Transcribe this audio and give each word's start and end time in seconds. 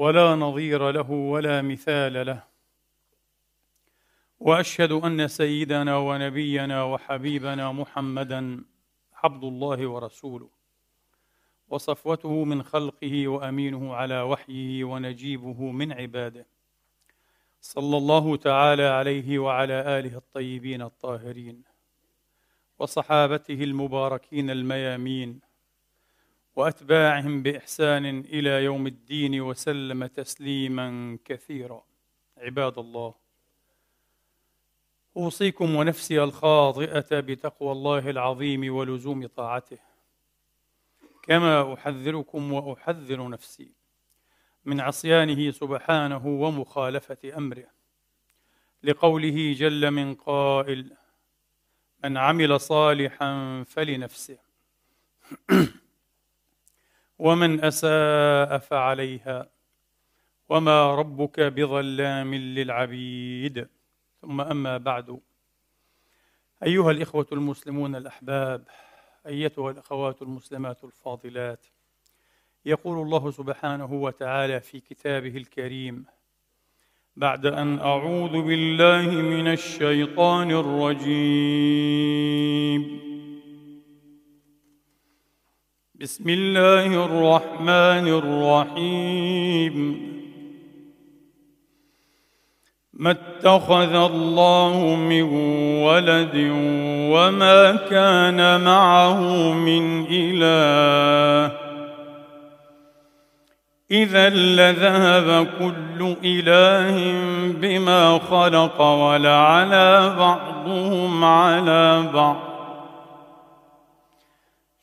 ولا 0.00 0.34
نظير 0.34 0.90
له 0.90 1.10
ولا 1.10 1.62
مثال 1.62 2.26
له. 2.26 2.42
وأشهد 4.40 4.92
أن 4.92 5.28
سيدنا 5.28 5.96
ونبينا 5.96 6.84
وحبيبنا 6.84 7.72
محمدا 7.72 8.64
عبد 9.14 9.44
الله 9.44 9.86
ورسوله. 9.86 10.48
وصفوته 11.68 12.44
من 12.44 12.62
خلقه 12.62 13.28
وأمينه 13.28 13.94
على 13.94 14.20
وحيه 14.20 14.84
ونجيبه 14.84 15.70
من 15.70 15.92
عباده. 15.92 16.46
صلى 17.60 17.96
الله 17.96 18.36
تعالى 18.36 18.82
عليه 18.82 19.38
وعلى 19.38 19.98
آله 19.98 20.16
الطيبين 20.16 20.82
الطاهرين. 20.82 21.62
وصحابته 22.78 23.64
المباركين 23.64 24.50
الميامين. 24.50 25.40
وأتباعهم 26.56 27.42
بإحسان 27.42 28.20
إلى 28.20 28.64
يوم 28.64 28.86
الدين 28.86 29.40
وسلم 29.40 30.06
تسليما 30.06 31.18
كثيرا. 31.24 31.84
عباد 32.38 32.78
الله 32.78 33.14
أوصيكم 35.16 35.74
ونفسي 35.74 36.22
الخاطئة 36.22 37.20
بتقوى 37.20 37.72
الله 37.72 38.10
العظيم 38.10 38.74
ولزوم 38.74 39.26
طاعته. 39.26 39.78
كما 41.22 41.74
أحذركم 41.74 42.52
وأحذر 42.52 43.28
نفسي 43.28 43.72
من 44.64 44.80
عصيانه 44.80 45.50
سبحانه 45.50 46.26
ومخالفة 46.26 47.36
أمره. 47.36 47.66
لقوله 48.82 49.52
جل 49.52 49.90
من 49.90 50.14
قائل 50.14 50.96
من 52.04 52.16
عمل 52.16 52.60
صالحا 52.60 53.62
فلنفسه. 53.66 54.38
ومن 57.20 57.64
أساء 57.64 58.58
فعليها. 58.58 59.50
وما 60.48 60.94
ربك 60.94 61.40
بظلام 61.40 62.34
للعبيد. 62.34 63.68
ثم 64.20 64.40
أما 64.40 64.76
بعد. 64.78 65.20
أيها 66.62 66.90
الإخوة 66.90 67.26
المسلمون 67.32 67.96
الأحباب 67.96 68.64
أيتها 69.26 69.70
الأخوات 69.70 70.22
المسلمات 70.22 70.84
الفاضلات. 70.84 71.66
يقول 72.66 73.06
الله 73.06 73.30
سبحانه 73.30 73.92
وتعالى 73.92 74.60
في 74.60 74.80
كتابه 74.80 75.36
الكريم 75.36 76.04
بعد 77.16 77.46
أن 77.46 77.78
أعوذ 77.78 78.42
بالله 78.42 79.10
من 79.10 79.48
الشيطان 79.48 80.50
الرجيم. 80.50 81.90
بسم 86.02 86.28
الله 86.28 87.04
الرحمن 87.04 88.08
الرحيم. 88.08 89.74
ما 92.94 93.10
اتخذ 93.10 93.94
الله 93.94 94.94
من 94.96 95.22
ولد 95.82 96.36
وما 97.12 97.72
كان 97.90 98.60
معه 98.64 99.52
من 99.52 100.06
إله. 100.10 101.56
إذا 103.90 104.28
لذهب 104.28 105.46
كل 105.58 106.16
إله 106.24 107.12
بما 107.60 108.18
خلق 108.18 108.80
ولعلى 108.80 110.14
بعضهم 110.18 111.24
على 111.24 112.10
بعض. 112.14 112.49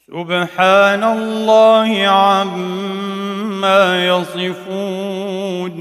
سبحان 0.08 1.04
الله 1.04 2.08
عما 2.08 4.08
يصفون. 4.08 5.76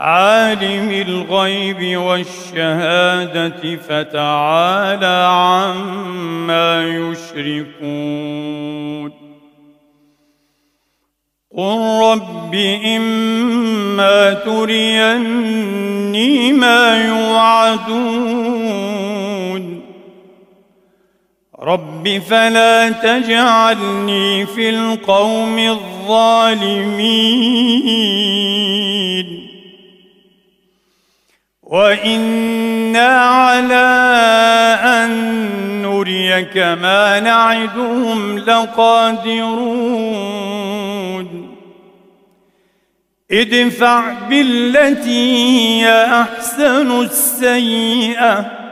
عالم 0.00 0.90
الغيب 0.90 1.98
والشهادة 1.98 3.76
فتعالى 3.76 5.28
عما 5.30 6.88
يشركون. 6.88 8.46
قل 11.56 12.10
رب 12.12 12.54
إما 12.96 14.32
تريني 14.32 16.52
ما 16.52 17.06
يوعدون. 17.06 18.65
رب 21.66 22.22
فلا 22.28 22.90
تجعلني 22.90 24.46
في 24.46 24.68
القوم 24.68 25.58
الظالمين. 25.58 26.86
وإنا 31.62 33.08
على 33.20 34.06
أن 34.84 35.10
نريك 35.82 36.56
ما 36.56 37.20
نعدهم 37.20 38.38
لقادرون. 38.38 39.46
ادفع 43.30 44.12
بالتي 44.28 45.36
هي 45.36 46.04
أحسن 46.04 47.00
السيئة. 47.00 48.65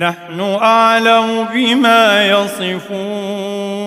نحن 0.00 0.40
أعلم 0.62 1.48
بما 1.52 2.28
يصفون. 2.28 3.80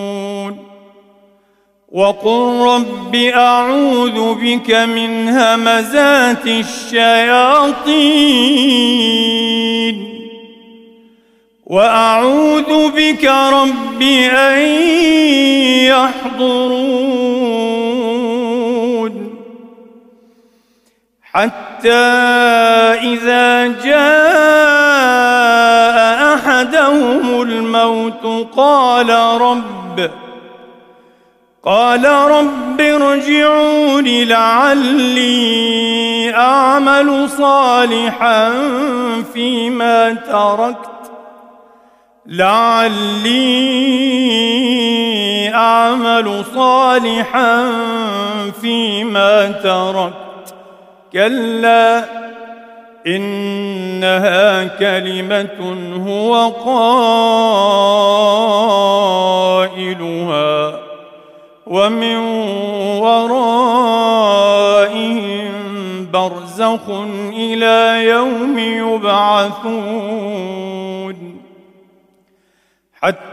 وقل 1.92 2.66
رب 2.68 3.16
أعوذ 3.16 4.34
بك 4.34 4.72
من 4.72 5.28
همزات 5.28 6.48
الشياطين. 6.48 7.74
وأعوذ 11.66 12.90
بك 12.90 13.26
رب 13.26 14.02
أن 14.02 14.60
يحضرون. 15.86 16.84
حتى 21.24 21.90
إذا 23.04 23.68
جاء 23.68 24.64
احدهم 26.64 27.42
الموت 27.42 28.48
قال 28.56 29.10
رب 29.42 30.12
قال 31.64 32.06
رب 32.06 32.82
ارجعون 32.82 34.08
لعلي 34.08 35.44
اعمل 36.36 37.30
صالحا 37.30 38.52
فيما 39.34 40.14
تركت 40.14 41.12
لعلي 42.26 43.34
اعمل 45.56 46.46
صالحا 46.56 47.72
فيما 48.62 49.52
تركت 49.52 50.56
كلا 51.14 52.24
إنها 53.08 54.64
كلمة 54.64 55.76
هو 56.08 56.50
قائلها 59.70 60.80
ومن 61.68 62.16
ورائهم 63.02 64.54
برزخ 66.14 66.90
إلى 67.34 68.06
يوم 68.06 68.60
يبعثون 68.94 70.14
حتى 73.02 73.33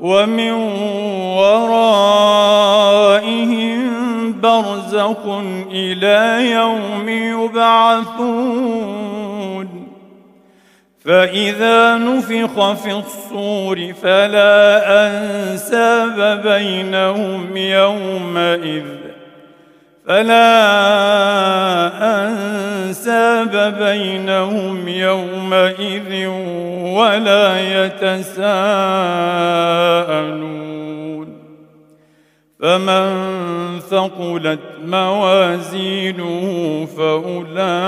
ومن 0.00 0.52
ورائهم 1.36 2.00
برزخ 4.40 5.26
إلى 5.72 6.50
يوم 6.50 7.08
يبعثون. 7.08 8.90
فإذا 11.04 11.96
نفخ 11.96 12.72
في 12.72 12.92
الصور 12.92 13.92
فلا 14.02 14.82
أنساب 15.06 16.42
بينهم 16.42 17.56
يومئذ. 17.56 18.84
فلا 20.10 20.50
أنساب 22.26 23.54
بينهم 23.78 24.88
يومئذ 24.88 26.26
ولا 26.98 27.60
يتساءلون 27.84 28.50
فمن 32.60 33.10
ثقلت 33.80 34.60
موازينه 34.84 36.44
فأولئك 36.96 37.82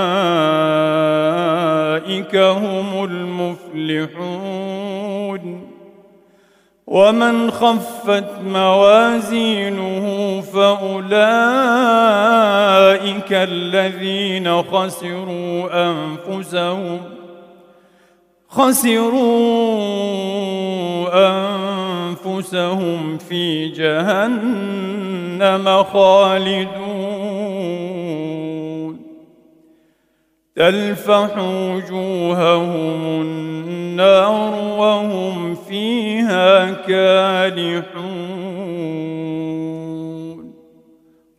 هم 2.35 3.03
المفلحون 3.83 4.43
ومن 6.93 7.51
خفت 7.51 8.29
موازينه 8.47 10.05
فأولئك 10.53 11.13
الذين 13.31 14.61
خسروا 14.61 15.69
أنفسهم 15.89 17.01
خسروا 18.49 19.73
أنفسهم 22.25 23.17
في 23.17 23.69
جهنم 23.69 24.63
خالدون. 25.93 27.22
تلفح 30.55 31.37
وجوههم 31.37 33.21
النار 33.21 34.53
وهم 34.79 35.55
فيها 35.55 36.73
كالحون. 36.73 38.03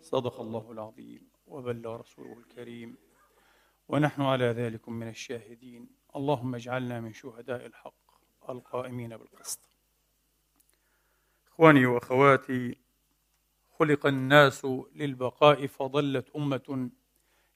صدق 0.03 0.41
الله 0.41 0.73
العظيم 0.73 1.29
وبلغ 1.47 1.97
رسوله 1.97 2.39
الكريم. 2.39 2.97
ونحن 3.89 4.23
على 4.23 4.45
ذلك 4.45 4.89
من 4.89 5.09
الشاهدين. 5.09 5.89
اللهم 6.17 6.55
اجعلنا 6.55 7.01
من 7.01 7.13
شهداء 7.13 7.67
الحق 7.67 7.95
القائمين 8.49 9.17
بالقسط. 9.17 9.61
إخواني 11.49 11.87
وأخواتي 11.87 12.79
خلق 13.79 14.07
الناس 14.07 14.67
للبقاء 14.95 15.67
فضلت 15.67 16.31
أمة 16.37 16.91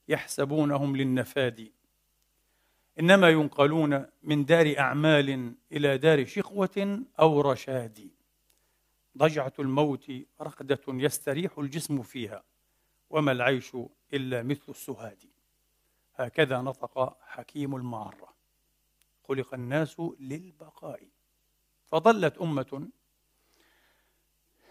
يحسبونهم 0.09 0.97
للنفاد 0.97 1.73
إنما 3.01 3.29
ينقلون 3.29 4.07
من 4.23 4.45
دار 4.45 4.75
أعمال 4.79 5.55
إلى 5.73 5.99
دار 5.99 6.27
شقوة 6.27 7.05
أو 7.21 7.41
رشاد. 7.41 8.11
ضجعة 9.19 9.53
الموت 9.59 10.13
رقدة 10.41 10.81
يستريح 10.89 11.59
الجسم 11.59 12.03
فيها 12.03 12.43
وما 13.11 13.33
العيش 13.33 13.77
إلا 14.15 14.43
مثل 14.43 14.63
السهاد. 14.69 15.19
هكذا 16.15 16.61
نطق 16.61 17.19
حكيم 17.23 17.77
المعرة. 17.77 18.35
خلق 19.29 19.55
الناس 19.55 20.01
للبقاء. 20.21 21.09
فضلت 21.87 22.39
أمة 22.39 22.89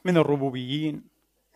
من 0.06 0.18
الربوبيين 0.18 1.04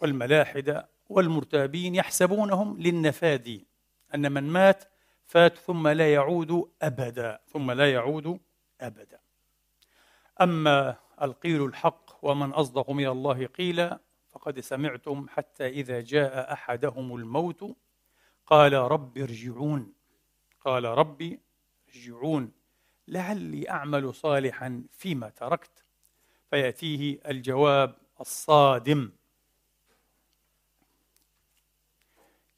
والملاحدة 0.02 0.90
والمرتابين 1.10 1.96
يحسبونهم 1.96 2.80
للنفاد 2.82 3.66
أن 4.16 4.32
من 4.32 4.44
مات 4.44 4.84
فات 5.26 5.58
ثم 5.58 5.88
لا 5.88 6.14
يعود 6.14 6.72
أبدا 6.82 7.40
ثم 7.48 7.72
لا 7.72 7.92
يعود 7.92 8.40
أبدا. 8.82 9.20
أما 10.42 10.96
القيل 11.22 11.66
الحق 11.66 12.26
ومن 12.26 12.52
أصدق 12.52 12.90
من 12.90 13.08
الله 13.08 13.46
قيلا 13.46 14.00
فقد 14.30 14.60
سمعتم 14.60 15.28
حتى 15.30 15.68
إذا 15.68 16.02
جاء 16.02 16.54
أحدهم 16.54 17.16
الموت 17.16 17.76
قال 18.46 18.74
رب 18.74 19.18
ارجعون. 19.18 19.94
قال 20.62 20.86
ربي 20.86 21.40
ارجعون. 21.90 22.52
لعلي 23.08 23.70
أعمل 23.70 24.14
صالحا 24.14 24.84
فيما 24.92 25.30
تركت. 25.30 25.84
فيأتيه 26.50 27.20
الجواب 27.28 27.96
الصادم. 28.22 29.12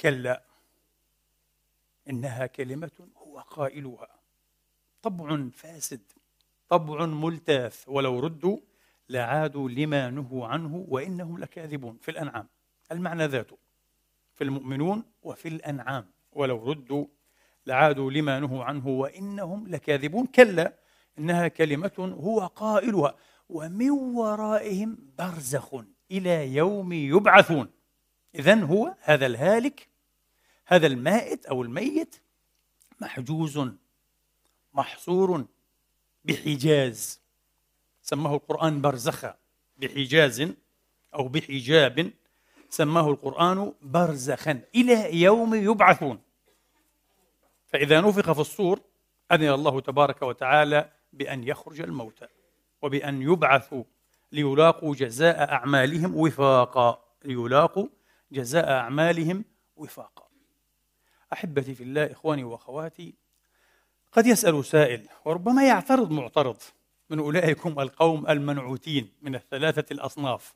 كلا. 0.02 0.53
إنها 2.10 2.46
كلمة 2.46 2.92
هو 3.18 3.40
قائلها. 3.40 4.08
طبع 5.02 5.50
فاسد 5.54 6.02
طبع 6.70 7.06
ملتاث 7.06 7.84
ولو 7.88 8.20
ردوا 8.20 8.58
لعادوا 9.10 9.70
لما 9.70 10.10
نهوا 10.10 10.48
عنه 10.48 10.86
وإنهم 10.90 11.38
لكاذبون 11.38 11.98
في 12.02 12.12
الأنعام. 12.12 12.48
المعنى 12.92 13.26
ذاته 13.26 13.58
في 14.36 14.44
المؤمنون 14.44 15.04
وفي 15.24 15.48
الأنعام. 15.48 16.06
ولو 16.32 16.72
ردوا 16.72 17.06
لعادوا 17.66 18.12
لما 18.12 18.40
نهوا 18.40 18.64
عنه 18.64 18.88
وإنهم 18.88 19.68
لكاذبون. 19.68 20.26
كلا 20.26 20.74
إنها 21.20 21.48
كلمة 21.48 22.16
هو 22.20 22.40
قائلها. 22.40 23.16
ومن 23.50 23.90
ورائهم 23.92 24.98
برزخ 25.18 25.76
إلى 26.12 26.56
يوم 26.56 26.94
يبعثون. 26.94 27.70
اذا 28.36 28.64
هو 28.64 28.96
هذا 29.02 29.26
الهالك 29.26 29.93
هذا 30.66 30.88
المائت 30.88 31.46
أو 31.46 31.62
الميت 31.62 32.16
محجوز 33.02 33.70
محصور 34.74 35.46
بحجاز. 36.26 37.22
سماه 38.02 38.36
القرآن 38.36 38.82
برزخا 38.82 39.36
بحجاز 39.78 40.54
أو 41.14 41.28
بحجاب. 41.28 42.12
سماه 42.70 43.10
القرآن 43.10 43.74
برزخا. 43.82 44.62
إلى 44.76 45.22
يوم 45.22 45.56
يبعثون. 45.56 46.22
فإذا 47.68 48.02
نفخ 48.02 48.32
في 48.32 48.42
الصور 48.42 48.80
أذن 49.32 49.50
الله 49.50 49.82
تبارك 49.82 50.22
وتعالى 50.22 50.92
بأن 51.14 51.44
يخرج 51.44 51.82
الموتى 51.82 52.28
وبأن 52.82 53.22
يبعثوا 53.22 53.84
ليلاقوا 54.32 54.96
جزاء 54.96 55.52
أعمالهم 55.52 56.16
وفاقا. 56.16 57.04
ليلاقوا 57.26 57.88
جزاء 58.32 58.72
أعمالهم 58.72 59.46
وفاقا. 59.76 60.33
أحبتي 61.34 61.76
في 61.76 61.84
الله 61.84 62.12
إخواني 62.12 62.44
وأخواتي 62.44 63.14
قد 64.12 64.28
يسأل 64.28 64.66
سائل 64.66 65.08
وربما 65.26 65.68
يعترض 65.68 66.12
معترض 66.12 66.58
من 67.10 67.20
أولئكم 67.20 67.80
القوم 67.80 68.28
المنعوتين 68.28 69.12
من 69.22 69.36
الثلاثة 69.36 69.86
الأصناف. 69.92 70.54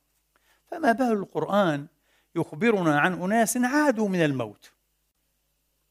فما 0.72 0.92
بال 0.92 1.12
القرآن 1.12 1.88
يخبرنا 2.36 3.00
عن 3.00 3.14
أناس 3.14 3.58
عادوا 3.58 4.10
من 4.10 4.26
الموت؟ 4.26 4.72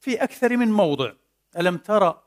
في 0.00 0.22
أكثر 0.22 0.56
من 0.56 0.72
موضع 0.72 1.12
ألم 1.58 1.76
ترى 1.76 2.22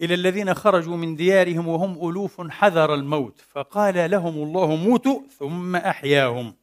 إلى 0.00 0.14
الذين 0.14 0.54
خرجوا 0.54 0.96
من 0.96 1.16
ديارهم 1.16 1.68
وهم 1.68 2.10
ألوف 2.10 2.50
حذر 2.50 2.94
الموت؟ 2.94 3.38
فقال 3.38 4.10
لهم 4.10 4.42
الله 4.42 4.76
موتوا 4.76 5.20
ثم 5.38 5.76
أحياهم. 5.76 6.54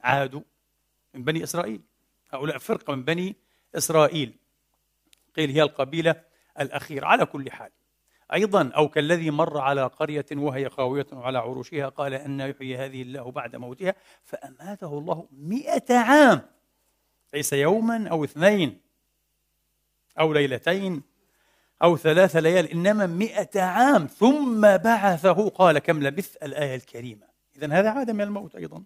عادوا 0.00 0.40
من 1.14 1.24
بني 1.24 1.44
إسرائيل. 1.44 1.80
هؤلاء 2.30 2.58
فرقة 2.58 2.94
من 2.94 3.02
بني 3.02 3.36
إسرائيل. 3.74 4.39
قيل 5.36 5.50
هي 5.50 5.62
القبيلة 5.62 6.22
الأخيرة. 6.60 7.06
على 7.06 7.26
كل 7.26 7.50
حال 7.50 7.70
أيضا 8.32 8.70
أو 8.76 8.88
كالذي 8.88 9.30
مر 9.30 9.58
على 9.58 9.86
قرية 9.86 10.26
وهي 10.32 10.68
خاوية 10.68 11.06
على 11.12 11.38
عروشها 11.38 11.88
قال 11.88 12.14
أن 12.14 12.40
يحيي 12.40 12.76
هذه 12.76 13.02
الله 13.02 13.30
بعد 13.30 13.56
موتها 13.56 13.94
فأماته 14.24 14.98
الله 14.98 15.28
مئة 15.32 15.94
عام 15.94 16.42
ليس 17.34 17.52
يوما 17.52 18.08
أو 18.08 18.24
اثنين 18.24 18.80
أو 20.20 20.32
ليلتين 20.32 21.02
أو 21.82 21.96
ثلاث 21.96 22.36
ليال 22.36 22.66
إنما 22.66 23.06
مئة 23.06 23.60
عام. 23.60 24.06
ثم 24.06 24.60
بعثه 24.60 25.48
قال 25.48 25.78
كم 25.78 26.02
لبث 26.02 26.36
الآية 26.42 26.74
الكريمة. 26.74 27.26
إذا 27.56 27.72
هذا 27.72 27.90
عاد 27.90 28.10
من 28.10 28.20
الموت 28.20 28.54
أيضا. 28.56 28.84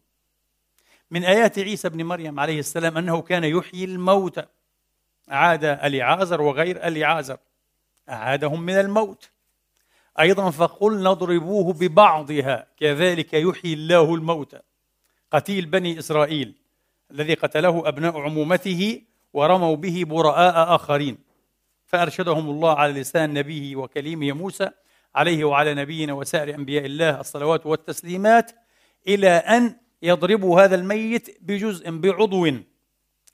من 1.10 1.24
آيات 1.24 1.58
عيسى 1.58 1.88
بن 1.88 2.04
مريم 2.04 2.40
عليه 2.40 2.58
السلام 2.58 2.98
أنه 2.98 3.22
كان 3.22 3.44
يحيي 3.44 3.84
الموتى. 3.84 4.46
أعاد 5.32 5.64
اليعازر 5.64 6.42
وغير 6.42 6.86
اليعازر 6.86 7.36
أعادهم 8.08 8.60
من 8.60 8.80
الموت. 8.80 9.30
أيضا 10.20 10.50
فقلنا 10.50 11.10
اضربوه 11.10 11.72
ببعضها 11.72 12.66
كذلك 12.76 13.34
يحيي 13.34 13.74
الله 13.74 14.14
الموتى 14.14 14.60
قتيل 15.30 15.66
بني 15.66 15.98
إسرائيل 15.98 16.54
الذي 17.10 17.34
قتله 17.34 17.88
أبناء 17.88 18.20
عمومته 18.20 19.02
ورموا 19.32 19.76
به 19.76 20.04
براء 20.06 20.74
آخرين. 20.74 21.18
فأرشدهم 21.86 22.50
الله 22.50 22.74
على 22.74 23.00
لسان 23.00 23.34
نبيه 23.34 23.76
وكليمه 23.76 24.32
موسى 24.32 24.70
عليه 25.14 25.44
وعلى 25.44 25.74
نبينا 25.74 26.12
وسائر 26.12 26.54
أنبياء 26.54 26.86
الله 26.86 27.20
الصلوات 27.20 27.66
والتسليمات 27.66 28.52
إلى 29.08 29.28
أن 29.28 29.76
يضربوا 30.02 30.62
هذا 30.62 30.74
الميت 30.74 31.38
بجزء 31.40 31.90
بعضو. 31.90 32.46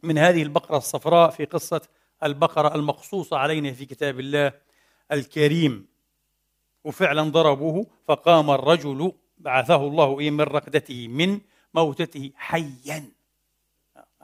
من 0.02 0.18
هذه 0.18 0.42
البقرة 0.42 0.76
الصفراء 0.76 1.30
في 1.30 1.44
قصة 1.44 1.80
البقرة 2.22 2.74
المقصوصة 2.74 3.36
علينا 3.36 3.72
في 3.72 3.86
كتاب 3.86 4.20
الله 4.20 4.52
الكريم. 5.12 5.86
وفعلا 6.84 7.22
ضربوه 7.22 7.86
فقام 8.08 8.50
الرجل 8.50 9.12
بعثه 9.38 9.86
الله 9.86 10.16
من 10.16 10.40
رقدته 10.40 11.08
من 11.08 11.40
موتته 11.74 12.30
حيا. 12.36 13.04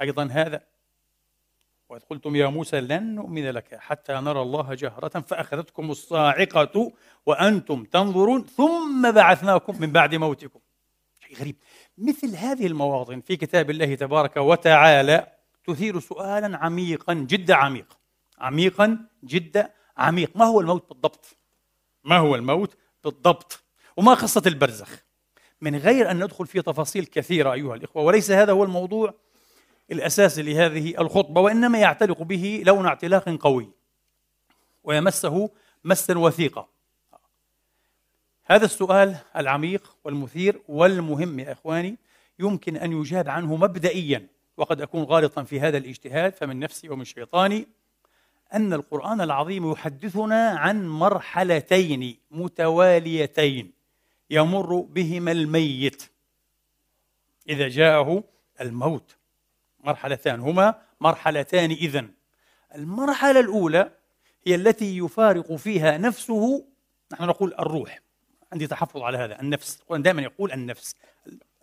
أيضا 0.00 0.28
هذا. 0.32 0.60
وإذ 1.88 2.00
قلتم 2.00 2.36
يا 2.36 2.46
موسى 2.46 2.80
لن 2.80 3.14
نؤمن 3.14 3.50
لك 3.50 3.74
حتى 3.74 4.12
نرى 4.12 4.42
الله 4.42 4.74
جهرة 4.74 5.20
فأخذتكم 5.20 5.90
الصاعقة 5.90 6.92
وأنتم 7.26 7.84
تنظرون 7.84 8.44
ثم 8.44 9.10
بعثناكم 9.10 9.80
من 9.80 9.92
بعد 9.92 10.14
موتكم. 10.14 10.60
شيء 11.26 11.36
غريب. 11.36 11.56
مثل 11.98 12.36
هذه 12.36 12.66
المواطن 12.66 13.20
في 13.20 13.36
كتاب 13.36 13.70
الله 13.70 13.94
تبارك 13.94 14.36
وتعالى 14.36 15.35
تثير 15.66 16.00
سؤالا 16.00 16.58
عميقا 16.58 17.14
جدا 17.14 17.54
عميق 17.54 17.98
عميقا 18.38 18.98
جدا 19.24 19.72
عميق. 19.96 20.36
ما 20.36 20.44
هو 20.44 20.60
الموت 20.60 20.88
بالضبط؟ 20.88 21.36
ما 22.04 22.18
هو 22.18 22.34
الموت 22.34 22.76
بالضبط؟ 23.04 23.64
وما 23.96 24.14
قصة 24.14 24.42
البرزخ؟ 24.46 25.04
من 25.60 25.76
غير 25.76 26.10
أن 26.10 26.24
ندخل 26.24 26.46
في 26.46 26.62
تفاصيل 26.62 27.04
كثيرة 27.06 27.52
أيها 27.52 27.74
الإخوة 27.74 28.02
وليس 28.02 28.30
هذا 28.30 28.52
هو 28.52 28.64
الموضوع 28.64 29.14
الأساسي 29.92 30.42
لهذه 30.42 31.00
الخطبة 31.00 31.40
وإنما 31.40 31.78
يعتلق 31.78 32.22
به 32.22 32.62
لون 32.66 32.86
اعتلاق 32.86 33.28
قوي 33.28 33.70
ويمسه 34.84 35.50
مسا 35.84 36.18
وثيقا. 36.18 36.68
هذا 38.44 38.64
السؤال 38.64 39.16
العميق 39.36 39.96
والمثير 40.04 40.62
والمهم 40.68 41.38
يا 41.38 41.52
إخواني 41.52 41.96
يمكن 42.38 42.76
أن 42.76 42.92
يجاب 42.92 43.28
عنه 43.28 43.56
مبدئيا. 43.56 44.26
وقد 44.56 44.80
أكون 44.80 45.02
غالطا 45.02 45.42
في 45.42 45.60
هذا 45.60 45.78
الاجتهاد 45.78 46.34
فمن 46.34 46.58
نفسي 46.58 46.88
ومن 46.88 47.04
شيطاني 47.04 47.68
أن 48.54 48.72
القرآن 48.72 49.20
العظيم 49.20 49.72
يحدثنا 49.72 50.48
عن 50.50 50.88
مرحلتين 50.88 52.18
متواليتين 52.30 53.72
يمر 54.30 54.80
بهما 54.80 55.32
الميت. 55.32 56.10
إذا 57.48 57.68
جاءه 57.68 58.24
الموت 58.60 59.16
مرحلتان 59.84 60.40
هما 60.40 60.82
مرحلتان 61.00 61.70
إذن. 61.70 62.10
المرحلة 62.74 63.40
الأولى 63.40 63.90
هي 64.46 64.54
التي 64.54 64.98
يفارق 64.98 65.54
فيها 65.54 65.98
نفسه 65.98 66.66
نحن 67.12 67.24
نقول 67.24 67.54
الروح. 67.58 68.00
عندي 68.52 68.66
تحفظ 68.66 69.02
على 69.02 69.18
هذا 69.18 69.40
النفس. 69.40 69.82
دائما 69.90 70.22
يقول 70.22 70.52
النفس. 70.52 70.96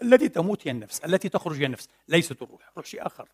التي 0.02 0.30
تموت 0.30 0.68
هي 0.68 0.72
النفس 0.72 1.00
التي 1.00 1.30
تخرج 1.30 1.58
هي 1.58 1.66
النفس 1.66 1.90
ليست 2.08 2.42
الروح 2.42 2.72
روح 2.78 2.86
شيء 2.86 3.06
آخر. 3.06 3.30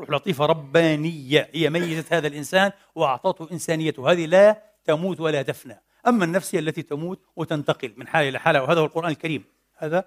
روح 0.00 0.10
لطيفة 0.10 0.46
ربانية 0.46 1.50
هي 1.52 1.70
ميزة 1.70 2.04
هذا 2.10 2.26
الإنسان 2.26 2.72
وأعطته 2.94 3.48
إنسانيته 3.52 4.12
هذه 4.12 4.26
لا 4.26 4.62
تموت 4.84 5.20
ولا 5.20 5.42
تفنى. 5.42 5.82
أما 6.06 6.24
النفس 6.24 6.54
هي 6.54 6.58
التي 6.58 6.82
تموت 6.82 7.20
وتنتقل 7.36 7.94
من 7.96 8.08
حالة 8.08 8.28
إلى 8.28 8.40
حالة 8.40 8.62
وهذا 8.62 8.80
هو 8.80 8.84
القرآن 8.84 9.10
الكريم. 9.10 9.44
هذا 9.76 10.04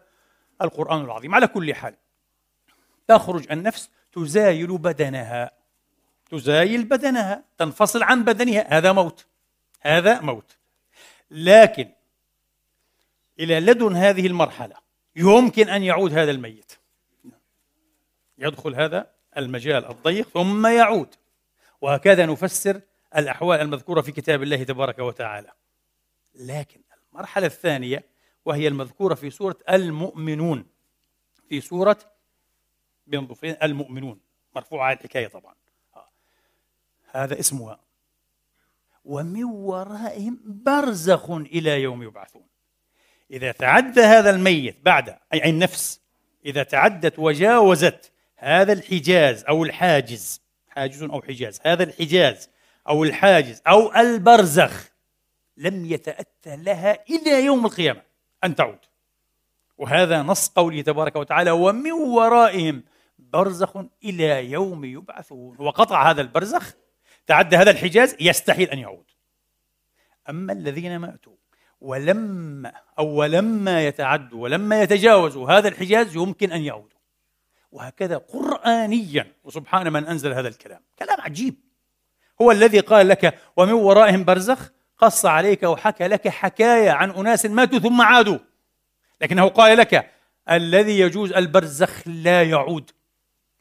القرآن 0.62 1.02
العظيم. 1.02 1.36
على 1.36 1.48
كل 1.48 1.74
حال 1.74 1.96
تخرج 3.08 3.52
النفس 3.52 3.90
تزايل 4.12 4.78
بدنها. 4.78 5.52
تزايل 6.32 6.84
بدنها 6.84 7.44
تنفصل 7.58 8.04
عن 8.04 8.24
بدنها. 8.24 8.78
هذا 8.78 8.92
موت 8.92 9.26
هذا 9.82 10.22
موت. 10.22 10.58
لكن 11.32 11.90
إلى 13.40 13.60
لدن 13.60 13.96
هذه 13.96 14.28
المرحلة 14.28 14.85
يمكن 15.16 15.70
أن 15.70 15.84
يعود 15.84 16.14
هذا 16.14 16.32
الميت. 16.32 16.72
يدخل 18.38 18.76
هذا 18.76 19.12
المجال 19.38 19.86
الضيق 19.86 20.30
ثم 20.30 20.68
يعود. 20.68 21.16
وهكذا 21.82 22.26
نفسر 22.26 22.82
الأحوال 23.18 23.62
المذكورة 23.62 24.02
في 24.02 24.12
كتاب 24.12 24.44
الله 24.44 24.64
تبارك 24.64 25.00
وتعالى. 25.00 25.52
لكن 26.36 26.82
المرحلة 27.14 27.46
الثانية 27.46 28.04
وهي 28.46 28.68
المذكورة 28.68 29.16
في 29.16 29.30
سورة 29.30 29.58
المؤمنون. 29.70 30.66
في 31.50 31.62
سورة 31.62 31.98
بين 33.08 33.28
المؤمنون. 33.44 34.20
مرفوعة 34.56 34.94
الحكاية 34.94 35.28
طبعا. 35.28 35.56
هذا 37.12 37.40
اسمها. 37.40 37.80
ومن 39.06 39.44
ورائهم 39.44 40.40
برزخ 40.46 41.32
إلى 41.32 41.82
يوم 41.82 42.04
يبعثون. 42.04 42.48
إذا 43.32 43.52
تعدى 43.52 44.02
هذا 44.02 44.30
الميت 44.30 44.78
بعد 44.84 45.18
أي 45.34 45.50
النفس 45.50 46.02
إذا 46.46 46.64
تعدت 46.64 47.20
وجاوزت 47.20 48.12
هذا 48.36 48.74
الحجاز 48.74 49.44
أو 49.44 49.64
الحاجز 49.64 50.42
حاجز 50.70 51.04
أو 51.04 51.22
حجاز 51.22 51.60
هذا 51.64 51.84
الحجاز 51.84 52.50
أو 52.88 53.04
الحاجز 53.04 53.62
أو 53.68 53.96
البرزخ 53.96 54.92
لم 55.58 55.86
يتأتى 55.86 56.56
لها 56.56 57.04
إلى 57.10 57.46
يوم 57.46 57.66
القيامة 57.66 58.02
أن 58.44 58.56
تعود. 58.56 58.80
وهذا 59.78 60.22
نص 60.22 60.50
قوله 60.50 60.82
تبارك 60.82 61.16
وتعالى 61.16 61.52
ومن 61.52 61.92
ورائهم 61.92 62.84
برزخ 63.20 63.78
إلى 64.04 64.52
يوم 64.52 64.86
يبعثون. 64.86 65.56
وقطع 65.60 66.12
هذا 66.12 66.22
البرزخ 66.22 66.74
تعدى 67.28 67.56
هذا 67.56 67.72
الحجاز 67.72 68.16
يستحيل 68.20 68.70
أن 68.70 68.80
يعود. 68.80 69.06
أما 70.30 70.54
الذين 70.54 70.98
ماتوا 70.98 71.35
ولما 71.86 72.74
أو 73.00 73.08
ولما 73.08 73.88
يتعدوا 73.88 74.44
ولما 74.44 74.82
يتجاوزوا 74.82 75.52
هذا 75.52 75.68
الحجاز 75.68 76.16
يمكن 76.16 76.52
أن 76.52 76.62
يعودوا 76.62 77.00
وهكذا 77.72 78.18
قرآنيا 78.18 79.32
وسبحان 79.44 79.94
من 79.94 80.06
أنزل 80.06 80.34
هذا 80.34 80.48
الكلام. 80.48 80.82
كلام 81.00 81.22
عجيب. 81.22 81.56
هو 82.42 82.52
الذي 82.52 82.80
قال 82.80 83.08
لك 83.08 83.40
ومن 83.58 83.74
ورائهم 83.74 84.24
برزخ 84.24 84.72
قص 84.98 85.26
عليك 85.26 85.64
وحكى 85.64 86.08
لك 86.08 86.28
حكاية 86.28 86.92
عن 86.92 87.12
أناس 87.12 87.46
ماتوا 87.46 87.80
ثم 87.80 88.02
عادوا. 88.02 88.38
لكنه 89.22 89.48
قال 89.48 89.78
لك 89.78 90.12
الذي 90.52 91.00
يجوز 91.00 91.32
البرزخ 91.34 92.08
لا 92.08 92.44
يعود 92.44 92.92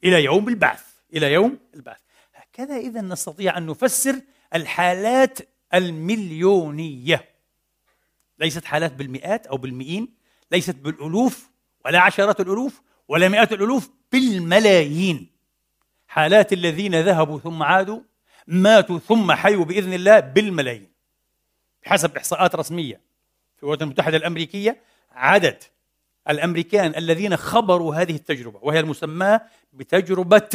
إلى 0.04 0.24
يوم 0.24 0.48
البعث. 0.48 0.84
إلى 1.14 1.32
يوم 1.32 1.58
البعث. 1.74 2.00
هكذا 2.34 2.76
إذا 2.76 3.00
نستطيع 3.00 3.58
أن 3.58 3.66
نفسر 3.66 4.20
الحالات 4.54 5.38
المليونية. 5.74 7.33
ليست 8.38 8.64
حالات 8.64 8.92
بالمئات 8.92 9.46
أو 9.46 9.56
بالمئين 9.56 10.08
ليست 10.52 10.76
بالألوف 10.76 11.50
ولا 11.84 12.00
عشرات 12.00 12.40
الألوف 12.40 12.82
ولا 13.08 13.28
مئات 13.28 13.52
الألوف 13.52 13.90
بالملايين. 14.12 15.30
حالات 16.08 16.52
الذين 16.52 17.00
ذهبوا 17.00 17.38
ثم 17.38 17.62
عادوا 17.62 18.00
ماتوا 18.46 18.98
ثم 18.98 19.32
حيوا 19.32 19.64
بإذن 19.64 19.92
الله 19.92 20.20
بالملايين. 20.20 20.94
بحسب 21.84 22.16
إحصاءات 22.16 22.54
رسمية 22.54 23.00
في 23.56 23.62
الولايات 23.62 23.82
المتحدة 23.82 24.16
الأمريكية 24.16 24.80
عدد 25.12 25.62
الأمريكان 26.28 26.94
الذين 26.96 27.36
خبروا 27.36 27.94
هذه 27.94 28.14
التجربة 28.14 28.58
وهي 28.62 28.80
المسماة 28.80 29.40
بتجربة 29.72 30.48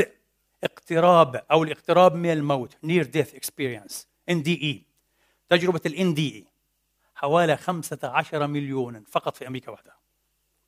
اقتراب 0.64 1.44
أو 1.52 1.64
الاقتراب 1.64 2.16
من 2.16 2.32
الموت 2.32 2.74
Near 2.86 3.04
Death 3.04 3.36
Experience 3.36 3.94
NDE 4.32 4.76
تجربة 5.50 5.82
ال 5.86 6.16
NDE 6.16 6.49
حوالي 7.20 7.58
15 7.58 8.48
مليونا 8.48 9.04
فقط 9.08 9.36
في 9.36 9.48
أمريكا 9.48 9.72
وحدها. 9.72 9.98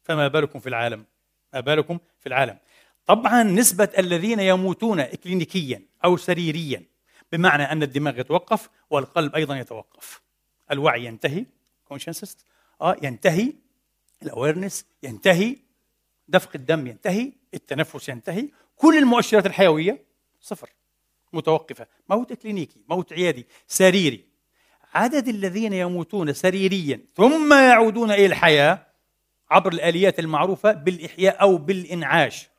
فما 0.03 0.27
بالكم 0.27 0.59
في 0.59 0.69
العالم؟ 0.69 1.05
ما 1.53 1.59
بالكم 1.59 1.99
في 2.19 2.27
العالم؟ 2.27 2.57
طبعا 3.05 3.43
نسبة 3.43 3.89
الذين 3.97 4.39
يموتون 4.39 4.99
إكلينيكيا 4.99 5.85
أو 6.05 6.17
سريريا 6.17 6.83
بمعنى 7.31 7.63
أن 7.63 7.83
الدماغ 7.83 8.19
يتوقف 8.19 8.69
والقلب 8.89 9.35
أيضا 9.35 9.55
يتوقف. 9.55 10.21
الوعي 10.71 11.05
ينتهي 11.05 11.45
consciousness 11.93 12.35
آه 12.81 12.95
ينتهي 13.03 13.53
ال 14.23 14.29
awareness 14.29 14.85
ينتهي 15.03 15.57
دفق 16.27 16.49
الدم 16.55 16.87
ينتهي 16.87 17.31
التنفس 17.53 18.09
ينتهي 18.09 18.49
كل 18.75 18.97
المؤشرات 18.97 19.45
الحيوية 19.45 20.05
صفر 20.41 20.69
متوقفة. 21.33 21.87
موت 22.09 22.33
كلينيكي 22.33 22.81
موت 22.89 23.13
عيادي 23.13 23.47
سريري. 23.67 24.30
عدد 24.93 25.27
الذين 25.27 25.73
يموتون 25.73 26.33
سريريا 26.33 27.01
ثم 27.15 27.53
يعودون 27.53 28.11
إلى 28.11 28.25
الحياة 28.25 28.87
عبر 29.51 29.73
الآليات 29.73 30.19
المعروفة 30.19 30.71
بالإحياء 30.71 31.41
أو 31.41 31.57
بالإنعاش. 31.57 32.49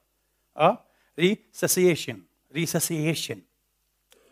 آه؟ 0.57 0.85
resuscitation 1.19 2.23
resuscitation 2.53 3.41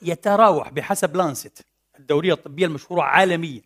يتراوح 0.03 0.69
بحسب 0.69 1.17
Lancet 1.17 1.67
الدورية 1.99 2.33
الطبية 2.33 2.67
المشهورة 2.67 3.03
عالميا 3.03 3.63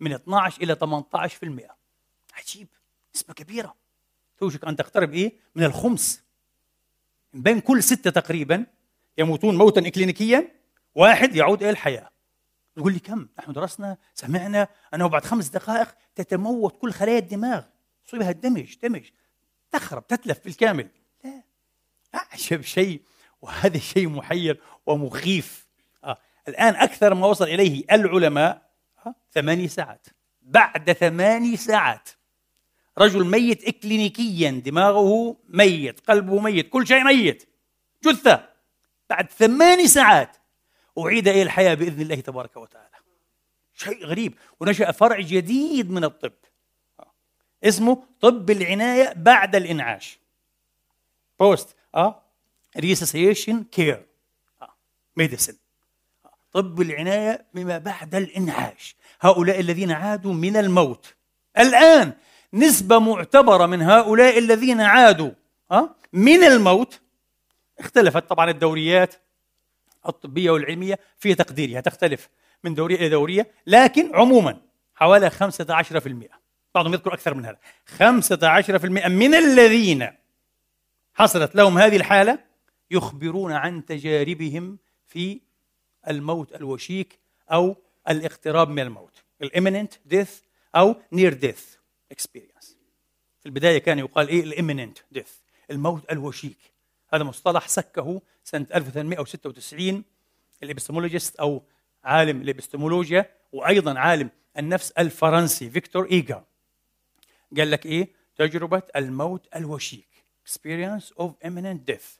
من 0.00 0.12
12 0.12 0.62
إلى 0.62 0.74
18% 0.74 1.74
عجيب. 2.34 2.68
نسبة 3.14 3.34
كبيرة. 3.34 3.74
توشك 4.38 4.64
أن 4.64 4.76
تقترب 4.76 5.14
إيه؟ 5.14 5.32
من 5.54 5.64
الخمس. 5.64 6.22
من 7.32 7.42
بين 7.42 7.60
كل 7.60 7.82
ستة 7.82 8.10
تقريبا 8.10 8.66
يموتون 9.18 9.58
موتا 9.58 9.86
إكلينيكيا 9.86 10.52
واحد 10.94 11.36
يعود 11.36 11.62
إلى 11.62 11.70
الحياة. 11.70 12.11
يقول 12.76 12.92
لي 12.92 12.98
كم؟ 12.98 13.28
نحن 13.38 13.52
درسنا 13.52 13.96
سمعنا. 14.14 14.68
أنه 14.94 15.06
بعد 15.06 15.24
خمس 15.24 15.48
دقائق 15.48 15.88
تتموت 16.14 16.78
كل 16.78 16.92
خلايا 16.92 17.18
الدماغ. 17.18 17.64
يصيبها 18.06 18.30
الدمج 18.30 18.76
دمج. 18.82 19.04
تخرب 19.70 20.06
تتلف 20.06 20.44
بالكامل. 20.44 20.88
لا 21.24 21.42
أعجب 22.14 22.60
شيء. 22.60 23.02
وهذا 23.42 23.78
شيء 23.78 24.08
محير 24.08 24.60
ومخيف. 24.86 25.68
آه. 26.04 26.18
الآن 26.48 26.74
أكثر 26.74 27.14
ما 27.14 27.26
وصل 27.26 27.44
إليه 27.44 27.84
العلماء 27.92 28.70
آه. 29.06 29.14
ثماني 29.32 29.68
ساعات. 29.68 30.06
بعد 30.42 30.92
ثماني 30.92 31.56
ساعات. 31.56 32.08
رجل 32.98 33.24
ميت 33.24 33.64
إكلينيكيا 33.64 34.50
دماغه 34.50 35.36
ميت 35.48 36.00
قلبه 36.00 36.40
ميت 36.40 36.68
كل 36.68 36.86
شيء 36.86 37.04
ميت. 37.04 37.48
جثة. 38.04 38.48
بعد 39.10 39.30
ثماني 39.30 39.88
ساعات 39.88 40.36
أعيد 40.98 41.28
إلى 41.28 41.42
الحياة 41.42 41.74
بإذن 41.74 42.00
الله 42.00 42.14
تبارك 42.20 42.56
وتعالى. 42.56 42.96
شيء 43.74 44.06
غريب 44.06 44.34
ونشأ 44.60 44.90
فرع 44.92 45.20
جديد 45.20 45.90
من 45.90 46.04
الطب. 46.04 46.32
اسمه 47.64 48.02
طب 48.20 48.50
العناية 48.50 49.12
بعد 49.16 49.56
الإنعاش. 49.56 50.18
post 51.40 51.76
آه 51.94 52.22
resuscitation 52.76 53.64
care 53.64 54.06
medicine 55.16 55.56
طب 56.52 56.80
العناية 56.80 57.46
بما 57.54 57.78
بعد 57.78 58.14
الإنعاش. 58.14 58.96
هؤلاء 59.20 59.60
الذين 59.60 59.90
عادوا 59.90 60.32
من 60.32 60.56
الموت. 60.56 61.14
الآن 61.58 62.12
نسبة 62.54 62.98
معتبرة 62.98 63.66
من 63.66 63.82
هؤلاء 63.82 64.38
الذين 64.38 64.80
عادوا 64.80 65.30
آه، 65.70 65.94
من 66.12 66.44
الموت. 66.44 67.00
اختلفت 67.78 68.28
طبعا 68.28 68.50
الدوريات. 68.50 69.14
الطبية 70.08 70.50
والعلمية 70.50 70.98
في 71.18 71.34
تقديرها 71.34 71.80
تختلف 71.80 72.28
من 72.64 72.74
دورية 72.74 72.96
إلى 72.96 73.08
دورية 73.08 73.50
لكن 73.66 74.14
عموما 74.14 74.60
حوالي 74.94 75.30
15% 75.30 76.42
بعضهم 76.74 76.92
يذكر 76.92 77.14
أكثر 77.14 77.34
من 77.34 77.44
هذا. 77.44 77.58
15% 77.98 78.84
من 79.08 79.34
الذين 79.34 80.08
حصلت 81.14 81.56
لهم 81.56 81.78
هذه 81.78 81.96
الحالة 81.96 82.38
يخبرون 82.90 83.52
عن 83.52 83.84
تجاربهم 83.84 84.78
في 85.06 85.40
الموت 86.08 86.54
الوشيك 86.54 87.18
أو 87.52 87.76
الاقتراب 88.08 88.68
من 88.68 88.78
الموت 88.78 89.22
ال 89.42 89.48
imminent 89.48 89.94
death 90.06 90.40
أو 90.76 90.94
near 91.12 91.32
death 91.32 91.74
experience 92.12 92.76
في 93.40 93.46
البداية 93.46 93.78
كان 93.78 93.98
يقال 93.98 94.28
إيه؟ 94.28 94.42
ال 94.42 94.48
imminent 94.48 94.98
death 95.10 95.30
الموت 95.70 96.12
الوشيك. 96.12 96.72
هذا 97.14 97.24
مصطلح 97.24 97.68
سكه 97.68 98.22
سنة 98.44 98.66
1896 98.74 100.04
ال 100.62 100.67
epistemologist 100.67 101.36
أو 101.36 101.62
عالم 102.04 102.42
الإبستمولوجيا 102.42 103.30
وأيضا 103.52 103.98
عالم 103.98 104.30
النفس 104.58 104.90
الفرنسي 104.90 105.70
فيكتور 105.70 106.06
إيجا 106.10 106.44
قال 107.56 107.70
لك 107.70 107.86
إيه؟ 107.86 108.08
تجربة 108.36 108.82
الموت 108.96 109.48
الوشيك 109.56 110.08
experience 110.48 111.12
of 111.20 111.30
imminent 111.46 111.92
death. 111.92 112.18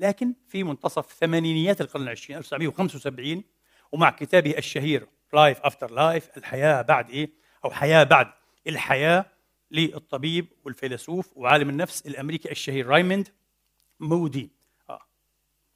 لكن 0.00 0.34
في 0.48 0.64
منتصف 0.64 1.12
ثمانينيات 1.12 1.80
القرن 1.80 2.02
العشرين 2.02 2.38
1975 2.38 3.44
ومع 3.92 4.10
كتابه 4.10 4.58
الشهير 4.58 5.06
Life 5.32 5.60
After 5.60 5.90
Life 5.90 6.28
الحياة 6.36 6.82
بعد 6.82 7.10
إيه؟ 7.10 7.30
أو 7.64 7.70
حياة 7.70 8.04
بعد 8.04 8.26
الحياة 8.66 9.26
للطبيب 9.70 10.46
والفيلسوف 10.64 11.36
وعالم 11.36 11.68
النفس 11.68 12.06
الأمريكي 12.06 12.50
الشهير 12.50 12.86
رايموند 12.86 13.28
مودي. 14.00 14.50
آه 14.90 15.00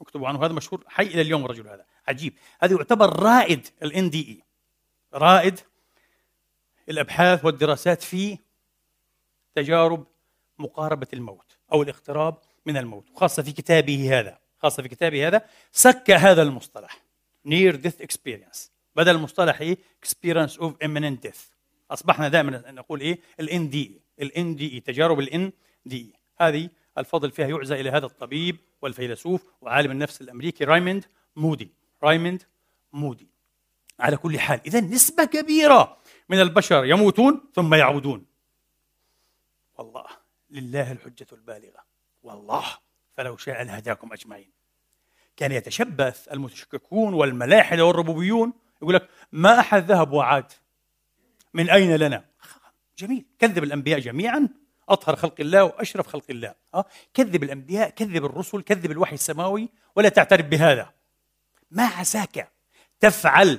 اكتبوا 0.00 0.28
عنه. 0.28 0.44
هذا 0.44 0.52
مشهور 0.52 0.84
حي 0.88 1.02
إلى 1.02 1.20
اليوم 1.20 1.44
الرجل 1.44 1.68
هذا. 1.68 1.84
عجيب. 2.08 2.34
هذا 2.62 2.76
يعتبر 2.76 3.20
رائد 3.22 3.68
الان 3.82 4.10
دي 4.10 4.28
اي 4.28 4.42
رائد 5.14 5.60
الأبحاث 6.88 7.44
والدراسات 7.44 8.02
في 8.02 8.38
تجارب 9.54 10.06
مقاربة 10.58 11.06
الموت 11.12 11.56
أو 11.72 11.82
الاقتراب 11.82 12.38
من 12.66 12.76
الموت 12.76 13.10
وخاصه 13.10 13.42
في 13.42 13.52
كتابه 13.52 14.20
هذا. 14.20 14.38
خاصة 14.58 14.82
في 14.82 14.88
كتابه 14.88 15.28
هذا. 15.28 15.46
سك 15.72 16.10
هذا 16.10 16.42
المصطلح. 16.42 17.02
Near 17.48 17.72
death 17.72 18.04
experience. 18.04 18.70
بدل 18.96 19.14
المصطلح 19.14 19.60
إيه 19.60 19.78
experience 20.06 20.52
of 20.52 20.72
imminent 20.84 21.28
death. 21.28 21.50
أصبحنا 21.90 22.28
دائما 22.28 22.70
نقول 22.70 23.00
إيه؟ 23.00 23.18
الان 23.40 23.70
دي 23.70 24.00
الان 24.20 24.56
دي 24.56 24.80
تجارب 24.80 25.20
الان 25.20 25.52
دي 25.86 26.14
هذه 26.40 26.70
الفضل 26.98 27.30
فيها 27.30 27.48
يعزى 27.48 27.80
إلى 27.80 27.90
هذا 27.90 28.06
الطبيب 28.06 28.56
والفيلسوف 28.82 29.44
وعالم 29.60 29.90
النفس 29.90 30.20
الأمريكي 30.20 30.64
رايموند 30.64 31.04
مودي. 31.36 31.70
رايموند 32.02 32.42
مودي. 32.92 33.28
على 34.00 34.16
كل 34.16 34.38
حال 34.38 34.60
اذا 34.66 34.80
نسبة 34.80 35.24
كبيرة 35.24 35.96
من 36.28 36.40
البشر 36.40 36.84
يموتون 36.84 37.40
ثم 37.54 37.74
يعودون. 37.74 38.26
والله 39.78 40.06
لله 40.50 40.92
الحجة 40.92 41.26
البالغة. 41.32 41.84
والله 42.22 42.64
فلو 43.16 43.36
شاء 43.36 43.62
لهداكم 43.62 44.12
أجمعين. 44.12 44.50
كان 45.36 45.52
يتشبث 45.52 46.28
المتشككون 46.32 47.14
والملاحدة 47.14 47.84
والربوبيون 47.84 48.52
يقول 48.82 48.94
لك 48.94 49.08
ما 49.32 49.60
أحد 49.60 49.90
ذهب 49.90 50.12
وعاد. 50.12 50.52
من 51.54 51.70
أين 51.70 51.96
لنا؟ 51.96 52.24
جميل. 52.98 53.24
كذب 53.38 53.64
الأنبياء 53.64 54.00
جميعا. 54.00 54.48
أطهر 54.92 55.16
خلق 55.16 55.34
الله 55.40 55.64
وأشرف 55.64 56.06
خلق 56.06 56.24
الله. 56.30 56.54
أه؟ 56.74 56.84
كذب 57.14 57.42
الأنبياء 57.42 57.90
كذب 57.90 58.24
الرسل 58.24 58.62
كذب 58.62 58.90
الوحي 58.90 59.14
السماوي 59.14 59.68
ولا 59.96 60.08
تعترف 60.08 60.46
بهذا. 60.46 60.90
ما 61.70 61.84
عساك 61.84 62.52
تفعل 63.00 63.58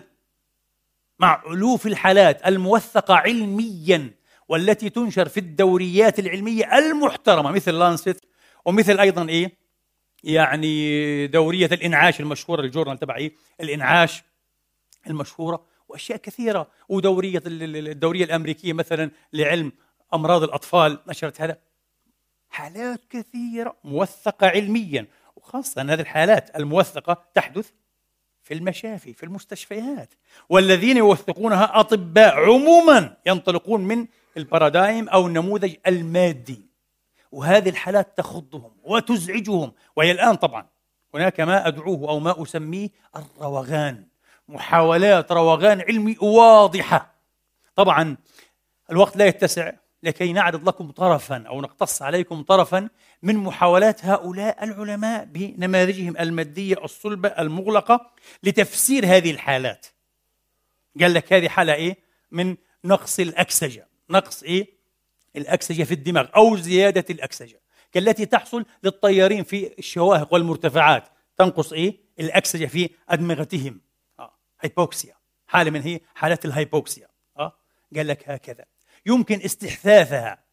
مع 1.19 1.43
ألوف 1.47 1.87
الحالات 1.87 2.47
الموثقة 2.47 3.15
علميا 3.15 4.11
والتي 4.49 4.89
تنشر 4.89 5.27
في 5.27 5.39
الدوريات 5.39 6.19
العلمية 6.19 6.77
المحترمة 6.77 7.51
مثل 7.51 7.73
لانست 7.73 8.25
ومثل 8.65 8.99
أيضا 8.99 9.29
إيه؟ 9.29 9.51
يعني 10.23 11.27
دورية 11.27 11.65
الإنعاش 11.65 12.19
المشهورة 12.19 12.61
الجورنال 12.61 12.97
تبع 12.97 13.15
إيه 13.15 13.33
الإنعاش 13.61 14.23
المشهورة 15.07 15.65
وأشياء 15.87 16.17
كثيرة. 16.17 16.71
ودورية 16.89 17.43
الدورية 17.45 18.25
الأمريكية 18.25 18.73
مثلا 18.73 19.11
لعلم 19.33 19.71
أمراض 20.13 20.43
الأطفال 20.43 20.99
نشرت 21.07 21.41
هذا. 21.41 21.57
حالات 22.49 23.01
كثيرة 23.09 23.75
موثقة 23.83 24.47
علميا. 24.47 25.07
وخاصة 25.35 25.81
هذه 25.81 26.01
الحالات 26.01 26.55
الموثقة 26.55 27.23
تحدث 27.33 27.69
في 28.43 28.53
المشافي 28.53 29.13
في 29.13 29.23
المستشفيات. 29.23 30.13
والذين 30.49 30.97
يوثقونها 30.97 31.79
أطباء 31.79 32.35
عموما 32.35 33.17
ينطلقون 33.25 33.81
من 33.81 34.07
البارادايم 34.37 35.09
أو 35.09 35.27
النموذج 35.27 35.75
المادي. 35.87 36.65
وهذه 37.31 37.69
الحالات 37.69 38.17
تخضهم 38.17 38.71
وتزعجهم. 38.83 39.73
وهي 39.95 40.11
الآن 40.11 40.35
طبعا 40.35 40.67
هناك 41.13 41.39
ما 41.39 41.67
أدعوه 41.67 42.09
أو 42.09 42.19
ما 42.19 42.43
أسميه 42.43 42.89
الروغان. 43.15 44.07
محاولات 44.47 45.31
روغان 45.31 45.81
علمي 45.81 46.17
واضحة. 46.21 47.15
طبعا 47.75 48.17
الوقت 48.91 49.17
لا 49.17 49.25
يتسع. 49.25 49.71
لكي 50.03 50.33
نعرض 50.33 50.67
لكم 50.67 50.91
طرفا 50.91 51.43
أو 51.47 51.61
نقتص 51.61 52.01
عليكم 52.01 52.43
طرفا 52.43 52.89
من 53.23 53.37
محاولات 53.37 54.05
هؤلاء 54.05 54.63
العلماء 54.63 55.25
بنماذجهم 55.25 56.17
المادية 56.17 56.83
الصلبة 56.83 57.29
المغلقة 57.29 58.11
لتفسير 58.43 59.05
هذه 59.05 59.31
الحالات. 59.31 59.87
قال 61.01 61.13
لك 61.13 61.33
هذه 61.33 61.47
حالة 61.49 61.73
إيه؟ 61.73 61.97
من 62.31 62.57
نقص 62.85 63.19
الأكسجة، 63.19 63.87
نقص 64.09 64.43
إيه؟ 64.43 64.67
الأكسجة 65.35 65.83
في 65.83 65.93
الدماغ 65.93 66.27
أو 66.35 66.57
زيادة 66.57 67.05
الأكسجة 67.09 67.61
كالتي 67.91 68.25
تحصل 68.25 68.65
للطيارين 68.83 69.43
في 69.43 69.79
الشواهق 69.79 70.33
والمرتفعات 70.33 71.07
تنقص 71.37 71.73
إيه؟ 71.73 71.97
الأكسجة 72.19 72.65
في 72.65 72.89
أدمغتهم. 73.09 73.81
آه. 74.19 74.33
hypoxia 74.61 75.15
حالة 75.47 75.71
من 75.71 75.81
هي 75.81 75.99
حالات 76.15 76.45
ال 76.45 76.52
hypoxia. 76.52 77.07
آه 77.37 77.53
قال 77.95 78.07
لك 78.07 78.29
هكذا 78.29 78.65
يمكن 79.05 79.41
استحثاثها. 79.41 80.43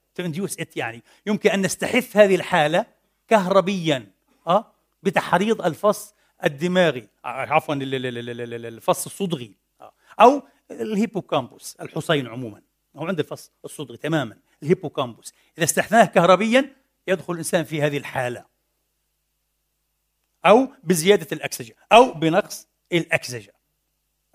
ات 0.61 0.77
يعني. 0.77 1.03
يمكن 1.27 1.51
أن 1.51 1.63
نستحث 1.63 2.17
هذه 2.17 2.35
الحالة 2.35 2.87
كهربيا 3.29 4.11
آه 4.47 4.73
بتحريض 5.03 5.63
الفص 5.63 6.15
الدماغي 6.45 7.09
آه، 7.25 7.29
عفوا 7.29 7.75
الفص 7.75 9.07
الصدغي 9.07 9.55
آه. 9.81 9.93
أو 10.21 10.43
ال 10.71 10.79
hippocampus 10.79 11.77
الحصين 11.81 12.27
عموما. 12.27 12.63
هو 12.97 13.07
عند 13.07 13.19
الفص 13.19 13.53
الصدغي 13.65 13.97
تماما 13.97 14.37
الهيبوكامبوس. 14.63 15.35
إذا 15.59 15.65
استحثناه 15.65 16.05
كهربيا 16.05 16.77
يدخل 17.09 17.33
الإنسان 17.33 17.65
في 17.65 17.83
هذه 17.83 17.97
الحالة. 17.97 18.45
أو 20.47 20.69
بزيادة 20.85 21.27
الاكسجه 21.33 21.77
أو 21.93 22.13
بنقص 22.13 22.69
الاكسجه 22.93 23.55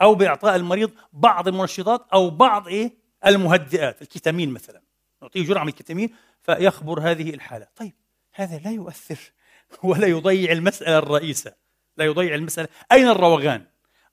أو 0.02 0.16
بإعطاء 0.16 0.56
المريض 0.56 0.92
بعض 1.14 1.48
المنشطات 1.48 2.06
أو 2.14 2.30
بعض 2.30 2.68
إيه؟ 2.68 3.03
المهدئات 3.26 4.02
الكتامين 4.02 4.50
مثلا. 4.50 4.82
نعطيه 5.22 5.44
جرعة 5.46 5.64
من 5.64 5.70
الكتامين 5.70 6.10
فيخبر 6.44 7.00
هذه 7.00 7.34
الحالة. 7.34 7.68
طيب 7.76 7.94
هذا 8.34 8.58
لا 8.58 8.72
يؤثر 8.72 9.32
ولا 9.84 10.08
يضيع 10.08 10.52
المسألة 10.52 10.98
الرئيسة. 10.98 11.54
لا 11.98 12.06
يضيع 12.06 12.36
المسألة. 12.36 12.68
أين 12.92 13.08
الروغان؟ 13.08 13.66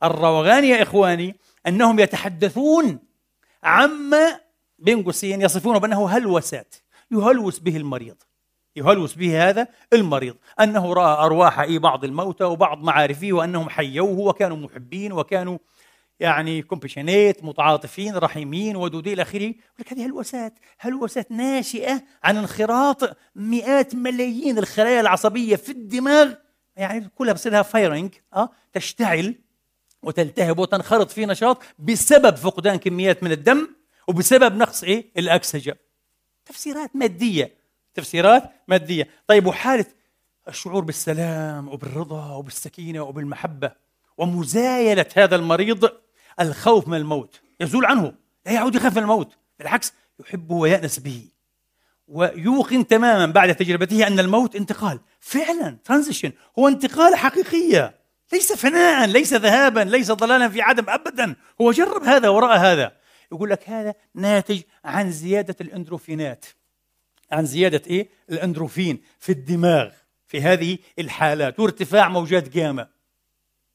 الروغان 0.02 0.64
يا 0.64 0.82
إخواني 0.82 1.36
أنهم 1.66 1.98
يتحدثون 1.98 2.98
عما 3.62 4.40
بين 4.78 5.02
قوسين 5.02 5.42
يصفونه 5.42 5.78
بأنه 5.78 6.08
هلوسات 6.08 6.74
يهلوس 7.10 7.58
به 7.58 7.76
المريض. 7.76 8.16
يهلوس 8.76 9.14
به 9.14 9.48
هذا 9.48 9.68
المريض. 9.92 10.36
أنه 10.60 10.92
رأى 10.92 11.26
أرواح 11.26 11.60
إيه 11.60 11.78
بعض 11.78 12.04
الموتى 12.04 12.44
وبعض 12.44 12.82
معارفه 12.82 13.28
وأنهم 13.32 13.68
حيوه 13.68 14.18
وكانوا 14.18 14.56
محبين 14.56 15.12
وكانوا 15.12 15.58
يعني 16.20 16.62
كومبشنيت 16.62 17.44
متعاطفين 17.44 18.16
رحيمين 18.16 18.76
ودودين 18.76 19.12
إلى 19.12 19.22
آخره. 19.22 19.54
لك 19.78 19.92
هذه 19.92 20.06
هلوسات 20.06 20.58
هلوسات 20.78 21.32
ناشئة 21.32 22.02
عن 22.22 22.36
انخراط 22.36 23.16
مئات 23.34 23.94
ملايين 23.94 24.58
الخلايا 24.58 25.00
العصبية 25.00 25.56
في 25.56 25.72
الدماغ. 25.72 26.32
يعني 26.76 27.10
كلها 27.14 27.32
بصير 27.32 27.52
لها 27.52 27.62
فايرنج 27.62 28.14
آه 28.34 28.50
تشتعل 28.72 29.34
وتلتهب 30.02 30.58
وتنخرط 30.58 31.10
في 31.10 31.26
نشاط 31.26 31.62
بسبب 31.78 32.36
فقدان 32.36 32.76
كميات 32.76 33.22
من 33.22 33.32
الدم 33.32 33.68
وبسبب 34.08 34.56
نقص 34.56 34.84
إيه؟ 34.84 35.12
الاكسجه 35.18 35.78
تفسيرات 36.46 36.96
مادية 36.96 37.54
تفسيرات 37.94 38.50
مادية. 38.68 39.08
طيب 39.26 39.46
وحالة 39.46 39.86
الشعور 40.48 40.84
بالسلام 40.84 41.68
وبالرضا 41.68 42.34
وبالسكينة 42.34 43.02
وبالمحبة 43.02 43.72
ومزايلة 44.18 45.06
هذا 45.16 45.36
المريض 45.36 45.90
الخوف 46.40 46.88
من 46.88 46.96
الموت 46.96 47.40
يزول 47.60 47.84
عنه 47.84 48.12
لا 48.46 48.52
يعود 48.52 48.74
يخاف 48.74 48.96
من 48.96 49.02
الموت 49.02 49.36
بالعكس 49.58 49.92
يحبه 50.20 50.54
ويأنس 50.54 50.98
به. 50.98 51.28
ويوقن 52.08 52.86
تماما 52.86 53.26
بعد 53.26 53.54
تجربته 53.54 54.06
أن 54.06 54.20
الموت 54.20 54.56
انتقال 54.56 55.00
فعلا 55.20 55.78
ترانزيشن 55.84 56.32
هو 56.58 56.68
انتقال 56.68 57.16
حقيقية 57.16 58.00
ليس 58.32 58.52
فناء 58.52 59.06
ليس 59.06 59.34
ذهابا 59.34 59.80
ليس 59.80 60.10
ضلالا 60.10 60.48
في 60.48 60.62
عدم 60.62 60.84
أبدا 60.88 61.36
هو 61.60 61.72
جرب 61.72 62.02
هذا 62.02 62.28
ورأى 62.28 62.58
هذا. 62.58 62.92
يقول 63.32 63.50
لك 63.50 63.68
هذا 63.68 63.94
ناتج 64.14 64.60
عن 64.84 65.12
زيادة 65.12 65.56
الأندروفينات. 65.60 66.44
عن 67.32 67.46
زيادة 67.46 67.82
إيه؟ 67.86 68.08
الأندروفين 68.30 69.02
في 69.18 69.32
الدماغ 69.32 69.90
في 70.26 70.40
هذه 70.40 70.78
الحالات 70.98 71.60
وارتفاع 71.60 72.08
موجات 72.08 72.48
جاما. 72.48 72.88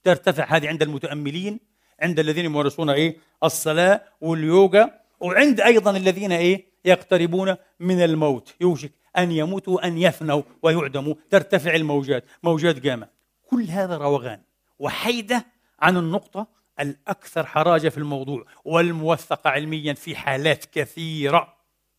ترتفع 0.04 0.46
هذه 0.56 0.68
عند 0.68 0.82
المتأملين 0.82 1.60
عند 2.00 2.20
الذين 2.20 2.46
يمارسون 2.46 2.90
إيه؟ 2.90 3.18
الصلاة 3.44 4.02
واليوغا 4.22 4.92
وعند 5.20 5.62
أيضا 5.62 5.98
الذين 5.98 6.32
إيه؟ 6.32 6.66
يقتربون 6.86 7.56
من 7.80 8.04
الموت. 8.04 8.56
يوشك 8.62 8.92
أن 9.18 9.32
يموتوا 9.32 9.88
أن 9.88 9.98
يفنوا 9.98 10.42
ويعدموا. 10.62 11.16
ترتفع 11.30 11.76
الموجات. 11.76 12.24
موجات 12.44 12.80
جاما 12.80 13.08
كل 13.50 13.64
هذا 13.64 13.98
روغان. 13.98 14.42
وحيدة 14.80 15.46
عن 15.80 15.98
النقطة 15.98 16.48
الأكثر 16.80 17.46
حراجة 17.46 17.90
في 17.90 17.98
الموضوع 17.98 18.46
والموثقة 18.66 19.50
علميا 19.50 19.94
في 19.94 20.16
حالات 20.16 20.66
كثيرة 20.66 21.56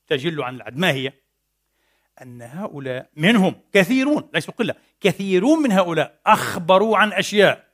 تجل 0.09 0.43
عن 0.43 0.57
العد 0.57 0.77
ما 0.77 0.91
هي؟ 0.91 1.13
أن 2.23 2.43
هؤلاء 2.43 3.11
منهم 3.17 3.55
كثيرون 3.73 4.29
ليسوا 4.35 4.55
قلة 4.55 4.75
كثيرون 5.01 5.63
من 5.63 5.73
هؤلاء 5.73 6.21
أخبروا 6.27 6.97
عن 6.97 7.13
أشياء 7.13 7.66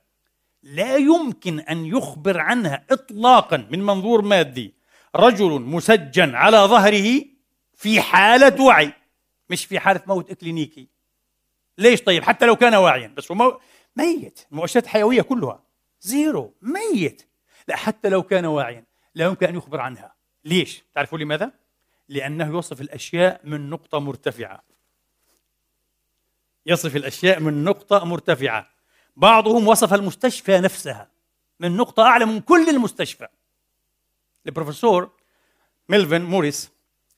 لا 0.63 0.97
يمكن 0.97 1.59
أن 1.59 1.85
يخبر 1.85 2.39
عنها 2.39 2.85
اطلاقا 2.91 3.67
من 3.71 3.81
منظور 3.81 4.21
مادي. 4.21 4.73
رجل 5.15 5.61
مسجى 5.61 6.35
على 6.35 6.57
ظهره 6.57 7.25
في 7.75 8.01
حالة 8.01 8.63
وعي. 8.63 8.93
مش 9.49 9.65
في 9.65 9.79
حالة 9.79 10.01
موت 10.07 10.31
إكلينيكي. 10.31 10.87
ليش 11.77 12.01
طيب؟ 12.01 12.23
حتى 12.23 12.45
لو 12.45 12.55
كان 12.55 12.75
واعيا 12.75 13.07
بس 13.07 13.31
هو. 13.31 13.59
ميت. 13.95 14.45
المؤشرات 14.51 14.83
الحيويه 14.83 15.21
كلها. 15.21 15.63
zero. 16.01 16.53
ميت. 16.61 17.27
لا 17.67 17.75
حتى 17.75 18.09
لو 18.09 18.23
كان 18.23 18.45
واعيا 18.45 18.85
لا 19.15 19.25
يمكن 19.25 19.47
أن 19.47 19.55
يخبر 19.55 19.79
عنها. 19.79 20.15
ليش؟ 20.45 20.83
تعرفوا 20.95 21.17
لماذا؟ 21.17 21.51
لأنه 22.09 22.47
يوصف 22.47 22.81
الأشياء 22.81 23.41
من 23.43 23.69
نقطة 23.69 23.99
مرتفعة. 23.99 24.63
يصف 26.65 26.95
الأشياء 26.95 27.39
من 27.39 27.63
نقطة 27.63 28.05
مرتفعة. 28.05 28.72
بعضهم 29.15 29.67
وصف 29.67 29.93
المستشفى 29.93 30.59
نفسها. 30.59 31.07
من 31.59 31.77
نقطة 31.77 32.03
أعلى 32.03 32.25
من 32.25 32.39
كل 32.39 32.69
المستشفى. 32.69 33.27
البروفيسور 34.45 35.11
ميلفن 35.89 36.21
موريس. 36.21 36.71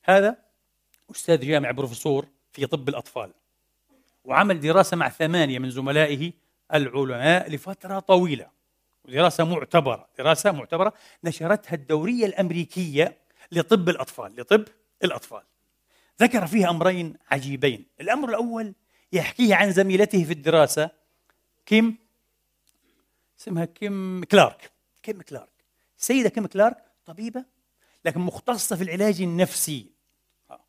هذا 0.04 0.38
أستاذ 1.12 1.46
جامعي 1.46 1.74
بروفيسور 1.74 2.28
في 2.52 2.66
طب 2.66 2.90
الأطفال. 2.90 3.34
وعمل 4.24 4.60
دراسة 4.60 4.98
مع 4.98 5.10
ثمانية 5.10 5.60
من 5.60 5.70
زملائه 5.70 6.32
العلماء 6.74 7.50
لفترة 7.50 8.00
طويلة. 8.00 8.48
دراسة 9.06 9.44
معتبرة. 9.44 10.08
دراسة 10.18 10.52
معتبرة 10.52 10.94
نشرتها 11.24 11.74
الدورية 11.74 12.26
الأمريكية 12.26 13.18
لطب 13.52 13.90
الأطفال. 13.90 14.36
لطب 14.36 14.64
الأطفال. 15.04 15.42
ذكر 16.22 16.48
فيها 16.48 16.70
أمرين 16.70 17.18
عجيبين. 17.32 17.86
الأمر 18.02 18.30
الأول 18.30 18.74
يحكيه 19.14 19.56
عن 19.56 19.72
زميلته 19.72 20.24
في 20.24 20.34
الدراسة 20.34 20.90
كيم؟ 21.66 21.98
اسمها 23.40 23.66
كيم 23.66 24.24
كلارك. 24.24 24.72
كيم 25.04 25.22
كلارك. 25.22 25.50
السيدة 26.00 26.30
كيم 26.30 26.46
كلارك 26.48 26.78
طبيبة 27.06 27.46
لكن 28.06 28.20
مختصة 28.20 28.76
في 28.76 28.84
العلاج 28.84 29.22
النفسي. 29.22 29.92
آه. 30.52 30.60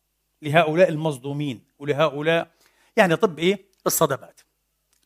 لهؤلاء 0.41 0.89
المصدومين 0.89 1.63
ولهؤلاء 1.79 2.51
يعني 2.97 3.15
طب 3.15 3.39
إيه؟ 3.39 3.65
الصدمات. 3.87 4.41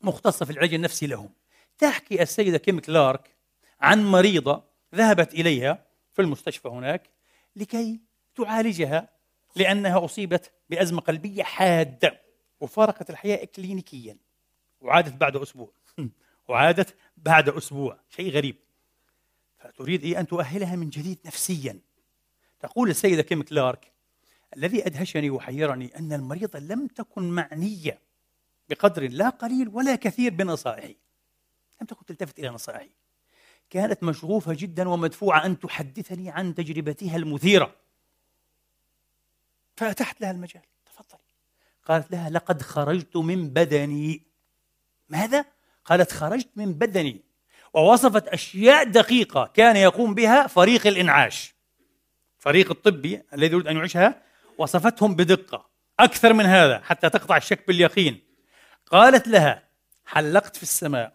مختصة 0.01 0.45
في 0.45 0.51
العلاج 0.51 0.73
النفسي 0.73 1.07
لهم. 1.07 1.29
تحكي 1.77 2.21
السيدة 2.21 2.57
كيم 2.57 2.79
كلارك 2.79 3.35
عن 3.81 4.05
مريضة 4.05 4.63
ذهبت 4.95 5.33
إليها 5.33 5.85
في 6.13 6.21
المستشفى 6.21 6.67
هناك 6.67 7.09
لكي 7.55 7.99
تعالجها 8.35 9.09
لأنها 9.55 10.05
أصيبت 10.05 10.51
بأزمة 10.69 11.01
قلبية 11.01 11.43
حادة 11.43 12.21
وفارقت 12.59 13.09
الحياة 13.09 13.43
إكلينيكيا. 13.43 14.17
وعادت 14.81 15.13
بعد 15.13 15.35
أسبوع. 15.35 15.71
وعادت 16.47 16.95
بعد 17.17 17.49
أسبوع 17.49 17.99
شيء 18.09 18.31
غريب. 18.31 18.55
فتريد 19.59 20.03
إيه 20.03 20.19
أن 20.19 20.27
تؤهلها 20.27 20.75
من 20.75 20.89
جديد 20.89 21.19
نفسيا. 21.25 21.79
تقول 22.59 22.89
السيدة 22.89 23.21
كيم 23.21 23.41
كلارك 23.41 23.91
الذي 24.57 24.85
أدهشني 24.85 25.29
وحيرني 25.29 25.97
أن 25.97 26.13
المريضة 26.13 26.59
لم 26.59 26.87
تكن 26.87 27.29
معنية 27.29 28.01
بقدر 28.69 29.09
لا 29.09 29.29
قليل 29.29 29.69
ولا 29.69 29.95
كثير 29.95 30.33
بنصائحي. 30.33 30.95
لم 31.81 31.87
تكن 31.87 32.05
تلتفت 32.05 32.39
إلى 32.39 32.49
نصائحي. 32.49 32.89
كانت 33.69 34.03
مشغوفة 34.03 34.53
جدا 34.53 34.89
ومدفوعة 34.89 35.45
أن 35.45 35.59
تحدثني 35.59 36.29
عن 36.29 36.55
تجربتها 36.55 37.15
المثيرة. 37.15 37.75
فأتحت 39.77 40.21
لها 40.21 40.31
المجال. 40.31 40.61
تفضلي. 40.85 41.21
قالت 41.85 42.11
لها 42.11 42.29
لقد 42.29 42.61
خرجت 42.61 43.17
من 43.17 43.49
بدني. 43.49 44.21
ماذا؟ 45.09 45.45
قالت 45.85 46.11
خرجت 46.11 46.49
من 46.55 46.73
بدني 46.73 47.21
ووصفت 47.73 48.27
أشياء 48.27 48.83
دقيقة 48.83 49.51
كان 49.53 49.75
يقوم 49.75 50.13
بها 50.13 50.47
فريق 50.47 50.87
الإنعاش. 50.87 51.55
فريق 52.39 52.71
الطبي 52.71 53.21
الذي 53.33 53.53
يريد 53.53 53.67
أن 53.67 53.77
يعيشها 53.77 54.21
وصفتهم 54.57 55.15
بدقة. 55.15 55.69
أكثر 55.99 56.33
من 56.33 56.45
هذا 56.45 56.79
حتى 56.79 57.09
تقطع 57.09 57.37
الشك 57.37 57.67
باليقين. 57.67 58.19
قالت 58.85 59.27
لها 59.27 59.63
حلقت 60.05 60.55
في 60.55 60.63
السماء. 60.63 61.13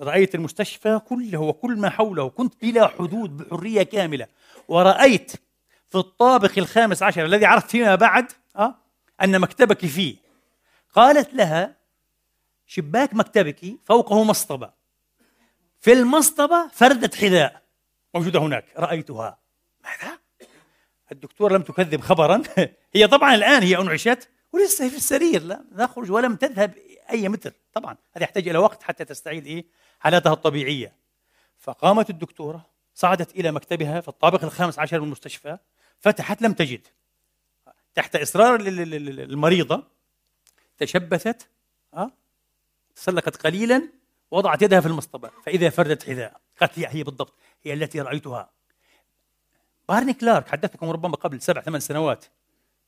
رأيت 0.00 0.34
المستشفى 0.34 1.00
كله 1.08 1.38
وكل 1.38 1.76
ما 1.76 1.90
حوله. 1.90 2.28
كنت 2.28 2.54
بلا 2.62 2.86
حدود 2.86 3.36
بحرية 3.36 3.82
كاملة. 3.82 4.26
ورأيت 4.68 5.32
في 5.90 5.98
الطابق 5.98 6.52
الخامس 6.58 7.02
عشر 7.02 7.24
الذي 7.24 7.46
عرفت 7.46 7.70
فيما 7.70 7.94
بعد 7.94 8.32
أه 8.56 8.74
أن 9.22 9.40
مكتبك 9.40 9.86
فيه. 9.86 10.16
قالت 10.94 11.34
لها 11.34 11.77
شباك 12.68 13.14
مكتبك 13.14 13.60
فوقه 13.84 14.24
مصطبة 14.24 14.72
في 15.80 15.92
المصطبة 15.92 16.68
فردة 16.68 17.10
حذاء 17.16 17.62
موجودة 18.14 18.40
هناك 18.40 18.64
رأيتها. 18.76 19.38
ماذا؟ 19.84 20.18
الدكتور 21.12 21.52
لم 21.52 21.62
تكذب 21.62 22.00
خبرا. 22.00 22.42
هي 22.94 23.06
طبعا 23.06 23.34
الآن 23.34 23.62
هي 23.62 23.76
أنعشت 23.76 24.28
ولسه 24.52 24.88
في 24.88 24.96
السرير 24.96 25.42
لا 25.42 25.64
نخرج 25.72 26.10
ولم 26.10 26.36
تذهب 26.36 26.74
أي 27.10 27.28
متر. 27.28 27.52
طبعا 27.72 27.96
هذا 28.12 28.24
يحتاج 28.24 28.48
إلى 28.48 28.58
وقت 28.58 28.82
حتى 28.82 29.04
تستعيد 29.04 29.46
إيه؟ 29.46 29.66
حالتها 30.00 30.32
الطبيعية. 30.32 30.92
فقامت 31.58 32.10
الدكتورة 32.10 32.66
صعدت 32.94 33.30
إلى 33.30 33.52
مكتبها 33.52 34.00
في 34.00 34.08
الطابق 34.08 34.44
الخامس 34.44 34.78
عشر 34.78 35.00
من 35.00 35.06
المستشفى 35.06 35.58
فتحت 35.98 36.42
لم 36.42 36.52
تجد. 36.52 36.86
تحت 37.94 38.16
إصرار 38.16 38.60
المريضة 38.60 39.82
تشبثت 40.78 41.48
أه؟ 41.94 42.10
تسلقت 42.98 43.36
قليلا 43.36 43.88
وضعت 44.30 44.62
يدها 44.62 44.80
في 44.80 44.86
المصطبة 44.86 45.30
فإذا 45.46 45.70
فردت 45.70 46.02
حذاء. 46.02 46.40
قالت 46.60 46.78
هي 46.78 46.86
هي 46.90 47.02
بالضبط 47.02 47.34
هي 47.62 47.72
التي 47.72 48.00
رأيتها. 48.00 48.50
بارني 49.88 50.12
كلارك 50.12 50.48
حدثتكم 50.48 50.90
ربما 50.90 51.16
قبل 51.16 51.40
سبع 51.40 51.60
ثمان 51.60 51.80
سنوات. 51.80 52.24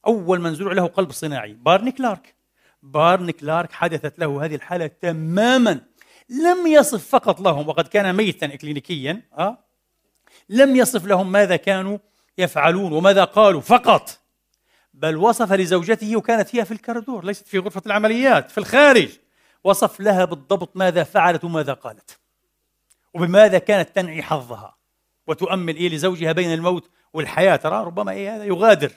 أول 0.07 0.41
من 0.41 0.55
زرع 0.55 0.73
له 0.73 0.87
قلب 0.87 1.13
صناعي 1.13 1.53
بارني 1.53 1.93
كلارك. 1.93 2.35
بارني 2.83 3.33
كلارك 3.33 3.73
حدثت 3.73 4.19
له 4.19 4.45
هذه 4.45 4.55
الحالة 4.55 4.87
تماما. 4.87 5.81
لم 6.29 6.67
يصف 6.67 7.09
فقط 7.09 7.41
لهم 7.41 7.69
وقد 7.69 7.89
كان 7.89 8.17
ميتا 8.17 8.47
إكلينيكيا 8.47 9.23
أه؟ 9.39 9.59
لم 10.49 10.77
يصف 10.77 11.07
لهم 11.07 11.33
ماذا 11.33 11.57
كانوا 11.57 11.99
يفعلون 12.39 12.93
وماذا 12.93 13.25
قالوا 13.25 13.61
فقط. 13.61 14.19
بل 14.95 15.17
وصف 15.17 15.53
لزوجته 15.53 16.17
وكانت 16.17 16.57
هي 16.57 16.65
في 16.65 16.73
الكردور 16.73 17.25
ليست 17.25 17.49
في 17.49 17.59
غرفة 17.59 17.83
العمليات 17.87 18.51
في 18.51 18.59
الخارج. 18.59 19.09
وصف 19.65 20.01
لها 20.01 20.25
بالضبط 20.25 20.77
ماذا 20.77 21.05
فعلت 21.05 21.45
وماذا 21.45 21.73
قالت. 21.73 22.19
وبماذا 23.15 23.59
كانت 23.59 23.89
تنعي 23.97 24.23
حظها. 24.23 24.77
وتؤمل 25.27 25.77
إيه 25.77 25.89
لزوجها 25.89 26.33
بين 26.33 26.55
الموت 26.55 26.91
والحياة. 27.13 27.57
ترى 27.57 27.85
ربما 27.85 28.13
إيه 28.13 28.37
هذا 28.37 28.45
يغادر. 28.45 28.93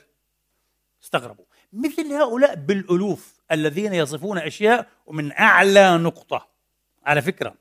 استغربوا. 1.03 1.45
مثل 1.73 2.13
هؤلاء 2.13 2.55
بالألوف 2.55 3.33
الذين 3.51 3.93
يصفون 3.93 4.37
أشياء 4.37 4.87
ومن 5.05 5.31
أعلى 5.31 5.97
نقطة. 5.97 6.47
على 7.05 7.21
فكرة 7.21 7.55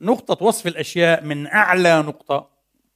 نقطة 0.00 0.46
وصف 0.46 0.66
الأشياء 0.66 1.24
من 1.24 1.46
أعلى 1.46 2.02
نقطة. 2.02 2.50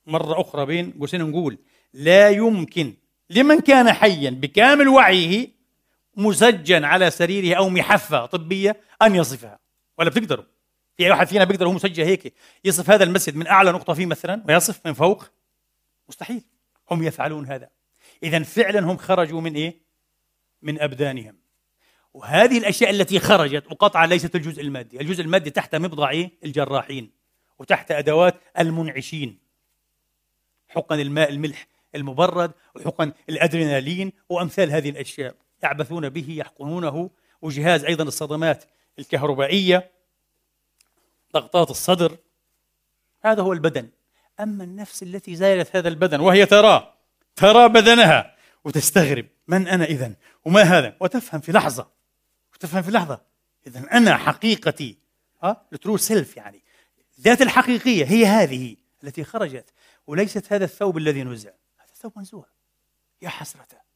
مرة 0.06 0.40
أخرى 0.40 0.66
بين 0.66 0.92
قوسين 1.00 1.30
نقول 1.30 1.58
لا 1.92 2.28
يمكن 2.28 2.94
لمن 3.30 3.60
كان 3.60 3.92
حيا 3.92 4.30
بكامل 4.30 4.88
وعيه 4.88 5.57
مسجن 6.18 6.85
على 6.85 7.11
سريره 7.11 7.57
أو 7.57 7.68
محفة 7.68 8.26
طبية 8.26 8.81
أن 9.02 9.14
يصفها. 9.14 9.59
ولا 9.98 10.11
بتقدروا. 10.11 10.44
في 10.96 11.04
أي 11.04 11.11
واحد 11.11 11.26
فينا 11.26 11.44
بيقدر 11.44 11.66
هو 11.66 11.72
مسجل 11.72 12.04
هيك 12.04 12.35
يصف 12.64 12.90
هذا 12.90 13.04
المسجد 13.04 13.37
من 13.37 13.46
أعلى 13.46 13.72
نقطة 13.72 13.94
فيه 13.94 14.07
مثلا 14.07 14.44
ويصف 14.48 14.87
من 14.87 14.92
فوق. 14.92 15.24
مستحيل. 16.09 16.42
هم 16.90 17.02
يفعلون 17.02 17.46
هذا. 17.46 17.68
إذا 18.22 18.42
فعلا 18.42 18.81
هم 18.81 18.96
خرجوا 18.96 19.40
من 19.40 19.54
إيه؟ 19.54 19.81
من 20.62 20.81
أبدانهم. 20.81 21.37
وهذه 22.14 22.59
الأشياء 22.59 22.90
التي 22.90 23.18
خرجت 23.18 23.72
وقطعا 23.72 24.07
ليست 24.07 24.37
الجزء 24.37 24.62
المادي. 24.62 25.00
الجزء 25.00 25.22
المادي 25.22 25.50
تحت 25.50 25.74
مبضع 25.74 26.11
إيه؟ 26.11 26.31
الجراحين 26.44 27.11
وتحت 27.59 27.90
أدوات 27.90 28.35
المنعشين. 28.59 29.38
حقن 30.68 31.00
الماء 31.00 31.31
الملح 31.31 31.66
المبرد 31.94 32.52
وحقن 32.74 33.12
الأدرينالين 33.28 34.12
وأمثال 34.28 34.70
هذه 34.70 34.90
الأشياء. 34.90 35.35
يعبثون 35.62 36.08
به 36.08 36.30
يحقنونه. 36.30 37.10
وجهاز 37.42 37.84
أيضا 37.84 38.04
الصدمات 38.04 38.64
الكهربائية 38.98 39.90
ضغطات 41.34 41.70
الصدر. 41.70 42.18
هذا 43.22 43.42
هو 43.42 43.52
البدن. 43.52 43.90
أما 44.40 44.64
النفس 44.64 45.02
التي 45.02 45.36
زالت 45.36 45.76
هذا 45.76 45.88
البدن 45.88 46.20
وهي 46.20 46.46
ترى 46.46 46.94
ترى 47.36 47.68
بدنها 47.68 48.36
وتستغرب 48.64 49.26
من 49.48 49.68
أنا 49.68 49.84
إذا 49.84 50.14
وما 50.44 50.62
هذا؟ 50.62 50.96
وتفهم 51.00 51.40
في 51.40 51.52
لحظة 51.52 51.88
وتفهم 52.54 52.82
في 52.82 52.90
لحظة. 52.90 53.20
إذا 53.66 53.84
أنا 53.92 54.16
حقيقتي 54.16 54.98
ها 55.42 55.66
ال 55.72 55.77
true 55.77 55.96
self 55.96 56.37
يعني 56.36 56.62
ذات 57.20 57.42
الحقيقية 57.42 58.04
هي 58.04 58.26
هذه 58.26 58.76
التي 59.04 59.24
خرجت. 59.24 59.72
وليست 60.06 60.52
هذا 60.52 60.64
الثوب 60.64 60.98
الذي 60.98 61.22
نزع. 61.24 61.50
هذا 61.78 61.92
الثوب 61.92 62.12
منزوع. 62.16 62.46
يا 63.22 63.28
حسرة. 63.28 63.88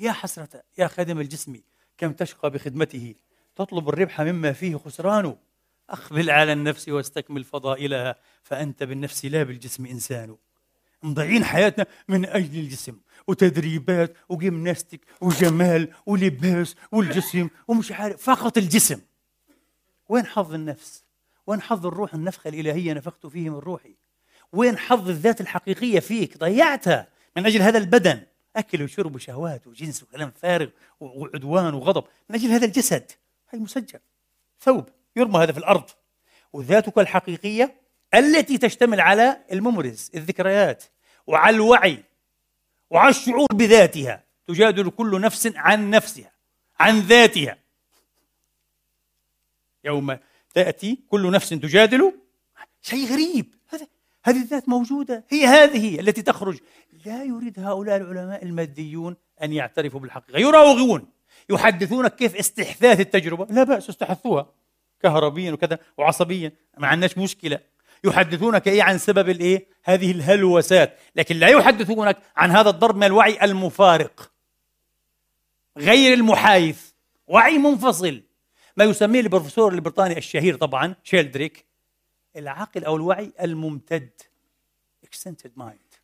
يا 0.00 0.12
حسرة 0.12 0.62
يا 0.78 0.86
خادم 0.86 1.20
الجسم 1.20 1.60
كم 1.98 2.12
تشقى 2.12 2.50
بخدمته؟ 2.50 3.14
تطلب 3.56 3.88
الربح 3.88 4.20
مما 4.20 4.52
فيه 4.52 4.76
خسران. 4.76 5.36
أقبل 5.90 6.30
على 6.30 6.52
النفس 6.52 6.88
واستكمل 6.88 7.44
فضائلها 7.44 8.16
فأنت 8.42 8.82
بالنفس 8.82 9.24
لا 9.24 9.42
بالجسم 9.42 9.86
إنسان. 9.86 10.36
مضيعين 11.02 11.44
حياتنا 11.44 11.86
من 12.08 12.26
أجل 12.26 12.58
الجسم 12.58 12.98
وتدريبات 13.26 14.16
وجيمناستيك 14.28 15.00
وجمال 15.20 15.88
ولباس 16.06 16.76
والجسم 16.92 17.48
ومش 17.68 17.92
عارف 17.92 18.22
فقط 18.22 18.58
الجسم. 18.58 19.00
وين 20.08 20.26
حظ 20.26 20.54
النفس؟ 20.54 21.04
وين 21.46 21.60
حظ 21.60 21.86
الروح؟ 21.86 22.14
النفخة 22.14 22.48
الإلهية 22.48 22.92
نفخت 22.92 23.26
فيه 23.26 23.50
من 23.50 23.58
روحي. 23.58 23.94
وين 24.52 24.78
حظ 24.78 25.08
الذات 25.08 25.40
الحقيقية 25.40 26.00
فيك؟ 26.00 26.38
ضيعتها 26.38 27.08
من 27.36 27.46
أجل 27.46 27.62
هذا 27.62 27.78
البدن. 27.78 28.22
أكل 28.58 28.82
وشرب 28.82 29.14
وشهوات 29.14 29.66
وجنس 29.66 30.02
وكلام 30.02 30.30
فارغ 30.30 30.68
وعدوان 31.00 31.74
وغضب. 31.74 32.04
من 32.28 32.36
أجل 32.36 32.48
هذا 32.48 32.66
الجسد. 32.66 33.12
هاي 33.50 33.60
مسجل. 33.60 34.00
ثوب. 34.60 34.88
يرمى 35.16 35.38
هذا 35.38 35.52
في 35.52 35.58
الأرض. 35.58 35.90
وذاتك 36.52 36.98
الحقيقية 36.98 37.74
التي 38.14 38.58
تشتمل 38.58 39.00
على 39.00 39.40
الممرز 39.52 40.10
الذكريات 40.14 40.84
وعلى 41.26 41.56
الوعي 41.56 42.04
وعلى 42.90 43.10
الشعور 43.10 43.46
بذاتها. 43.52 44.24
تجادل 44.46 44.90
كل 44.90 45.20
نفس 45.20 45.52
عن 45.56 45.90
نفسها 45.90 46.32
عن 46.80 47.00
ذاتها. 47.00 47.58
يوم 49.84 50.18
تأتي 50.54 50.98
كل 51.08 51.30
نفس 51.30 51.48
تجادل. 51.48 52.12
شيء 52.82 53.06
غريب. 53.06 53.54
هذا 53.68 53.86
هذه 54.24 54.42
الذات 54.42 54.68
موجودة. 54.68 55.24
هي 55.28 55.46
هذه 55.46 56.00
التي 56.00 56.22
تخرج 56.22 56.58
لا 57.08 57.24
يريد 57.24 57.60
هؤلاء 57.60 57.96
العلماء 57.96 58.42
الماديون 58.42 59.16
أن 59.42 59.52
يعترفوا 59.52 60.00
بالحقيقة. 60.00 60.38
يراوغون 60.38 61.06
يحدثونك 61.50 62.14
كيف 62.14 62.36
استحداث 62.36 63.00
التجربة. 63.00 63.46
لا 63.50 63.64
بأس 63.64 63.90
استحثوها 63.90 64.52
كهربيا 65.02 65.52
وكذا 65.52 65.78
وعصبيا 65.98 66.52
ما 66.78 66.86
عندناش 66.86 67.18
مشكلة. 67.18 67.60
يحدثونك 68.04 68.68
إيه 68.68 68.82
عن 68.82 68.98
سبب 68.98 69.28
الإيه؟ 69.28 69.66
هذه 69.84 70.10
الهلوسات. 70.10 70.98
لكن 71.16 71.36
لا 71.36 71.48
يحدثونك 71.48 72.18
عن 72.36 72.50
هذا 72.50 72.70
الضرب 72.70 72.96
من 72.96 73.04
الوعي 73.04 73.44
المفارق. 73.44 74.32
غير 75.78 76.14
المحايث. 76.14 76.90
وعي 77.26 77.58
منفصل. 77.58 78.22
ما 78.76 78.84
يسميه 78.84 79.20
البروفيسور 79.20 79.74
البريطاني 79.74 80.18
الشهير 80.18 80.56
طبعا 80.56 80.94
شيلدريك 81.04 81.64
العقل 82.36 82.84
أو 82.84 82.96
الوعي 82.96 83.32
الممتد. 83.40 84.10
Extended 85.06 85.62
mind. 85.62 85.98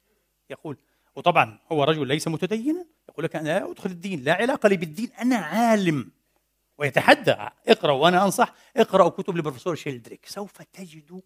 يقول 0.51 0.77
وطبعا 1.17 1.59
هو 1.73 1.85
رجل 1.85 2.07
ليس 2.07 2.29
متدينا. 2.29 2.87
يقول 3.09 3.25
لك 3.25 3.37
أنا 3.37 3.71
أدخل 3.71 3.91
الدين 3.91 4.25
لا 4.25 4.35
علاقة 4.35 4.69
لي 4.69 4.77
بالدين 4.77 5.11
أنا 5.21 5.37
عالم. 5.37 6.11
ويتحدى 6.79 7.37
اقرأ 7.69 7.93
وأنا 7.93 8.25
أنصح 8.25 8.55
اقرأوا 8.77 9.09
كتب 9.09 9.37
البروفيسور 9.37 9.75
شيلدريك. 9.75 10.27
سوف 10.27 10.63
تجدوا 10.63 11.21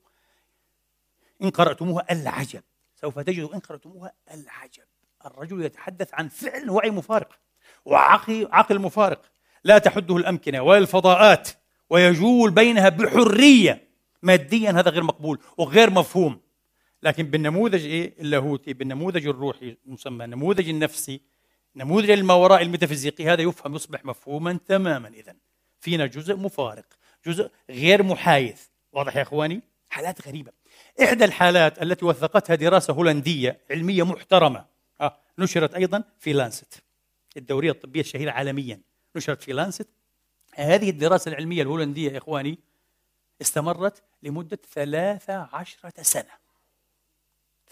إن 1.43 1.51
قرأتموها 1.51 2.05
العجب. 2.11 2.63
سوف 3.01 3.19
تجدوا 3.19 3.55
إن 3.55 3.59
قرأتموها 3.59 4.13
العجب. 4.35 4.83
الرجل 5.27 5.65
يتحدث 5.65 6.15
عن 6.15 6.29
فعل 6.29 6.71
وعي 6.71 6.91
مفارق. 6.91 7.39
وعقل 7.85 8.49
عقل 8.53 8.79
مفارق. 8.79 9.23
لا 9.65 9.79
تحده 9.79 10.17
الأمكنة 10.17 10.63
ولا 10.63 10.79
الفضاءات 10.79 11.49
ويجول 11.91 12.51
بينها 12.51 12.89
بحرية. 12.89 13.89
ماديا 14.23 14.71
هذا 14.71 14.91
غير 14.91 15.03
مقبول 15.03 15.39
وغير 15.57 15.91
مفهوم. 15.91 16.41
لكن 17.03 17.23
بالنموذج 17.23 17.85
إيه؟ 17.85 18.15
اللاهوتي 18.21 18.73
بالنموذج 18.73 19.27
الروحي 19.27 19.77
المسمى 19.87 20.25
النموذج 20.25 20.69
النفسي 20.69 21.21
نموذج 21.77 22.11
ما 22.11 22.35
وراء 22.35 22.63
الميتافيزيقي 22.63 23.27
هذا 23.27 23.43
يفهم 23.43 23.75
يصبح 23.75 24.05
مفهوما 24.05 24.59
تماما. 24.67 25.09
اذا 25.09 25.37
فينا 25.81 26.07
جزء 26.07 26.37
مفارق 26.37 26.85
جزء 27.27 27.51
غير 27.71 28.03
محايث. 28.03 28.63
واضح 28.93 29.17
يا 29.17 29.23
إخواني؟ 29.23 29.61
حالات 29.89 30.29
غريبة. 30.29 30.53
إحدى 31.03 31.25
الحالات 31.25 31.83
التي 31.83 32.05
وثقتها 32.05 32.55
دراسة 32.55 32.93
هولندية 32.93 33.61
علمية 33.71 34.03
محترمة. 34.03 34.65
آه 35.01 35.19
نشرت 35.39 35.75
أيضا 35.75 36.05
في 36.19 36.33
لانست. 36.33 36.83
الدورية 37.37 37.71
الطبية 37.71 38.01
الشهيرة 38.01 38.31
عالميا. 38.31 38.81
نشرت 39.17 39.43
في 39.43 39.53
لانست. 39.53 39.89
هذه 40.55 40.91
الدراسة 40.91 41.29
العلمية 41.29 41.63
الهولندية 41.63 42.13
يا 42.13 42.19
إخواني 42.19 42.59
استمرت 43.41 44.03
لمدة 44.23 44.59
ثلاثة 44.73 45.49
عشرة 45.53 46.03
سنة. 46.03 46.48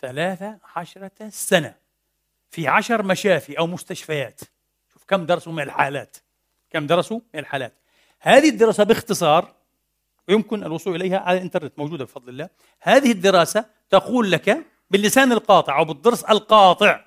ثلاثة 0.01 0.59
عشرة 0.77 1.29
سنة. 1.29 1.75
في 2.51 2.69
عشر 2.69 3.03
مشافي 3.03 3.59
أو 3.59 3.67
مستشفيات. 3.67 4.41
شوف 4.93 5.05
كم 5.05 5.27
درسوا 5.27 5.53
من 5.53 5.63
الحالات. 5.63 6.17
كم 6.71 6.87
درسوا 6.87 7.21
من 7.35 7.41
الحالات. 7.41 7.73
هذه 8.21 8.49
الدراسة 8.49 8.85
باختصار 8.85 9.55
يمكن 10.29 10.65
الوصول 10.65 10.97
إليها 10.97 11.19
على 11.19 11.37
الإنترنت 11.39 11.79
موجودة 11.79 12.05
بفضل 12.05 12.29
الله. 12.29 12.49
هذه 12.81 13.13
الدراسة 13.13 13.65
تقول 13.91 14.31
لك 14.31 14.67
باللسان 14.91 15.33
القاطع 15.33 15.79
أو 15.79 15.85
بالضرس 15.85 16.25
القاطع 16.25 17.05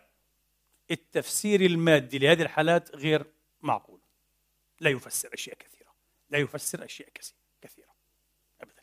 التفسير 0.91 1.62
المادي 1.62 2.17
لهذه 2.19 2.41
الحالات 2.41 2.95
غير 2.95 3.25
معقول. 3.62 3.99
لا 4.80 4.89
يفسر 4.89 5.30
أشياء 5.34 5.58
كثيرة. 5.58 5.89
لا 6.30 6.38
يفسر 6.38 6.86
أشياء 6.86 7.10
كثيرة. 7.62 7.89
أبدا. 8.62 8.82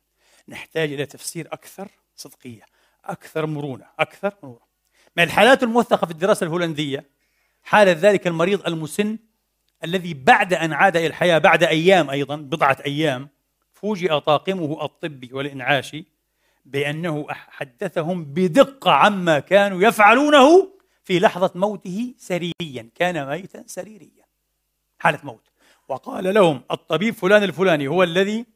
نحتاج 0.49 0.93
إلى 0.93 1.07
تفسير 1.07 1.49
أكثر 1.53 1.89
صدقية. 2.17 2.63
أكثر 3.11 3.47
مرونة 3.47 3.85
أكثر 3.99 4.35
مرونة. 4.43 4.67
من 5.17 5.25
الحالات 5.25 5.63
الموثقة 5.63 6.05
في 6.05 6.11
الدراسة 6.11 6.47
الهولندية 6.47 7.05
حالة 7.63 7.93
ذلك 7.93 8.27
المريض 8.27 8.67
المسن 8.67 9.19
الذي 9.85 10.15
بعد 10.15 10.55
أن 10.55 10.73
عاد 10.73 10.97
إلى 10.97 11.07
الحياة 11.07 11.39
بعد 11.39 11.63
أيام 11.63 12.11
أيضا 12.11 12.37
بضعة 12.37 12.77
أيام 12.87 13.29
فوجئ 13.73 14.21
طاقمه 14.21 14.85
الطبي 14.85 15.31
والإنعاشي 15.33 16.05
بأنه 16.65 17.27
حدثهم 17.31 18.25
بدقة 18.25 18.91
عما 18.91 19.39
كانوا 19.39 19.83
يفعلونه 19.83 20.73
في 21.05 21.19
لحظة 21.19 21.51
موته 21.55 22.15
سريريا 22.19 22.91
كان 22.95 23.29
ميتا 23.29 23.65
سريريا. 23.67 24.27
حالة 24.99 25.21
موت. 25.23 25.49
وقال 25.89 26.35
لهم 26.35 26.63
الطبيب 26.71 27.15
فلان 27.15 27.43
الفلاني 27.43 27.89
هو 27.89 28.03
الذي 28.03 28.47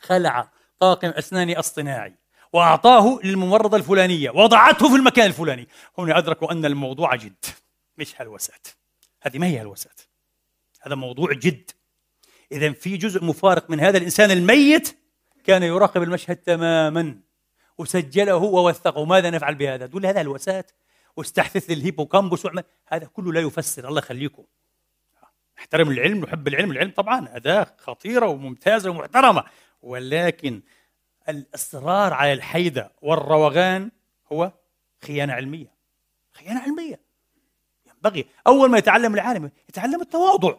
خلع 0.00 0.50
طاقم 0.78 1.08
أسنان 1.08 1.50
اصطناعي. 1.50 2.14
وأعطاه 2.54 3.18
للممرضة 3.24 3.76
الفلانية 3.76 4.30
وضعته 4.30 4.88
في 4.88 4.96
المكان 4.96 5.26
الفلاني. 5.26 5.68
هنا 5.98 6.18
أدركوا 6.18 6.52
أن 6.52 6.64
الموضوع 6.64 7.14
جد. 7.14 7.44
مش 7.98 8.20
هلوسات 8.20 8.66
هذه 9.22 9.38
ما 9.38 9.46
هي 9.46 9.60
هلوسات 9.60 10.00
هذا 10.82 10.94
موضوع 10.94 11.32
جد. 11.32 11.70
إذا 12.52 12.72
في 12.72 12.96
جزء 12.96 13.24
مفارق 13.24 13.70
من 13.70 13.80
هذا 13.80 13.98
الإنسان 13.98 14.30
الميت 14.30 14.98
كان 15.44 15.62
يراقب 15.62 16.02
المشهد 16.02 16.36
تماما. 16.36 17.18
وسجله 17.78 18.36
ووثقه 18.36 19.04
ماذا 19.04 19.30
نفعل 19.30 19.54
بهذا؟ 19.54 19.86
تقول 19.86 20.06
هذا 20.06 20.20
الوسات 20.20 20.70
واستحدث 21.16 21.70
الهيبوكامبوس 21.70 22.44
وعمل 22.44 22.64
هذا 22.86 23.06
كله 23.06 23.32
لا 23.32 23.40
يفسر. 23.40 23.88
الله 23.88 23.98
يخليكم. 23.98 24.44
نحترم 25.58 25.90
العلم 25.90 26.24
نحب 26.24 26.48
العلم. 26.48 26.70
العلم 26.70 26.92
طبعا 26.96 27.28
أداة 27.36 27.66
خطيرة 27.78 28.26
وممتازة 28.26 28.90
ومحترمة. 28.90 29.44
ولكن 29.82 30.62
الإصرار 31.28 32.12
على 32.12 32.32
الحيدة 32.32 32.92
والروغان 33.02 33.90
هو 34.32 34.52
خيانة 35.04 35.32
علمية. 35.32 35.74
خيانة 36.32 36.60
علمية. 36.60 37.00
ينبغي 37.86 38.26
أول 38.46 38.70
ما 38.70 38.78
يتعلم 38.78 39.14
العالم 39.14 39.50
يتعلم 39.68 40.00
التواضع. 40.00 40.54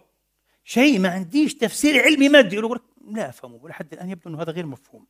شيء 0.64 1.00
ما 1.00 1.10
عنديش 1.10 1.56
تفسير 1.56 2.04
علمي 2.04 2.30
مادي. 2.30 2.56
يقول 2.56 2.80
لا 3.12 3.30
أفهمه. 3.30 3.70
لحد 3.70 3.94
الآن 3.94 4.10
يبدو 4.10 4.30
أنه 4.30 4.42
هذا 4.42 4.52
غير 4.52 4.66
مفهوم. 4.66 5.06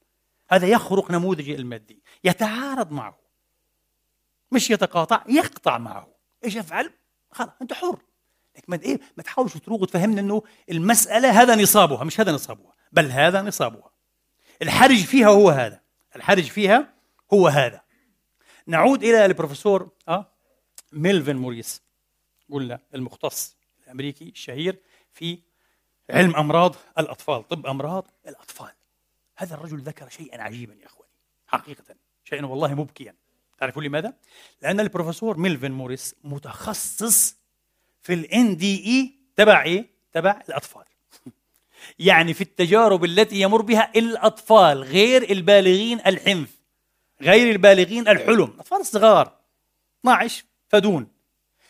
هذا 0.50 0.68
يخرق 0.68 1.12
نموذج 1.12 1.50
المادي. 1.50 2.02
يتعارض 2.24 2.92
معه. 2.92 3.20
مش 4.52 4.70
يتقاطع 4.70 5.24
يقطع 5.30 5.78
معه. 5.78 6.08
إيش 6.46 6.58
افعل؟ 6.58 6.92
خلاص 7.32 7.50
أنت 7.62 7.74
حر. 7.74 8.00
لكن 8.56 8.66
ما 8.68 8.80
إيه 8.84 9.00
ما 9.18 9.24
تحاولش 9.24 9.58
تروق 9.58 9.82
وتفهمنا 9.82 10.22
أنه 10.22 10.44
المسألة 10.72 11.42
هذا 11.42 11.56
نصابها. 11.56 12.04
مش 12.04 12.20
هذا 12.20 12.32
نصابها. 12.32 12.74
بل 12.92 13.12
هذا 13.12 13.42
نصابها. 13.42 13.95
الحرج 14.62 15.04
فيها 15.04 15.28
هو 15.28 15.50
هذا. 15.50 15.82
الحرج 16.16 16.44
فيها 16.44 16.94
هو 17.34 17.48
هذا. 17.48 17.82
نعود 18.68 19.04
إلى 19.04 19.26
البروفيسور 19.26 19.90
آه 20.08 20.32
ميلفن 20.92 21.36
موريس 21.36 21.82
قلنا 22.52 22.80
المختص 22.96 23.58
الأمريكي 23.84 24.30
الشهير 24.30 24.80
في 25.12 25.40
علم 26.10 26.36
أمراض 26.36 26.76
الأطفال 26.98 27.48
طب 27.48 27.66
أمراض 27.66 28.08
الأطفال. 28.28 28.72
هذا 29.38 29.54
الرجل 29.54 29.80
ذكر 29.80 30.10
شيئا 30.10 30.42
عجيبا 30.42 30.74
يا 30.74 30.86
إخواني 30.86 31.12
حقيقة 31.48 31.96
شيئا 32.24 32.46
والله 32.46 32.74
مبكيا. 32.74 33.16
تعرفون 33.58 33.84
لماذا؟ 33.84 34.14
لأن 34.62 34.80
البروفيسور 34.80 35.38
ميلفن 35.38 35.72
موريس 35.72 36.16
متخصص 36.24 37.36
في 38.02 38.14
الان 38.14 38.58
دي 38.58 38.86
اي 38.86 39.20
تبع 39.36 39.64
إيه؟ 39.64 39.90
تبع 40.12 40.42
الأطفال. 40.50 40.84
يعني 42.00 42.34
في 42.34 42.42
التجارب 42.42 43.06
التي 43.06 43.42
يمر 43.42 43.62
بها 43.62 43.92
الأطفال 43.96 44.84
غير 44.84 45.32
البالغين 45.32 46.00
الحنث 46.00 46.50
غير 47.22 47.52
البالغين 47.52 48.08
الحلم. 48.08 48.44
الاطفال 48.44 48.80
الصغار 48.80 49.34
12 50.02 50.44
فدون. 50.68 51.08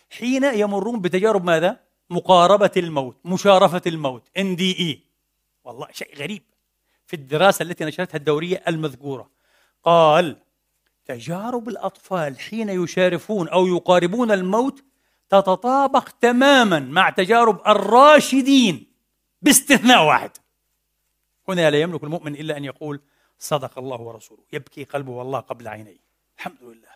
حين 0.10 0.44
يمرون 0.44 1.02
بتجارب 1.02 1.46
ماذا؟ 1.46 1.80
مقاربة 2.10 2.72
الموت 2.78 3.18
مشارفة 3.26 3.82
الموت 3.88 4.28
ان 4.38 4.56
دي 4.56 4.80
اي 4.80 5.00
والله 5.64 5.88
شيء 5.92 6.16
غريب. 6.18 6.44
في 7.08 7.16
الدراسة 7.16 7.64
التي 7.64 7.86
نشرتها 7.86 8.18
الدورية 8.18 8.64
المذكورة 8.68 9.30
قال 9.84 10.38
تجارب 11.06 11.70
الأطفال 11.70 12.40
حين 12.40 12.70
يشارفون 12.70 13.50
أو 13.50 13.68
يقاربون 13.68 14.32
الموت 14.32 14.84
تتطابق 15.30 16.10
تماما 16.22 16.80
مع 16.80 17.10
تجارب 17.10 17.62
الراشدين. 17.68 18.95
باستثناء 19.46 20.06
واحد. 20.06 20.32
هنا 21.48 21.70
لا 21.70 21.82
يملك 21.82 22.04
المؤمن 22.04 22.36
إلا 22.36 22.58
أن 22.58 22.66
يقول 22.66 23.02
صدق 23.40 23.78
الله 23.80 24.02
ورسوله. 24.02 24.44
يبكي 24.54 24.84
قلبه 24.84 25.12
والله 25.12 25.40
قبل 25.40 25.68
عينيه. 25.68 26.00
الحمد 26.38 26.64
لله. 26.64 26.96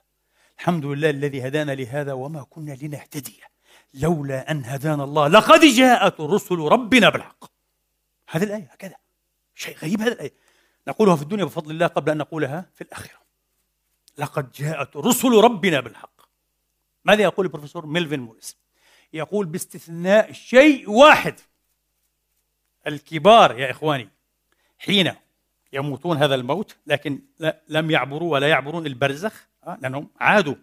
الحمد 0.59 0.85
لله 0.85 1.09
الذي 1.09 1.47
هدانا 1.47 1.71
لهذا 1.71 2.13
وما 2.13 2.43
كنا 2.43 2.77
لنهتدي. 2.81 3.41
لولا 3.93 4.51
أن 4.51 4.65
هدانا 4.65 5.03
الله 5.03 5.27
لقد 5.27 5.59
جاءت 5.59 6.21
رسل 6.21 6.55
ربنا 6.55 7.09
بالحق. 7.09 7.51
هذه 8.29 8.43
الآية 8.43 8.69
هكذا. 8.71 8.95
شيء 9.55 9.77
غريب 9.77 10.01
هذه 10.01 10.11
الآية. 10.11 10.33
نقولها 10.87 11.15
في 11.15 11.21
الدنيا 11.21 11.45
بفضل 11.45 11.71
الله 11.71 11.87
قبل 11.87 12.11
أن 12.11 12.17
نقولها 12.17 12.69
في 12.75 12.81
الآخرة. 12.81 13.19
لقد 14.17 14.51
جاءت 14.51 14.97
رسل 14.97 15.31
ربنا 15.31 15.79
بالحق. 15.79 16.21
ماذا 17.05 17.23
يقول 17.23 17.45
البروفيسور 17.45 17.85
ميلفين 17.85 18.19
موريس؟ 18.19 18.57
يقول 19.13 19.45
باستثناء 19.45 20.31
شيء 20.31 20.89
واحد. 20.89 21.39
الكبار 22.93 23.59
يا 23.59 23.71
إخواني 23.71 24.09
حين 24.79 25.13
يموتون 25.73 26.17
هذا 26.17 26.35
الموت 26.35 26.75
لكن 26.87 27.21
لم 27.69 27.91
يعبروا 27.91 28.31
ولا 28.31 28.49
يعبرون 28.49 28.85
البرزخ 28.85 29.47
آه، 29.63 29.77
لأنهم 29.81 30.09
عادوا. 30.19 30.55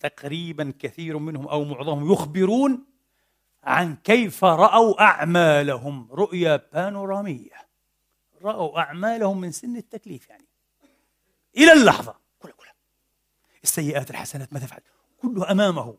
تقريبا 0.00 0.72
كثير 0.78 1.18
منهم 1.18 1.48
أو 1.48 1.64
معظمهم 1.64 2.12
يخبرون 2.12 2.84
عن 3.64 3.96
كيف 3.96 4.44
رأوا 4.44 5.02
أعمالهم. 5.02 6.08
رؤية 6.12 6.68
بانورامية. 6.72 7.68
رأوا 8.42 8.78
أعمالهم 8.78 9.40
من 9.40 9.52
سن 9.52 9.76
التكليف 9.76 10.28
يعني. 10.28 10.44
إلى 11.56 11.72
اللحظة. 11.72 12.14
كلها 12.38 12.54
كلها. 12.54 12.74
السيئات 13.64 14.10
الحسنات 14.10 14.52
ماذا 14.52 14.66
فعل 14.66 14.80
كله 15.22 15.50
أمامه. 15.50 15.96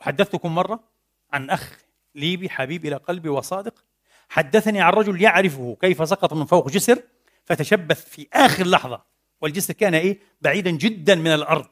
وحدثتكم 0.00 0.54
مرة 0.54 0.84
عن 1.32 1.50
أخ 1.50 1.78
ليبي 2.14 2.48
حبيب 2.48 2.86
إلى 2.86 2.96
قلبي 2.96 3.28
وصادق 3.28 3.84
حدثني 4.28 4.80
عن 4.80 4.92
رجل 4.92 5.22
يعرفه 5.22 5.76
كيف 5.80 6.08
سقط 6.08 6.32
من 6.32 6.44
فوق 6.44 6.70
جسر 6.70 7.02
فتشبث 7.44 8.04
في 8.04 8.26
آخر 8.32 8.66
لحظة 8.66 9.02
والجسر 9.40 9.74
كان 9.74 9.94
إيه؟ 9.94 10.18
بعيدا 10.40 10.70
جدا 10.70 11.14
من 11.14 11.26
الأرض. 11.26 11.68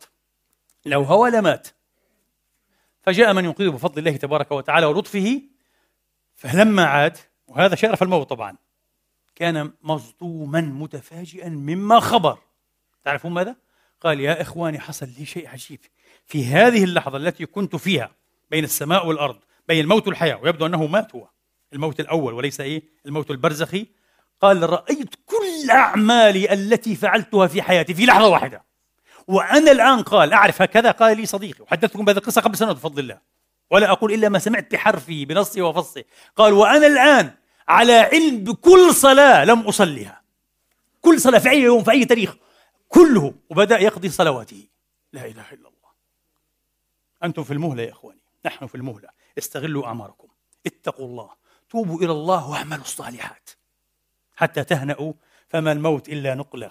لو 0.87 1.03
هوى 1.03 1.31
لمات. 1.31 1.69
فجاء 3.03 3.33
من 3.33 3.45
ينقذه 3.45 3.69
بفضل 3.69 3.99
الله 3.99 4.17
تبارك 4.17 4.53
وتعالى 4.53 4.87
ولطفه 4.87 5.43
فلما 6.35 6.85
عاد 6.85 7.19
وهذا 7.47 7.75
شرف 7.75 8.03
الموت 8.03 8.31
طبعا 8.31 8.57
كان 9.35 9.73
مصدوما 9.83 10.61
متفاجئا 10.61 11.49
مما 11.49 12.01
خبر. 12.01 12.39
تعرفون 13.05 13.33
ماذا؟ 13.33 13.57
قال 14.01 14.21
يا 14.21 14.43
إخواني 14.43 14.79
حصل 14.79 15.09
لي 15.19 15.27
شيء 15.27 15.49
عجيب. 15.49 15.81
في 16.27 16.45
هذه 16.45 16.85
اللحظة 16.85 17.17
التي 17.17 17.47
كنت 17.47 17.77
فيها 17.77 18.11
بين 18.51 18.65
السماء 18.65 19.07
والأرض 19.07 19.39
بين 19.69 19.81
الموت 19.81 20.09
والحياة 20.09 20.41
ويبدو 20.43 20.67
أنه 20.67 20.87
مات 20.87 21.15
هو 21.15 21.29
الموت 21.75 22.01
الأول 22.01 22.35
وليس 22.35 22.61
إيه؟ 22.61 22.83
الموت 23.07 23.31
البرزخي. 23.31 23.87
قال 24.41 24.71
رأيت 24.71 25.15
كل 25.27 25.71
أعمالي 25.71 26.53
التي 26.53 26.97
فعلتها 26.97 27.47
في 27.47 27.63
حياتي 27.63 27.95
في 27.95 28.07
لحظة 28.07 28.29
واحدة. 28.29 28.65
وأنا 29.29 29.71
الآن 29.71 30.03
قال 30.03 30.33
أعرف 30.33 30.63
هكذا؟ 30.63 30.91
قال 30.91 31.17
لي 31.17 31.27
صديقي 31.27 31.63
وحدثتكم 31.63 32.05
بهذه 32.05 32.17
القصة 32.17 32.41
قبل 32.41 32.57
سنة 32.57 32.73
بفضل 32.73 32.99
الله. 33.03 33.21
ولا 33.71 33.91
أقول 33.91 34.13
إلا 34.13 34.29
ما 34.29 34.39
سمعت 34.39 34.73
بحرفه 34.73 35.25
بنصه 35.25 35.63
وفصه 35.63 36.05
قال 36.37 36.53
وأنا 36.53 36.87
الآن 36.87 37.35
على 37.69 37.93
علم 37.93 38.45
بكل 38.45 38.95
صلاة 38.95 39.45
لم 39.45 39.61
أصليها. 39.61 40.23
كل 41.01 41.21
صلاة 41.21 41.39
في 41.39 41.51
أي 41.51 41.61
يوم 41.61 41.85
في 41.85 41.91
أي 41.91 42.05
تاريخ 42.05 42.35
كله. 42.89 43.35
وبدأ 43.51 43.79
يقضي 43.79 44.09
صلواته. 44.09 44.69
لا 45.13 45.21
إله 45.21 45.45
إلا 45.53 45.69
الله. 45.69 45.91
أنتم 47.25 47.45
في 47.45 47.53
المهلة 47.53 47.83
يا 47.83 47.93
إخواني. 47.93 48.21
نحن 48.47 48.67
في 48.67 48.75
المهلة. 48.75 49.09
استغلوا 49.39 49.87
أعماركم. 49.87 50.29
اتقوا 50.67 51.07
الله. 51.07 51.31
توبوا 51.75 51.99
إلى 51.99 52.13
الله 52.13 52.51
واعملوا 52.51 52.85
الصالحات. 52.85 53.51
حتى 54.37 54.65
تهنأوا 54.65 55.13
فما 55.49 55.73
الموت 55.73 56.09
إلا 56.09 56.35
نقلة. 56.35 56.71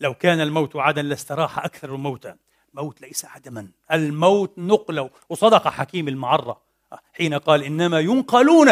لو 0.00 0.14
كان 0.14 0.40
الموت 0.40 0.76
عدا 0.76 1.02
لاستراح 1.02 1.58
أكثر 1.58 1.94
الموتى. 1.94 2.34
موت 2.74 3.00
ليس 3.00 3.24
عدما. 3.24 3.68
الموت 3.92 4.58
نقلة. 4.58 5.10
وصدق 5.28 5.68
حكيم 5.68 6.08
المعرة 6.08 6.62
حين 7.12 7.34
قال 7.34 7.62
إنما 7.62 8.00
ينقلون 8.00 8.68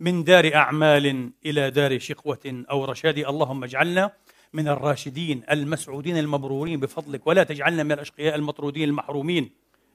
من 0.00 0.24
دار 0.24 0.54
أعمال 0.54 1.30
إلى 1.46 1.70
دار 1.70 1.98
شقوة 1.98 2.64
أو 2.70 2.84
رشاد. 2.84 3.18
اللهم 3.18 3.64
اجعلنا 3.64 4.12
من 4.52 4.68
الراشدين 4.68 5.42
المسعودين 5.50 6.18
المبرورين 6.18 6.80
بفضلك. 6.80 7.26
ولا 7.26 7.42
تجعلنا 7.42 7.82
من 7.82 7.92
الأشقياء 7.92 8.34
المطرودين 8.34 8.88
المحرومين. 8.88 9.50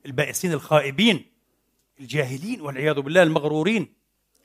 البائسين 0.05 0.53
الخائبين. 0.53 1.25
الجاهلين 1.99 2.61
والعياذ 2.61 3.01
بالله 3.01 3.23
المغرورين. 3.23 3.93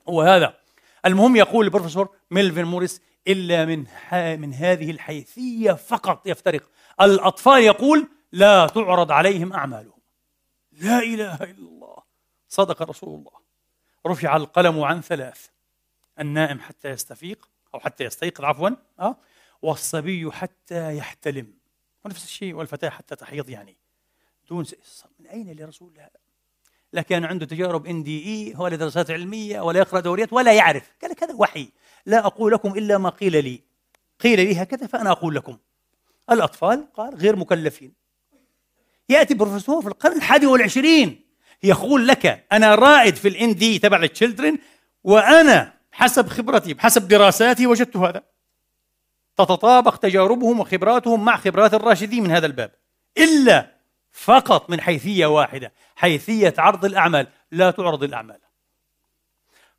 هو 0.09 0.22
هذا. 0.22 0.62
المهم 1.07 1.36
يقول 1.36 1.64
البروفيسور 1.64 2.16
ميلفين 2.30 2.64
موريس 2.64 3.00
إلا 3.28 3.64
من 3.64 3.78
من 4.40 4.55
هذه 4.55 4.90
الحيثية 4.90 5.72
فقط 5.72 6.26
يفترق 6.26 6.70
الأطفال 7.00 7.62
يقول 7.62 8.09
لا 8.32 8.66
تعرض 8.66 9.12
عليهم 9.12 9.53
أعمالهم. 9.53 9.98
لا 10.72 10.98
إله 10.98 11.34
إلا 11.34 11.68
الله. 11.68 11.96
صدق 12.48 12.82
رسول 12.82 13.18
الله. 13.18 13.42
رفع 14.07 14.36
القلم 14.36 14.80
عن 14.80 15.00
ثلاث. 15.00 15.46
النائم 16.20 16.61
حتى 16.61 16.88
يستفيق 16.88 17.48
أو 17.74 17.80
حتى 17.80 18.05
يستيقظ 18.05 18.44
عفوا. 18.44 18.70
أه؟ 19.00 19.16
والصبي 19.62 20.30
حتى 20.32 20.96
يحتلم. 20.96 21.55
ونفس 22.05 22.24
الشيء 22.24 22.55
والفتاة 22.55 22.88
حتى 22.88 23.16
تحيض 23.16 23.48
يعني. 23.48 23.76
دون 24.48 24.64
من 25.18 25.26
أين 25.26 25.53
لرسول 25.57 25.98
هذا 25.98 26.22
لا 26.93 27.03
كان 27.03 27.24
عنده 27.24 27.47
تجارب 27.47 27.86
ان 27.86 28.03
دي 28.03 28.26
اي 28.26 28.55
ولا 28.59 28.76
دراسات 28.76 29.11
علمية 29.11 29.61
ولا 29.61 29.78
يقرأ 29.78 30.01
دوريات 30.01 30.32
ولا 30.32 30.53
يعرف. 30.53 30.90
قال 31.03 31.11
لك 31.11 31.22
هذا 31.22 31.34
وحي. 31.34 31.68
لا 32.07 32.26
أقول 32.26 32.53
لكم 32.53 32.78
إلا 32.78 32.99
ما 32.99 33.09
قيل 33.09 33.45
لي. 33.45 33.61
قيل 34.20 34.40
لي 34.40 34.62
هكذا 34.62 34.86
فأنا 34.86 35.11
أقول 35.11 35.34
لكم. 35.34 35.59
الأطفال 36.30 36.86
قال 36.95 37.14
غير 37.14 37.36
مكلفين. 37.36 37.93
يأتي 39.09 39.34
بروفيسور 39.34 39.82
في 39.82 39.88
القرن 39.88 40.16
الحادي 40.16 40.47
والعشرين 40.47 41.20
يقول 41.62 42.09
لك 42.09 42.47
أنا 42.53 42.74
رائد 42.74 43.16
في 43.16 43.28
الإن 43.28 43.55
دي 43.55 43.78
تبع 43.78 44.03
التشيلدرن 44.03 44.59
وأنا 45.05 45.72
حسب 45.93 46.28
خبرتي 46.28 46.74
بحسب 46.74 47.09
دراساتي 47.09 47.66
وجدت 47.66 47.97
هذا. 47.97 48.22
تتطابق 49.36 49.97
تجاربهم 49.97 50.61
وخبراتهم 50.61 51.24
مع 51.24 51.36
خبرات 51.36 51.74
الراشدين 51.74 52.22
من 52.22 52.30
هذا 52.30 52.47
الباب. 52.47 52.70
إلا 53.18 53.72
فقط 54.13 54.71
من 54.71 54.81
حيثية 54.81 55.27
واحدة 55.27 55.73
حيثية 55.97 56.55
عرض 56.59 56.85
الأعمال. 56.85 57.27
لا 57.51 57.71
تعرض 57.71 58.03
الأعمال. 58.03 58.39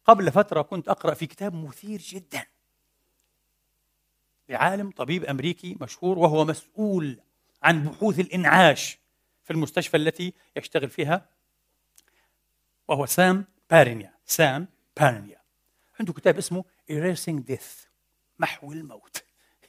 قبل 0.05 0.31
فترة 0.31 0.61
كنت 0.61 0.89
أقرأ 0.89 1.13
في 1.13 1.25
كتاب 1.25 1.53
مثير 1.53 1.99
جدا 1.99 2.45
لعالم 4.49 4.91
طبيب 4.91 5.25
أمريكي 5.25 5.77
مشهور 5.81 6.19
وهو 6.19 6.45
مسؤول 6.45 7.19
عن 7.63 7.83
بحوث 7.83 8.19
الإنعاش 8.19 8.97
في 9.43 9.53
المستشفى 9.53 9.97
التي 9.97 10.33
يشتغل 10.55 10.89
فيها 10.89 11.29
وهو 12.87 13.05
سام 13.05 13.45
بارينيا. 13.71 14.13
سام 14.25 14.67
بارينيا. 14.99 15.41
عنده 15.99 16.13
كتاب 16.13 16.37
اسمه 16.37 16.63
Erasing 16.91 17.51
Death 17.51 17.87
محو 18.39 18.71
الموت. 18.71 19.23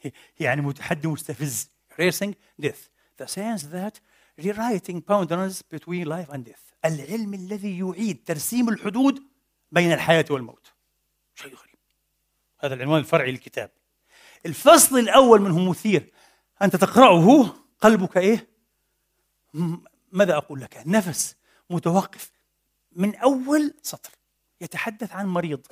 يعني 0.40 0.60
متحدي 0.60 1.08
مستفز. 1.08 1.70
Erasing 1.92 2.34
Death. 2.62 2.88
The 3.22 3.26
science 3.26 3.62
that 3.62 4.00
rewriting 4.40 5.00
boundaries 5.00 5.62
between 5.62 6.06
life 6.06 6.30
and 6.34 6.44
death. 6.44 6.64
العلم 6.84 7.34
الذي 7.34 7.78
يعيد 7.78 8.24
ترسيم 8.26 8.68
الحدود 8.68 9.22
بين 9.72 9.92
الحياة 9.92 10.24
والموت. 10.30 10.72
شيء 11.34 11.54
غريب. 11.54 11.78
هذا 12.60 12.74
العنوان 12.74 13.00
الفرعي 13.00 13.30
للكتاب. 13.30 13.70
الفصل 14.46 14.98
الأول 14.98 15.40
منه 15.40 15.70
مثير. 15.70 16.12
أنت 16.62 16.76
تقرأه 16.76 17.54
قلبك 17.80 18.16
إيه؟ 18.16 18.48
ماذا 20.12 20.36
أقول 20.36 20.60
لك؟ 20.60 20.82
نفس 20.86 21.36
متوقف 21.70 22.32
من 22.92 23.14
أول 23.16 23.74
سطر. 23.82 24.10
يتحدث 24.60 25.12
عن 25.12 25.26
مريض. 25.26 25.66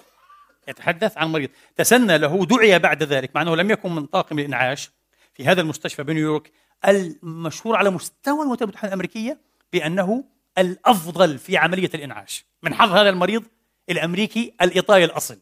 يتحدث 0.68 1.18
عن 1.18 1.32
مريض. 1.32 1.48
تسنى 1.76 2.18
له 2.18 2.44
دعي 2.44 2.78
بعد 2.78 3.02
ذلك 3.02 3.30
مع 3.34 3.42
أنه 3.42 3.56
لم 3.56 3.70
يكن 3.70 3.94
من 3.94 4.06
طاقم 4.06 4.38
الإنعاش 4.38 4.90
في 5.34 5.46
هذا 5.46 5.60
المستشفى 5.60 6.02
بنيويورك 6.02 6.52
المشهور 6.86 7.76
على 7.76 7.90
مستوى 7.90 8.34
الولايات 8.34 8.62
المتحدة 8.62 8.88
الأمريكية 8.88 9.40
بأنه 9.72 10.24
الأفضل 10.58 11.38
في 11.38 11.56
عملية 11.56 11.90
الإنعاش. 11.94 12.44
من 12.62 12.74
حظ 12.74 12.90
هذا 12.90 13.10
المريض 13.10 13.44
الأمريكي 13.90 14.54
الإيطالي 14.62 15.04
الأصل 15.04 15.38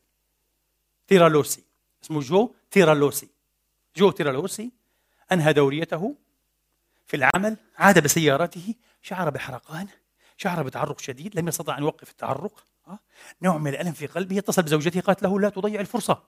تيرالوسي 1.07 1.65
اسمه 2.05 2.21
جو 2.21 2.55
تيرالوسي 2.71 3.29
جو 3.97 4.11
تيرالوسي 4.11 4.71
أنهى 5.33 5.53
دوريته 5.53 6.17
في 7.07 7.17
العمل 7.17 7.57
عاد 7.79 8.03
بسيارته 8.03 8.75
شعر 9.03 9.31
بحرقان 9.31 9.89
شعر 10.37 10.63
بتعرق 10.63 11.01
شديد 11.01 11.39
لم 11.39 11.49
يستطع 11.49 11.79
أن 11.79 11.83
يوقف 11.83 12.11
التعرق. 12.11 12.65
نوع 13.43 13.59
من 13.59 13.71
الألم 13.71 13.93
في 13.93 14.07
قلبه 14.07 14.39
اتصل 14.39 14.63
بزوجته 14.63 15.01
قالت 15.01 15.23
له 15.23 15.41
لا 15.41 15.49
تضيع 15.49 15.81
الفرصة. 15.81 16.23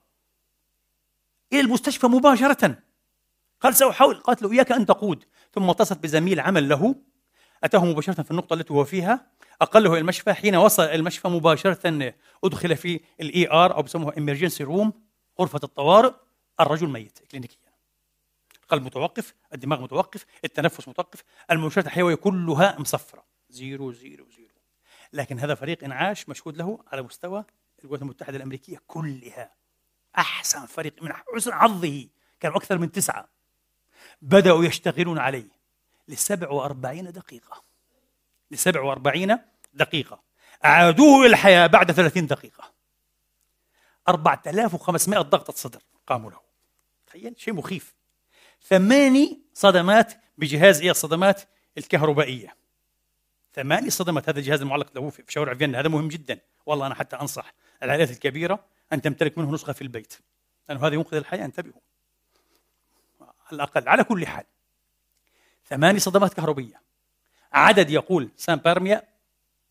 إلى 1.52 1.60
المستشفى 1.60 2.06
مباشرة. 2.06 2.78
قال 3.62 3.74
سأحاول 3.74 4.14
قالت 4.14 4.42
له 4.42 4.52
إياك 4.52 4.72
أن 4.72 4.86
تقود. 4.86 5.24
ثم 5.54 5.70
اتصلت 5.70 5.98
بزميل 5.98 6.40
عمل 6.40 6.68
له. 6.68 6.94
أتاه 7.64 7.84
مباشرة 7.84 8.22
في 8.22 8.30
النقطة 8.30 8.54
التي 8.54 8.72
هو 8.72 8.84
فيها. 8.84 9.26
أقله 9.60 9.90
إلى 9.92 9.98
المشفى 9.98 10.32
حين 10.32 10.56
وصل 10.56 10.82
إلى 10.82 10.94
المشفى 10.94 11.28
مباشرة 11.28 12.14
أدخل 12.44 12.76
في 12.76 13.00
الـ 13.20 13.50
ER 13.50 13.76
أو 13.76 13.82
بسموها 13.82 14.18
emergency 14.18 14.64
room 14.64 14.92
غرفة 15.40 15.60
الطوارئ. 15.64 16.12
الرجل 16.60 16.88
ميت 16.88 17.18
كلينيكيا. 17.30 17.72
القلب 18.62 18.82
متوقف 18.82 19.34
الدماغ 19.54 19.82
متوقف 19.82 20.26
التنفس 20.44 20.88
متوقف 20.88 21.24
المؤشرات 21.50 21.86
الحيوية 21.86 22.14
كلها 22.14 22.76
مصفرة. 22.78 23.24
zero 23.50 23.92
zero 23.92 24.26
zero. 24.36 24.48
لكن 25.12 25.38
هذا 25.38 25.54
فريق 25.54 25.84
إنعاش 25.84 26.28
مشهود 26.28 26.56
له 26.56 26.78
على 26.92 27.02
مستوى 27.02 27.44
الولايات 27.78 28.02
المتحدة 28.02 28.36
الأمريكية 28.36 28.82
كلها. 28.86 29.52
أحسن 30.18 30.66
فريق 30.66 31.02
من 31.02 31.12
حسن 31.12 31.52
حظه 31.52 32.08
كانوا 32.40 32.56
أكثر 32.56 32.78
من 32.78 32.92
تسعة. 32.92 33.28
بدأوا 34.22 34.64
يشتغلون 34.64 35.18
عليه 35.18 35.48
لسبع 36.08 36.48
وأربعين 36.48 37.12
دقيقة. 37.12 37.62
لسبع 38.50 38.80
وأربعين 38.80 39.38
دقيقة. 39.74 40.22
أعادوه 40.64 41.20
إلى 41.20 41.26
الحياة 41.26 41.66
بعد 41.66 41.92
ثلاثين 41.92 42.26
دقيقة. 42.26 42.72
أربعة 44.08 44.42
آلاف 44.46 44.74
وخمسمائة 44.74 45.20
ضغطة 45.20 45.52
صدر 45.52 45.82
قاموا 46.06 46.30
له. 46.30 46.40
تخيل 47.06 47.34
شيء 47.38 47.54
مخيف. 47.54 47.94
ثماني 48.62 49.42
صدمات 49.54 50.12
بجهاز 50.38 50.80
إيه؟ 50.80 50.90
الصدمات 50.90 51.42
الكهربائية. 51.78 52.56
ثماني 53.54 53.90
صدمات 53.90 54.28
هذا 54.28 54.38
الجهاز 54.38 54.60
المعلق 54.60 54.86
له 54.94 55.10
في 55.10 55.24
شوارع 55.28 55.54
فيينا 55.54 55.80
هذا 55.80 55.88
مهم 55.88 56.08
جدا. 56.08 56.40
والله 56.66 56.86
أنا 56.86 56.94
حتى 56.94 57.16
أنصح 57.16 57.54
العائلات 57.82 58.10
الكبيرة 58.10 58.64
أن 58.92 59.02
تمتلك 59.02 59.38
منه 59.38 59.50
نسخة 59.50 59.72
في 59.72 59.82
البيت. 59.82 60.14
لأنه 60.68 60.86
هذا 60.86 60.94
ينقذ 60.94 61.16
الحياة 61.16 61.44
انتبهوا. 61.44 61.80
الأقل 63.52 63.88
على 63.88 64.04
كل 64.04 64.26
حال. 64.26 64.44
ثماني 65.68 65.98
صدمات 65.98 66.34
كهربية. 66.34 66.82
عدد 67.52 67.90
يقول 67.90 68.30
سان 68.36 68.56
بارميا 68.56 69.02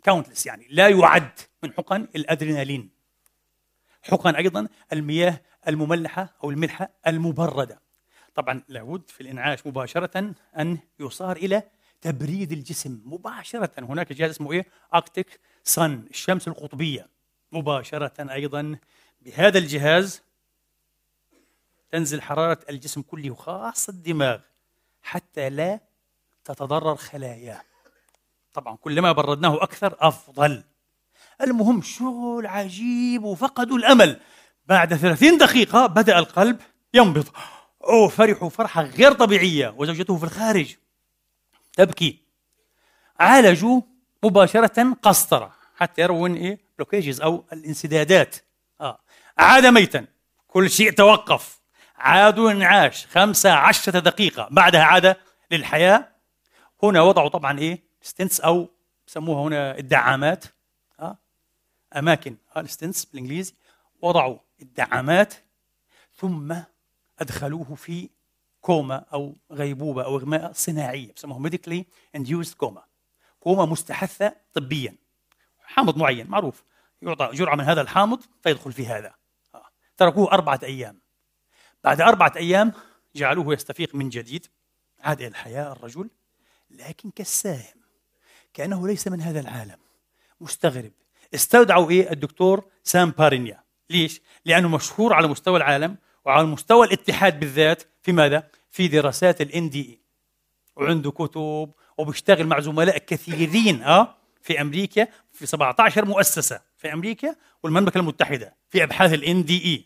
كاونتلس 0.04 0.46
يعني 0.46 0.68
لا 0.70 0.90
يعد 0.90 1.40
من 1.64 1.74
حقن 1.74 2.08
الأدرينالين. 2.16 2.90
حقن 4.04 4.36
أيضا 4.36 4.68
المياه 4.94 5.42
المملحة 5.68 6.34
أو 6.44 6.50
الملحة 6.50 6.90
المبردة. 7.08 7.82
طبعا 8.36 8.64
لابد 8.68 9.10
في 9.10 9.22
الإنعاش 9.22 9.68
مباشرة 9.68 10.34
أن 10.58 10.78
يصار 11.00 11.38
إلى 11.38 11.64
تبريد 12.02 12.52
الجسم. 12.52 13.02
مباشرة 13.06 13.72
هناك 13.80 14.14
جهاز 14.14 14.30
اسمه 14.30 14.52
إيه؟ 14.52 14.66
أكتيك 14.94 15.40
سن 15.64 16.06
الشمس 16.10 16.48
القطبية. 16.48 17.08
مباشرة 17.52 18.34
أيضا 18.34 18.78
بهذا 19.22 19.58
الجهاز 19.58 20.22
تنزل 21.92 22.22
حرارة 22.22 22.60
الجسم 22.70 23.02
كله 23.02 23.32
وخاصة 23.32 23.92
الدماغ 23.92 24.40
حتى 25.02 25.50
لا 25.50 25.80
تتضرر 26.46 26.96
خلاياه 26.96 27.62
طبعا 28.54 28.76
كلما 28.76 29.12
بردناه 29.12 29.64
أكثر 29.64 29.96
أفضل. 30.00 30.64
المهم 31.42 31.82
شغل 31.82 32.48
عجيب 32.48 33.24
وفقدوا 33.24 33.78
الأمل. 33.78 34.20
بعد 34.66 34.96
ثلاثين 34.96 35.38
دقيقة 35.38 35.86
بدأ 35.86 36.20
القلب 36.20 36.60
ينبض. 36.94 37.28
أوه 37.84 38.08
فرحوا 38.08 38.50
فرحة 38.50 38.82
غير 38.82 39.12
طبيعية. 39.12 39.74
وزوجته 39.78 40.18
في 40.18 40.24
الخارج 40.24 40.76
تبكي. 41.74 42.20
عالجوا 43.20 43.82
مباشرة 44.24 44.94
قسطرة. 45.02 45.54
حتى 45.76 46.02
يرون 46.02 46.36
إيه؟ 46.36 46.60
blockages 46.78 47.22
أو 47.22 47.46
الانسدادات. 47.54 48.36
آه. 48.82 49.00
عاد 49.38 49.66
ميتا. 49.66 50.06
كل 50.48 50.70
شيء 50.70 50.92
توقف. 50.92 51.61
عادوا 52.02 52.52
انعاش 52.52 53.08
خمسة 53.08 53.52
عشرة 53.52 54.00
دقيقة 54.00 54.48
بعدها 54.52 54.84
عاد 54.84 55.16
للحياة. 55.52 56.12
هنا 56.84 57.02
وضعوا 57.02 57.30
طبعا 57.30 57.60
إيه؟ 57.60 57.84
stents 58.02 58.42
أو 58.42 58.70
يسموها 59.08 59.48
هنا 59.48 59.78
الدعامات. 59.78 60.46
آه. 61.00 61.18
أماكن 61.96 62.38
آه 62.56 62.60
ال 62.60 62.66
stents 62.66 63.06
بالإنجليزي. 63.06 63.56
وضعوا 64.02 64.38
الدعامات. 64.62 65.34
ثم 66.16 66.56
أدخلوه 67.20 67.76
في 67.76 68.10
كوما 68.62 69.06
أو 69.14 69.36
غيبوبة 69.52 70.04
أو 70.04 70.18
إغماء 70.18 70.52
صناعية 70.54 71.14
بسموها 71.14 71.40
medically 71.40 71.86
induced 72.16 72.54
coma 72.54 72.84
coma 73.40 73.66
مستحثة 73.66 74.36
طبيا. 74.54 74.96
حامض 75.64 75.98
معين 75.98 76.28
معروف. 76.28 76.64
يعطى 77.02 77.30
جرعة 77.34 77.56
من 77.56 77.64
هذا 77.64 77.82
الحامض 77.82 78.22
فيدخل 78.44 78.72
في 78.72 78.88
هذا. 78.88 79.14
آه. 79.56 79.66
تركوه 79.98 80.32
أربعة 80.32 80.60
أيام. 80.64 81.01
بعد 81.84 82.02
أربعة 82.02 82.34
أيام 82.36 82.74
جعلوه 83.16 83.54
يستفيق 83.54 83.96
من 83.96 84.10
جديد. 84.10 84.48
عاد 85.00 85.20
إلى 85.22 85.28
الحياة 85.28 85.72
الرجل 85.72 86.10
لكن 86.72 87.12
كالساهم 87.12 87.82
كأنه 88.54 88.88
ليس 88.88 89.08
من 89.08 89.22
هذا 89.22 89.40
العالم. 89.40 89.78
مستغرب. 90.42 90.92
استودعوا 91.36 91.90
إيه 91.90 92.12
الدكتور 92.12 92.66
سام 92.84 93.12
بارينيا. 93.12 93.64
ليش؟ 93.90 94.22
لأنه 94.46 94.68
مشهور 94.68 95.14
على 95.14 95.28
مستوى 95.28 95.58
العالم 95.58 95.98
وعلى 96.26 96.48
مستوى 96.48 96.88
الاتحاد 96.88 97.40
بالذات 97.40 97.84
في 98.02 98.12
ماذا؟ 98.12 98.48
في 98.72 98.88
دراسات 98.88 99.42
دي 99.42 99.80
اي 99.80 100.00
وعنده 100.76 101.12
كتب 101.12 101.72
وبيشتغل 101.98 102.48
مع 102.48 102.60
زملاء 102.60 102.98
كثيرين 102.98 103.84
آه 103.84 104.16
في 104.42 104.62
أمريكا 104.62 105.08
في 105.32 105.46
17 105.46 106.06
مؤسسة 106.06 106.62
في 106.78 106.94
أمريكا 106.94 107.36
والمملكة 107.64 107.98
المتحدة 107.98 108.56
في 108.70 108.84
أبحاث 108.84 109.14
الان 109.14 109.46
دي 109.46 109.66
اي 109.66 109.86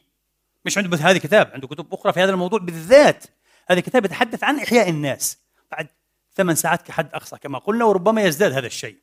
مش 0.66 0.78
عنده 0.78 0.90
بس 0.90 1.02
هذا 1.02 1.18
كتاب 1.18 1.52
عنده 1.54 1.68
كتب 1.68 1.94
أخرى 1.94 2.14
في 2.14 2.20
هذا 2.20 2.32
الموضوع 2.32 2.60
بالذات. 2.60 3.24
هذا 3.68 3.80
الكتاب 3.80 4.06
يتحدث 4.06 4.44
عن 4.44 4.60
إحياء 4.60 4.90
الناس. 4.90 5.38
بعد 5.72 5.88
ثمان 6.36 6.56
ساعات 6.56 6.82
كحد 6.82 7.10
أقصى. 7.14 7.38
كما 7.38 7.60
قلنا 7.60 7.86
وربما 7.86 8.22
يزداد 8.22 8.52
هذا 8.52 8.68
الشيء. 8.68 8.98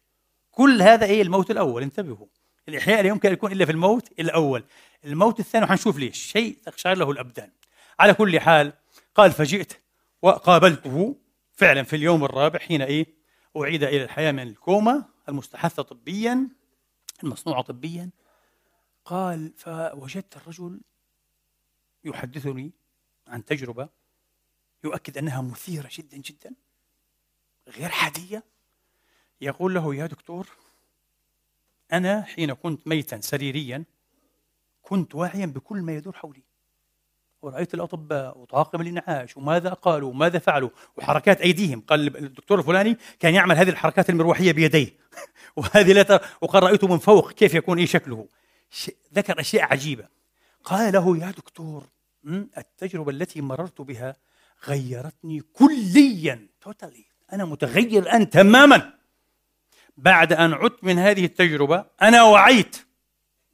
كل 0.50 0.82
هذا 0.82 1.06
إيه 1.06 1.22
الموت 1.22 1.50
الأول. 1.50 1.82
انتبهوا. 1.82 2.26
الإحياء 2.68 3.02
لا 3.02 3.08
يمكن 3.08 3.28
أن 3.28 3.34
يكون 3.34 3.52
إلا 3.52 3.64
في 3.64 3.72
الموت 3.72 4.08
الأول. 4.20 4.64
الموت 5.04 5.40
الثاني 5.40 5.64
وحنشوف 5.64 5.98
ليش. 5.98 6.18
شيء 6.18 6.58
تقشعر 6.64 6.96
له 6.96 7.10
الأبدان. 7.10 7.50
على 8.00 8.14
كل 8.14 8.40
حال 8.40 8.72
قال 9.14 9.32
فجئت 9.32 9.72
وقابلته 10.22 11.16
فعلا 11.52 11.82
في 11.82 11.96
اليوم 11.96 12.24
الرابع 12.24 12.58
حين 12.58 12.82
إيه؟ 12.82 13.06
أعيد 13.56 13.82
إلى 13.84 14.04
الحياة 14.04 14.32
من 14.32 14.42
الكوما 14.42 15.04
المستحثة 15.28 15.82
طبيا 15.82 16.48
المصنوعة 17.24 17.62
طبيا. 17.62 18.10
قال 19.04 19.52
فوجدت 19.56 20.36
الرجل 20.36 20.80
يحدثني 22.04 22.70
عن 23.26 23.44
تجربة 23.44 23.88
يؤكد 24.84 25.18
أنها 25.18 25.40
مثيرة 25.42 25.88
جدا 25.92 26.16
جدا 26.16 26.54
غير 27.68 27.90
عادية. 27.92 28.42
يقول 29.40 29.74
له 29.74 29.94
يا 29.94 30.06
دكتور 30.06 30.48
أنا 31.92 32.22
حين 32.22 32.52
كنت 32.52 32.88
ميتا 32.88 33.20
سريريا 33.20 33.84
كنت 34.82 35.14
واعيا 35.14 35.46
بكل 35.46 35.82
ما 35.82 35.92
يدور 35.92 36.12
حولي. 36.12 36.42
ورأيت 37.42 37.74
الأطباء 37.74 38.38
وطاقم 38.38 38.80
الإنعاش 38.80 39.36
وماذا 39.36 39.70
قالوا 39.70 40.10
وماذا 40.10 40.38
فعلوا 40.38 40.70
وحركات 40.96 41.40
أيديهم. 41.40 41.80
قال 41.80 42.16
الدكتور 42.16 42.58
الفلاني 42.58 42.96
كان 43.20 43.34
يعمل 43.34 43.56
هذه 43.56 43.68
الحركات 43.68 44.10
المروحية 44.10 44.52
بيديه. 44.52 44.96
وهذه 45.56 45.92
لا 45.92 46.22
وقال 46.40 46.62
رأيته 46.62 46.86
من 46.88 46.98
فوق 46.98 47.32
كيف 47.32 47.54
يكون 47.54 47.78
إيه 47.78 47.86
شكله. 47.86 48.28
ذكر 49.14 49.40
أشياء 49.40 49.64
عجيبة. 49.64 50.08
قال 50.64 50.92
له 50.92 51.18
يا 51.18 51.30
دكتور 51.30 51.88
التجربة 52.58 53.10
التي 53.10 53.40
مررت 53.40 53.80
بها 53.80 54.16
غيرتني 54.66 55.40
كليا 55.40 56.48
توتالي 56.60 57.04
أنا 57.32 57.44
متغير 57.44 58.02
الآن 58.02 58.30
تماما. 58.30 58.98
بعد 59.96 60.32
أن 60.32 60.52
عدت 60.52 60.84
من 60.84 60.98
هذه 60.98 61.24
التجربة 61.24 61.86
أنا 62.02 62.22
وعيت 62.22 62.76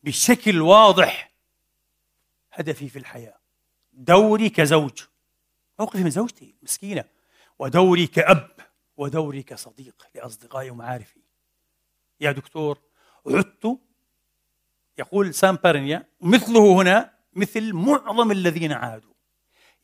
بشكل 0.03 0.61
واضح 0.61 1.33
هدفي 2.53 2.89
في 2.89 2.99
الحياة. 2.99 3.39
دوري 3.93 4.51
كزوج 4.51 5.03
موقفي 5.79 6.05
من 6.05 6.11
زوجتي 6.11 6.55
مسكينة 6.63 7.05
ودوري 7.59 8.07
كأب 8.07 8.51
ودوري 8.97 9.43
كصديق 9.43 10.07
لأصدقائي 10.15 10.71
ومعارفي. 10.71 11.21
يا 12.21 12.33
دكتور 12.33 12.79
عدت 13.27 13.79
يقول 14.99 15.35
سام 15.35 15.57
بارنيا 15.65 16.07
مثله 16.21 16.83
هنا 16.83 17.13
مثل 17.33 17.73
معظم 17.73 18.31
الذين 18.31 18.73
عادوا 18.73 19.13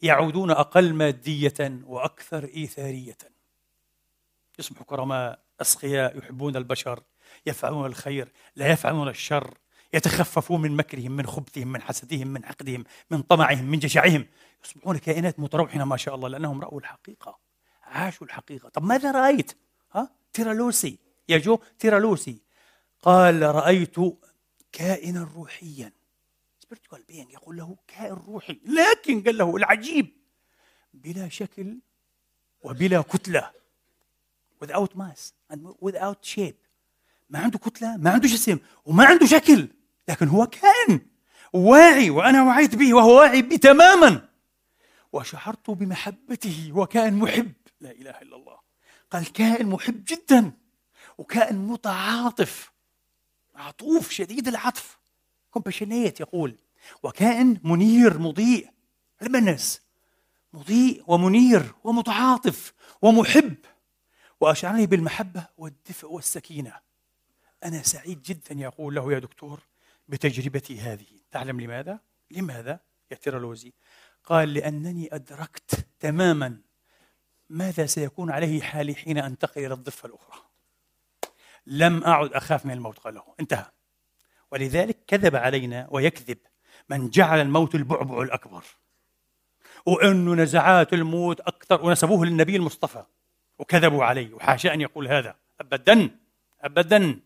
يعودون 0.03 0.51
أقل 0.51 0.95
مادية 0.95 1.81
وأكثر 1.85 2.45
إيثارية. 2.45 3.17
يصبحوا 4.59 4.85
كرماء 4.87 5.39
أسقياء 5.61 6.19
يحبون 6.19 6.57
البشر 6.57 7.03
يفعلون 7.47 7.87
الخير 7.87 8.33
لا 8.57 8.73
يفعلون 8.73 9.09
الشر 9.09 9.55
يتخففون 9.95 10.61
من 10.61 10.77
مكرهم 10.77 11.13
من 11.13 11.27
خبثهم 11.27 11.69
من 11.69 11.83
حسدهم 11.83 12.29
من 12.29 12.45
حقدهم 12.45 12.85
من 13.11 13.23
طمعهم 13.23 13.65
من 13.65 13.79
جشعهم. 13.79 14.27
يصبحون 14.65 14.99
كائنات 14.99 15.41
متروحنة 15.41 15.85
ما 15.85 15.97
شاء 15.97 16.15
الله 16.15 16.29
لأنهم 16.29 16.61
رأوا 16.61 16.81
الحقيقة 16.81 17.39
عاشوا 17.83 18.27
الحقيقة. 18.27 18.69
طب 18.69 18.85
ماذا 18.85 19.13
رأيت؟ 19.13 19.53
ها؟ 19.93 20.11
تيرالوسي. 20.33 20.99
يا 21.29 21.39
جو 21.39 21.59
تيرالوسي. 21.79 22.43
قال 23.03 23.43
رأيت 23.43 23.97
كائنا 24.75 25.31
روحيا. 25.37 25.93
Spiritual 26.65 26.99
being 27.11 27.33
يقول 27.33 27.57
له 27.57 27.77
كائن 27.87 28.13
روحي. 28.13 28.61
لكن 28.65 29.23
قال 29.23 29.39
له 29.39 29.57
العجيب 29.57 30.11
بلا 30.95 31.29
شكل 31.29 31.79
وبلا 32.63 33.01
كتلة. 33.01 33.51
Without 34.65 34.91
mass 34.97 35.33
and 35.53 35.59
without 35.81 36.25
shape. 36.35 36.61
ما 37.31 37.39
عنده 37.39 37.59
كتلة 37.59 37.97
ما 37.97 38.11
عنده 38.11 38.29
جسم 38.29 38.59
وما 38.85 39.05
عنده 39.05 39.27
شكل. 39.27 39.69
لكن 40.09 40.29
هو 40.29 40.47
كائن. 40.47 41.01
واعي 41.53 42.11
وأنا 42.11 42.43
وعيت 42.43 42.75
به 42.75 42.95
وهو 42.95 43.19
واعي 43.19 43.43
بي 43.43 43.59
تماما. 43.59 44.29
وشعرت 45.13 45.71
بمحبته 45.71 46.73
وكائن 46.75 47.15
محب. 47.15 47.53
لا 47.81 47.91
إله 47.91 48.23
إلا 48.23 48.37
الله. 48.37 48.59
قال 49.11 49.33
كائن 49.33 49.67
محب 49.67 50.05
جدا. 50.05 50.53
وكائن 51.19 51.57
متعاطف. 51.57 52.74
عطوف 53.55 54.11
شديد 54.11 54.49
العطف. 54.49 54.99
كومباشينيت 55.51 56.21
يقول 56.21 56.59
وكائن 57.03 57.61
منير 57.65 58.19
مضيء. 58.19 58.71
المنس 59.23 59.83
مضيء 60.53 61.05
ومنير 61.07 61.75
ومتعاطف 61.85 62.73
ومحب. 63.03 63.57
وأشعرني 64.41 64.87
بالمحبة 64.87 65.47
والدفء 65.57 66.09
والسكينة. 66.13 66.81
أنا 67.65 67.83
سعيد 67.83 68.23
جدا 68.23 68.55
يقول 68.55 68.95
له 68.95 69.13
يا 69.13 69.19
دكتور 69.19 69.61
بتجربتي 70.09 70.81
هذه. 70.81 71.07
تعلم 71.31 71.61
لماذا؟ 71.61 71.99
لماذا؟ 72.31 72.81
يا 73.11 73.17
تيرالوزي؟ 73.17 73.73
قال 74.25 74.55
لأنني 74.55 75.15
أدركت 75.15 75.87
تماما 76.01 76.61
ماذا 77.51 77.87
سيكون 77.87 78.31
عليه 78.31 78.63
حالي 78.63 78.95
حين 78.95 79.19
أنتقل 79.19 79.65
إلى 79.67 79.75
الضفة 79.75 80.07
الأخرى. 80.07 80.54
لم 81.67 82.05
أعد 82.05 82.33
أخاف 82.33 82.67
من 82.67 82.73
الموت 82.73 82.99
قال 82.99 83.15
له. 83.15 83.23
انتهى. 83.41 83.67
ولذلك 84.53 84.99
كذب 85.07 85.37
علينا 85.37 85.87
ويكذب 85.91 86.39
من 86.89 87.11
جعل 87.11 87.41
الموت 87.41 87.75
البعبع 87.75 88.23
الأكبر. 88.23 88.65
وأنه 89.87 90.35
نزعات 90.35 90.93
الموت 90.93 91.41
أكثر 91.41 91.87
ونسبوه 91.87 92.27
للنبي 92.27 92.57
المصطفى. 92.57 93.05
وكذبوا 93.59 94.05
عليه. 94.05 94.35
وحاشا 94.35 94.75
أن 94.75 94.81
يقول 94.81 95.09
هذا. 95.09 95.37
أبدا 95.61 96.11
أبدا. 96.61 97.21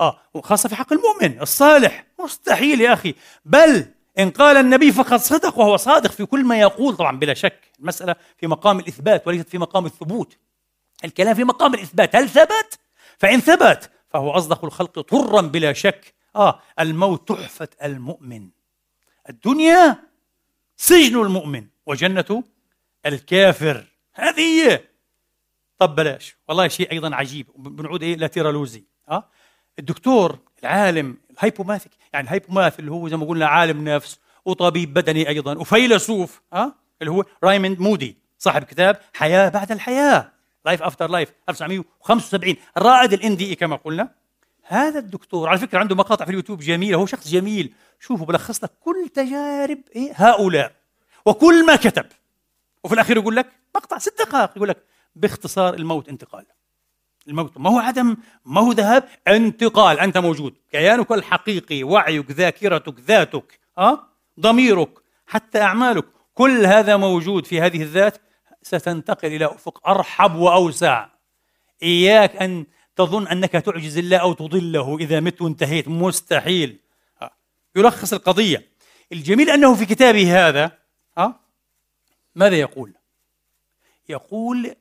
آه 0.00 0.20
وخاصة 0.34 0.68
في 0.68 0.76
حق 0.76 0.92
المؤمن 0.92 1.40
الصالح. 1.40 2.06
مستحيل 2.20 2.80
يا 2.80 2.92
أخي. 2.92 3.14
بل 3.44 3.86
إن 4.18 4.30
قال 4.30 4.56
النبي 4.56 4.92
فقد 4.92 5.20
صدق 5.20 5.58
وهو 5.58 5.76
صادق 5.76 6.10
في 6.10 6.26
كل 6.26 6.44
ما 6.44 6.60
يقول. 6.60 6.96
طبعا 6.96 7.18
بلا 7.18 7.34
شك. 7.34 7.60
المسألة 7.80 8.16
في 8.36 8.46
مقام 8.46 8.78
الإثبات 8.78 9.26
وليست 9.26 9.48
في 9.48 9.58
مقام 9.58 9.86
الثبوت. 9.86 10.36
الكلام 11.04 11.34
في 11.34 11.44
مقام 11.44 11.74
الإثبات. 11.74 12.16
هل 12.16 12.28
ثبت؟ 12.28 12.78
فإن 13.18 13.40
ثبت 13.40 13.90
فهو 14.08 14.30
أصدق 14.30 14.64
الخلق 14.64 15.00
طرا 15.00 15.40
بلا 15.40 15.72
شك. 15.72 16.14
آه 16.36 16.60
الموت 16.80 17.28
تحفة 17.28 17.68
المؤمن. 17.84 18.48
الدنيا 19.28 19.96
سجن 20.76 21.20
المؤمن 21.20 21.66
وجنة 21.86 22.44
الكافر. 23.06 23.84
هذه 24.14 24.40
هي. 24.40 24.80
طب 25.78 25.94
بلاش. 25.94 26.36
والله 26.48 26.68
شيء 26.68 26.92
أيضا 26.92 27.14
عجيب. 27.14 27.46
بنعود 27.56 28.02
إيه 28.02 28.16
ل 28.16 28.24
تيرالوزي 28.24 28.84
آه 29.08 29.28
الدكتور 29.78 30.38
العالم 30.62 31.16
ال 31.30 31.36
polymathic 31.36 31.92
يعني 32.12 32.24
ال 32.24 32.30
polymath 32.30 32.78
اللي 32.80 32.90
هو 32.90 33.08
زي 33.08 33.16
ما 33.16 33.26
قلنا 33.26 33.46
عالم 33.46 33.88
نفس 33.88 34.18
وطبيب 34.44 34.94
بدني 34.94 35.28
أيضا 35.28 35.58
وفيلسوف. 35.58 36.42
أه؟ 36.52 36.74
اللي 37.00 37.12
هو 37.12 37.24
رايموند 37.44 37.80
مودي 37.80 38.18
صاحب 38.38 38.64
كتاب 38.64 39.00
حياة 39.14 39.48
بعد 39.48 39.72
الحياة. 39.72 40.32
Life 40.68 40.82
After 40.82 41.10
Life 41.10 41.32
1975 41.48 42.56
الرائد 42.76 43.12
ال 43.12 43.22
ND 43.22 43.43
إي 43.43 43.54
كما 43.54 43.76
قلنا. 43.76 44.10
هذا 44.62 44.98
الدكتور 44.98 45.48
على 45.48 45.58
فكرة 45.58 45.78
عنده 45.78 45.96
مقاطع 45.96 46.24
في 46.24 46.30
اليوتيوب 46.30 46.60
جميلة 46.60 46.98
هو 46.98 47.06
شخص 47.06 47.28
جميل. 47.28 47.72
شوفوا 48.00 48.26
بلخص 48.26 48.64
لك 48.64 48.70
كل 48.80 49.08
تجارب 49.14 49.78
إيه 49.96 50.12
هؤلاء. 50.14 50.72
وكل 51.26 51.66
ما 51.66 51.76
كتب. 51.76 52.06
وفي 52.84 52.94
الأخير 52.94 53.16
يقول 53.16 53.36
لك 53.36 53.46
مقطع 53.76 53.98
ست 53.98 54.18
دقائق 54.18 54.50
يقول 54.56 54.68
لك 54.68 54.84
باختصار 55.16 55.74
الموت 55.74 56.08
انتقال. 56.08 56.46
الموت 57.28 57.58
ما 57.58 57.70
هو 57.70 57.78
عدم 57.78 58.16
ما 58.44 58.60
هو 58.60 58.72
ذهاب؟ 58.72 59.08
انتقال 59.28 60.00
أنت 60.00 60.18
موجود. 60.18 60.54
كيانك 60.70 61.12
الحقيقي 61.12 61.82
وعيك 61.82 62.30
ذاكرتك 62.30 63.00
ذاتك 63.00 63.60
أه؟ 63.78 64.00
ضميرك 64.40 64.90
حتى 65.26 65.60
أعمالك 65.62 66.04
كل 66.34 66.66
هذا 66.66 66.96
موجود 66.96 67.46
في 67.46 67.60
هذه 67.60 67.82
الذات. 67.82 68.18
ستنتقل 68.68 69.28
إلى 69.28 69.46
أفق 69.46 69.88
أرحب 69.88 70.34
وأوسع. 70.34 71.08
إياك 71.82 72.36
أن 72.36 72.66
تظن 72.96 73.28
أنك 73.28 73.52
تعجز 73.52 73.98
الله 73.98 74.16
أو 74.16 74.32
تضله. 74.32 74.98
إذا 74.98 75.20
مت 75.20 75.42
وانتهيت 75.42 75.88
مستحيل. 75.88 76.78
أه؟ 77.22 77.30
يلخص 77.76 78.12
القضية. 78.12 78.68
الجميل 79.12 79.50
أنه 79.50 79.74
في 79.74 79.86
كتابه 79.86 80.48
هذا 80.48 80.78
أه؟ 81.18 81.40
ماذا 82.34 82.56
يقول؟ 82.56 82.94
يقول 84.08 84.74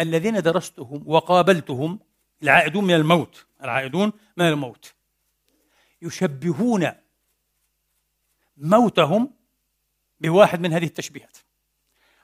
الذين 0.00 0.42
درستهم 0.42 1.02
وقابلتهم 1.06 1.98
العائدون 2.42 2.84
من 2.84 2.94
الموت 2.94 3.46
العائدون 3.64 4.12
من 4.36 4.48
الموت 4.48 4.94
يشبهون 6.02 6.92
موتهم 8.56 9.30
بواحد 10.20 10.60
من 10.60 10.72
هذه 10.72 10.84
التشبيهات. 10.84 11.38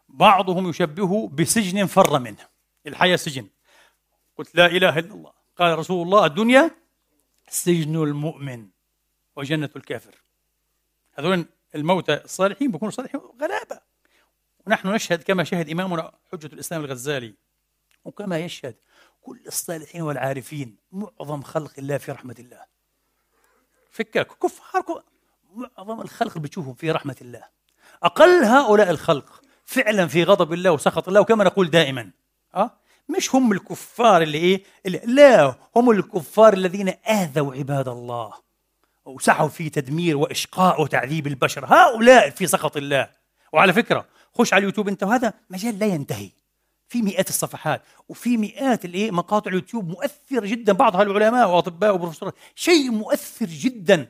بعضهم 0.08 0.68
يشبهه 0.68 1.28
بسجن 1.28 1.86
فر 1.86 2.18
منه. 2.18 2.48
الحياة 2.86 3.16
سجن. 3.16 3.48
قلت 4.36 4.54
لا 4.54 4.66
إله 4.66 4.98
إلا 4.98 5.14
الله. 5.14 5.32
قال 5.56 5.78
رسول 5.78 6.06
الله 6.06 6.26
الدنيا 6.26 6.70
سجن 7.48 7.96
المؤمن 8.02 8.68
وجنة 9.36 9.70
الكافر. 9.76 10.14
هذول 11.12 11.46
الموتى 11.74 12.14
الصالحين 12.24 12.70
بيكونوا 12.70 12.92
صالحين 12.92 13.20
غلابة. 13.40 13.80
ونحن 14.66 14.88
نشهد 14.88 15.22
كما 15.22 15.44
شهد 15.44 15.70
إمامنا 15.70 16.12
حجة 16.32 16.46
الإسلام 16.46 16.84
الغزالي. 16.84 17.34
وكما 18.04 18.38
يشهد 18.38 18.76
كل 19.22 19.40
الصالحين 19.46 20.02
والعارفين 20.02 20.76
معظم 20.92 21.42
خلق 21.42 21.72
الله 21.78 21.98
في 21.98 22.12
رحمة 22.12 22.36
الله. 22.38 22.64
فكك 23.90 24.38
كفار 24.42 25.04
معظم 25.54 26.00
الخلق 26.00 26.38
بتشوفهم 26.38 26.74
في 26.74 26.90
رحمة 26.90 27.16
الله. 27.20 27.44
أقل 28.02 28.44
هؤلاء 28.44 28.90
الخلق 28.90 29.42
فعلا 29.68 30.06
في 30.06 30.24
غضب 30.24 30.52
الله 30.52 30.70
وسخط 30.70 31.08
الله 31.08 31.20
وكما 31.20 31.44
نقول 31.44 31.70
دائما. 31.70 32.10
أه؟ 32.54 32.70
مش 33.08 33.34
هم 33.34 33.52
الكفار 33.52 34.22
اللي 34.22 34.38
إيه؟ 34.38 34.62
اللي 34.86 35.00
لا 35.04 35.54
هم 35.76 35.90
الكفار 35.90 36.52
الذين 36.52 36.88
آذوا 36.88 37.54
عباد 37.54 37.88
الله 37.88 38.32
وسعوا 39.04 39.48
في 39.48 39.70
تدمير 39.70 40.16
وإشقاء 40.16 40.82
وتعذيب 40.82 41.26
البشر. 41.26 41.64
هؤلاء 41.66 42.30
في 42.30 42.46
سخط 42.46 42.76
الله. 42.76 43.10
وعلى 43.52 43.72
فكرة 43.72 44.06
خش 44.34 44.52
على 44.52 44.60
اليوتيوب 44.60 44.88
أنت 44.88 45.02
وهذا 45.02 45.32
مجال 45.50 45.78
لا 45.78 45.86
ينتهي. 45.86 46.30
في 46.88 47.02
مئات 47.02 47.28
الصفحات 47.28 47.82
وفي 48.08 48.36
مئات 48.36 48.84
الإيه؟ 48.84 49.10
مقاطع 49.10 49.48
اليوتيوب 49.48 49.88
مؤثرة 49.88 50.46
جدا. 50.46 50.72
بعضها 50.72 51.02
العلماء 51.02 51.50
وأطباء 51.50 51.94
وبروفيسورات. 51.94 52.34
شيء 52.54 52.90
مؤثر 52.90 53.46
جدا. 53.46 54.08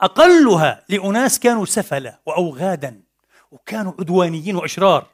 أقلها 0.00 0.84
لأناس 0.88 1.38
كانوا 1.38 1.64
سفلة 1.64 2.18
واوغادا. 2.26 3.09
وكانوا 3.50 3.92
عدوانيين 3.98 4.56
وأشرار. 4.56 5.06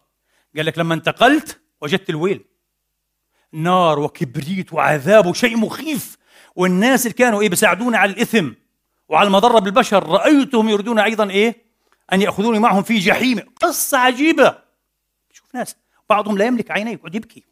قال 0.56 0.66
لك 0.66 0.78
لما 0.78 0.94
انتقلت 0.94 1.60
وجدت 1.80 2.10
الويل. 2.10 2.44
نار 3.52 3.98
وكبريت 3.98 4.72
وعذاب 4.72 5.26
وشيء 5.26 5.56
مخيف. 5.56 6.16
والناس 6.56 7.06
اللي 7.06 7.14
كانوا 7.14 7.40
إيه 7.40 7.48
بيساعدونا 7.48 7.98
على 7.98 8.12
الإثم 8.12 8.52
وعلى 9.08 9.26
المضره 9.26 9.58
بالبشر 9.58 10.06
رأيتهم 10.06 10.68
يريدون 10.68 10.98
أيضا 10.98 11.30
إيه 11.30 11.66
أن 12.12 12.22
يأخذوني 12.22 12.58
معهم 12.58 12.82
في 12.82 12.98
جحيم. 12.98 13.40
قصة 13.62 13.98
عجيبة. 13.98 14.58
شوف 15.30 15.54
ناس 15.54 15.76
بعضهم 16.10 16.38
لا 16.38 16.44
يملك 16.44 16.70
عينيه 16.70 16.92
يقعد 16.92 17.14
يبكي. 17.14 17.44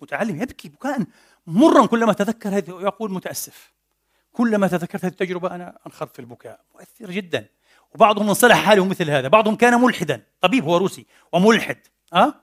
متعلم 0.00 0.42
يبكي. 0.42 0.68
بكاء 0.68 1.00
مرا 1.46 1.86
كلما 1.86 2.12
تذكر 2.12 2.48
هذه 2.48 2.70
يقول 2.70 3.12
متأسف 3.12 3.72
كلما 4.32 4.66
تذكرت 4.66 5.04
هذه 5.04 5.12
التجربة 5.12 5.54
أنا 5.54 5.78
أنخرط 5.86 6.12
في 6.12 6.18
البكاء. 6.18 6.60
مؤثر 6.74 7.10
جدا. 7.10 7.46
وبعضهم 7.96 8.28
انصلح 8.28 8.56
حاله 8.64 8.84
مثل 8.84 9.10
هذا. 9.10 9.28
بعضهم 9.28 9.56
كان 9.56 9.80
ملحدا 9.80 10.22
طبيب 10.40 10.64
هو 10.64 10.76
روسي 10.76 11.06
وملحد 11.32 11.78
أه؟ 12.14 12.34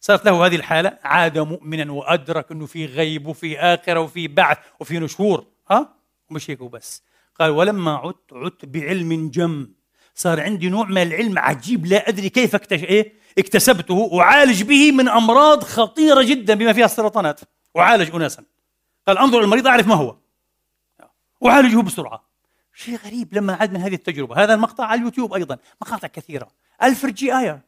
صارت 0.00 0.24
له 0.24 0.46
هذه 0.46 0.56
الحالة 0.56 0.98
عاد 1.04 1.38
مؤمنا 1.38 1.92
وأدرك 1.92 2.52
أنه 2.52 2.66
في 2.66 2.86
غيب 2.86 3.26
وفي 3.26 3.58
آخرة 3.58 4.00
وفي 4.00 4.28
بعث 4.28 4.58
وفي 4.80 4.98
نشور 4.98 5.46
ها؟ 5.70 5.94
ومش 6.30 6.50
هيك 6.50 6.60
وبس. 6.60 7.02
قال 7.40 7.50
ولما 7.50 7.96
عدت 7.96 8.32
عدت 8.32 8.64
بعلم 8.64 9.30
جم. 9.30 9.72
صار 10.14 10.40
عندي 10.40 10.68
نوع 10.68 10.86
من 10.86 10.98
العلم 11.02 11.38
عجيب 11.38 11.86
لا 11.86 12.08
أدري 12.08 12.28
كيف 12.28 12.54
اكتش... 12.54 12.84
إيه؟ 12.84 13.12
اكتسبته 13.38 14.20
أعالج 14.20 14.62
به 14.62 14.92
من 14.92 15.08
أمراض 15.08 15.64
خطيرة 15.64 16.22
جدا 16.22 16.54
بما 16.54 16.72
فيها 16.72 16.84
السرطانات. 16.84 17.40
أعالج 17.76 18.14
أناسا. 18.14 18.44
قال 19.08 19.18
أنظر 19.18 19.40
المريض 19.40 19.66
أعرف 19.66 19.86
ما 19.86 19.94
هو. 19.94 20.16
أعالجه 21.46 21.82
بسرعة. 21.82 22.29
شيء 22.80 22.96
غريب 22.96 23.34
لما 23.34 23.54
عاد 23.54 23.72
من 23.72 23.80
هذه 23.80 23.94
التجربة. 23.94 24.44
هذا 24.44 24.54
المقطع 24.54 24.84
على 24.84 24.98
اليوتيوب 24.98 25.34
أيضا 25.34 25.58
مقاطع 25.82 26.08
كثيرة. 26.08 26.48
ألفرد 26.82 27.14
جي 27.14 27.38
آير 27.38 27.60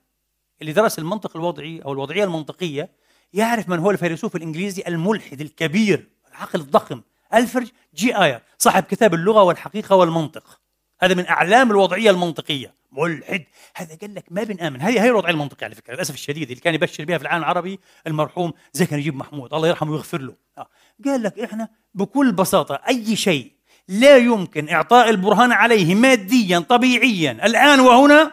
اللي 0.60 0.72
درس 0.72 0.98
المنطق 0.98 1.36
الوضعي 1.36 1.82
أو 1.84 1.92
الوضعية 1.92 2.24
المنطقية 2.24 2.90
يعرف 3.32 3.68
من 3.68 3.78
هو 3.78 3.90
الفيلسوف 3.90 4.36
الإنجليزي 4.36 4.82
الملحد 4.88 5.40
الكبير 5.40 6.08
العقل 6.30 6.60
الضخم. 6.60 7.00
ألفرد 7.34 7.68
جي 7.94 8.16
آير 8.16 8.42
صاحب 8.58 8.82
كتاب 8.82 9.14
اللغة 9.14 9.42
والحقيقة 9.42 9.96
والمنطق. 9.96 10.60
هذا 11.00 11.14
من 11.14 11.26
أعلام 11.26 11.70
الوضعية 11.70 12.10
المنطقية. 12.10 12.74
ملحد. 12.92 13.44
هذا 13.76 13.98
قال 14.00 14.14
لك 14.14 14.24
ما 14.30 14.42
بنآمن. 14.42 14.80
هذه 14.80 15.02
هي 15.02 15.08
الوضعية 15.08 15.32
المنطقية 15.32 15.66
على 15.66 15.74
فكرة 15.74 15.94
للأسف 15.94 16.14
الشديد 16.14 16.50
اللي 16.50 16.60
كان 16.60 16.74
يبشر 16.74 17.04
بها 17.04 17.18
في 17.18 17.22
العالم 17.22 17.42
العربي 17.42 17.80
المرحوم 18.06 18.52
زكي 18.72 18.96
نجيب 18.96 19.14
محمود. 19.16 19.54
الله 19.54 19.68
يرحمه 19.68 19.92
ويغفر 19.92 20.20
له. 20.20 20.34
آه. 20.58 20.68
قال 21.04 21.22
لك 21.22 21.38
إحنا 21.38 21.68
بكل 21.94 22.32
بساطة 22.32 22.74
أي 22.74 23.16
شيء 23.16 23.52
لا 23.89 24.16
يمكن 24.16 24.68
إعطاء 24.68 25.11
البرهان 25.11 25.53
عليه 25.53 25.95
ماديا 25.95 26.59
طبيعيا. 26.59 27.33
الآن 27.33 27.80
وهنا 27.80 28.33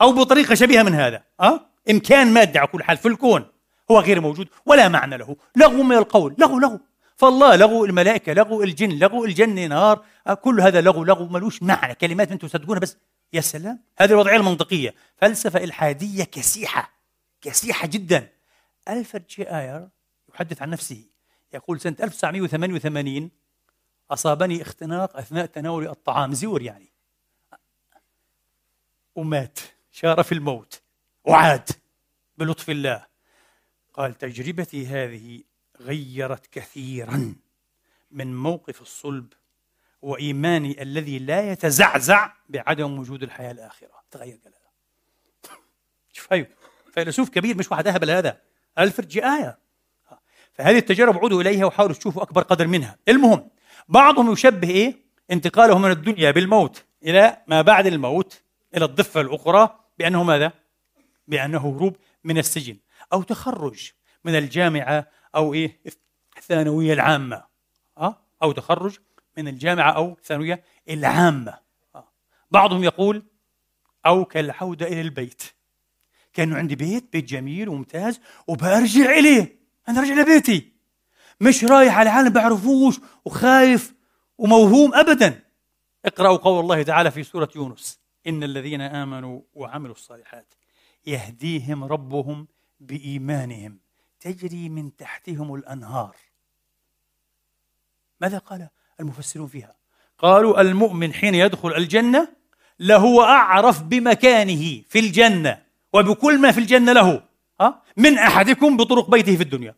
أو 0.00 0.12
بطريقة 0.12 0.54
شبيهة 0.54 0.82
من 0.82 0.94
هذا 0.94 1.22
أه؟ 1.40 1.60
إمكان 1.90 2.32
مادي 2.32 2.58
على 2.58 2.68
كل 2.68 2.82
حال 2.82 2.96
في 2.96 3.08
الكون 3.08 3.46
هو 3.90 4.00
غير 4.00 4.20
موجود 4.20 4.48
ولا 4.66 4.88
معنى 4.88 5.16
له. 5.16 5.36
لغو 5.56 5.82
من 5.82 5.96
القول 5.96 6.34
لغو 6.38 6.58
لغو. 6.58 6.80
فالله 7.16 7.56
لغو 7.56 7.84
الملائكة 7.84 8.32
لغو 8.32 8.62
الجن 8.62 8.98
لغو 8.98 9.24
الجنة 9.24 9.66
نار 9.66 10.04
أه؟ 10.26 10.34
كل 10.34 10.60
هذا 10.60 10.80
لغو 10.80 11.04
لغو. 11.04 11.26
ملوش 11.26 11.62
معنى. 11.62 11.94
كلمات 11.94 12.32
أنتم 12.32 12.48
تصدقونها 12.48 12.80
بس. 12.80 12.96
يا 13.32 13.40
سلام. 13.40 13.82
هذه 13.98 14.10
الوضعية 14.10 14.36
المنطقية. 14.36 14.94
فلسفة 15.16 15.64
إلحادية 15.64 16.24
كسيحة 16.24 16.92
كسيحة 17.42 17.86
جدا. 17.86 18.28
ألفرد 18.88 19.26
جي 19.26 19.42
آير 19.42 19.88
يحدث 20.34 20.62
عن 20.62 20.70
نفسه. 20.70 21.04
يقول 21.54 21.80
سنة 21.80 21.96
1988 22.02 23.30
أصابني 24.14 24.62
اختناق 24.62 25.16
أثناء 25.16 25.46
تناول 25.46 25.88
الطعام 25.88 26.34
زور 26.34 26.62
يعني. 26.62 26.92
ومات 29.14 29.58
شار 29.92 30.22
في 30.22 30.32
الموت 30.32 30.82
وعاد 31.24 31.70
بلطف 32.38 32.70
الله. 32.70 33.06
قال 33.94 34.18
تجربتي 34.18 34.86
هذه 34.86 35.42
غيرت 35.80 36.46
كثيرا 36.46 37.34
من 38.10 38.36
موقف 38.36 38.82
الصلب 38.82 39.32
وإيماني 40.02 40.82
الذي 40.82 41.18
لا 41.18 41.52
يتزعزع 41.52 42.32
بعدم 42.48 42.98
وجود 42.98 43.22
الحياة 43.22 43.50
الآخرة. 43.50 44.02
تغير 44.10 44.36
كلامه 44.36 44.58
شوف 46.12 46.32
هاي 46.32 46.50
فيلسوف 46.92 47.30
كبير 47.30 47.56
مش 47.56 47.70
واحد 47.70 47.86
أهبل 47.86 48.10
هذا. 48.10 48.40
ألفرد 48.78 49.08
جي 49.08 49.24
آية. 49.24 49.58
فهذه 50.52 50.78
التجارب 50.78 51.18
عودوا 51.18 51.42
إليها 51.42 51.64
وحاولوا 51.64 51.94
تشوفوا 51.94 52.22
أكبر 52.22 52.42
قدر 52.42 52.66
منها. 52.66 52.98
المهم 53.08 53.50
بعضهم 53.88 54.32
يشبه 54.32 54.70
إيه؟ 54.70 55.04
انتقاله 55.30 55.78
من 55.78 55.90
الدنيا 55.90 56.30
بالموت 56.30 56.84
إلى 57.02 57.36
ما 57.46 57.62
بعد 57.62 57.86
الموت 57.86 58.42
إلى 58.76 58.84
الضفة 58.84 59.20
الأخرى 59.20 59.80
بأنه 59.98 60.22
ماذا؟ 60.22 60.52
بأنه 61.28 61.58
هروب 61.58 61.96
من 62.24 62.38
السجن 62.38 62.76
أو 63.12 63.22
تخرج 63.22 63.90
من 64.24 64.36
الجامعة 64.36 65.08
أو 65.34 65.54
إيه؟ 65.54 65.80
الثانوية 66.38 66.92
العامة. 66.92 67.44
أه؟ 67.98 68.16
أو 68.42 68.52
تخرج 68.52 68.98
من 69.38 69.48
الجامعة 69.48 69.90
أو 69.90 70.12
الثانوية 70.12 70.64
العامة. 70.88 71.58
أه؟ 71.94 72.08
بعضهم 72.50 72.84
يقول 72.84 73.22
أو 74.06 74.24
كالعودة 74.24 74.86
إلى 74.86 75.00
البيت. 75.00 75.42
كأنه 76.32 76.56
عندي 76.56 76.76
بيت 76.76 77.12
بيت 77.12 77.24
جميل 77.24 77.68
وممتاز 77.68 78.20
وبرجع 78.46 79.10
إليه. 79.10 79.58
أنا 79.88 80.00
رجع 80.00 80.14
لبيتي. 80.14 80.73
مش 81.40 81.64
رايح 81.64 81.98
على 81.98 82.10
عالم 82.10 82.28
بعرفوش 82.28 83.00
وخايف 83.24 83.94
وموهوم 84.38 84.94
أبدا. 84.94 85.42
اقرأوا 86.04 86.36
قول 86.36 86.60
الله 86.60 86.82
تعالى 86.82 87.10
في 87.10 87.22
سورة 87.22 87.48
يونس. 87.56 88.00
إن 88.26 88.42
الذين 88.42 88.80
آمنوا 88.80 89.40
وعملوا 89.54 89.94
الصالحات 89.94 90.54
يهديهم 91.06 91.84
ربهم 91.84 92.46
بإيمانهم 92.80 93.78
تجري 94.20 94.68
من 94.68 94.96
تحتهم 94.96 95.54
الأنهار. 95.54 96.16
ماذا 98.20 98.38
قال 98.38 98.68
المفسرون 99.00 99.46
فيها؟ 99.46 99.74
قالوا 100.18 100.60
المؤمن 100.60 101.12
حين 101.12 101.34
يدخل 101.34 101.74
الجنة 101.74 102.28
لهو 102.80 103.22
أعرف 103.22 103.82
بمكانه 103.82 104.82
في 104.88 104.98
الجنة 104.98 105.62
وبكل 105.92 106.38
ما 106.40 106.52
في 106.52 106.60
الجنة 106.60 106.92
له 106.92 107.22
من 107.96 108.18
أحدكم 108.18 108.76
بطرق 108.76 109.10
بيته 109.10 109.36
في 109.36 109.42
الدنيا. 109.42 109.74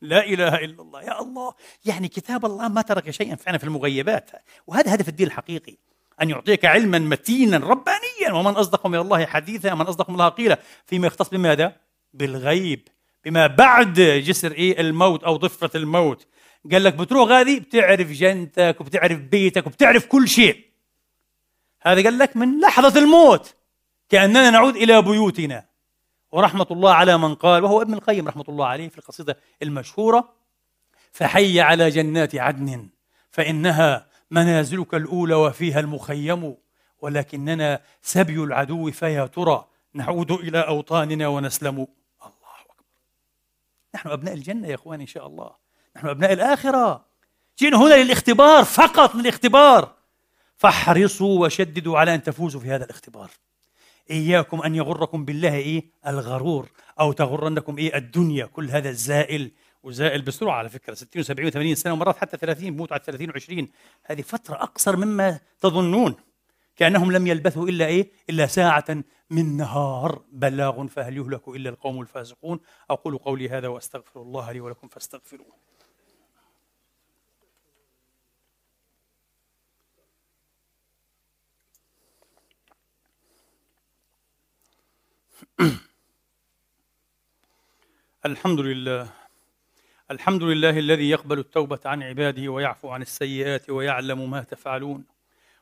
لا 0.00 0.26
إله 0.26 0.54
إلا 0.54 0.82
الله. 0.82 1.02
يا 1.02 1.20
الله 1.20 1.54
يعني 1.84 2.08
كتاب 2.08 2.44
الله 2.44 2.68
ما 2.68 2.82
ترك 2.82 3.10
شيئا. 3.10 3.36
فعلا 3.36 3.58
في 3.58 3.64
المغيبات. 3.64 4.30
وهذا 4.66 4.94
هدف 4.94 5.08
الدين 5.08 5.26
الحقيقي. 5.26 5.76
أن 6.22 6.30
يعطيك 6.30 6.64
علما 6.64 6.98
متينا 6.98 7.56
ربانيا. 7.56 8.32
ومن 8.32 8.52
أصدق 8.52 8.86
من 8.86 8.98
الله 8.98 9.26
حديثا 9.26 9.74
من 9.74 9.86
أصدق 9.86 10.10
من 10.10 10.14
الله 10.14 10.28
قيلا. 10.28 10.58
فيما 10.86 11.06
يختص 11.06 11.28
بماذا؟ 11.28 11.76
بالغيب. 12.14 12.88
بما 13.24 13.46
بعد 13.46 14.00
جسر 14.00 14.52
إيه؟ 14.52 14.80
الموت 14.80 15.24
أو 15.24 15.36
ضفة 15.36 15.70
الموت. 15.74 16.26
قال 16.72 16.84
لك 16.84 16.94
بتروح 16.94 17.28
غادي 17.28 17.60
بتعرف 17.60 18.10
جنتك 18.10 18.76
وبتعرف 18.80 19.18
بيتك 19.18 19.66
وبتعرف 19.66 20.06
كل 20.06 20.28
شيء. 20.28 20.68
هذا 21.82 22.04
قال 22.04 22.18
لك 22.18 22.36
من 22.36 22.60
لحظة 22.60 23.00
الموت. 23.00 23.54
كأننا 24.08 24.50
نعود 24.50 24.76
إلى 24.76 25.02
بيوتنا. 25.02 25.67
ورحمة 26.32 26.66
الله 26.70 26.92
على 26.94 27.18
من 27.18 27.34
قال 27.34 27.64
وهو 27.64 27.82
ابن 27.82 27.94
القيم 27.94 28.28
رحمة 28.28 28.44
الله 28.48 28.66
عليه 28.66 28.88
في 28.88 28.98
القصيدة 28.98 29.38
المشهورة 29.62 30.34
فحي 31.12 31.60
على 31.60 31.90
جنات 31.90 32.34
عدن 32.34 32.88
فإنها 33.30 34.06
منازلك 34.30 34.94
الأولى 34.94 35.34
وفيها 35.34 35.80
المخيم 35.80 36.56
ولكننا 37.00 37.80
سبي 38.02 38.42
العدو 38.42 38.90
فيا 38.90 39.26
ترى 39.26 39.64
نعود 39.94 40.32
إلى 40.32 40.60
أوطاننا 40.60 41.28
ونسلم. 41.28 41.74
الله 42.22 42.54
أكبر. 42.60 42.84
نحن 43.94 44.08
أبناء 44.08 44.34
الجنة 44.34 44.68
يا 44.68 44.74
إخواني 44.74 45.02
إن 45.02 45.08
شاء 45.08 45.26
الله. 45.26 45.50
نحن 45.96 46.06
أبناء 46.06 46.32
الآخرة. 46.32 47.04
جئنا 47.58 47.76
هنا 47.76 47.94
للاختبار 47.94 48.64
فقط 48.64 49.14
للاختبار. 49.14 49.94
فاحرصوا 50.56 51.40
وشددوا 51.40 51.98
على 51.98 52.14
أن 52.14 52.22
تفوزوا 52.22 52.60
في 52.60 52.70
هذا 52.70 52.84
الاختبار. 52.84 53.30
إياكم 54.10 54.62
أن 54.62 54.74
يغركم 54.74 55.24
بالله 55.24 55.54
إيه؟ 55.54 55.84
الغرور. 56.06 56.68
أو 57.00 57.12
تغرنكم 57.12 57.78
إيه؟ 57.78 57.96
الدنيا. 57.96 58.46
كل 58.46 58.70
هذا 58.70 58.88
الزائل 58.88 59.50
وزائل 59.82 60.22
بسرعة 60.22 60.54
على 60.54 60.68
فكرة. 60.68 60.94
60 60.94 61.22
و70 61.22 61.52
و80 61.52 61.72
سنة 61.72 61.92
ومرات 61.92 62.16
حتى 62.16 62.36
30 62.36 62.70
بموت 62.70 62.92
على 62.92 63.02
30 63.04 63.32
و20 63.32 63.68
هذه 64.04 64.22
فترة 64.22 64.54
أقصر 64.54 64.96
مما 64.96 65.40
تظنون. 65.60 66.14
كأنهم 66.76 67.12
لم 67.12 67.26
يلبثوا 67.26 67.68
إلا 67.68 67.86
إيه؟ 67.86 68.10
إلا 68.30 68.46
ساعة 68.46 69.04
من 69.30 69.56
نهار. 69.56 70.22
بلاغ 70.32 70.86
فهل 70.86 71.16
يهلك 71.16 71.48
إلا 71.48 71.70
القوم 71.70 72.00
الفاسقون؟ 72.00 72.60
أقول 72.90 73.18
قولي 73.18 73.48
هذا 73.48 73.68
وأستغفر 73.68 74.22
الله 74.22 74.52
لي 74.52 74.60
ولكم 74.60 74.88
فاستغفروه. 74.88 75.67
الحمد 88.26 88.60
لله 88.60 89.08
الحمد 90.10 90.42
لله 90.42 90.78
الذي 90.78 91.10
يقبل 91.10 91.38
التوبة 91.38 91.80
عن 91.84 92.02
عباده 92.02 92.48
ويعفو 92.48 92.88
عن 92.88 93.02
السيئات 93.02 93.70
ويعلم 93.70 94.30
ما 94.30 94.42
تفعلون 94.42 95.04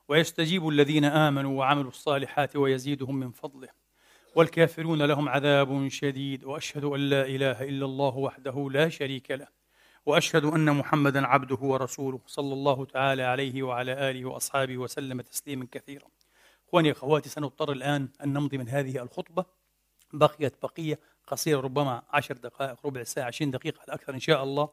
ويستجيب 0.09 0.68
الذين 0.68 1.05
آمنوا 1.05 1.59
وعملوا 1.59 1.90
الصالحات 1.90 2.57
ويزيدهم 2.57 3.16
من 3.16 3.30
فضله 3.30 3.68
والكافرون 4.34 5.03
لهم 5.03 5.28
عذاب 5.28 5.88
شديد 5.88 6.44
وأشهد 6.44 6.84
أن 6.84 7.01
لا 7.01 7.26
إله 7.26 7.62
إلا 7.62 7.84
الله 7.84 8.16
وحده 8.16 8.68
لا 8.72 8.88
شريك 8.88 9.30
له 9.30 9.49
وأشهد 10.07 10.44
أن 10.44 10.76
محمدا 10.76 11.26
عبده 11.26 11.59
ورسوله 11.61 12.20
صلى 12.26 12.53
الله 12.53 12.84
تعالى 12.84 13.22
عليه 13.22 13.62
وعلى 13.62 14.11
آله 14.11 14.24
وأصحابه 14.24 14.78
وسلم 14.78 15.20
تسليما 15.20 15.66
كثيرا 15.72 16.07
إخواني 16.68 16.92
أخواتي 16.92 17.28
سنضطر 17.28 17.72
الآن 17.72 18.09
أن 18.24 18.32
نمضي 18.32 18.59
من 18.59 18.68
هذه 18.68 19.03
الخطبة 19.03 19.55
بقيت 20.19 20.55
بقية 20.62 20.99
قصيرة 21.27 21.61
ربما 21.61 22.03
عشر 22.11 22.37
دقائق 22.37 22.87
ربع 22.87 23.03
ساعة 23.03 23.27
عشرين 23.27 23.51
دقيقة 23.51 23.79
على 23.79 23.89
الأكثر 23.89 24.14
إن 24.14 24.21
شاء 24.21 24.43
الله 24.43 24.69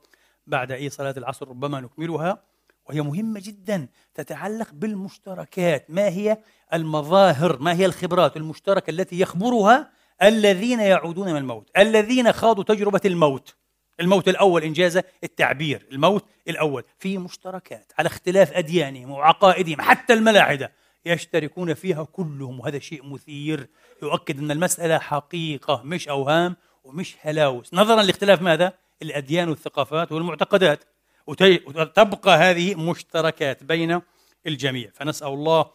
بعد 0.48 0.72
أي 0.72 0.89
صلاة 0.89 1.14
العصر 1.18 1.50
ربما 1.50 1.82
نكملها. 1.82 2.44
وهي 2.86 3.02
مهمة 3.02 3.39
جدا 3.44 3.88
تتعلق 4.14 4.70
بالمشتركات. 4.74 5.86
ما 5.89 6.08
هي 6.08 6.38
المظاهر؟ 6.74 7.60
ما 7.60 7.74
هي 7.74 7.86
الخبرات 7.86 8.38
المشتركة 8.38 8.89
التي 8.89 9.20
يخبرها 9.20 9.89
الذين 10.22 10.80
يعودون 10.80 11.30
من 11.30 11.38
الموت؟ 11.38 11.70
الذين 11.78 12.32
خاضوا 12.32 12.64
تجربة 12.64 13.02
الموت. 13.06 13.56
الموت 14.00 14.28
الأول 14.28 14.64
إنجاز 14.64 15.00
التعبير 15.24 15.88
الموت 15.91 16.26
الأول 16.48 16.84
في 17.00 17.18
مشتركات 17.18 17.91
على 17.98 18.08
اختلاف 18.08 18.54
أديانهم 18.54 19.12
وعقائدهم 19.12 19.82
حتى 19.82 20.14
الملاحدة. 20.14 20.72
يشتركون 21.06 21.74
فيها 21.74 22.04
كلهم 22.04 22.60
وهذا 22.60 22.80
شيء 22.80 23.06
مثير. 23.06 23.68
يؤكد 24.04 24.39
أن 24.39 24.51
المسألة 24.51 24.99
حقيقة 24.99 25.82
مش 25.84 26.08
أوهام 26.08 26.56
ومش 26.84 27.16
هلاوس. 27.22 27.74
نظرا 27.74 28.04
لاختلاف 28.04 28.41
ماذا؟ 28.41 28.74
الأديان 29.01 29.49
والثقافات 29.49 30.12
والمعتقدات. 30.12 30.84
وتبقى 31.28 32.38
هذه 32.38 32.76
مشتركات 32.76 33.64
بين 33.64 34.01
الجميع. 34.47 34.89
فنسأل 34.93 35.28
الله 35.28 35.66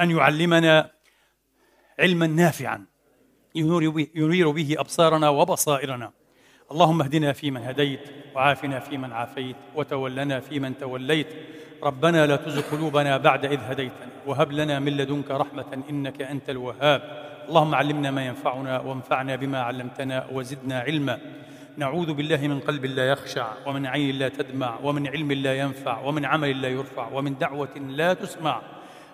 أن 0.00 0.10
يعلمنا 0.10 0.90
علما 1.98 2.26
نافعا. 2.26 2.86
ينير 3.54 4.50
به 4.50 4.74
أبصارنا 4.78 5.28
وبصائرنا 5.28 6.12
اللهم 6.72 7.02
اهدنا 7.02 7.32
فيمن 7.32 7.62
هديت 7.62 8.00
وعافنا 8.34 8.80
فيمن 8.80 9.12
عافيت 9.12 9.56
وتولنا 9.74 10.40
فيمن 10.40 10.78
توليت. 10.78 11.26
ربنا 11.84 12.26
لا 12.26 12.36
تزغ 12.36 12.62
قلوبنا 12.70 13.16
بعد 13.16 13.44
إذ 13.44 13.58
هديتنا 13.60 14.08
وهب 14.26 14.52
لنا 14.52 14.78
من 14.78 14.96
لدنك 14.96 15.30
رحمة 15.30 15.82
إنك 15.90 16.22
أنت 16.22 16.50
الوهاب. 16.50 17.02
اللهم 17.48 17.74
علمنا 17.74 18.10
ما 18.10 18.26
ينفعنا 18.26 18.80
وانفعنا 18.80 19.36
بما 19.36 19.60
علمتنا 19.60 20.26
وزدنا 20.32 20.80
علما. 20.80 21.18
نعوذ 21.76 22.12
بالله 22.12 22.46
من 22.48 22.60
قلب 22.60 22.84
لا 22.84 23.08
يخشع 23.08 23.46
ومن 23.66 23.86
عين 23.86 24.18
لا 24.18 24.28
تدمع 24.28 24.78
ومن 24.82 25.08
علم 25.08 25.32
لا 25.32 25.54
ينفع 25.54 26.00
ومن 26.00 26.24
عمل 26.24 26.62
لا 26.62 26.68
يرفع 26.68 27.08
ومن 27.12 27.38
دعوة 27.38 27.78
لا 27.78 28.14
تسمع. 28.14 28.62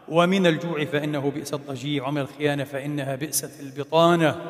ومن 0.08 0.46
الجوع 0.46 0.84
فإنه 0.84 1.30
بئس 1.30 1.54
الضجيع 1.54 2.08
ومن 2.08 2.20
الخيانة 2.20 2.64
فإنها 2.64 3.16
بئست 3.16 3.60
البطانة. 3.60 4.40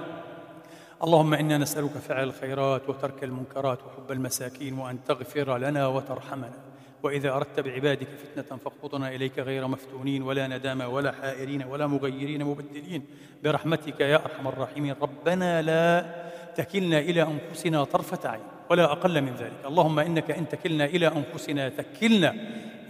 اللهم 1.04 1.34
إنا 1.34 1.58
نسألك 1.58 1.90
فعل 1.90 2.24
الخيرات 2.24 2.88
وترك 2.88 3.24
المنكرات 3.24 3.78
وحب 3.78 4.12
المساكين 4.12 4.78
وأن 4.78 5.04
تغفر 5.04 5.58
لنا 5.58 5.86
وترحمنا. 5.86 6.69
وإذا 7.03 7.36
أردت 7.36 7.61
بعبادك 7.61 8.09
فتنة 8.09 8.59
فاقبضنا 8.59 9.14
إليك 9.14 9.38
غير 9.38 9.66
مفتونين 9.66 10.22
ولا 10.22 10.46
ندامى 10.46 10.84
ولا 10.84 11.12
حائرين 11.12 11.62
ولا 11.62 11.86
مغيرين 11.86 12.44
مبدلين. 12.44 13.03
برحمتك 13.44 14.01
يا 14.01 14.16
أرحم 14.16 14.48
الراحمين. 14.48 14.94
ربنا 15.03 15.62
لا 15.62 16.07
تكلنا 16.57 16.98
إلى 16.98 17.22
أنفسنا 17.22 17.84
طرفة 17.84 18.28
عين 18.28 18.40
ولا 18.70 18.92
أقل 18.92 19.22
من 19.22 19.34
ذلك. 19.34 19.66
اللهم 19.66 19.98
إنك 19.98 20.30
إن 20.30 20.48
تكلنا 20.48 20.84
إلى 20.84 21.07
أنفسنا 21.07 21.68
تكلنا 21.68 22.34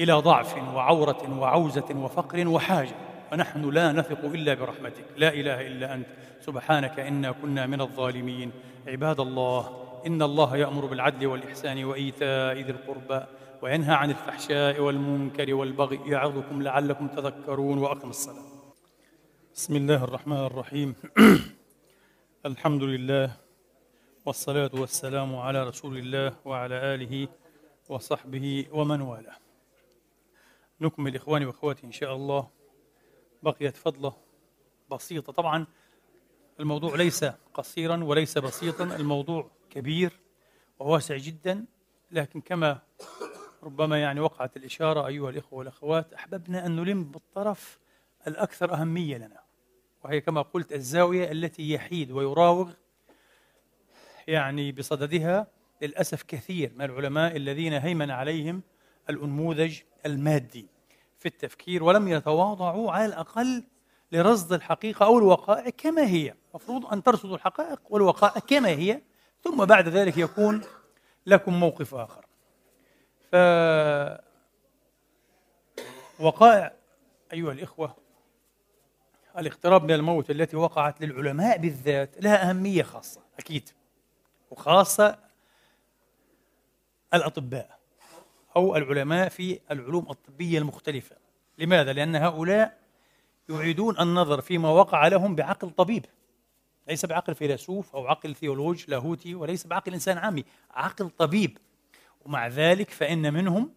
إلى 0.01 0.13
ضعف 0.13 0.75
وعورة 0.75 1.39
وعوزة 1.39 1.89
وفقر 1.97 2.49
وحاجة. 2.49 2.95
ونحن 3.33 3.71
لا 3.71 3.93
نثق 3.93 4.25
إلا 4.25 4.55
برحمتك. 4.55 5.05
لا 5.17 5.29
إله 5.29 5.67
إلا 5.67 5.95
أنت. 5.95 6.07
سبحانك 6.41 7.01
إنا 7.01 7.31
كنا 7.31 7.67
من 7.67 7.81
الظالمين. 7.81 8.51
عباد 8.87 9.21
الله 9.21 9.87
إن 10.07 10.23
الله 10.23 10.57
يأمر 10.57 10.87
بالعدل 10.87 11.27
والإحسان 11.27 11.85
وإيتاء 11.85 12.55
ذي 12.55 12.73
القربى. 12.73 13.25
وينهى 13.63 13.95
عن 13.95 14.11
الفحشاء 14.11 14.81
والمنكر 14.81 15.55
والبغي 15.55 16.11
يعظكم 16.11 16.63
لعلكم 16.63 17.09
تذكرون 17.09 17.79
وأقم 17.79 18.11
الصلاة. 18.11 18.45
بسم 19.55 19.77
الله 19.77 20.05
الرحمن 20.05 20.37
الرحيم. 20.37 20.95
الحمد 22.47 22.83
لله 22.83 23.37
والصلاة 24.27 24.71
والسلام 24.75 25.37
على 25.37 25.65
رسول 25.65 25.99
الله 25.99 26.37
وعلى 26.45 26.75
آله 26.95 27.29
وصحبه 27.89 28.67
ومن 28.73 29.01
والاه. 29.01 29.37
نكمل 30.81 31.17
إخواني 31.17 31.47
وأخواتي 31.47 31.87
إن 31.87 31.93
شاء 31.93 32.17
الله. 32.17 32.49
بقيت 33.43 33.77
فضلة 33.77 34.13
بسيطة. 34.91 35.33
طبعا 35.33 35.67
الموضوع 36.61 36.97
ليس 36.97 37.25
قصيرا 37.55 38.05
وليس 38.05 38.39
بسيطا. 38.39 38.85
الموضوع 38.85 39.51
كبير 39.71 40.13
وواسع 40.79 41.17
جدا. 41.17 41.65
لكن 42.11 42.41
كما 42.41 42.79
ربما 43.63 44.01
يعني 44.01 44.21
وقعت 44.21 44.57
الإشارة 44.57 45.07
أيها 45.07 45.31
الإخوة 45.31 45.59
والأخوات 45.59 46.13
أحببنا 46.13 46.67
أن 46.67 46.77
نلم 46.77 47.05
بالطرف 47.05 47.79
الأكثر 48.27 48.75
أهمية 48.75 49.17
لنا 49.17 49.41
وهي 50.05 50.21
كما 50.21 50.43
قلت 50.43 50.73
الزاوية 50.73 51.33
التي 51.33 51.73
يحيد 51.73 52.11
ويراوغ 52.11 52.71
يعني 54.29 54.73
بصددها 54.73 55.47
للأسف 55.83 56.23
كثير 56.23 56.73
من 56.77 56.85
العلماء 56.85 57.37
الذين 57.37 57.73
هيمن 57.73 58.11
عليهم 58.11 58.63
الأنموذج 59.11 59.81
المادي 60.07 60.67
في 61.19 61.27
التفكير 61.27 61.85
ولم 61.85 62.09
يتواضعوا 62.09 62.93
على 62.93 63.07
الأقل 63.07 63.65
لرصد 64.13 64.53
الحقيقة 64.53 65.07
أو 65.07 65.19
الوقائع 65.19 65.71
كما 65.71 66.07
هي. 66.07 66.35
المفروض 66.51 66.87
أن 66.87 67.03
ترصدوا 67.03 67.37
الحقائق 67.37 67.81
والوقائع 67.91 68.41
كما 68.41 68.69
هي 68.69 69.03
ثم 69.45 69.65
بعد 69.65 69.89
ذلك 69.89 70.19
يكون 70.19 70.61
لكم 71.27 71.61
موقف 71.61 71.95
آخر. 71.95 72.30
ف 73.33 73.37
وقائع 76.21 76.73
أيها 77.33 77.53
الإخوة 77.53 77.97
الاقتراب 79.39 79.85
من 79.85 79.91
الموت 79.91 80.31
التي 80.31 80.57
وقعت 80.57 81.01
للعلماء 81.01 81.59
بالذات 81.59 82.23
لها 82.23 82.51
أهمية 82.51 82.83
خاصة 82.83 83.21
أكيد 83.39 83.69
وخاصة 84.51 85.19
الأطباء 87.15 87.79
أو 88.57 88.77
العلماء 88.77 89.29
في 89.29 89.61
العلوم 89.71 90.11
الطبية 90.11 90.59
المختلفة 90.59 91.17
لماذا؟ 91.59 91.93
لأن 91.93 92.17
هؤلاء 92.17 92.79
يعيدون 93.49 94.01
النظر 94.01 94.41
فيما 94.41 94.69
وقع 94.69 95.09
لهم 95.09 95.35
بعقل 95.35 95.71
طبيب 95.71 96.07
ليس 96.89 97.07
بعقل 97.07 97.35
فيلسوف 97.35 97.95
أو 97.97 98.07
عقل 98.07 98.35
ثيولوج 98.35 98.85
لاهوتي 98.89 99.35
وليس 99.35 99.67
بعقل 99.67 99.93
إنسان 99.95 100.19
عامي 100.19 100.45
عقل 100.71 101.11
طبيب 101.11 101.59
ومع 102.21 102.49
ذلك 102.49 102.91
فإن 102.91 103.35
منهم 103.35 103.75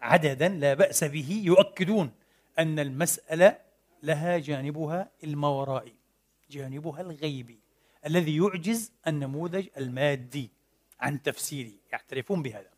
عددا 0.00 0.48
لا 0.48 0.74
بأس 0.74 1.04
به 1.04 1.42
يؤكدون 1.44 2.10
أن 2.58 2.78
المسألة 2.78 3.58
لها 4.02 4.38
جانبها 4.38 5.10
الماورائي 5.24 5.94
جانبها 6.50 7.00
الغيبي 7.00 7.58
الذي 8.06 8.36
يعجز 8.36 8.92
النموذج 9.06 9.68
المادي 9.76 10.50
عن 11.00 11.22
تفسيره 11.22 11.72
يعترفون 11.92 12.42
بهذا 12.42 12.70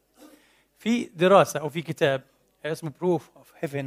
في 0.78 1.04
دراسة 1.04 1.60
أو 1.60 1.68
في 1.68 1.82
كتاب 1.82 2.22
اسمه 2.64 2.92
Proof 3.00 3.22
of 3.22 3.64
Heaven 3.64 3.86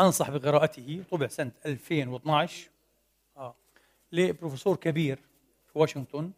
أنصح 0.00 0.30
بقراءته 0.30 1.04
طبع 1.10 1.26
سنة 1.26 1.52
2012 1.66 2.70
آه. 3.36 3.54
لبروفيسور 4.12 4.76
كبير 4.76 5.16
في 5.72 5.78
واشنطن 5.78 6.32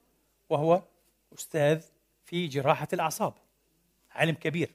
وهو 0.50 0.82
أستاذ 1.34 1.84
في 2.24 2.46
جراحة 2.46 2.88
الأعصاب 2.92 3.34
عالم 4.10 4.34
كبير. 4.34 4.70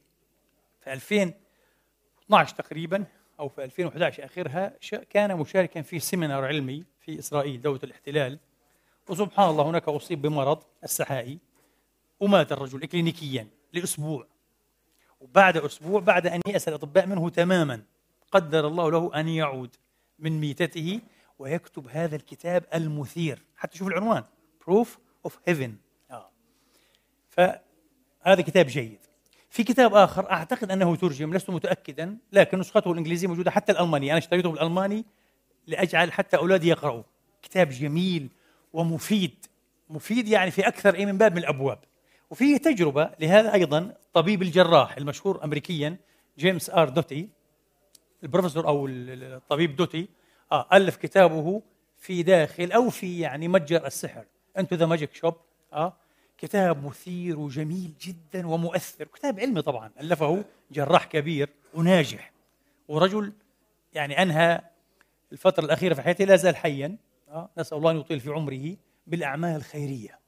في 0.82 0.94
2012 0.94 2.56
تقريبا 2.56 3.06
أو 3.40 3.50
في 3.50 3.64
2011 3.64 4.26
آخرها 4.26 4.74
كان 5.10 5.38
مشاركا 5.38 5.82
في 5.82 6.00
سيمينار 6.00 6.46
علمي 6.46 6.84
في 7.00 7.20
إسرائيل 7.20 7.62
دولة 7.62 7.80
الاحتلال. 7.84 8.40
وسبحان 9.10 9.50
الله 9.50 9.70
هناك 9.70 9.88
أصيب 9.88 10.22
بمرض 10.22 10.64
السحائي. 10.84 11.40
ومات 12.20 12.52
الرجل 12.52 12.84
إكلينيكيا 12.84 13.48
لأسبوع. 13.74 14.28
وبعد 15.20 15.58
أسبوع 15.58 16.00
بعد 16.00 16.28
أن 16.28 16.42
يأس 16.48 16.68
الأطباء 16.68 17.06
منه 17.06 17.30
تماما 17.30 17.84
قدر 18.32 18.68
الله 18.68 18.92
له 18.92 19.20
أن 19.20 19.28
يعود 19.28 19.76
من 20.20 20.40
ميتته 20.40 21.02
ويكتب 21.40 21.88
هذا 21.88 22.16
الكتاب 22.16 22.66
المثير. 22.74 23.44
حتى 23.56 23.78
شوف 23.78 23.88
العنوان 23.88 24.24
Proof 24.70 24.88
of 25.28 25.32
Heaven. 25.50 25.87
فهذا 27.38 28.42
كتاب 28.42 28.66
جيد. 28.66 29.00
في 29.50 29.64
كتاب 29.64 29.94
آخر 29.94 30.32
أعتقد 30.32 30.72
أنه 30.72 30.96
ترجم 30.96 31.34
لست 31.34 31.50
متأكدا 31.50 32.18
لكن 32.34 32.60
نسخته 32.60 32.92
الإنجليزية 32.92 33.28
موجودة 33.28 33.52
حتى 33.52 33.72
الألمانية. 33.72 34.12
أنا 34.12 34.18
اشتريته 34.18 34.52
بالألماني 34.52 35.06
لأجعل 35.68 36.12
حتى 36.12 36.38
أولادي 36.38 36.68
يقرأوا 36.68 37.04
كتاب 37.42 37.70
جميل 37.70 38.30
ومفيد. 38.74 39.46
مفيد 39.90 40.28
يعني 40.28 40.52
في 40.52 40.68
أكثر 40.68 40.96
إيه 40.96 41.06
من 41.06 41.18
باب 41.18 41.32
من 41.32 41.38
الأبواب. 41.38 41.80
وفيه 42.30 42.58
تجربة 42.58 43.10
لهذا 43.20 43.54
أيضا 43.54 43.94
طبيب 44.14 44.42
الجراح 44.42 44.98
المشهور 44.98 45.44
أمريكيا 45.44 45.98
جيمس 46.38 46.70
آر 46.70 46.90
دوتي. 46.90 47.30
البروفيسور 48.24 48.68
أو 48.68 48.88
الطبيب 48.88 49.76
دوتي 49.76 50.10
آه 50.52 50.68
ألف 50.74 50.96
كتابه 50.96 51.62
في 51.98 52.24
داخل 52.24 52.72
أو 52.72 52.90
في 52.90 53.20
يعني 53.20 53.48
متجر 53.48 53.86
السحر. 53.86 54.26
Into 54.58 54.76
the 54.76 54.86
Magic 54.86 55.14
Shop 55.14 55.36
آه. 55.74 55.98
كتاب 56.38 56.86
مثير 56.86 57.40
وجميل 57.40 57.94
جدا 58.02 58.48
ومؤثر. 58.48 59.08
كتاب 59.08 59.40
علمي 59.40 59.62
طبعا 59.62 59.92
ألفه 60.00 60.46
جراح 60.72 61.06
كبير 61.06 61.50
وناجح. 61.74 62.32
ورجل 62.88 63.34
يعني 63.94 64.22
أنهى 64.22 64.62
الفترة 65.32 65.66
الأخيرة 65.66 65.94
في 65.94 66.02
حياته 66.02 66.26
لا 66.26 66.36
زال 66.36 66.56
حيا. 66.56 66.98
آه 67.30 67.50
نسأل 67.58 67.78
الله 67.78 67.92
أن 67.92 67.98
يطيل 67.98 68.20
في 68.20 68.30
عمره 68.30 68.76
بالأعمال 69.08 69.56
الخيرية 69.56 70.20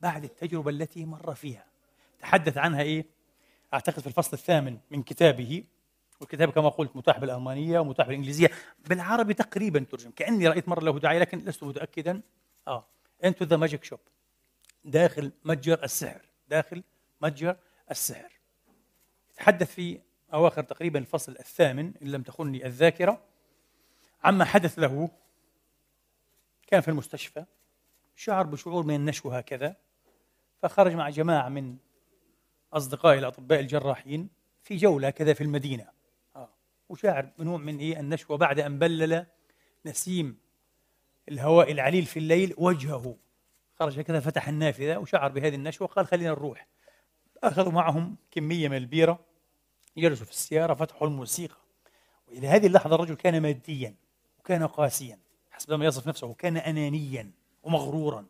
بعد 0.00 0.24
التجربة 0.24 0.70
التي 0.70 1.04
مر 1.04 1.34
فيها. 1.34 1.64
تحدث 2.20 2.58
عنها 2.58 2.82
إيه؟ 2.82 3.06
أعتقد 3.74 4.00
في 4.00 4.06
الفصل 4.06 4.30
الثامن 4.32 4.78
من 4.90 5.02
كتابه. 5.02 5.64
والكتاب 6.20 6.50
كما 6.50 6.68
قلت 6.68 6.96
متاح 6.96 7.18
بالألمانية 7.18 7.78
ومتاح 7.78 8.06
بالإنجليزية. 8.06 8.50
بالعربي 8.88 9.34
تقريبا 9.34 9.86
ترجم 9.90 10.10
كأني 10.10 10.48
رأيت 10.48 10.68
مرة 10.68 10.80
له 10.80 10.98
داعي 10.98 11.18
لكن 11.18 11.38
لست 11.38 11.64
متأكدا. 11.64 12.20
آه 12.68 12.86
Into 13.24 13.44
the 13.44 13.56
Magic 13.56 13.84
Shop 13.84 14.00
داخل 14.84 15.32
متجر 15.44 15.84
السحر 15.84 16.20
داخل 16.48 16.82
متجر 17.20 17.56
السحر. 17.90 18.40
تحدث 19.36 19.74
في 19.74 20.00
أواخر 20.32 20.62
تقريبا 20.62 20.98
الفصل 20.98 21.32
الثامن 21.32 21.92
إن 22.02 22.08
لم 22.08 22.22
تخني 22.22 22.66
الذاكرة 22.66 23.24
عما 24.24 24.44
حدث 24.44 24.78
له 24.78 25.10
كان 26.66 26.80
في 26.80 26.88
المستشفى 26.88 27.44
شعر 28.16 28.46
بشعور 28.46 28.82
من 28.82 28.94
النشوة 28.94 29.38
هكذا 29.38 29.76
فخرج 30.62 30.92
مع 30.92 31.10
جماعة 31.10 31.48
من 31.48 31.76
أصدقائي 32.72 33.18
الأطباء 33.18 33.60
الجراحين 33.60 34.28
في 34.62 34.76
جولة 34.76 35.10
كذا 35.10 35.32
في 35.32 35.40
المدينة. 35.44 35.86
آه. 36.36 36.48
وشاعر 36.88 37.30
بنوع 37.38 37.56
من 37.56 37.78
إيه؟ 37.78 38.00
النشوة 38.00 38.36
بعد 38.36 38.60
أن 38.60 38.78
بلل 38.78 39.26
نسيم 39.86 40.38
الهواء 41.28 41.72
العليل 41.72 42.04
في 42.04 42.18
الليل 42.18 42.54
وجهه. 42.58 43.16
خرج 43.80 44.00
هكذا 44.00 44.20
فتح 44.20 44.48
النافذة 44.48 44.98
وشعر 44.98 45.32
بهذه 45.32 45.54
النشوة 45.54 45.88
قال 45.88 46.06
خلينا 46.06 46.30
نروح. 46.30 46.66
أخذوا 47.44 47.72
معهم 47.72 48.16
كمية 48.30 48.68
من 48.68 48.76
البيرة 48.76 49.18
جلسوا 49.96 50.26
في 50.26 50.32
السيارة 50.32 50.74
فتحوا 50.74 51.08
الموسيقى. 51.08 51.56
وإلى 52.28 52.48
هذه 52.48 52.66
اللحظة 52.66 52.94
الرجل 52.94 53.14
كان 53.14 53.42
ماديا 53.42 53.94
وكان 54.38 54.66
قاسيا. 54.66 55.18
حسب 55.50 55.72
ما 55.72 55.84
يصف 55.84 56.08
نفسه 56.08 56.26
وكان 56.26 56.56
أنانيا 56.56 57.30
ومغرورا. 57.62 58.26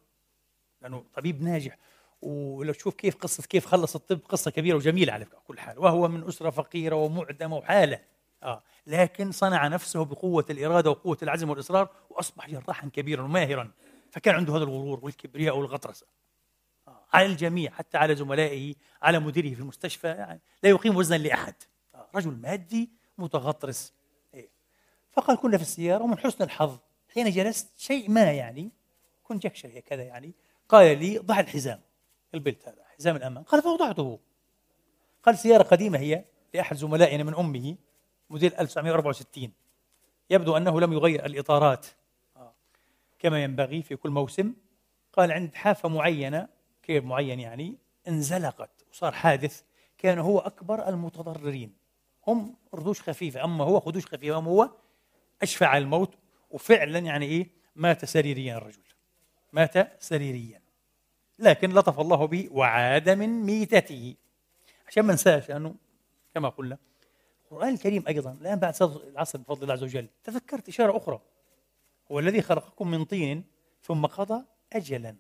لأنه 0.83 1.05
طبيب 1.15 1.43
ناجح. 1.43 1.79
ولو 2.23 2.73
تشوف 2.73 2.95
كيف 2.95 3.17
قصة 3.17 3.43
كيف 3.43 3.67
خلص 3.67 3.95
الطب 3.95 4.21
قصة 4.29 4.51
كبيرة 4.51 4.77
وجميلة 4.77 5.13
على 5.13 5.25
كل 5.25 5.59
حال. 5.59 5.79
وهو 5.79 6.09
من 6.09 6.29
أسرة 6.29 6.51
فقيرة 6.51 6.97
ومعدمة 6.97 7.57
وحالة. 7.57 8.01
آه. 8.43 8.63
لكن 8.87 9.33
صنع 9.33 9.69
نفسه 9.69 10.05
بقوة 10.05 10.47
الإرادة 10.51 10.91
وقوة 10.91 11.19
العزم 11.23 11.51
والإصرار 11.51 11.89
وأصبح 12.11 12.51
جراحا 12.51 12.89
كبيرا 12.89 13.23
وماهرا. 13.23 13.71
فكان 14.11 14.35
عنده 14.35 14.57
هذا 14.57 14.65
الغرور 14.65 15.01
والكبرياء 15.03 15.57
والغطرسة 15.57 16.07
آه. 16.89 17.05
على 17.13 17.27
الجميع 17.27 17.71
حتى 17.71 17.99
على 17.99 18.17
زملائه 18.17 18.75
على 19.03 19.19
مديره 19.19 19.55
في 19.55 19.61
المستشفى 19.61 20.07
يعني 20.07 20.41
لا 20.63 20.71
يقيم 20.71 20.97
وزنا 20.97 21.19
لأحد 21.19 21.55
آه. 21.95 22.09
رجل 22.15 22.31
مادي 22.31 22.91
متغطرس 23.19 23.93
إيه. 24.35 24.49
فقال 25.13 25.37
كنا 25.37 25.57
في 25.57 25.63
السيارة 25.63 26.03
ومن 26.03 26.19
حسن 26.19 26.45
الحظ 26.45 26.79
حين 27.15 27.31
جلست 27.31 27.73
شيء 27.77 28.11
ما 28.11 28.33
يعني 28.33 28.71
كونجكشر 29.25 29.69
هي 29.69 29.81
كذا 29.81 30.03
يعني 30.03 30.35
قال 30.69 30.99
لي 30.99 31.19
ضع 31.19 31.41
الحزام 31.41 31.81
البلت 32.35 32.69
هذا 32.69 32.85
حزام 32.97 33.17
الأمان 33.17 33.43
قال 33.43 33.63
فوضعته 33.63 34.19
قال 35.23 35.39
سيارة 35.39 35.63
قديمة 35.63 35.99
هي 35.99 36.25
لأحد 36.55 36.77
زملائنا 36.77 37.25
من 37.25 37.35
أمه 37.35 37.77
موديل 38.31 38.55
1964 38.55 39.53
يبدو 40.31 40.57
أنه 40.57 40.81
لم 40.81 40.93
يغير 40.93 41.27
الإطارات 41.27 41.87
كما 43.21 43.43
ينبغي 43.43 43.83
في 43.83 43.97
كل 43.97 44.11
موسم. 44.11 44.55
قال 45.13 45.33
عند 45.33 45.55
حافة 45.55 45.89
معينة 45.89 46.49
كيف 46.83 47.05
معين 47.05 47.41
يعني؟ 47.41 47.77
انزلقت 48.09 48.71
وصار 48.91 49.13
حادث. 49.13 49.63
كان 49.99 50.19
هو 50.19 50.39
أكبر 50.39 50.89
المتضررين. 50.89 51.73
هم 52.27 52.57
ردوش 52.75 53.03
خفيفة 53.03 53.45
أما 53.45 53.65
هو 53.65 53.81
خدوش 53.81 54.07
خفيفة 54.07 54.39
أما 54.39 54.51
هو 54.51 54.71
أشفع 55.43 55.77
الموت. 55.77 56.15
وفعلا 56.51 56.99
يعني 56.99 57.27
إيه؟ 57.27 57.49
مات 57.77 58.05
سريريا 58.05 58.57
الرجل. 58.57 58.83
مات 59.53 60.03
سريريا. 60.03 60.61
لكن 61.39 61.71
لطف 61.71 62.01
الله 62.01 62.27
به 62.27 62.49
وعاد 62.51 63.11
من 63.11 63.29
ميتته. 63.29 64.15
عشان 64.89 65.03
ما 65.03 65.11
ننساش 65.11 65.49
لأنه 65.49 65.75
كما 66.35 66.49
قلنا 66.49 66.79
القرآن 67.45 67.75
الكريم 67.75 68.05
أيضا 68.09 68.33
الآن 68.41 68.59
بعد 68.59 68.75
العصر 68.83 69.39
بفضل 69.39 69.63
الله 69.63 69.73
عز 69.73 69.83
وجل 69.83 70.09
تذكرت 70.25 70.69
إشارة 70.69 70.97
أخرى. 70.97 71.21
هو 72.11 72.19
الذي 72.19 72.43
خلقكم 72.43 72.91
من 72.91 73.05
طين 73.05 73.45
ثم 73.83 74.07
قضى 74.07 74.45
أجلا 74.73 75.17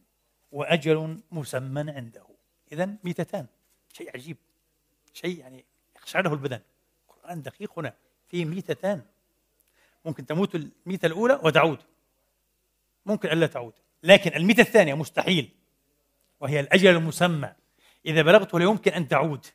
وأجل 0.53 1.20
مسمى 1.32 1.91
عنده. 1.91 2.26
إذا 2.72 2.97
ميتتان. 3.05 3.47
شيء 3.93 4.11
عجيب. 4.14 4.36
شيء 5.12 5.38
يعني 5.38 5.64
يخشعره 5.97 6.32
البدن. 6.32 6.61
القرآن 7.11 7.43
دقيق 7.43 7.78
هنا. 7.78 7.95
فيه 8.28 8.45
ميتتان. 8.45 9.03
ممكن 10.05 10.26
تموت 10.26 10.55
الميتة 10.55 11.07
الأولى 11.07 11.41
وتعود 11.43 11.78
ممكن 13.07 13.28
ألا 13.28 13.47
تعود. 13.47 13.72
لكن 14.03 14.36
الميتة 14.36 14.61
الثانية 14.61 14.95
مستحيل. 14.95 15.51
وهي 16.41 16.61
الأجل 16.61 16.91
المسمى. 16.91 17.53
إذا 18.07 18.22
بلغته 18.22 18.59
لا 18.59 18.64
يمكن 18.64 18.93
أن 18.93 19.09
تعود. 19.09 19.47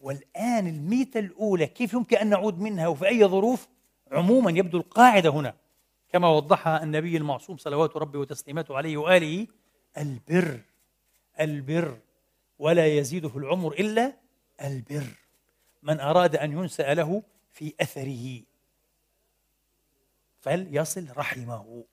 والآن 0.00 0.66
الميتة 0.66 1.20
الأولى 1.20 1.66
كيف 1.66 1.92
يمكن 1.92 2.16
أن 2.16 2.28
نعود 2.28 2.58
منها؟ 2.58 2.88
وفي 2.88 3.08
أي 3.08 3.24
ظروف؟ 3.24 3.68
عموما 4.12 4.50
يبدو 4.50 4.78
القاعدة 4.78 5.30
هنا. 5.30 5.61
كما 6.12 6.28
وضحها 6.28 6.82
النبي 6.82 7.16
المعصوم 7.16 7.56
صلوات 7.56 7.96
ربي 7.96 8.18
وتسليماته 8.18 8.76
عليه 8.76 8.96
وآله 8.96 9.46
البر 9.98 10.60
البر 11.40 11.98
ولا 12.58 12.86
يزيد 12.86 13.26
في 13.26 13.36
العمر 13.36 13.72
إلا 13.72 14.16
البر. 14.62 15.06
من 15.82 16.00
أراد 16.00 16.36
أن 16.36 16.52
ينسأ 16.52 16.94
له 16.94 17.22
في 17.52 17.74
أثره 17.80 18.42
فليصل 20.40 21.08
رحمه. 21.16 21.84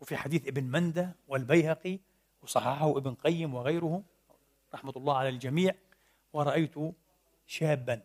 وفي 0.00 0.16
حديث 0.16 0.48
ابن 0.48 0.64
مندة 0.64 1.16
والبيهقي 1.28 1.98
وصححه 2.42 2.98
ابن 2.98 3.14
قيم 3.14 3.54
وغيره 3.54 4.02
رحمة 4.74 4.92
الله 4.96 5.16
على 5.16 5.28
الجميع 5.28 5.74
ورأيت 6.32 6.74
شابا 7.46 8.02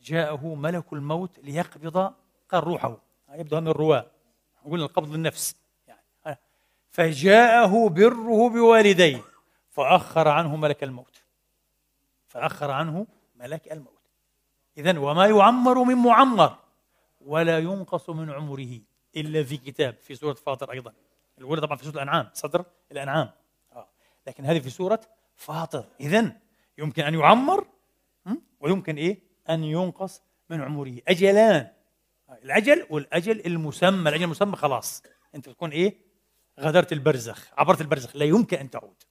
جاءه 0.00 0.54
ملك 0.54 0.92
الموت 0.92 1.38
ليقبض 1.38 2.14
قال 2.48 2.64
روحه 2.64 3.09
يبدو 3.34 3.60
من 3.60 3.68
الرواة 3.68 4.10
قلنا 4.64 4.84
القبض 4.84 5.12
للنفس. 5.12 5.56
يعني 5.86 6.38
فجاءه 6.90 7.88
بره 7.88 8.48
بوالديه 8.48 9.24
فأخر 9.70 10.28
عنه 10.28 10.56
ملك 10.56 10.84
الموت. 10.84 11.22
فأخر 12.26 12.70
عنه 12.70 13.06
ملك 13.36 13.72
الموت. 13.72 14.00
إذا 14.78 14.98
وما 14.98 15.26
يعمر 15.26 15.84
من 15.84 15.94
معمر 15.94 16.56
ولا 17.20 17.58
ينقص 17.58 18.10
من 18.10 18.30
عمره 18.30 18.80
إلا 19.16 19.44
في 19.44 19.56
كتاب 19.56 19.94
في 19.94 20.14
سورة 20.14 20.34
فاطر 20.34 20.72
أيضا. 20.72 20.92
الأولى 21.38 21.60
طبعا 21.60 21.76
في 21.76 21.84
سورة 21.84 21.94
الأنعام 21.94 22.30
صدر 22.34 22.64
الأنعام. 22.92 23.30
آه. 23.72 23.88
لكن 24.26 24.44
هذه 24.44 24.58
في 24.58 24.70
سورة 24.70 25.00
فاطر. 25.36 25.84
إذا 26.00 26.36
يمكن 26.78 27.02
أن 27.02 27.14
يعمر 27.14 27.66
ويمكن 28.60 28.96
إيه؟ 28.96 29.18
أن 29.50 29.64
ينقص 29.64 30.22
من 30.50 30.60
عمره. 30.60 30.98
أجلان 31.08 31.72
الأجل 32.42 32.86
والأجل 32.90 33.46
المسمى 33.46 34.08
الأجل 34.08 34.24
المسمى 34.24 34.56
خلاص. 34.56 35.02
أنت 35.34 35.48
تكون 35.48 35.70
إيه؟ 35.70 35.96
غادرت 36.60 36.92
البرزخ 36.92 37.48
عبرت 37.58 37.80
البرزخ. 37.80 38.16
لا 38.16 38.24
يمكن 38.24 38.56
أن 38.56 38.70
تعود. 38.70 39.02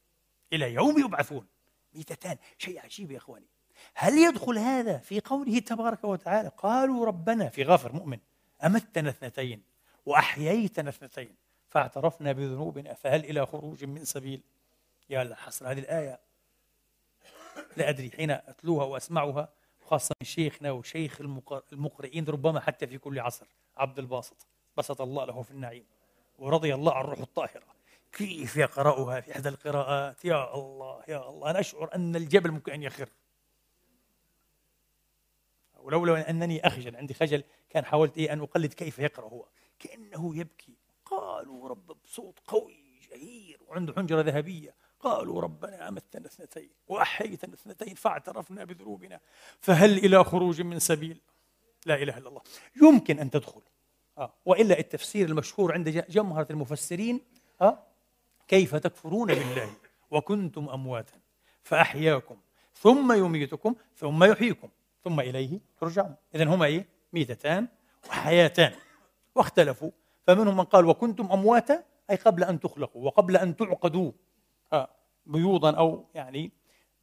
إلى 0.53 0.73
يوم 0.73 0.99
يبعثون. 0.99 1.47
ميتتان. 1.93 2.37
شيء 2.57 2.79
عجيب 2.79 3.11
يا 3.11 3.17
إخواني. 3.17 3.45
هل 3.93 4.17
يدخل 4.17 4.57
هذا 4.57 4.97
في 4.97 5.19
قوله 5.19 5.59
تبارك 5.59 6.03
وتعالى؟ 6.03 6.51
قالوا 6.57 7.05
ربنا 7.05 7.49
في 7.49 7.63
غافر 7.63 7.91
مؤمن 7.93 8.19
أمتنا 8.65 9.09
اثنتين 9.09 9.63
وأحييتنا 10.05 10.89
اثنتين 10.89 11.35
فاعترفنا 11.69 12.31
بذنوبنا 12.31 12.93
فهل 12.93 13.25
إلى 13.25 13.45
خروج 13.45 13.85
من 13.85 14.05
سبيل؟ 14.05 14.41
يا 15.09 15.21
الحسرة 15.21 15.71
هذه 15.71 15.79
الآية 15.79 16.19
لا 17.77 17.89
أدري 17.89 18.11
حين 18.11 18.31
أتلوها 18.31 18.85
وأسمعها. 18.85 19.49
خاصة 19.89 20.15
من 20.21 20.27
شيخنا 20.27 20.71
وشيخ 20.71 21.21
المقرئين 21.73 22.25
ربما 22.25 22.59
حتى 22.59 22.87
في 22.87 22.97
كل 22.97 23.19
عصر 23.19 23.47
عبد 23.77 23.99
الباسط. 23.99 24.47
بسط 24.77 25.01
الله 25.01 25.25
له 25.25 25.41
في 25.41 25.51
النعيم. 25.51 25.85
ورضي 26.37 26.73
الله 26.73 26.93
عن 26.93 27.03
الروح 27.03 27.19
الطاهرة. 27.19 27.63
كيف 28.11 28.57
يقرأها 28.57 29.21
في 29.21 29.31
إحدى 29.31 29.49
القراءات؟ 29.49 30.25
يا 30.25 30.55
الله 30.55 31.03
يا 31.07 31.29
الله. 31.29 31.49
أنا 31.49 31.59
أشعر 31.59 31.95
أن 31.95 32.15
الجبل 32.15 32.51
ممكن 32.51 32.71
أن 32.71 32.83
يخر. 32.83 33.09
ولولا 35.79 36.29
أنني 36.29 36.67
أخجل 36.67 36.95
عندي 36.95 37.13
خجل 37.13 37.43
كان 37.69 37.85
حاولت 37.85 38.17
إيه؟ 38.17 38.33
أن 38.33 38.41
أقلد 38.41 38.73
كيف 38.73 38.99
يقرأ 38.99 39.25
هو. 39.25 39.45
كأنه 39.79 40.37
يبكي. 40.37 40.73
قالوا 41.05 41.69
رب 41.69 41.97
بصوت 42.03 42.39
قوي 42.47 42.99
جهير 43.09 43.59
وعنده 43.67 43.93
حنجرة 43.93 44.21
ذهبية. 44.21 44.75
قالوا 44.99 45.41
ربنا 45.41 45.89
أمتنا 45.89 46.25
اثنتين 46.25 46.69
وأحيتنا 46.87 47.53
اثنتين 47.53 47.95
فاعترفنا 47.95 48.63
بذنوبنا 48.63 49.19
فهل 49.59 49.97
إلى 49.97 50.23
خروج 50.23 50.61
من 50.61 50.79
سبيل؟ 50.79 51.21
لا 51.85 51.95
إله 51.95 52.17
إلا 52.17 52.29
الله. 52.29 52.41
يمكن 52.81 53.19
أن 53.19 53.29
تدخل. 53.29 53.61
آه. 54.17 54.33
وإلا 54.45 54.79
التفسير 54.79 55.29
المشهور 55.29 55.73
عند 55.73 55.89
جمهرة 55.89 56.47
المفسرين 56.51 57.21
آه. 57.61 57.83
كيف 58.47 58.75
تكفرون 58.75 59.27
بالله 59.27 59.73
وكنتم 60.11 60.69
أمواتا 60.69 61.19
فأحياكم 61.63 62.37
ثم 62.73 63.11
يميتكم 63.11 63.75
ثم 63.95 64.23
يحييكم 64.23 64.69
ثم 65.03 65.19
إليه 65.19 65.59
ترجعون. 65.81 66.15
إذا 66.35 66.43
هما 66.43 66.65
إيه؟ 66.65 66.85
ميتتان 67.13 67.67
وحياتان. 68.07 68.73
واختلفوا. 69.35 69.91
فمنهم 70.27 70.57
من 70.57 70.63
قال 70.63 70.85
وكنتم 70.85 71.31
أمواتا 71.31 71.83
أي 72.09 72.15
قبل 72.15 72.43
أن 72.43 72.59
تخلقوا 72.59 73.05
وقبل 73.05 73.37
أن 73.37 73.55
تعقدوا. 73.55 74.11
بيوضا 75.29 75.71
أو 75.77 76.05
يعني 76.15 76.51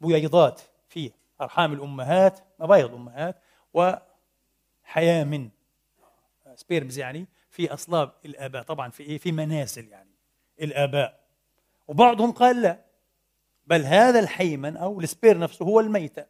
بييضات 0.00 0.60
في 0.88 1.12
أرحام 1.40 1.72
الأمهات 1.72 2.40
مبايض 2.58 2.88
الأمهات 2.88 3.40
وحياة 3.74 5.24
من 5.24 5.50
سبيرمز 6.54 6.98
يعني 6.98 7.26
في 7.50 7.72
أصلاب 7.74 8.12
الآباء. 8.24 8.62
طبعا 8.62 8.90
في 8.90 9.02
إيه؟ 9.02 9.18
في 9.18 9.32
مناسل 9.32 9.88
يعني 9.88 10.10
الآباء. 10.60 11.20
وبعضهم 11.88 12.32
قال 12.32 12.62
لا 12.62 12.84
بل 13.66 13.82
هذا 13.84 14.20
الحيمن 14.20 14.76
أو 14.76 15.00
السبير 15.00 15.38
نفسه 15.38 15.64
هو 15.64 15.80
الميتة. 15.80 16.26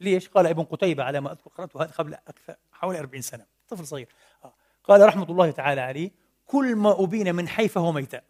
ليش؟ 0.00 0.28
قال 0.28 0.46
ابن 0.46 0.62
قتيبة 0.62 1.04
على 1.04 1.20
ما 1.20 1.32
أذكر 1.32 1.50
قرأته 1.50 1.82
هذا 1.82 1.90
قبل 1.90 2.14
أكثر 2.14 2.56
حوالي 2.72 2.98
40 2.98 3.22
سنة 3.22 3.46
طفل 3.68 3.86
صغير. 3.86 4.08
آه. 4.44 4.54
قال 4.84 5.06
رحمة 5.06 5.24
الله 5.24 5.50
تعالى 5.50 5.80
عليه 5.80 6.10
كل 6.46 6.76
ما 6.76 7.02
أبين 7.02 7.34
من 7.34 7.48
حي 7.48 7.68
فهو 7.68 7.92
ميتة 7.92 8.20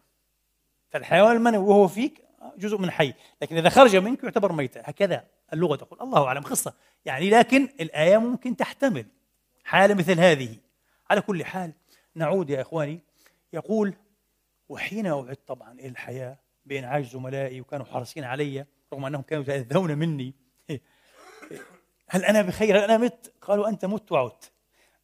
فالحيوان 0.89 1.35
المنوي 1.35 1.65
وهو 1.65 1.87
فيك 1.87 2.26
جزء 2.57 2.77
من 2.77 2.91
حي 2.91 3.13
لكن 3.41 3.57
إذا 3.57 3.69
خرج 3.69 3.95
منك 3.95 4.23
يعتبر 4.23 4.51
ميتة. 4.51 4.81
هكذا 4.81 5.27
اللغة 5.53 5.75
تقول. 5.75 6.01
الله 6.01 6.27
أعلم. 6.27 6.41
قصة. 6.41 6.73
يعني 7.05 7.29
لكن 7.29 7.69
الآية 7.79 8.17
ممكن 8.17 8.55
تحتمل 8.55 9.05
حالة 9.63 9.93
مثل 9.93 10.19
هذه. 10.19 10.55
على 11.09 11.21
كل 11.21 11.45
حال 11.45 11.73
نعود 12.15 12.49
يا 12.49 12.61
إخواني. 12.61 12.99
يقول 13.53 13.93
وحين 14.69 15.07
أوعد 15.07 15.37
طبعا 15.47 15.71
إلى 15.73 15.87
الحياة 15.87 16.37
بإنعاش 16.65 17.05
زملائي 17.05 17.61
وكانوا 17.61 17.85
حريصين 17.85 18.23
علي 18.23 18.65
رغم 18.93 19.05
أنهم 19.05 19.21
كانوا 19.21 19.43
يتأذون 19.43 19.97
مني 19.97 20.33
هل 22.09 22.25
أنا 22.25 22.41
بخير؟ 22.41 22.77
هل 22.77 22.83
أنا 22.83 22.97
مت؟ 22.97 23.33
قالوا 23.41 23.69
أنت 23.69 23.85
مت 23.85 24.11
وعدت. 24.11 24.51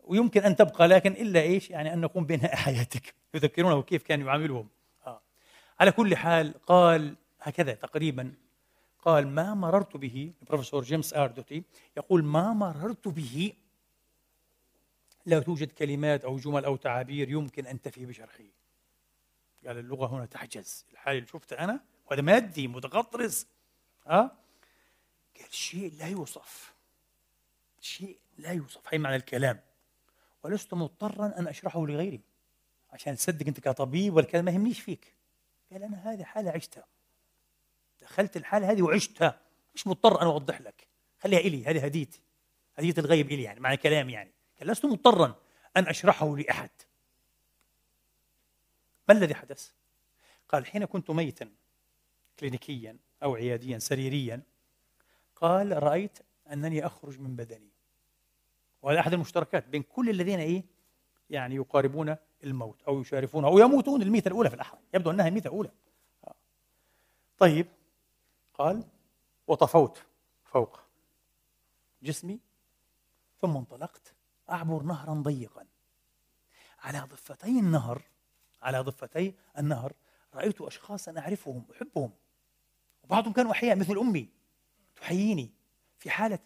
ويمكن 0.04 0.42
أن 0.42 0.56
تبقى 0.56 0.88
لكن 0.88 1.12
إلا 1.12 1.42
إيش؟ 1.42 1.70
يعني 1.70 1.94
أن 1.94 2.02
نقوم 2.02 2.26
بإنهاء 2.26 2.56
حياتك. 2.56 3.14
يذكرونه 3.34 3.82
كيف 3.82 4.04
كان 4.04 4.22
يعاملهم. 4.22 4.68
آه. 5.08 5.22
على 5.80 5.92
كل 5.92 6.16
حال 6.16 6.54
قال 6.66 7.16
هكذا 7.44 7.74
تقريبا. 7.74 8.34
قال 9.00 9.28
ما 9.28 9.54
مررت 9.54 9.98
به 9.98 10.34
البروفيسور 10.42 10.84
جيمس 10.84 11.14
آردوتي 11.14 11.64
يقول 11.98 12.24
ما 12.24 12.54
مررت 12.54 13.08
به. 13.08 13.54
لا 15.26 15.40
توجد 15.40 15.72
كلمات 15.72 16.26
أو 16.26 16.38
جمل 16.38 16.66
أو 16.66 16.76
تعابير 16.76 17.30
يمكن 17.30 17.66
أن 17.66 17.82
تفي 17.82 18.06
بشرحه 18.06 18.44
قال 19.68 19.78
اللغة 19.78 20.08
هنا 20.08 20.26
تعجز 20.26 20.86
الحال 20.92 21.18
اللي 21.18 21.28
شفته 21.28 21.60
أنا 21.60 21.84
وهذا 22.06 22.22
مادي 22.22 22.68
متغطرس. 22.68 23.48
ها؟ 24.08 24.20
أه؟ 24.20 24.32
قال 25.40 25.54
شيء 25.54 25.94
لا 25.94 26.08
يوصف. 26.08 26.74
شيء 27.82 28.18
لا 28.38 28.52
يوصف. 28.52 28.94
هي 28.94 28.98
معنى 28.98 29.16
الكلام. 29.16 29.60
ولست 30.44 30.74
مضطرا 30.74 31.34
أن 31.38 31.48
أشرحه 31.48 31.86
لغيري. 31.86 32.22
عشان 32.92 33.16
تصدق 33.16 33.48
أنت 33.48 33.60
كطبيب 33.60 34.14
والكلام 34.14 34.46
ما 34.46 34.52
يهمنيش 34.52 34.80
فيك. 34.80 35.14
قال 35.72 35.84
أنا 35.84 35.98
هذه 35.98 36.24
حالة 36.24 36.52
عشتها. 36.52 36.93
دخلت 38.04 38.38
الحالة 38.38 38.72
هذه 38.72 38.82
وعشتها. 38.82 39.40
مش 39.76 39.88
مضطر 39.88 40.22
أن 40.22 40.28
أوضح 40.28 40.62
لك. 40.62 40.88
خليها 41.20 41.40
إلي 41.40 41.66
هذه 41.66 41.86
هديتي. 41.86 42.22
هدية 42.76 42.94
الغيب 42.98 43.32
إلي 43.32 43.44
يعني 43.44 43.60
معنى 43.60 43.78
كلام 43.78 44.10
يعني. 44.10 44.32
لست 44.62 44.86
مضطرا 44.86 45.36
أن 45.78 45.88
أشرحه 45.88 46.38
لأحد. 46.38 46.70
ما 49.10 49.16
الذي 49.16 49.36
حدث؟ 49.36 49.72
قال 50.50 50.66
حين 50.66 50.86
كنت 50.86 51.12
ميتا 51.12 51.52
كلينيكيا 52.40 52.98
أو 53.24 53.36
عياديا 53.36 53.80
سريريا 53.80 54.42
قال 55.36 55.84
رأيت 55.84 56.20
أنني 56.52 56.86
أخرج 56.86 57.20
من 57.20 57.36
بدني. 57.36 57.70
وهذا 58.82 59.00
أحد 59.00 59.14
المشتركات 59.14 59.68
بين 59.68 59.84
كل 59.84 60.10
الذين 60.10 60.40
إيه؟ 60.40 60.64
يعني 61.30 61.56
يقاربون 61.56 62.16
الموت 62.44 62.82
أو 62.84 63.02
يشارفون 63.02 63.46
أو 63.46 63.60
يموتون 63.60 64.02
الميتة 64.02 64.28
الأولى 64.28 64.50
في 64.50 64.56
الأحرى. 64.56 64.80
يبدو 64.94 65.12
أنها 65.12 65.28
الميتة 65.28 65.48
الأولى. 65.48 65.72
طيب 67.38 67.68
قال 68.54 68.84
وطفوت 69.48 70.04
فوق 70.46 70.80
جسمي 72.04 72.40
ثم 73.42 73.58
انطلقت 73.58 74.14
أعبر 74.50 74.84
نهرا 74.84 75.14
ضيقا. 75.14 75.66
على 76.80 77.00
ضفتي 77.00 77.60
النهر 77.60 78.02
على 78.62 78.80
ضفتي 78.80 79.36
النهر 79.58 79.94
رأيت 80.34 80.62
أشخاصا 80.62 81.20
أعرفهم 81.20 81.66
أحبهم. 81.72 82.12
وبعضهم 83.04 83.34
كانوا 83.34 83.52
أحياء 83.52 83.76
مثل 83.76 83.98
أمي. 83.98 84.30
تحييني 84.96 85.52
في 86.00 86.10
حالة 86.10 86.40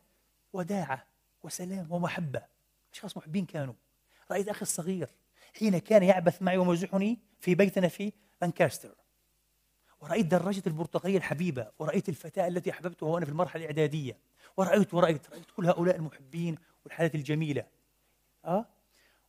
وداعة 0.54 1.08
وسلام 1.44 1.92
ومحبة. 1.92 2.46
أشخاص 2.94 3.18
محبين 3.18 3.46
كانوا. 3.46 3.74
رأيت 4.32 4.48
أخي 4.48 4.62
الصغير 4.62 5.10
حين 5.60 5.78
كان 5.78 6.04
يعبث 6.04 6.42
معي 6.42 6.58
ومزحني 6.58 7.20
في 7.40 7.56
بيتنا 7.56 7.88
في 7.88 8.14
لانكاستر. 8.42 8.96
ورأيت 10.02 10.26
دراجة 10.26 10.64
البرتقالية 10.68 11.18
الحبيبة 11.18 11.68
ورأيت 11.80 12.10
الفتاة 12.10 12.48
التي 12.48 12.72
أحببتها 12.72 13.08
وأنا 13.08 13.26
في 13.26 13.32
المرحلة 13.32 13.62
الإعدادية. 13.62 14.18
ورأيت 14.58 14.94
ورأيت 14.94 15.30
رأيت 15.32 15.52
كل 15.58 15.66
هؤلاء 15.66 15.96
المحبين 15.96 16.58
والحالات 16.86 17.16
الجميلة. 17.16 17.66
أه؟ 18.46 18.66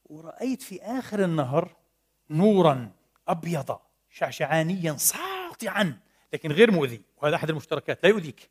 ورأيت 0.04 0.62
في 0.62 0.82
آخر 0.82 1.24
النهر 1.24 1.76
نورا 2.30 2.90
أبيض 3.28 3.78
شعشعانيا 4.10 4.96
ساطعا 4.96 5.98
لكن 6.32 6.52
غير 6.52 6.70
مؤذي. 6.70 7.02
وهذا 7.16 7.36
أحد 7.36 7.50
المشتركات. 7.50 8.02
لا 8.02 8.08
يؤذيك. 8.08 8.50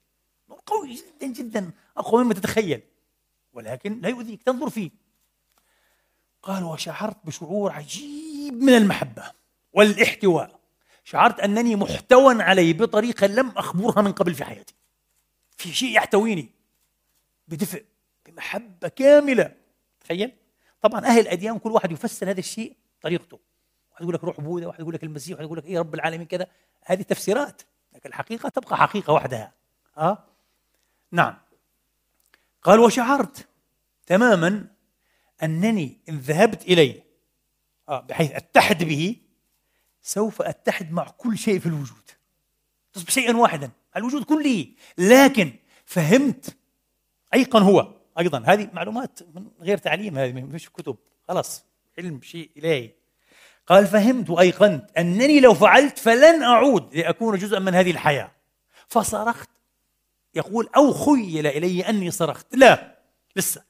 نور 0.49 0.59
قوي 0.65 0.95
جدا 0.95 1.27
جدا. 1.33 1.71
أقوى 1.97 2.23
مما 2.23 2.33
تتخيل. 2.33 2.81
ولكن 3.53 4.01
لا 4.01 4.09
يؤذيك. 4.09 4.43
تنظر 4.43 4.69
فيه. 4.69 4.91
قال 6.41 6.63
وشعرت 6.63 7.17
بشعور 7.25 7.71
عجيب 7.71 8.53
من 8.53 8.73
المحبة 8.73 9.31
والإحتواء. 9.73 10.56
شعرت 11.07 11.39
أنني 11.39 11.75
محتوى 11.75 12.43
عليه 12.43 12.73
بطريقة 12.73 13.27
لم 13.27 13.49
أخبرها 13.49 14.01
من 14.01 14.11
قبل 14.11 14.33
في 14.33 14.43
حياتي. 14.43 14.73
في 15.57 15.73
شيء 15.73 15.95
يحتويني 15.95 16.49
بدفء 17.47 17.85
بمحبة 18.25 18.87
كاملة. 18.87 19.55
تخيل؟ 19.99 20.31
طبعا 20.81 21.05
أهل 21.05 21.19
الأديان 21.19 21.59
كل 21.59 21.71
واحد 21.71 21.91
يفسر 21.91 22.29
هذا 22.29 22.39
الشيء 22.39 22.75
طريقته. 23.01 23.39
واحد 23.91 24.01
يقول 24.01 24.15
لك 24.15 24.23
روح 24.23 24.41
بوذا 24.41 24.67
واحد 24.67 24.79
يقول 24.79 24.93
لك 24.93 25.03
المسيح 25.03 25.31
واحد 25.31 25.45
يقول 25.45 25.57
لك 25.57 25.65
إيه 25.65 25.79
رب 25.79 25.95
العالمين 25.95 26.27
كذا. 26.27 26.47
هذه 26.85 27.01
تفسيرات 27.01 27.61
لكن 27.93 28.09
الحقيقة 28.09 28.49
تبقى 28.49 28.77
حقيقة 28.77 29.13
وحدها. 29.13 29.53
أه؟ 29.97 30.23
نعم. 31.11 31.37
قال 32.63 32.79
وشعرت 32.79 33.47
تماما 34.05 34.67
أنني 35.43 35.99
إن 36.09 36.17
ذهبت 36.17 36.61
إليه 36.61 37.03
آه 37.89 38.01
بحيث 38.01 38.31
أتحد 38.31 38.83
به 38.83 39.15
سوف 40.07 40.41
أتحد 40.41 40.91
مع 40.91 41.03
كل 41.03 41.37
شيء 41.37 41.59
في 41.59 41.65
الوجود. 41.65 42.11
تصبح 42.93 43.11
شيئا 43.11 43.37
واحدا 43.37 43.71
الوجود 43.97 44.23
كله. 44.23 44.67
لكن 44.97 45.53
فهمت 45.85 46.57
أيقن 47.33 47.61
هو 47.61 47.93
أيضا. 48.19 48.43
هذه 48.45 48.69
معلومات 48.73 49.19
من 49.35 49.47
غير 49.59 49.77
تعليم 49.77 50.17
هذه 50.17 50.31
مش 50.31 50.69
كتب. 50.69 50.97
خلاص 51.27 51.65
علم 51.97 52.21
شيء 52.21 52.51
إلهي. 52.57 52.91
قال 53.67 53.87
فهمت 53.87 54.29
وأيقنت 54.29 54.91
أنني 54.97 55.39
لو 55.39 55.53
فعلت 55.53 55.97
فلن 55.97 56.43
أعود 56.43 56.95
لأكون 56.95 57.37
جزءا 57.37 57.59
من 57.59 57.75
هذه 57.75 57.91
الحياة. 57.91 58.31
فصرخت. 58.87 59.49
يقول 60.35 60.69
أو 60.75 60.93
خيل 60.93 61.47
إلي 61.47 61.89
أني 61.89 62.11
صرخت. 62.11 62.55
لا 62.55 62.97
لسه. 63.35 63.63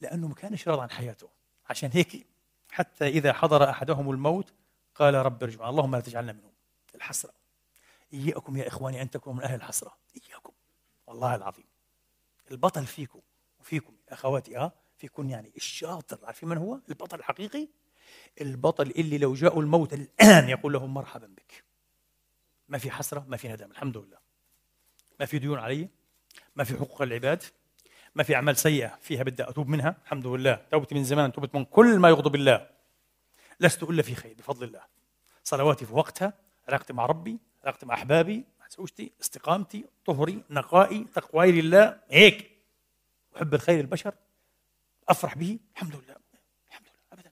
لأنه 0.00 0.28
ما 0.28 0.34
كانش 0.34 0.68
راضي 0.68 0.82
عن 0.82 0.90
حياته. 0.90 1.28
عشان 1.70 1.90
هيك 1.92 2.26
حتى 2.70 3.08
إذا 3.08 3.32
حضر 3.32 3.70
أحدهم 3.70 4.10
الموت 4.10 4.52
قال 4.98 5.14
رب 5.14 5.42
ارجع 5.42 5.68
اللهم 5.68 5.94
لا 5.94 6.00
تجعلنا 6.00 6.32
منهم. 6.32 6.52
الحسرة. 6.94 7.32
إياكم 8.14 8.56
يا 8.56 8.68
إخواني 8.68 9.02
أن 9.02 9.10
تكونوا 9.10 9.38
من 9.38 9.44
أهل 9.44 9.54
الحسرة. 9.54 9.96
إياكم. 10.16 10.52
والله 11.06 11.34
العظيم. 11.34 11.66
البطل 12.50 12.86
فيكم 12.86 13.20
فيكم 13.62 13.92
أخواتي 14.08 14.56
ها 14.56 14.72
فيكم 14.96 15.30
يعني 15.30 15.52
الشاطر. 15.56 16.18
عارفين 16.26 16.48
من 16.48 16.56
هو؟ 16.56 16.78
البطل 16.88 17.18
الحقيقي؟ 17.18 17.68
البطل 18.40 18.90
اللي 18.90 19.18
لو 19.18 19.34
جاءوا 19.34 19.62
الموت 19.62 19.94
الآن 19.94 20.48
يقول 20.48 20.72
لهم 20.72 20.94
مرحبا 20.94 21.26
بك. 21.26 21.64
ما 22.68 22.78
في 22.78 22.90
حسرة 22.90 23.24
ما 23.28 23.36
في 23.36 23.48
ندم 23.48 23.70
الحمد 23.70 23.96
لله. 23.96 24.18
ما 25.20 25.26
في 25.26 25.38
ديون 25.38 25.58
علي 25.58 25.88
ما 26.56 26.64
في 26.64 26.74
حقوق 26.76 27.02
العباد 27.02 27.42
ما 28.14 28.22
في 28.22 28.34
أعمال 28.34 28.56
سيئة 28.56 28.98
فيها 29.00 29.22
بدي 29.22 29.42
أتوب 29.42 29.68
منها 29.68 29.96
الحمد 30.04 30.26
لله. 30.26 30.54
توبتي 30.70 30.94
من 30.94 31.04
زمان 31.04 31.32
توبت 31.32 31.54
من 31.54 31.64
كل 31.64 31.98
ما 31.98 32.08
يغضب 32.08 32.34
الله. 32.34 32.77
لست 33.60 33.82
إلا 33.82 34.02
في 34.02 34.14
خير 34.14 34.34
بفضل 34.34 34.66
الله. 34.66 34.82
صلواتي 35.44 35.86
في 35.86 35.94
وقتها 35.94 36.32
علاقتي 36.68 36.92
مع 36.92 37.06
ربي 37.06 37.38
علاقتي 37.64 37.86
مع 37.86 37.94
أحبابي 37.94 38.44
مع 38.60 38.68
زوجتي 38.68 39.12
استقامتي 39.20 39.84
طهري 40.06 40.44
نقائي 40.50 41.04
تقواي 41.04 41.52
لله. 41.52 42.00
هيك. 42.08 42.50
أحب 43.36 43.54
الخير 43.54 43.80
البشر 43.80 44.14
أفرح 45.08 45.38
به 45.38 45.58
الحمد 45.74 45.96
لله. 45.96 46.16
الحمد 46.68 46.86
لله. 46.86 46.98
ابدا. 47.12 47.30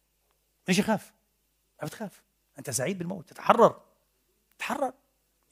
ليش 0.69 0.81
اخاف؟ 0.81 1.13
ما 1.83 1.89
بتخاف. 1.89 2.23
أنت 2.59 2.71
سعيد 2.71 2.99
بالموت. 2.99 3.29
تتحرر. 3.29 3.81
تحرر 4.59 4.93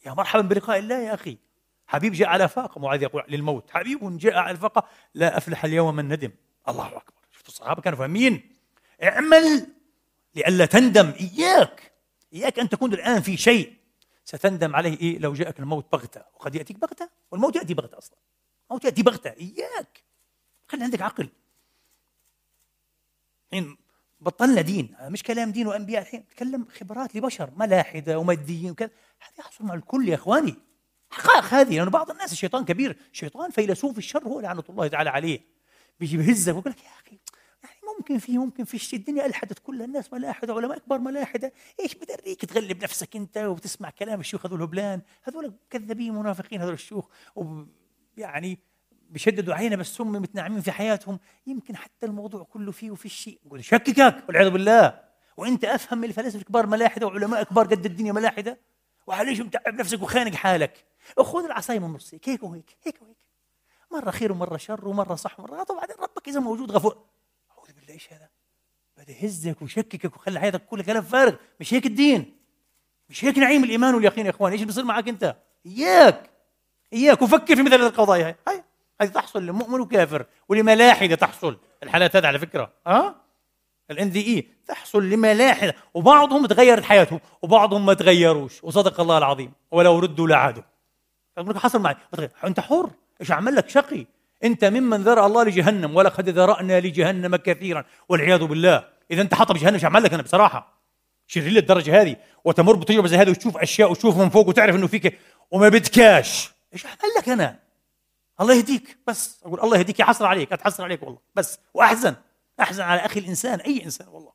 يا 0.07 0.13
مرحبا 0.13 0.43
بلقاء 0.43 0.79
الله 0.79 0.99
يا 0.99 1.15
أخي. 1.15 1.39
حبيب 1.87 2.13
جاء 2.13 2.29
على 2.29 2.49
فاقة 2.49 2.81
معاذ 2.81 3.03
يقول 3.03 3.25
للموت. 3.29 3.71
حبيب 3.71 4.19
جاء 4.19 4.37
على 4.37 4.57
فاقه 4.57 4.89
لا 5.15 5.37
أفلح 5.37 5.65
اليوم 5.65 5.97
من 5.97 6.09
ندم. 6.09 6.33
الله 6.69 6.87
أكبر. 6.87 7.23
شفتوا 7.31 7.49
الصحابة 7.49 7.83
كانوا 7.83 7.99
فاهمين. 7.99 8.57
اعمل. 9.03 9.74
لئلا 10.35 10.67
تندم. 10.67 11.13
إياك 11.21 11.93
إياك 12.33 12.59
أن 12.59 12.69
تكون 12.69 12.93
الآن 12.93 13.23
في 13.23 13.37
شيء. 13.37 13.73
ستندم 14.25 14.77
عليه 14.77 15.01
إيه؟ 15.01 15.19
لو 15.19 15.33
جاءك 15.33 15.61
الموت 15.61 15.93
بغتة. 15.93 16.25
وقد 16.35 16.55
يأتيك 16.55 16.79
بغتة 16.79 17.09
والموت 17.31 17.57
يأتي 17.57 17.75
بغتة 17.75 17.99
أصلا. 17.99 18.19
الموت 18.71 18.85
يأتي 18.85 19.03
بغتة. 19.03 19.31
إياك. 19.31 20.03
خلي 20.69 20.85
عندك 20.85 21.03
عقل. 21.03 21.29
الحين 23.53 23.77
بطلنا 24.21 24.61
دين. 24.61 24.97
مش 25.01 25.23
كلام 25.23 25.53
دين 25.53 25.67
وأنبياء 25.67 26.03
الحين. 26.03 26.21
نتكلم 26.21 26.67
خبرات 26.81 27.17
لبشر. 27.17 27.51
ملاحدة 27.57 28.19
وماديين 28.19 28.71
وكذا. 28.71 28.91
هذا 29.21 29.33
يحصل 29.39 29.65
مع 29.65 29.75
الكل 29.75 30.09
يا 30.09 30.15
إخواني. 30.15 30.55
حقائق 31.11 31.45
هذه. 31.45 31.77
لأنه 31.77 31.91
بعض 31.91 32.11
الناس 32.11 32.33
الشيطان 32.33 32.65
كبير. 32.65 32.97
شيطان 33.13 33.51
فيلسوف 33.51 33.99
الشر 33.99 34.25
هو 34.25 34.41
لعنة 34.41 34.65
الله 34.69 34.87
تعالى 34.87 35.11
عليه. 35.11 35.41
بيجي 36.01 36.17
بهزك 36.17 36.55
ويقول 36.55 36.73
لك 36.73 36.79
يا 36.79 36.85
يعني 36.85 37.21
ممكن 37.99 38.19
في 38.19 38.39
ممكن 38.39 38.65
في 38.65 38.97
الدنيا 38.97 39.27
ألحدت 39.27 39.59
كل 39.59 39.83
الناس 39.83 40.13
ملاحده 40.13 40.55
علماء 40.55 40.79
كبار 40.79 40.99
ملاحده 40.99 41.53
إيش 41.81 41.95
بدريك 41.95 42.45
تغلب 42.45 42.83
نفسك 42.83 43.17
أنت 43.17 43.39
وتسمع 43.39 43.91
كلام 43.91 44.21
الشيوخ 44.21 44.47
هذول 44.47 44.59
الهبلان 44.59 45.03
هذول 45.23 45.55
كذابين 45.71 46.15
منافقين 46.15 46.61
هذول 46.61 46.73
الشيوخ. 46.73 47.07
يعني 48.17 48.59
بيشددوا 49.11 49.55
علينا 49.55 49.77
بس 49.77 50.01
هم 50.01 50.13
متنعمين 50.13 50.61
في 50.61 50.73
حياتهم. 50.73 51.19
يمكن 51.47 51.77
حتى 51.77 52.07
الموضوع 52.07 52.43
كله 52.43 52.73
فيه 52.73 52.91
وفي 52.91 53.09
شيء. 53.09 53.41
نقول 53.47 53.65
شككك 53.65 54.25
والعياذ 54.29 54.51
بالله. 54.51 55.01
وأنت 55.37 55.65
أفهم 55.65 55.99
من 55.99 56.05
الفلاسفة 56.05 56.39
الكبار 56.39 56.67
ملاحده 56.67 57.07
وعلماء 57.07 57.43
كبار 57.43 57.67
قد 57.67 57.87
الدنيا 57.87 58.13
ملاحده 58.13 58.61
وعليش 59.07 59.41
متعب 59.41 59.75
نفسك 59.75 60.03
وخانق 60.03 60.35
حالك؟ 60.35 60.85
خذ 61.19 61.45
العصاية 61.45 61.79
من 61.79 61.87
النص. 61.87 62.15
هيك 62.25 62.43
وهيك 62.43 62.77
هيك 62.87 63.03
وهيك. 63.03 63.17
مرة 63.93 64.11
خير 64.11 64.33
ومرة 64.33 64.57
شر 64.57 64.89
ومرة 64.89 65.15
صح 65.15 65.41
ومرة 65.41 65.57
غلط. 65.57 65.71
وبعدين 65.71 65.97
ربك 66.01 66.29
إذا 66.29 66.41
موجود 66.41 66.73
غفور. 66.73 67.05
بالله 67.85 67.95
إيش 67.95 68.13
هذا؟ 68.13 68.29
بدا 68.97 69.13
يهزك 69.13 69.63
ويشككك 69.63 70.17
ويخلي 70.17 70.41
حياتك 70.41 70.67
كلها 70.67 70.85
كلام 70.85 71.03
فارغ. 71.03 71.35
مش 71.61 71.75
هيك 71.75 71.87
الدين. 71.87 72.37
مش 73.09 73.25
هيك 73.25 73.39
نعيم 73.39 73.65
الإيمان 73.65 73.95
واليقين 73.95 74.27
يا 74.27 74.31
إخوان. 74.31 74.53
إيش 74.53 74.63
بيصير 74.63 74.85
معك 74.85 75.09
أنت؟ 75.09 75.37
إياك. 75.67 76.31
إياك. 76.93 77.23
وفكر 77.23 77.57
في 77.57 77.63
مثل 77.63 77.75
هذه 77.75 77.87
القضايا. 77.87 78.27
هاي. 78.27 78.37
هاي. 78.49 78.65
هذه 79.01 79.09
تحصل 79.09 79.47
لمؤمن 79.47 79.81
وكافر 79.81 80.27
ولملاحدة 80.49 81.15
تحصل. 81.15 81.59
الحالات 81.83 82.17
هذه 82.17 82.27
على 82.27 82.39
فكرة. 82.39 82.73
ها؟ 82.87 83.15
الان 83.91 84.11
دي 84.11 84.37
اي 84.37 84.49
تحصل 84.67 85.11
لملاحدة. 85.11 85.75
وبعضهم 85.95 86.47
تغيرت 86.47 86.83
حياته 86.83 87.21
وبعضهم 87.43 87.87
ما 87.87 87.95
تغيروش. 87.95 88.65
وصدق 88.65 89.01
الله 89.01 89.19
العظيم. 89.19 89.53
ولو 89.71 89.99
ردوا 89.99 90.29
لعادوا. 90.29 90.63
حصل 91.57 91.81
معي. 91.81 91.97
أنت 92.45 92.61
حر. 92.61 92.91
إيش 93.21 93.31
اعمل 93.31 93.55
لك؟ 93.55 93.69
شقي. 93.69 94.07
أنت 94.45 94.65
ممن 94.65 95.03
ذرى 95.03 95.27
الله 95.27 95.45
لجهنم 95.45 95.97
ولقد 95.97 96.29
ذرأنا 96.29 96.81
لجهنم 96.81 97.37
كثيرا 97.37 97.85
والعياذ 98.09 98.45
بالله. 98.45 98.89
إذا 99.11 99.23
أنت 99.23 99.35
حاطه 99.35 99.69
إيش 99.69 99.85
اعمل 99.85 100.03
لك 100.03 100.13
أنا 100.13 100.23
بصراحة؟ 100.23 100.81
شرير 101.27 101.53
للدرجه 101.53 102.03
هذه. 102.03 102.17
وتمر 102.45 102.77
بتجربة 102.77 103.09
زي 103.09 103.17
هذه 103.17 103.31
وتشوف 103.31 103.57
أشياء 103.57 103.91
وتشوف 103.91 104.17
من 104.17 104.31
فوق 104.31 104.49
وتعرف 104.49 104.75
إنه 104.75 104.87
فيك 104.87 105.19
وما 105.51 105.69
بدكاش. 105.69 106.51
إيش 106.73 106.87
اعمل 106.87 106.99
لك 107.19 107.29
أنا؟ 107.29 107.59
الله 108.41 108.55
يهديك. 108.55 108.99
بس 109.07 109.41
أقول 109.45 109.61
الله 109.61 109.79
يهديك 109.79 110.01
يحصر 110.01 110.27
عليك 110.27 110.53
اتحصر 110.53 110.85
عليك 110.85 111.03
والله. 111.03 111.19
بس 111.35 111.59
وأحزن. 111.75 112.15
أحزن 112.61 112.83
على 112.83 113.01
أخي 113.01 113.21
الإنسان 113.21 113.61
أي 113.61 113.85
إنسان 113.85 114.09
والله. 114.09 114.33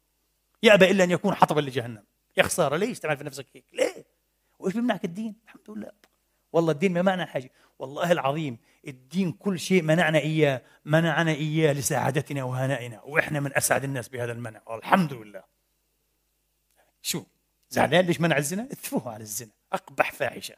يأبى 0.63 0.91
إلا 0.91 1.03
أن 1.03 1.11
يكون 1.11 1.35
حطبا 1.35 1.61
لجهنم. 1.61 2.03
يا 2.37 2.43
خساره 2.43 2.77
ليش 2.77 2.99
تعمل 2.99 3.17
في 3.17 3.23
نفسك 3.23 3.45
هيك؟ 3.53 3.65
ليه؟ 3.73 4.05
وإيش 4.59 4.73
بيمنعك 4.73 5.05
الدين؟ 5.05 5.35
الحمد 5.45 5.77
لله. 5.77 5.91
والله 6.53 6.71
الدين 6.71 6.93
ما 6.93 7.01
معنى 7.01 7.25
حاجة. 7.25 7.51
والله 7.79 8.11
العظيم 8.11 8.57
الدين 8.87 9.31
كل 9.31 9.59
شيء 9.59 9.81
منعنا 9.81 10.19
إياه 10.19 10.61
منعنا 10.85 11.31
إياه 11.31 11.73
لسعادتنا 11.73 12.43
وهنائنا 12.43 13.01
وإحنا 13.01 13.39
من 13.39 13.57
أسعد 13.57 13.83
الناس 13.83 14.09
بهذا 14.09 14.31
المنع 14.31 14.61
والحمد 14.65 15.13
لله. 15.13 15.43
شو؟ 17.01 17.23
زعلان 17.69 18.05
ليش 18.05 18.21
منع 18.21 18.37
الزنا؟ 18.37 18.67
اثفوه 18.71 19.13
على 19.13 19.21
الزنا. 19.21 19.51
أقبح 19.73 20.11
فاحشة 20.11 20.55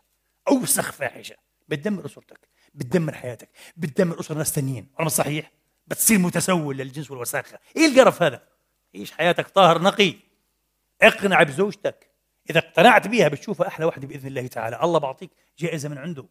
أوسخ 0.47 0.91
فاحشة. 0.91 1.35
بتدمر 1.69 2.05
أسرتك 2.05 2.39
بتدمر 2.73 3.13
حياتك 3.13 3.49
بتدمر 3.77 4.19
أسر 4.19 4.37
ناس 4.37 4.51
ثانيين 4.53 4.87
ولا 4.99 5.09
صحيح؟ 5.09 5.51
بتصير 5.87 6.19
متسول 6.19 6.77
للجنس 6.77 7.11
والوساخة. 7.11 7.59
إيه 7.77 7.85
القرف 7.85 8.21
هذا؟ 8.21 8.43
عيش 8.95 9.11
حياتك 9.11 9.47
طاهر 9.47 9.81
نقي. 9.81 10.15
اقنع 11.01 11.43
بزوجتك. 11.43 12.11
إذا 12.49 12.59
اقتنعت 12.59 13.07
بها 13.07 13.27
بتشوفها 13.27 13.67
أحلى 13.67 13.85
وحده 13.85 14.07
بإذن 14.07 14.27
الله 14.27 14.47
تعالى. 14.47 14.79
الله 14.83 14.99
بعطيك 14.99 15.29
جائزة 15.59 15.89
من 15.89 15.97
عنده. 15.97 16.25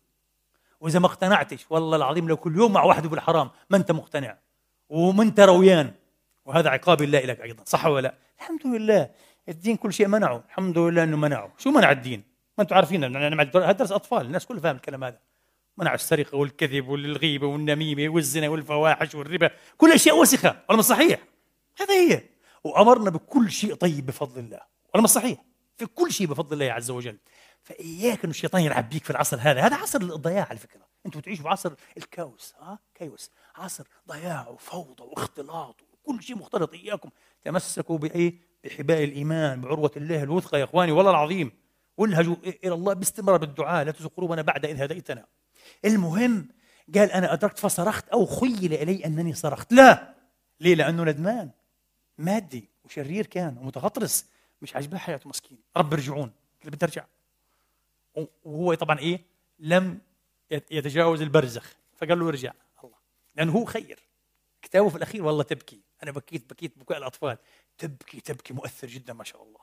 وإذا 0.81 0.99
ما 0.99 1.07
اقتنعتش 1.07 1.67
والله 1.71 1.97
العظيم 1.97 2.29
لو 2.29 2.37
كل 2.37 2.57
يوم 2.57 2.73
مع 2.73 2.85
وحده 2.85 3.09
بالحرام 3.09 3.51
ما 3.71 3.77
أنت 3.77 3.93
مقتنع. 3.93 4.39
وما 4.89 5.23
أنت 5.23 5.41
رويان. 5.41 5.93
وهذا 6.45 6.71
عقاب 6.71 7.03
الله 7.03 7.21
لك 7.21 7.41
أيضا 7.41 7.65
صح 7.67 7.87
ولا 7.87 8.01
لا؟ 8.01 8.15
الحمد 8.39 8.67
لله. 8.67 9.11
الدين 9.49 9.77
كل 9.77 9.93
شيء 9.93 10.07
منعه. 10.07 10.45
الحمد 10.49 10.79
لله 10.79 11.03
إنه 11.03 11.17
منعه. 11.17 11.53
شو 11.59 11.71
منع 11.71 11.91
الدين؟ 11.91 12.23
ما 12.59 12.63
أنتم 12.63 12.77
عارفين 12.77 13.17
هذا 13.17 13.73
درس 13.73 13.93
أطفال 13.93 14.27
الناس 14.27 14.47
كلها 14.47 14.61
فاهم 14.61 14.77
الكلام 14.77 15.05
هذا. 15.05 15.19
منع 15.79 15.95
السرقة 15.95 16.37
والكذب 16.37 16.89
والغيبة 16.89 17.47
والنميمة 17.47 18.09
والزنا 18.15 18.49
والفواحش 18.49 19.15
والربا. 19.15 19.51
كل 19.79 19.93
اشياء 19.93 20.19
وسخة. 20.19 20.57
ولا 20.71 20.83
صحيح؟ 20.83 21.21
هذا 21.81 21.95
هي. 21.95 22.23
وأمرنا 22.65 23.11
بكل 23.11 23.51
شيء 23.51 23.75
طيب 23.75 24.07
بفضل 24.07 24.41
الله. 24.41 24.61
ولا 24.95 25.07
صحيح؟ 25.07 25.45
في 25.77 25.87
كل 25.87 26.13
شيء 26.13 26.27
بفضل 26.27 26.53
الله 26.63 26.73
عز 26.73 26.91
وجل. 26.91 27.17
فإياك 27.63 28.25
إنه 28.25 28.31
الشيطان 28.31 28.63
يلعب 28.63 28.89
بيك 28.89 29.05
في 29.05 29.11
العصر 29.11 29.37
هذا. 29.41 29.61
هذا 29.61 29.77
عصر 29.77 30.01
الضياع 30.01 30.47
على 30.51 30.59
فكرة. 30.59 30.81
أنتم 31.07 31.21
تعيشوا 31.21 31.43
في 31.43 31.49
عصر 31.49 31.73
الكاوس 31.97 32.55
ها؟ 32.61 32.79
كاوس 32.95 33.31
عصر 33.55 33.87
ضياع 34.09 34.49
وفوضى 34.49 35.03
واختلاط 35.03 35.77
وكل 35.93 36.23
شيء 36.23 36.37
مختلط. 36.37 36.75
إياكم 36.75 37.11
تمسكوا 37.43 37.99
بإيه؟ 37.99 38.35
بحبال 38.65 39.05
الإيمان 39.05 39.61
بعروة 39.61 39.91
الله 39.97 40.23
الوثقى 40.23 40.59
يا 40.59 40.65
إخواني 40.65 40.93
والله 40.93 41.11
العظيم. 41.11 41.53
والهجوا 41.97 42.37
إلى 42.65 42.75
الله 42.75 42.93
باستمرار 42.93 43.37
بالدعاء. 43.37 43.85
لا 43.85 43.93
تزغ 43.93 44.09
قلوبنا 44.09 44.43
بعد 44.43 44.67
إذ 44.67 44.83
هديتنا. 44.83 45.27
المهم 45.85 46.49
قال 46.95 47.13
أنا 47.13 47.33
أدركت 47.33 47.59
فصرخت 47.59 48.09
أو 48.09 48.27
خيل 48.27 48.75
إلي 48.75 49.07
أنني 49.07 49.35
صرخت. 49.35 49.73
لا. 49.73 50.15
ليه؟ 50.61 50.75
لأنه 50.75 51.05
ندمان. 51.05 51.51
مادي 52.19 52.69
وشرير 52.85 53.27
كان 53.27 53.59
ومتغطرس. 53.59 54.27
مش 54.63 54.77
عاجباه 54.77 54.99
حياته 54.99 55.29
مسكين. 55.29 55.59
رب 55.77 55.93
ارجعون. 55.93 56.33
اللي 56.61 56.71
بدي 56.71 56.87
ارجع 56.87 57.05
وهو 58.45 58.75
طبعا 58.75 58.99
إيه؟ 58.99 59.25
لم 59.59 60.01
يتجاوز 60.51 61.23
البرزخ. 61.23 61.73
فقال 61.97 62.19
له 62.19 62.29
ارجع. 62.29 62.53
الله. 62.85 62.97
لأنه 63.37 63.53
هو 63.53 63.65
خير. 63.65 63.99
كتابه 64.63 64.89
في 64.89 64.97
الأخير 64.97 65.25
والله 65.25 65.43
تبكي. 65.43 65.81
أنا 66.03 66.11
بكيت 66.11 66.51
بكيت 66.51 66.79
بكاء 66.79 66.99
الأطفال. 66.99 67.39
تبكي 67.79 68.21
تبكي. 68.21 68.55
مؤثر 68.55 68.87
جدا 68.87 69.13
ما 69.13 69.25
شاء 69.25 69.43
الله. 69.43 69.61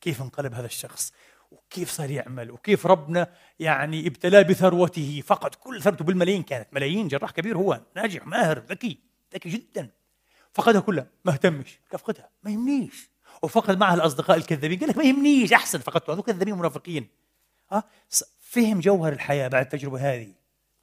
كيف 0.00 0.22
انقلب 0.22 0.54
هذا 0.54 0.66
الشخص؟ 0.66 1.12
وكيف 1.50 1.90
صار 1.90 2.10
يعمل؟ 2.10 2.50
وكيف 2.50 2.86
ربنا 2.86 3.34
يعني 3.58 4.06
ابتلاه 4.06 4.42
بثروته؟ 4.42 5.22
فقد 5.26 5.54
كل 5.54 5.82
ثروته 5.82 6.04
بالملايين 6.04 6.42
كانت. 6.42 6.68
ملايين 6.72 7.08
جراح 7.08 7.30
كبير 7.30 7.56
هو. 7.56 7.80
ناجح 7.96 8.26
ماهر 8.26 8.58
ذكي. 8.58 8.98
ذكي 9.34 9.48
جدا. 9.48 9.90
فقدها 10.52 10.80
كلها. 10.80 11.06
ما 11.24 11.32
اهتمش. 11.32 11.78
كيف 11.90 12.00
فقدها 12.00 12.30
ما 12.42 12.50
يهمنيش. 12.50 13.10
وفقد 13.42 13.78
معها 13.78 13.94
الأصدقاء 13.94 14.36
الكذابين. 14.36 14.78
قال 14.78 14.88
لك 14.88 14.96
ما 14.96 15.04
يهمنيش. 15.04 15.52
أحسن 15.52 15.78
فقدته. 15.78 16.12
هذول 16.12 16.22
كذابين 16.22 16.54
منافقين 16.54 17.08
أه؟ 17.74 17.84
فهم 18.40 18.80
جوهر 18.80 19.12
الحياة 19.12 19.48
بعد 19.48 19.64
التجربة 19.64 20.14
هذه. 20.14 20.32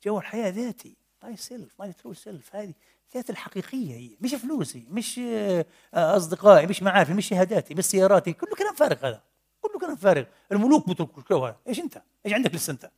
جوهر 0.04 0.22
الحياة 0.22 0.50
ذاتي. 0.50 0.96
myself 1.24 1.80
my 1.80 1.94
true 1.94 2.14
self 2.14 2.56
هذه 2.56 2.74
ذاتي 3.16 3.30
الحقيقية 3.30 3.96
هي. 3.96 4.18
مش 4.22 4.36
فلوسي 4.36 4.86
مش 4.90 5.20
آه، 5.20 5.66
أصدقائي 5.94 6.68
مش 6.68 6.84
معارفي 6.84 7.14
مش 7.14 7.28
شهاداتي 7.28 7.74
مش 7.74 7.86
سياراتي. 7.86 8.34
كله 8.34 8.56
كلام 8.56 8.76
فارغ 8.76 9.08
هذا. 9.08 9.24
كله 9.62 9.80
كلام 9.80 9.96
فارغ. 9.96 10.26
الملوك 10.52 10.90
بتركوا 10.90 11.24
الجوهر. 11.24 11.56
إيش 11.68 11.80
أنت؟ 11.80 12.02
إيش 12.26 12.34
عندك 12.34 12.56
لسه 12.56 12.72
أنت؟ 12.72 12.92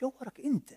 جوهرك 0.00 0.40
أنت. 0.40 0.70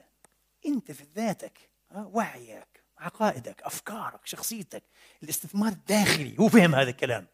أنت 0.66 0.92
في 0.92 1.04
ذاتك 1.16 1.70
وعيك 1.96 2.84
عقائدك 2.98 3.62
أفكارك 3.62 4.26
شخصيتك. 4.26 4.84
الاستثمار 5.24 5.72
الداخلي. 5.72 6.40
هو 6.40 6.50
فهم 6.50 6.76
هذا 6.76 6.90
الكلام. 6.90 7.28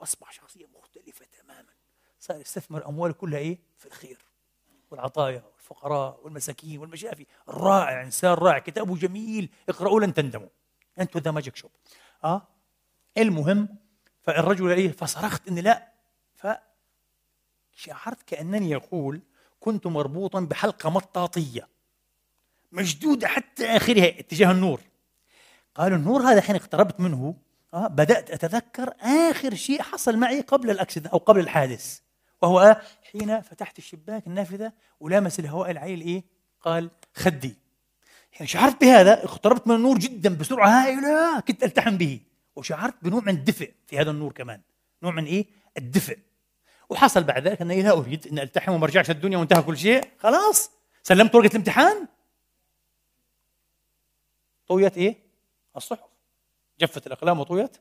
وأصبح 0.00 0.32
شخصية 0.32 0.66
مختلفة 0.78 1.26
تماما. 1.42 1.72
صار 2.20 2.40
يستثمر 2.40 2.88
أمواله 2.88 3.12
كلها 3.14 3.38
إيه؟ 3.38 3.58
في 3.78 3.86
الخير. 3.86 4.25
والعطايا 4.90 5.42
والفقراء 5.52 6.20
والمساكين 6.22 6.78
والمشافي. 6.80 7.26
رائع 7.48 8.02
إنسان 8.02 8.34
رائع. 8.34 8.58
كتابه 8.58 8.96
جميل. 8.96 9.50
اقرأوا 9.68 10.00
لن 10.00 10.14
تندموا. 10.14 10.48
أنتم 11.00 11.20
ذا 11.20 11.30
ماجيك 11.30 11.56
شوب. 11.56 11.70
أه؟ 12.24 12.48
المهم 13.18 13.68
فالرجل 14.22 14.70
إيه 14.70 14.92
فصرخت 14.92 15.48
إني 15.48 15.60
لا. 15.60 15.92
فشعرت 16.34 18.22
كأنني 18.26 18.70
يقول 18.70 19.20
كنت 19.60 19.86
مربوطا 19.86 20.40
بحلقة 20.40 20.90
مطاطية 20.90 21.68
مشدودة 22.72 23.28
حتى 23.28 23.66
آخرها 23.66 24.20
اتجاه 24.20 24.50
النور. 24.50 24.80
قالوا 25.74 25.96
النور 25.96 26.22
هذا 26.22 26.40
حين 26.40 26.56
اقتربت 26.56 27.00
منه 27.00 27.34
آه 27.74 27.86
بدأت 27.86 28.30
أتذكر 28.30 28.94
آخر 29.00 29.54
شيء 29.54 29.82
حصل 29.82 30.16
معي 30.16 30.40
قبل 30.40 30.70
الأكسيدنت 30.70 31.12
أو 31.12 31.18
قبل 31.18 31.40
الحادث 31.40 32.00
وهو 32.42 32.80
حين 33.18 33.40
فتحت 33.40 33.78
الشباك 33.78 34.26
النافذة 34.26 34.72
ولامس 35.00 35.40
الهواء 35.40 35.70
العيل 35.70 36.00
إيه 36.00 36.24
قال 36.60 36.90
خدي. 37.14 37.56
حين 38.32 38.46
شعرت 38.46 38.80
بهذا 38.80 39.24
اقتربت 39.24 39.66
من 39.66 39.74
النور 39.74 39.98
جدا 39.98 40.36
بسرعة 40.36 40.68
هائلة 40.68 41.40
كنت 41.40 41.64
ألتحم 41.64 41.96
به. 41.96 42.20
وشعرت 42.56 42.94
بنوع 43.02 43.20
من 43.20 43.28
الدفء 43.28 43.72
في 43.86 43.98
هذا 43.98 44.10
النور 44.10 44.32
كمان. 44.32 44.60
نوع 45.02 45.12
من 45.12 45.24
إيه؟ 45.24 45.46
الدفء. 45.78 46.18
وحصل 46.88 47.24
بعد 47.24 47.48
ذلك 47.48 47.60
أنني 47.60 47.82
لا 47.82 47.90
أريد 47.90 48.26
أن 48.26 48.38
ألتحم 48.38 48.72
وما 48.72 48.84
أرجعش 48.84 49.10
الدنيا 49.10 49.38
وانتهى 49.38 49.62
كل 49.62 49.78
شيء. 49.78 50.10
خلاص. 50.18 50.70
سلمت 51.02 51.34
ورقة 51.34 51.50
الامتحان. 51.50 52.06
طويت 54.68 54.96
إيه؟ 54.96 55.16
الصحف. 55.76 56.08
جفت 56.80 57.06
الأقلام 57.06 57.40
وطويت 57.40 57.76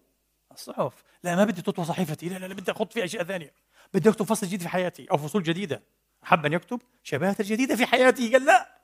الصحف. 0.52 1.04
لا 1.24 1.36
ما 1.36 1.44
بدي 1.44 1.62
تطوى 1.62 1.86
صحيفتي. 1.86 2.30
لا 2.30 2.38
لا, 2.38 2.46
لا 2.46 2.54
بدي 2.54 2.72
أخط 2.72 2.94
في 2.94 3.04
أشياء 3.04 3.24
ثانية. 3.24 3.65
بدي 3.96 4.10
أكتب 4.10 4.26
فصل 4.26 4.48
جديد 4.48 4.62
في 4.62 4.70
حياتي 4.70 5.08
أو 5.12 5.18
فصول 5.18 5.44
جديدة. 5.44 5.84
أحب 6.24 6.46
أن 6.46 6.54
يكتب 6.54 6.82
شبهات 7.04 7.42
جديدة 7.42 7.76
في 7.76 7.86
حياتي. 7.86 8.32
قال 8.32 8.46
لا. 8.46 8.80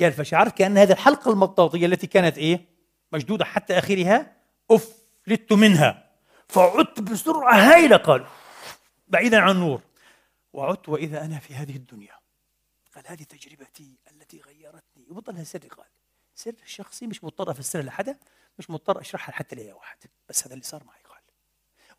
قال 0.00 0.12
فشعرت 0.12 0.58
كأن 0.58 0.78
هذه 0.78 0.92
الحلقة 0.92 1.30
المطاطية 1.30 1.86
التي 1.86 2.06
كانت 2.06 2.38
إيه؟ 2.38 2.66
مشدودة 3.12 3.44
حتى 3.44 3.78
آخرها. 3.78 4.36
أفلت 4.70 5.52
منها. 5.52 6.10
فعدت 6.48 7.00
بسرعة 7.00 7.54
هائلة 7.54 7.96
قال 7.96 8.26
بعيدا 9.08 9.40
عن 9.40 9.50
النور. 9.50 9.80
وعدت 10.52 10.88
وإذا 10.88 11.24
أنا 11.24 11.38
في 11.38 11.54
هذه 11.54 11.76
الدنيا. 11.76 12.14
قال 12.94 13.04
هذه 13.06 13.22
تجربتي 13.22 13.98
التي 14.12 14.40
غيرتني. 14.40 15.06
وبطلها 15.10 15.44
سري 15.44 15.68
قال 15.68 15.86
سر 16.34 16.54
شخصي 16.66 17.06
مش 17.06 17.24
مضطر 17.24 17.50
افسرها 17.50 17.82
لحدا. 17.82 18.18
مش 18.58 18.70
مضطر 18.70 19.00
أشرحها 19.00 19.32
حتى 19.32 19.56
لأي 19.56 19.72
واحد. 19.72 19.98
بس 20.28 20.46
هذا 20.46 20.54
اللي 20.54 20.64
صار 20.64 20.84
معي. 20.84 20.99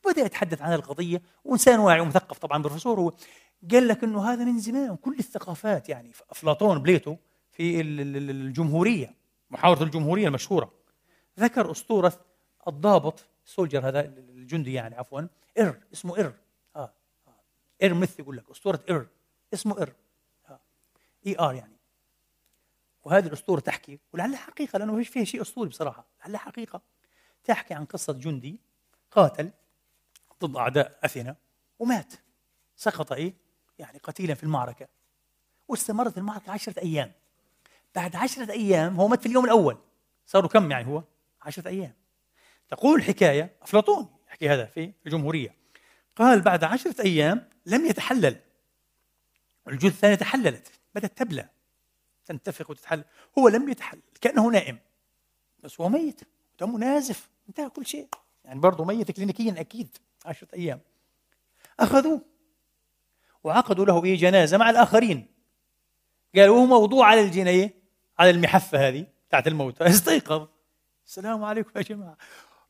وبدا 0.06 0.22
يتحدث 0.22 0.62
عن 0.62 0.74
القضية 0.74 1.22
وإنسان 1.46 1.80
واعي 1.80 2.00
ومثقف 2.00 2.38
طبعا 2.38 2.62
بروفيسور 2.62 3.00
هو 3.00 3.14
قال 3.72 3.88
لك 3.88 4.04
إنه 4.04 4.32
هذا 4.34 4.44
من 4.44 4.60
زمان 4.60 4.96
كل 4.96 5.16
الثقافات 5.20 5.90
يعني 5.90 6.12
أفلاطون 6.30 6.80
بليتو 6.80 7.16
في 7.52 7.82
الجمهورية 7.82 9.16
محاورة 9.50 9.84
الجمهورية 9.84 10.28
المشهورة 10.28 10.72
ذكر 11.40 11.72
أسطورة 11.72 12.14
الضابط 12.68 13.26
soldier 13.46 13.88
هذا 13.88 14.06
الجندي 14.06 14.74
يعني 14.74 14.96
عفوا 14.96 15.22
إر 15.60 15.78
اسمه 15.94 16.20
إر 16.20 16.34
آه. 16.76 16.94
آه. 17.28 17.86
إر 17.86 17.94
مثل 17.94 18.22
يقول 18.22 18.38
لك 18.38 18.50
أسطورة 18.52 18.80
إر 18.90 19.08
اسمه 19.54 19.82
إر 19.82 19.94
آه. 20.50 20.60
ER 21.28 21.54
يعني 21.56 21.78
وهذه 23.04 23.28
الأسطورة 23.28 23.60
تحكي 23.60 24.00
ولعلها 24.14 24.38
حقيقة 24.38 24.80
لأنه 24.80 25.04
فيها 25.04 25.24
شيء 25.24 25.42
أسطوري 25.42 25.70
بصراحة 25.70 26.06
لعلها 26.20 26.40
حقيقة 26.40 26.82
تحكي 27.44 27.74
عن 27.74 27.86
قصة 27.86 28.14
جندي 28.14 28.60
قاتل 29.12 29.52
ضد 30.46 30.56
أعداء 30.56 31.00
أثينا 31.04 31.36
ومات. 31.80 32.14
سقط 32.76 33.12
إيه؟ 33.12 33.34
يعني 33.80 33.98
قتيلا 33.98 34.34
في 34.34 34.44
المعركة. 34.44 34.88
واستمرت 35.68 36.18
المعركة 36.18 36.52
عشرة 36.52 36.80
أيام. 36.80 37.12
بعد 37.96 38.16
عشرة 38.16 38.52
أيام 38.52 39.00
هو 39.00 39.08
مات 39.08 39.20
في 39.20 39.26
اليوم 39.26 39.46
الأول. 39.46 39.78
صاروا 40.26 40.50
كم 40.50 40.72
يعني 40.72 40.88
هو؟ 40.88 41.04
عشرة 41.42 41.68
أيام. 41.68 41.94
تقول 42.70 43.00
الحكاية 43.00 43.56
أفلاطون 43.62 44.08
يحكي 44.28 44.50
هذا 44.50 44.66
في 44.66 44.94
الجمهورية. 45.06 45.56
قال 46.16 46.42
بعد 46.42 46.64
عشرة 46.64 47.02
أيام 47.02 47.50
لم 47.66 47.86
يتحلل. 47.86 48.40
الجثة 49.68 49.88
الثانية 49.88 50.16
تحللت 50.16 50.72
بدأت 50.96 51.18
تبلى. 51.18 51.50
تنتفخ 52.26 52.70
وتتحلل. 52.70 53.04
هو 53.38 53.48
لم 53.48 53.70
يتحلل 53.70 54.02
كأنه 54.22 54.48
نائم. 54.48 54.80
بس 55.64 55.82
هو 55.82 55.90
ميت. 55.90 56.22
دمه 56.60 56.78
نازف. 56.78 57.30
انتهى 57.50 57.70
كل 57.70 57.86
شيء. 57.86 58.08
يعني 58.46 58.60
برضه 58.60 58.86
ميت 58.86 59.12
كلينيكيا 59.12 59.62
أكيد. 59.62 59.98
عشرة 60.26 60.48
أيام. 60.54 60.80
أخذوه. 61.80 62.22
وعقدوا 63.44 63.86
له 63.86 64.06
إيه 64.06 64.18
جنازة 64.18 64.58
مع 64.58 64.70
الآخرين. 64.70 65.28
قالوا 66.36 66.60
هو 66.60 66.66
موضوع 66.66 67.08
على 67.08 67.22
الجناية 67.22 67.74
على 68.20 68.30
المحفة 68.30 68.88
هذه 68.88 69.08
بتاعت 69.28 69.48
الموت. 69.48 69.82
استيقظ. 69.82 70.48
السلام 71.06 71.44
عليكم 71.44 71.72
يا 71.76 71.82
جماعة. 71.82 72.18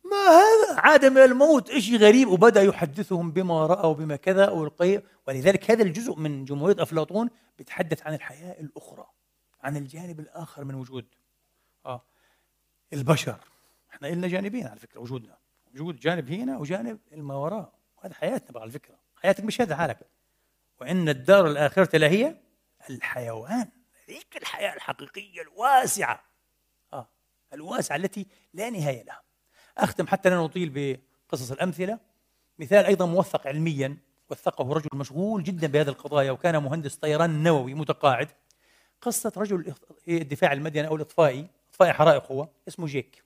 ما 0.03 0.17
هذا؟ 0.17 0.79
عاد 0.79 1.05
من 1.05 1.17
الموت. 1.17 1.71
شيء 1.71 1.97
غريب. 1.97 2.27
وبدأ 2.27 2.61
يحدثهم 2.61 3.31
بما 3.31 3.65
رأى 3.65 3.87
وبما 3.87 4.15
كذا 4.15 4.49
والقي. 4.49 5.01
ولذلك 5.27 5.71
هذا 5.71 5.83
الجزء 5.83 6.15
من 6.15 6.45
جمهورية 6.45 6.83
أفلاطون 6.83 7.29
بيتحدث 7.57 8.07
عن 8.07 8.13
الحياة 8.13 8.59
الأخرى 8.59 9.05
عن 9.63 9.77
الجانب 9.77 10.19
الآخر 10.19 10.63
من 10.63 10.75
وجود 10.75 11.05
آه 11.85 12.05
البشر. 12.93 13.39
إحنا 13.93 14.07
لنا 14.07 14.27
جانبين 14.27 14.67
على 14.67 14.79
فكرة 14.79 14.99
وجودنا. 14.99 15.40
وجود 15.73 15.99
جانب 15.99 16.31
هنا 16.31 16.57
وجانب 16.57 16.99
ما 17.11 17.35
وراء. 17.35 17.73
هذا 18.01 18.13
حياتنا 18.13 18.51
بقى 18.51 18.61
على 18.61 18.71
فكرة. 18.71 18.95
حياتك 19.15 19.43
مش 19.43 19.61
هذا 19.61 19.75
حالك. 19.75 19.99
وإن 20.81 21.09
الدار 21.09 21.47
الآخرة 21.47 21.97
لهي 21.97 22.35
الحيوان. 22.89 23.69
ذيك 24.07 24.37
الحياة 24.37 24.73
الحقيقية 24.73 25.41
الواسعة. 25.41 26.23
آه 26.93 27.07
الواسعة 27.53 27.95
التي 27.95 28.25
لا 28.53 28.69
نهاية 28.69 29.03
لها. 29.03 29.21
أختم 29.77 30.07
حتى 30.07 30.29
لا 30.29 30.35
نطيل 30.35 30.97
بقصص 31.29 31.51
الأمثلة. 31.51 31.99
مثال 32.59 32.85
أيضا 32.85 33.05
موثق 33.05 33.47
علميا 33.47 33.97
وثقه 34.29 34.73
رجل 34.73 34.89
مشغول 34.93 35.43
جدا 35.43 35.67
بهذه 35.67 35.89
القضايا 35.89 36.31
وكان 36.31 36.63
مهندس 36.63 36.95
طيران 36.95 37.43
نووي 37.43 37.73
متقاعد. 37.73 38.27
قصة 39.01 39.33
رجل 39.37 39.73
الدفاع 40.07 40.53
المدني 40.53 40.87
أو 40.87 40.95
الإطفائي 40.95 41.47
إطفائي 41.69 41.93
حرائق 41.93 42.31
هو 42.31 42.47
اسمه 42.67 42.85
جيك. 42.85 43.23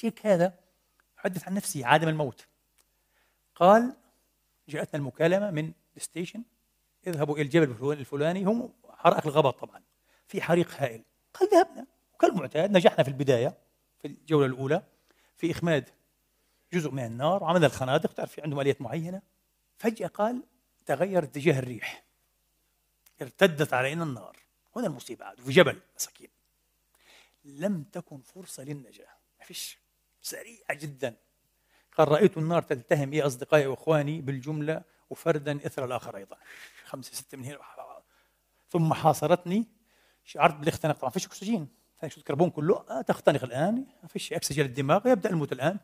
جيك 0.00 0.26
هذا 0.26 0.54
يحدث 1.18 1.48
عن 1.48 1.54
نفسه 1.54 1.86
عادم 1.86 2.08
الموت. 2.08 2.46
قال 3.54 3.96
جاءتنا 4.68 5.00
المكالمة 5.00 5.50
من 5.50 5.72
ستيشن 5.96 6.42
اذهبوا 7.06 7.34
إلى 7.34 7.42
الجبل 7.42 7.92
الفلاني 7.92 8.44
هم 8.44 8.72
حرائق 8.88 9.26
الغابات 9.26 9.58
طبعا 9.58 9.82
في 10.28 10.42
حريق 10.42 10.70
هائل. 10.76 11.04
قال 11.34 11.48
ذهبنا. 11.48 11.86
وكالمعتاد 12.14 12.70
نجحنا 12.70 13.04
في 13.04 13.10
البداية 13.10 13.58
في 13.98 14.08
الجولة 14.08 14.46
الأولى 14.46 14.82
في 15.36 15.50
إخماد 15.50 15.90
جزء 16.72 16.90
من 16.90 17.04
النار 17.04 17.42
وعمل 17.42 17.64
الخنادق 17.64 18.12
تعرف 18.12 18.32
في 18.32 18.42
عندهم 18.42 18.60
آليات 18.60 18.80
معينة. 18.80 19.22
فجأة 19.78 20.06
قال 20.06 20.42
تغير 20.86 21.24
اتجاه 21.24 21.58
الريح. 21.58 22.04
ارتدت 23.22 23.72
علينا 23.72 24.04
النار. 24.04 24.36
هنا 24.76 24.86
المصيبة 24.86 25.24
عاد 25.24 25.40
في 25.40 25.52
جبل 25.52 25.80
مساكين. 25.96 26.28
لم 27.44 27.82
تكن 27.82 28.20
فرصة 28.20 28.62
للنجاة. 28.62 29.12
ما 29.40 29.44
فيش. 29.44 29.78
سريعة 30.28 30.74
جدا. 30.74 31.16
قال 31.96 32.08
رأيت 32.08 32.38
النار 32.38 32.62
تلتهم 32.62 33.14
يا 33.14 33.26
أصدقائي 33.26 33.66
وإخواني 33.66 34.20
بالجملة 34.20 34.82
وفردا 35.10 35.66
إثر 35.66 35.84
الآخر 35.84 36.16
أيضا. 36.16 36.36
خمسة 36.84 37.14
ستة 37.14 37.38
من 37.38 37.44
هنا. 37.44 37.58
ثم 38.70 38.94
حاصرتني. 38.94 39.66
شعرت 40.24 40.54
بالاختناق 40.54 40.96
طبعا 40.98 41.10
فيش 41.10 41.26
أكسجين. 41.26 41.68
ثاني 42.00 42.12
الكربون 42.16 42.50
كله. 42.50 42.84
آه، 42.90 43.00
تختنق 43.00 43.44
الآن. 43.44 43.86
ما 44.02 44.08
فيش 44.08 44.32
أكسجين 44.32 44.66
للدماغ 44.66 45.08
يبدأ 45.08 45.30
الموت 45.30 45.52
الآن. 45.52 45.78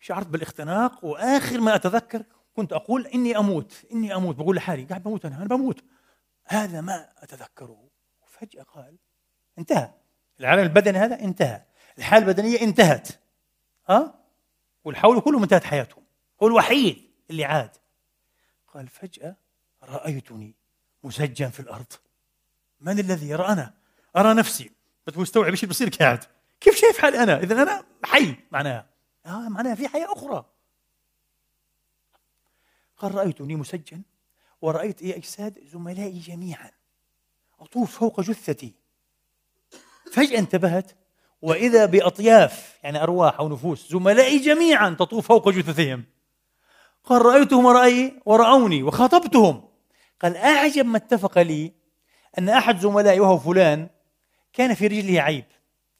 شعرت 0.00 0.26
بالاختناق. 0.26 1.04
وآخر 1.04 1.60
ما 1.60 1.74
أتذكر 1.74 2.24
كنت 2.56 2.72
أقول 2.72 3.06
إني 3.06 3.38
أموت. 3.38 3.84
إني 3.92 4.14
أموت. 4.14 4.36
بقول 4.36 4.56
لحالي 4.56 4.84
قاعد 4.84 5.02
بموت 5.02 5.24
أنا. 5.24 5.36
أنا 5.36 5.44
بموت. 5.44 5.84
هذا 6.46 6.80
ما 6.80 7.08
أتذكره. 7.18 7.88
وفجأة 8.22 8.62
قال 8.62 8.96
انتهى. 9.58 9.90
العالم 10.40 10.62
البدني 10.62 10.98
هذا 10.98 11.20
انتهى. 11.20 11.62
الحالة 11.98 12.22
البدنية 12.28 12.60
انتهت. 12.60 13.21
ها؟ 13.88 14.18
والحول 14.84 15.20
كلهم 15.20 15.42
انتهت 15.42 15.64
حياتهم 15.64 16.04
هو 16.42 16.46
الوحيد 16.46 17.10
اللي 17.30 17.44
عاد. 17.44 17.76
قال 18.74 18.88
فجأة 18.88 19.36
رأيتني 19.82 20.54
مسجن 21.04 21.50
في 21.50 21.60
الأرض. 21.60 21.92
من 22.80 22.98
الذي 22.98 23.28
يرى 23.28 23.44
أنا؟ 23.44 23.74
أرى 24.16 24.34
نفسي. 24.34 24.70
بس 25.06 25.18
مستوعب 25.18 25.50
إيش 25.50 25.64
بصير 25.64 25.88
قاعد 25.88 26.24
كيف 26.60 26.76
شايف 26.76 26.98
حالي 26.98 27.22
أنا؟ 27.22 27.38
إذا 27.38 27.62
أنا 27.62 27.84
حي 28.04 28.36
معناها. 28.50 28.86
آه 29.26 29.48
معناها 29.48 29.74
في 29.74 29.88
حياة 29.88 30.12
أخرى. 30.12 30.44
قال 32.96 33.14
رأيتني 33.14 33.56
مسجن 33.56 34.02
ورأيت 34.60 35.02
إيه 35.02 35.16
أجساد 35.16 35.64
زملائي 35.66 36.18
جميعا. 36.18 36.70
أطوف 37.60 37.98
فوق 37.98 38.20
جثتي. 38.20 38.74
فجأة 40.12 40.38
انتبهت 40.38 40.92
وإذا 41.42 41.86
بأطياف 41.86 42.78
يعني 42.82 43.02
أرواح 43.02 43.40
أو 43.40 43.48
نفوس 43.48 43.90
زملائي 43.90 44.38
جميعا 44.38 44.90
تطوف 44.90 45.28
فوق 45.28 45.48
جثثهم. 45.48 46.04
قال 47.04 47.22
رأيتهم 47.22 47.64
ورأي 47.64 48.20
ورأوني 48.26 48.82
وخاطبتهم. 48.82 49.68
قال 50.20 50.36
أعجب 50.36 50.86
ما 50.86 50.96
اتفق 50.96 51.38
لي 51.38 51.72
أن 52.38 52.48
أحد 52.48 52.78
زملائي 52.78 53.20
وهو 53.20 53.38
فلان 53.38 53.88
كان 54.52 54.74
في 54.74 54.86
رجله 54.86 55.20
عيب. 55.20 55.44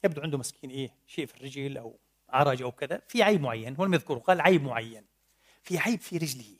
يبدو 0.03 0.21
عنده 0.21 0.37
مسكين 0.37 0.69
إيه 0.69 0.93
شيء 1.07 1.25
في 1.25 1.37
الرجل 1.37 1.77
أو 1.77 1.99
عرج 2.29 2.61
أو 2.61 2.71
كذا 2.71 3.01
في 3.07 3.23
عيب 3.23 3.41
معين 3.41 3.75
هو 3.75 3.85
يذكره. 3.85 4.19
قال 4.19 4.41
عيب 4.41 4.63
معين 4.63 5.05
في 5.63 5.77
عيب 5.77 6.01
في 6.01 6.17
رجله. 6.17 6.55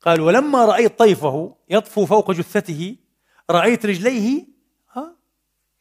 قال 0.00 0.20
ولما 0.20 0.64
رأيت 0.64 0.98
طيفه 0.98 1.56
يطفو 1.68 2.06
فوق 2.06 2.32
جثته 2.32 2.96
رأيت 3.50 3.86
رجليه 3.86 4.46
ها 4.92 5.16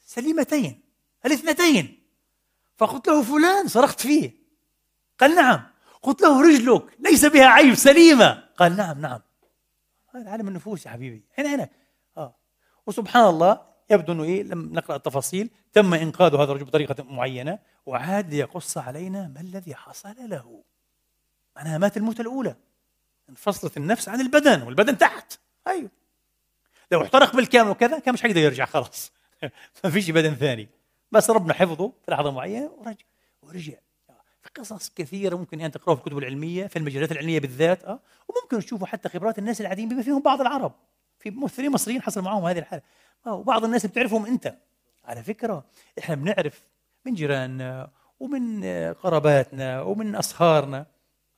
سليمتين 0.05 0.81
الاثنتين. 1.25 1.94
فقلت 2.77 3.07
له 3.07 3.23
فلان 3.23 3.67
صرخت 3.67 3.99
فيه. 3.99 4.31
قال 5.19 5.35
نعم. 5.35 5.63
قلت 6.01 6.21
له 6.21 6.41
رجلك 6.41 6.83
ليس 6.99 7.25
بها 7.25 7.45
عيب 7.45 7.75
سليمة. 7.75 8.43
قال 8.57 8.75
نعم 8.75 9.01
نعم. 9.01 9.19
هذا 10.15 10.29
عالم 10.29 10.47
النفوس 10.47 10.85
يا 10.85 10.91
حبيبي. 10.91 11.23
هنا 11.37 11.55
هنا. 11.55 11.69
آه. 12.17 12.35
وسبحان 12.87 13.25
الله 13.25 13.61
يبدو 13.89 14.13
إنه 14.13 14.23
إيه 14.23 14.43
لم 14.43 14.73
نقرأ 14.73 14.95
التفاصيل 14.95 15.49
تم 15.73 15.93
إنقاذ 15.93 16.35
هذا 16.35 16.43
الرجل 16.43 16.65
بطريقة 16.65 17.03
معينة 17.03 17.59
وعاد 17.85 18.33
ليقص 18.33 18.77
علينا 18.77 19.27
ما 19.27 19.41
الذي 19.41 19.75
حصل 19.75 20.15
له. 20.19 20.63
معناها 21.55 21.77
مات 21.77 21.97
الموتة 21.97 22.21
الأولى. 22.21 22.55
انفصلت 23.29 23.77
النفس 23.77 24.09
عن 24.09 24.21
البدن 24.21 24.61
والبدن 24.61 24.97
تحت. 24.97 25.39
أيوه. 25.67 25.89
لو 26.91 27.03
احترق 27.03 27.35
بالكامل 27.35 27.69
وكذا 27.69 27.99
كان 27.99 28.13
مش 28.13 28.21
حيقدر 28.21 28.41
يرجع 28.41 28.65
خلاص. 28.65 29.11
ما 29.83 29.89
فيش 29.89 30.11
بدن 30.11 30.35
ثاني. 30.35 30.69
بس 31.11 31.29
ربنا 31.29 31.53
حفظه 31.53 31.93
في 32.05 32.11
لحظة 32.11 32.31
معينة 32.31 32.71
ورجع 32.77 33.05
ورجع. 33.41 33.73
في 34.41 34.49
قصص 34.55 34.89
كثيرة 34.89 35.35
ممكن 35.35 35.61
أن 35.61 35.71
تقرأها 35.71 35.95
في 35.95 36.01
الكتب 36.01 36.17
العلمية 36.17 36.67
في 36.67 36.79
المجلات 36.79 37.11
العلمية 37.11 37.39
بالذات 37.39 37.83
أه 37.83 37.99
وممكن 38.27 38.59
تشوفوا 38.59 38.87
حتى 38.87 39.09
خبرات 39.09 39.39
الناس 39.39 39.61
العاديين 39.61 39.89
بما 39.89 40.01
فيهم 40.01 40.21
بعض 40.21 40.41
العرب. 40.41 40.73
في 41.19 41.31
ممثلين 41.31 41.71
مصريين 41.71 42.01
حصل 42.01 42.21
معهم 42.21 42.45
هذه 42.45 42.59
الحالة. 42.59 42.81
أه 43.27 43.33
وبعض 43.33 43.63
الناس 43.63 43.85
بتعرفهم 43.85 44.25
أنت. 44.25 44.57
على 45.05 45.23
فكرة 45.23 45.65
إحنا 45.99 46.15
بنعرف 46.15 46.67
من 47.05 47.13
جيراننا 47.13 47.91
ومن 48.19 48.63
قراباتنا 48.93 49.81
ومن 49.81 50.15
أصهارنا. 50.15 50.85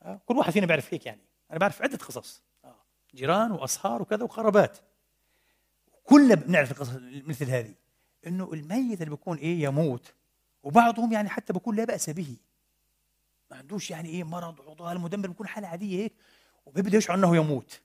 أه؟ 0.02 0.22
كل 0.26 0.38
واحد 0.38 0.52
فينا 0.52 0.65
بيعرف 0.65 0.94
هيك 0.94 1.06
يعني. 1.06 1.22
أنا 1.52 1.60
بعرف 1.60 1.81
عدة 1.81 1.98
قصص. 1.98 2.44
أه؟ 2.65 2.76
جيران 3.15 3.52
وأصهار 3.52 4.02
وكذا 4.02 4.23
وقرابات. 4.23 4.77
كلنا 6.03 6.35
بنعرف 6.35 6.72
القصص 6.72 6.91
مثل 7.02 7.49
هذه. 7.49 7.73
إنه 8.27 8.53
الميت 8.53 9.02
اللي 9.02 9.10
بيكون 9.10 9.38
إيه 9.38 9.64
يموت 9.64 10.14
وبعضهم 10.64 11.14
يعني 11.14 11.30
حتى 11.30 11.53
بيكون 11.53 11.76
لا 11.76 11.85
بأس 11.85 12.10
به. 12.10 12.35
ما 13.52 13.57
عندوش 13.57 13.91
يعني 13.91 14.10
إيه 14.10 14.23
مرض 14.23 14.61
عضال 14.69 14.99
مدمر 14.99 15.27
بيكون 15.27 15.48
حالة 15.48 15.68
عادية 15.68 16.03
هيك 16.03 16.14
وبيبدأ 16.65 16.98
يشعر 16.98 17.18
إنه 17.18 17.35
يموت. 17.35 17.81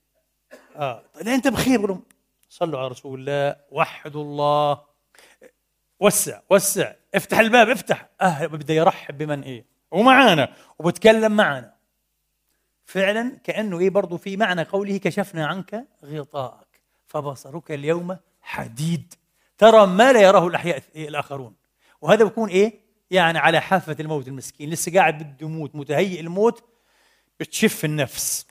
آه. 0.76 1.02
طيب 1.14 1.28
أنت 1.28 1.48
بخير 1.48 1.78
بقول 1.78 1.90
لهم. 1.90 2.02
صلوا 2.48 2.78
على 2.78 2.88
رسول 2.88 3.20
الله 3.20 3.56
وحدوا 3.70 4.22
الله. 4.22 4.80
وسع 6.00 6.40
وسع. 6.50 6.92
افتح 7.14 7.38
الباب 7.38 7.68
افتح. 7.68 8.08
آه 8.20 8.46
بده 8.46 8.74
يرحب 8.74 9.18
بمن 9.18 9.42
إيه؟ 9.42 9.64
ومعانا 9.90 10.54
وبتكلم 10.78 11.32
معنا. 11.32 11.74
فعلا 12.84 13.38
كأنه 13.44 13.78
إيه 13.78 13.90
برضه 13.90 14.16
في 14.16 14.36
معنى 14.36 14.62
قوله 14.62 14.96
كشفنا 14.96 15.46
عنك 15.46 15.86
غطاءك 16.04 16.80
فبصرك 17.06 17.72
اليوم 17.72 18.16
حديد. 18.42 19.14
ترى 19.62 19.86
ما 19.86 20.12
لا 20.12 20.20
يراه 20.20 20.46
الأحياء 20.46 20.82
الآخرون. 20.96 21.54
وهذا 22.00 22.24
بيكون 22.24 22.48
إيه؟ 22.48 22.80
يعني 23.10 23.38
على 23.38 23.60
حافة 23.60 23.96
الموت 24.00 24.28
المسكين. 24.28 24.70
لسه 24.70 24.94
قاعد 24.94 25.18
بده 25.18 25.46
يموت 25.46 25.74
متهيئ 25.74 26.20
الموت 26.20 26.64
بتشف 27.40 27.84
النفس 27.84 28.46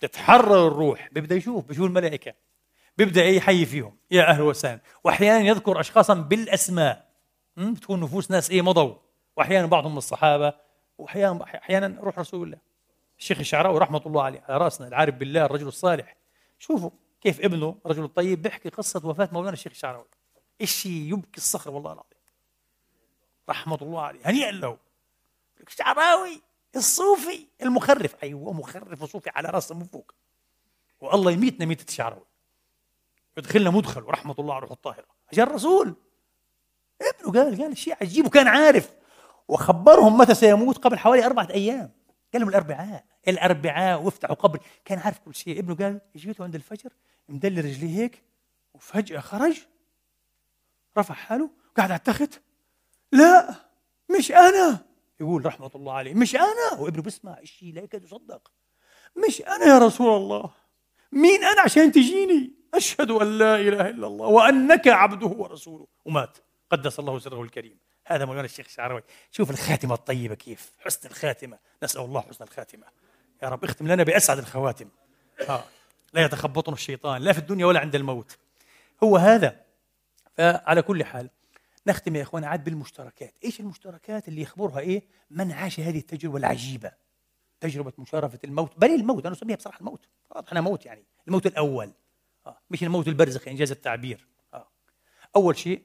تتحرر 0.00 0.66
الروح. 0.66 1.08
بيبدأ 1.12 1.34
يشوف 1.34 1.64
بيشوف 1.64 1.86
الملائكة. 1.86 2.34
بيبدأ 2.98 3.22
إيه؟ 3.22 3.36
يحيي 3.36 3.66
فيهم. 3.66 3.96
يا 4.10 4.30
أهلا 4.30 4.42
وسهلا. 4.42 4.80
وأحيانا 5.04 5.48
يذكر 5.48 5.80
اشخاصا 5.80 6.14
بالأسماء 6.14 7.08
بتكون 7.56 8.00
نفوس 8.00 8.30
ناس 8.30 8.50
إيه؟ 8.50 8.62
مضوا. 8.62 8.94
وأحيانا 9.36 9.66
بعضهم 9.66 9.92
من 9.92 9.98
الصحابة. 9.98 10.52
وأحيانا 10.98 11.44
أحيانا 11.44 12.00
روح 12.00 12.18
رسول 12.18 12.46
الله. 12.46 12.58
الشيخ 13.18 13.38
الشعراوي 13.38 13.78
رحمة 13.78 14.02
الله 14.06 14.22
عليه 14.22 14.44
على 14.48 14.58
رأسنا 14.58 14.88
العارف 14.88 15.14
بالله 15.14 15.44
الرجل 15.44 15.66
الصالح. 15.66 16.16
شوفوا 16.58 16.90
كيف 17.20 17.40
ابنه 17.40 17.76
رجل 17.86 18.04
الطيب 18.04 18.42
بيحكي 18.42 18.68
قصة 18.68 19.06
وفاة 19.08 19.28
مولانا 19.32 19.52
الشيخ 19.52 19.72
الشعراوي. 19.72 20.06
شيء 20.66 21.12
يبكي 21.12 21.36
الصخر 21.36 21.70
والله 21.70 21.92
العظيم؟ 21.92 22.10
رحمة 23.48 23.78
الله 23.82 24.02
عليه. 24.02 24.20
هنيئا 24.24 24.50
له. 24.50 24.78
الشعراوي 25.68 26.42
الصوفي 26.76 27.46
المخرف. 27.62 28.16
أيوه 28.22 28.52
مخرف 28.52 29.02
وصوفي 29.02 29.30
على 29.30 29.48
راسه 29.48 29.74
من 29.74 29.84
فوق 29.84 30.14
والله 31.00 31.32
يميتنا 31.32 31.66
ميتة 31.66 31.88
الشعراوي 31.88 32.26
يدخلنا 33.36 33.70
مدخل 33.70 34.02
ورحمة 34.02 34.34
الله 34.38 34.54
على 34.54 34.62
روح 34.62 34.70
الطاهرة. 34.70 35.06
عشان 35.32 35.42
الرسول. 35.42 35.94
ابنه 37.02 37.32
قال 37.32 37.62
قال 37.62 37.78
شيء 37.78 37.96
عجيب 38.00 38.26
وكان 38.26 38.48
عارف. 38.48 38.90
وخبرهم 39.48 40.18
متى 40.18 40.34
سيموت؟ 40.34 40.78
قبل 40.78 40.98
حوالي 40.98 41.26
أربعة 41.26 41.48
أيام. 41.50 41.90
قال 42.32 42.42
لهم 42.42 42.48
الأربعاء. 42.48 43.04
الأربعاء 43.28 44.02
وافتحوا 44.02 44.34
قبر. 44.34 44.60
كان 44.84 44.98
عارف 44.98 45.18
كل 45.18 45.34
شيء. 45.34 45.58
ابنه 45.58 45.74
قال 45.74 46.00
جيته 46.16 46.44
عند 46.44 46.54
الفجر؟ 46.54 46.92
مدلي 47.28 47.60
رجليه 47.60 47.98
هيك 48.02 48.22
وفجأة 48.74 49.20
خرج. 49.20 49.66
رفع 50.98 51.14
حاله 51.14 51.50
قاعد 51.76 51.90
على 51.90 51.98
التخت. 51.98 52.40
لا 53.12 53.54
مش 54.18 54.32
أنا. 54.32 54.78
يقول 55.20 55.46
رحمة 55.46 55.70
الله 55.74 55.92
عليه 55.92 56.14
مش 56.14 56.36
أنا. 56.36 56.78
وابنه 56.78 57.02
بيسمع 57.02 57.38
شيء 57.44 57.74
لا 57.74 57.82
يكاد 57.82 58.04
يصدق. 58.04 58.50
مش 59.26 59.42
أنا 59.42 59.64
يا 59.64 59.78
رسول 59.78 60.16
الله. 60.16 60.50
مين 61.12 61.44
أنا 61.44 61.60
عشان 61.60 61.92
تجيني؟ 61.92 62.52
أشهد 62.74 63.10
أن 63.10 63.38
لا 63.38 63.56
إله 63.56 63.88
إلا 63.88 64.06
الله 64.06 64.26
وأنك 64.26 64.88
عبده 64.88 65.26
ورسوله. 65.26 65.86
ومات. 66.04 66.38
قدس 66.70 66.98
الله 66.98 67.18
سره 67.18 67.42
الكريم. 67.42 67.78
هذا 68.06 68.24
مولانا 68.24 68.44
الشيخ 68.44 68.66
الشعراوي. 68.66 69.02
شوف 69.30 69.50
الخاتمة 69.50 69.94
الطيبة 69.94 70.34
كيف. 70.34 70.72
حسن 70.78 71.08
الخاتمة. 71.08 71.58
نسأل 71.82 72.00
الله 72.00 72.20
حسن 72.20 72.44
الخاتمة. 72.44 72.86
يا 73.42 73.48
رب 73.48 73.64
اختم 73.64 73.88
لنا 73.88 74.02
بأسعد 74.02 74.38
الخواتم. 74.38 74.88
آه. 75.48 75.64
لا 76.12 76.24
يتخبطنا 76.24 76.74
الشيطان 76.74 77.22
لا 77.22 77.32
في 77.32 77.38
الدنيا 77.38 77.66
ولا 77.66 77.80
عند 77.80 77.94
الموت. 77.94 78.38
هو 79.04 79.16
هذا. 79.16 79.69
فعلى 80.40 80.82
كل 80.82 81.04
حال 81.04 81.30
نختم 81.86 82.16
يا 82.16 82.22
إخوان 82.22 82.44
عاد 82.44 82.64
بالمشتركات. 82.64 83.34
إيش 83.44 83.60
المشتركات 83.60 84.28
اللي 84.28 84.42
يخبرها 84.42 84.78
إيه؟ 84.78 85.02
من 85.30 85.52
عاش 85.52 85.80
هذه 85.80 85.98
التجربة 85.98 86.36
العجيبة؟ 86.36 86.92
تجربة 87.60 87.92
مشارفة 87.98 88.38
الموت. 88.44 88.78
بل 88.78 88.94
الموت 88.94 89.26
أنا 89.26 89.34
أسميها 89.34 89.56
بصراحة 89.56 89.80
الموت. 89.80 90.08
واضح 90.30 90.52
موت 90.54 90.86
يعني 90.86 91.04
الموت 91.28 91.46
الأول. 91.46 91.92
آه. 92.46 92.58
مش 92.70 92.82
الموت 92.82 93.08
البرزخي 93.08 93.50
إنجاز 93.50 93.70
التعبير. 93.70 94.26
آه. 94.54 94.68
أول 95.36 95.56
شيء 95.56 95.82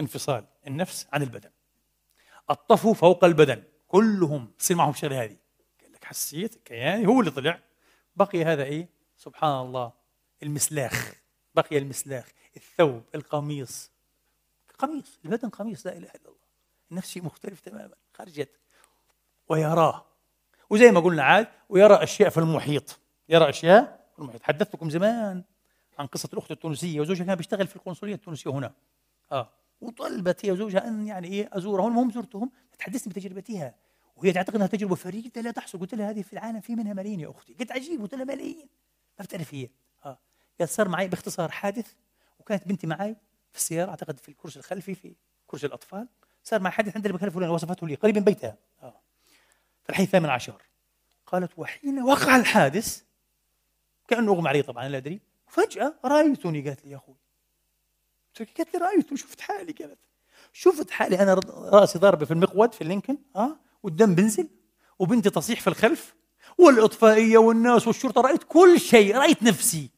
انفصال 0.00 0.44
النفس 0.66 1.06
عن 1.12 1.22
البدن. 1.22 1.50
الطفو 2.50 2.92
فوق 2.92 3.24
البدن 3.24 3.62
كلهم 3.88 4.52
تصير 4.58 4.76
معهم 4.76 4.90
الشغله 4.90 5.24
هذه. 5.24 5.36
قال 5.82 5.92
لك 5.92 6.04
حسيت 6.04 6.54
كياني 6.54 7.06
هو 7.06 7.20
اللي 7.20 7.30
طلع. 7.30 7.60
بقي 8.16 8.44
هذا 8.44 8.64
إيه؟ 8.64 8.88
سبحان 9.16 9.66
الله 9.66 9.92
المسلاخ. 10.42 11.14
بقي 11.54 11.78
المسلاخ. 11.78 12.32
الثوب 12.56 13.02
القميص. 13.14 13.90
قميص 14.78 15.18
البدن 15.24 15.48
قميص 15.48 15.86
لا 15.86 15.92
إله 15.92 16.08
إلا 16.08 16.28
الله. 16.28 16.44
النفس 16.90 17.10
شيء 17.10 17.24
مختلف 17.24 17.60
تماما 17.60 17.94
خرجت 18.14 18.50
ويراه. 19.48 20.04
وزي 20.70 20.90
ما 20.90 21.00
قلنا 21.00 21.22
عاد 21.22 21.48
ويرى 21.68 21.94
أشياء 21.94 22.30
في 22.30 22.38
المحيط. 22.38 22.98
يرى 23.28 23.48
أشياء 23.48 24.10
في 24.12 24.18
المحيط. 24.18 24.42
حدثتكم 24.42 24.90
زمان 24.90 25.44
عن 25.98 26.06
قصة 26.06 26.28
الأخت 26.32 26.50
التونسية. 26.50 27.00
وزوجها 27.00 27.24
كان 27.24 27.34
بيشتغل 27.34 27.66
في 27.66 27.76
القنصلية 27.76 28.14
التونسية 28.14 28.50
هنا. 28.50 28.72
آه. 29.32 29.50
وطلبت 29.80 30.44
هي 30.46 30.52
وزوجها 30.52 30.88
أن 30.88 31.06
يعني 31.06 31.28
إيه 31.28 31.50
أزورهم. 31.52 31.88
المهم 31.88 32.10
زرتهم. 32.10 32.50
تحدثني 32.78 33.12
بتجربتها. 33.12 33.74
وهي 34.16 34.32
تعتقد 34.32 34.54
إنها 34.54 34.66
تجربة 34.66 34.94
فريدة 34.94 35.40
لا 35.40 35.50
تحصل. 35.50 35.78
قلت 35.78 35.94
لها 35.94 36.10
هذه 36.10 36.22
في 36.22 36.32
العالم 36.32 36.60
في 36.60 36.74
منها 36.74 36.92
ملايين 36.92 37.20
يا 37.20 37.30
أختي. 37.30 37.54
قلت 37.54 37.72
عجيب. 37.72 38.02
قلت 38.02 38.14
لها 38.14 38.24
ملايين. 38.24 38.68
ما 39.18 39.24
بتعرف 39.24 39.54
هي. 39.54 39.68
آه. 40.04 40.18
قالت 40.60 40.70
صار 40.70 40.88
معي 40.88 41.08
باختصار 41.08 41.50
حادث. 41.50 41.94
وكانت 42.44 42.68
بنتي 42.68 42.86
معي 42.86 43.16
في 43.52 43.58
السيارة 43.58 43.90
أعتقد 43.90 44.18
في 44.18 44.28
الكرسي 44.28 44.58
الخلفي 44.58 44.94
في 44.94 45.14
كرسي 45.46 45.66
الأطفال. 45.66 46.08
صار 46.44 46.60
معي 46.60 46.72
حادث 46.72 46.96
عند 46.96 47.06
المكان 47.06 47.28
الفلاني 47.28 47.52
وصفته 47.52 47.88
لي 47.88 47.94
قريب 47.94 48.18
من 48.18 48.24
بيتها. 48.24 48.56
آه. 48.82 49.00
في 49.84 49.90
الحي 49.90 50.02
الثامن 50.02 50.28
عشر. 50.28 50.62
قالت 51.26 51.52
وحين 51.56 52.02
وقع 52.02 52.36
الحادث 52.36 53.02
كأنه 54.08 54.32
اغمى 54.32 54.48
علي 54.48 54.62
طبعا 54.62 54.88
لا 54.88 54.96
أدري. 54.96 55.20
فجاه 55.48 55.94
رايتني 56.04 56.60
قالت 56.60 56.84
لي 56.84 56.90
يا 56.90 56.96
أخوي. 56.96 57.16
قالت 58.38 58.74
لي 58.74 58.80
رايته 58.80 59.16
شفت 59.16 59.40
حالي؟ 59.40 59.72
قالت 59.72 59.98
شفت 60.52 60.90
حالي. 60.90 61.22
أنا 61.22 61.34
رأسي 61.72 61.98
ضاربة 61.98 62.24
في 62.24 62.30
المقود 62.30 62.74
في 62.74 62.80
اللينكن. 62.80 63.18
آه. 63.36 63.56
والدم 63.82 64.14
بنزل. 64.14 64.48
وبنتي 64.98 65.30
تصيح 65.30 65.60
في 65.60 65.68
الخلف. 65.68 66.14
والاطفائيه 66.58 67.38
والناس 67.38 67.86
والشرطة 67.86 68.20
رأيت 68.20 68.42
كل 68.42 68.80
شيء 68.80 69.16
رأيت 69.16 69.42
نفسي. 69.42 69.90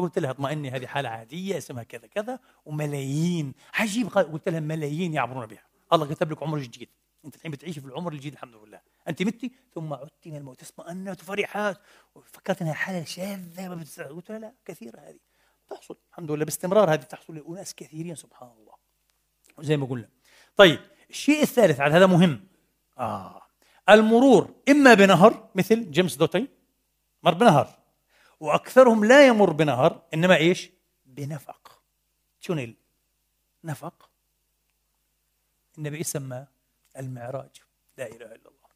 فقلت 0.00 0.18
لها 0.18 0.30
اطمئني 0.30 0.70
هذه 0.70 0.86
حالة 0.86 1.08
عادية 1.08 1.58
اسمها 1.58 1.82
كذا 1.82 2.06
كذا 2.06 2.38
وملايين. 2.66 3.54
عجيب 3.74 4.08
قلت 4.08 4.48
لها 4.48 4.60
ملايين 4.60 5.14
يعبرون 5.14 5.46
بها. 5.46 5.62
الله 5.92 6.14
كتب 6.14 6.32
لك 6.32 6.42
عمر 6.42 6.58
جديد. 6.58 6.88
انت 7.24 7.36
الحين 7.36 7.50
بتعيشي 7.50 7.80
في 7.80 7.86
العمر 7.86 8.12
الجديد 8.12 8.32
الحمد 8.32 8.54
لله. 8.54 8.80
انت 9.08 9.22
متي؟ 9.22 9.52
ثم 9.74 9.92
عدت 9.92 10.26
من 10.26 10.36
الموت. 10.36 10.62
اطمأنت 10.62 11.22
وفرحات 11.22 11.78
وفكرت 12.14 12.62
إنها 12.62 12.72
حالة 12.72 13.04
شاذة 13.04 13.68
ما 13.68 13.84
قلت 14.08 14.30
لها 14.30 14.38
لا 14.38 14.54
كثيرة 14.64 15.00
هذه. 15.00 15.18
تحصل. 15.68 15.96
الحمد 16.10 16.30
لله 16.30 16.44
باستمرار 16.44 16.92
هذه 16.92 17.00
تحصل 17.00 17.34
لأناس 17.34 17.74
كثيرين 17.74 18.14
سبحان 18.14 18.50
الله. 18.58 18.74
زي 19.60 19.76
ما 19.76 19.86
قلنا. 19.86 20.08
طيب 20.56 20.80
الشيء 21.10 21.42
الثالث 21.42 21.80
على 21.80 21.94
هذا 21.94 22.06
مهم. 22.06 22.46
آه. 22.98 23.42
المرور 23.88 24.54
إما 24.68 24.94
بنهر 24.94 25.48
مثل 25.54 25.90
جيمس 25.90 26.16
دوتي 26.16 26.48
مر 27.22 27.34
بنهر. 27.34 27.79
وأكثرهم 28.40 29.04
لا 29.04 29.26
يمر 29.26 29.52
بنهر 29.52 30.02
إنما 30.14 30.36
إيش؟ 30.36 30.70
بنفق. 31.06 31.80
شو 32.40 32.66
نفق. 33.64 34.10
النبي 35.78 36.02
سمى 36.02 36.46
المعراج. 36.96 37.62
لا 37.98 38.06
إله 38.06 38.26
إلا 38.26 38.34
الله. 38.34 38.70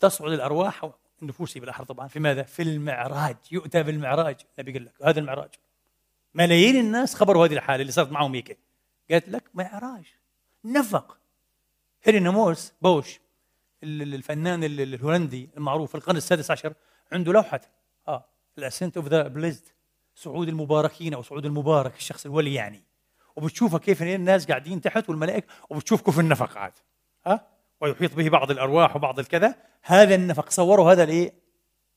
تصعد 0.00 0.32
الأرواح 0.32 0.90
النفوس 1.22 1.58
بالأحرى 1.58 1.86
طبعا. 1.86 2.08
في 2.08 2.20
ماذا؟ 2.20 2.42
في 2.42 2.62
المعراج. 2.62 3.36
يؤتى 3.50 3.82
بالمعراج. 3.82 4.36
النبي 4.58 4.72
قال 4.72 4.84
لك 4.84 5.02
هذا 5.02 5.20
المعراج. 5.20 5.50
ملايين 6.34 6.76
الناس 6.76 7.14
خبروا 7.14 7.46
هذه 7.46 7.52
الحالة 7.52 7.80
اللي 7.80 7.92
صارت 7.92 8.12
معهم 8.12 8.34
هيك. 8.34 8.58
قالت 9.10 9.28
لك 9.28 9.44
معراج. 9.54 10.04
نفق. 10.64 11.18
هيرونيموس 12.02 12.72
بوش 12.82 13.20
الفنان 13.82 14.64
الهولندي 14.64 15.50
المعروف 15.56 15.90
في 15.90 15.94
القرن 15.94 16.16
السادس 16.16 16.50
عشر 16.50 16.74
عنده 17.12 17.32
لوحة 17.32 17.60
The 18.58 18.71
Ascent 18.71 18.96
of 18.96 19.08
the 19.08 19.28
Blessed 19.28 19.68
صعود 20.14 20.48
المباركين 20.48 21.14
أو 21.14 21.22
صعود 21.22 21.46
المبارك 21.46 21.96
الشخص 21.96 22.26
الولي 22.26 22.54
يعني. 22.54 22.82
وبتشوفها 23.36 23.78
كيف 23.78 24.02
الناس 24.02 24.46
قاعدين 24.46 24.80
تحت 24.80 25.08
والملائكة 25.08 25.46
وبتشوفكم 25.70 26.12
في 26.12 26.20
النفق 26.20 26.58
عاد 26.58 26.72
ها؟ 27.26 27.46
ويحيط 27.80 28.14
به 28.14 28.28
بعض 28.28 28.50
الأرواح 28.50 28.96
وبعض 28.96 29.18
الكذا. 29.18 29.54
هذا 29.82 30.14
النفق 30.14 30.50
صوروا 30.50 30.92
هذا 30.92 31.02
الايه 31.02 31.34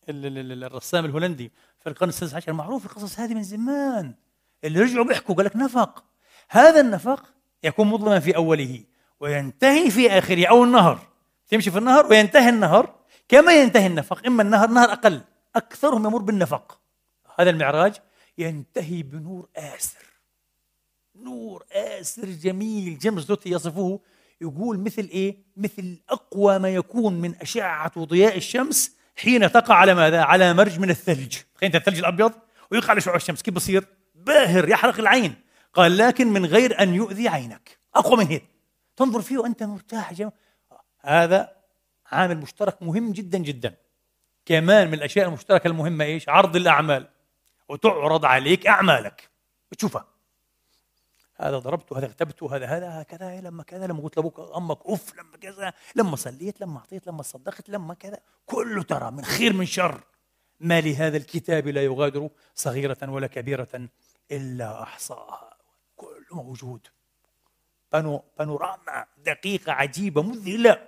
الرسام 0.10 1.06
الهولندي 1.06 1.52
في 1.80 1.90
القرن 1.90 2.10
السادس 2.10 2.34
عشر. 2.36 2.54
معروف 2.54 2.86
القصص 2.86 3.20
هذه 3.20 3.34
من 3.34 3.44
زمان. 3.44 4.14
اللي 4.64 4.80
رجعوا 4.80 5.06
بيحكوا 5.06 5.36
قال 5.36 5.46
لك 5.46 5.56
نفق. 5.56 6.04
هذا 6.50 6.82
النفق 6.82 7.34
يكون 7.64 7.88
مظلما 7.88 8.20
في 8.20 8.36
أوله 8.36 8.84
وينتهي 9.20 9.92
في 9.92 10.12
آخره 10.12 10.46
أو 10.46 10.64
النهر. 10.64 11.00
تمشي 11.48 11.72
في 11.72 11.78
النهر 11.78 12.08
وينتهي 12.08 12.50
النهر. 12.50 12.96
كما 13.30 13.54
ينتهي 13.54 13.88
النفق 13.88 14.26
إما 14.26 14.44
النهر 14.44 14.68
نهر 14.70 14.92
أقل. 14.92 15.22
أكثرهم 15.56 16.06
يمر 16.06 16.22
بالنفق. 16.22 16.80
هذا 17.40 17.50
المعراج 17.50 17.96
ينتهي 18.38 19.04
بنور 19.04 19.50
آسر. 19.56 20.06
نور 21.16 21.66
آسر 21.72 22.26
جميل. 22.26 22.98
جيمس 22.98 23.26
دوتي 23.26 23.50
يصفه 23.50 24.00
يقول 24.42 24.80
مثل 24.80 25.10
إيه؟ 25.12 25.38
مثل 25.58 25.98
أقوى 26.10 26.60
ما 26.60 26.70
يكون 26.70 27.14
من 27.22 27.36
أشعة 27.36 27.92
وضياء 27.96 28.38
الشمس 28.38 28.96
حين 29.16 29.52
تقع 29.52 29.76
على 29.76 29.94
ماذا؟ 29.94 30.22
على 30.22 30.54
مرج 30.54 30.80
من 30.80 30.90
الثلج، 30.90 31.38
تخيل 31.56 31.76
الثلج 31.76 32.00
الأبيض 32.00 32.34
ويقع 32.72 32.90
على 32.90 33.02
شعاع 33.02 33.16
الشمس. 33.16 33.42
كيف 33.42 33.54
بصير؟ 33.54 33.88
باهر 34.16 34.70
يحرق 34.70 35.00
العين، 35.00 35.36
قال 35.74 35.98
لكن 35.98 36.28
من 36.28 36.46
غير 36.46 36.82
أن 36.82 36.94
يؤذي 36.94 37.28
عينك، 37.28 37.78
أقوى 37.96 38.18
من 38.18 38.28
هيك. 38.28 38.46
تنظر 38.96 39.22
فيه 39.22 39.38
وأنت 39.38 39.64
مرتاح 39.64 40.14
جم... 40.14 40.30
هذا 41.00 41.56
عامل 42.12 42.38
مشترك 42.38 42.84
مهم 42.84 43.12
جدا 43.12 43.38
جدا. 43.38 43.76
كمان 44.46 44.88
من 44.88 44.94
الأشياء 44.94 45.28
المشتركة 45.28 45.68
المهمة 45.68 46.06
إيش؟ 46.06 46.30
عرض 46.30 46.56
الأعمال. 46.56 47.10
وتعرض 47.70 48.26
عليك 48.26 48.68
أعمالك. 48.68 49.30
بتشوفها 49.72 50.06
هذا 51.36 51.60
ضربته 51.60 51.98
هذا 51.98 52.06
اغتبته 52.06 52.56
هذا 52.56 52.66
هذا 52.66 53.02
هكذا 53.02 53.42
لما 53.42 53.64
كذا 53.64 53.88
لما 53.88 54.02
قلت 54.02 54.18
لأبوك 54.18 54.40
أمك 54.56 54.86
أوف 54.86 55.16
لما 55.16 55.38
كذا 55.38 55.74
لما 55.96 56.16
صليت 56.16 56.62
لما 56.62 56.78
أعطيت 56.78 57.08
لما 57.08 57.24
صدقت 57.24 57.70
لما 57.70 57.94
كذا. 57.94 58.20
كله 58.46 58.84
ترى 58.84 59.12
من 59.12 59.26
خير 59.26 59.54
من 59.54 59.66
شر. 59.66 60.04
ما 60.60 60.82
لهذا 60.82 61.18
الكتاب 61.18 61.68
لا 61.68 61.84
يغادر 61.84 62.30
صغيرة 62.56 62.98
ولا 63.10 63.28
كبيرة 63.28 63.90
إلا 64.32 64.84
أحصاها. 64.84 65.58
كله 65.96 66.44
موجود. 66.44 66.88
بانو 67.92 68.24
بانوراما 68.40 69.06
دقيقة 69.18 69.72
عجيبة 69.72 70.22
مذهلة. 70.22 70.88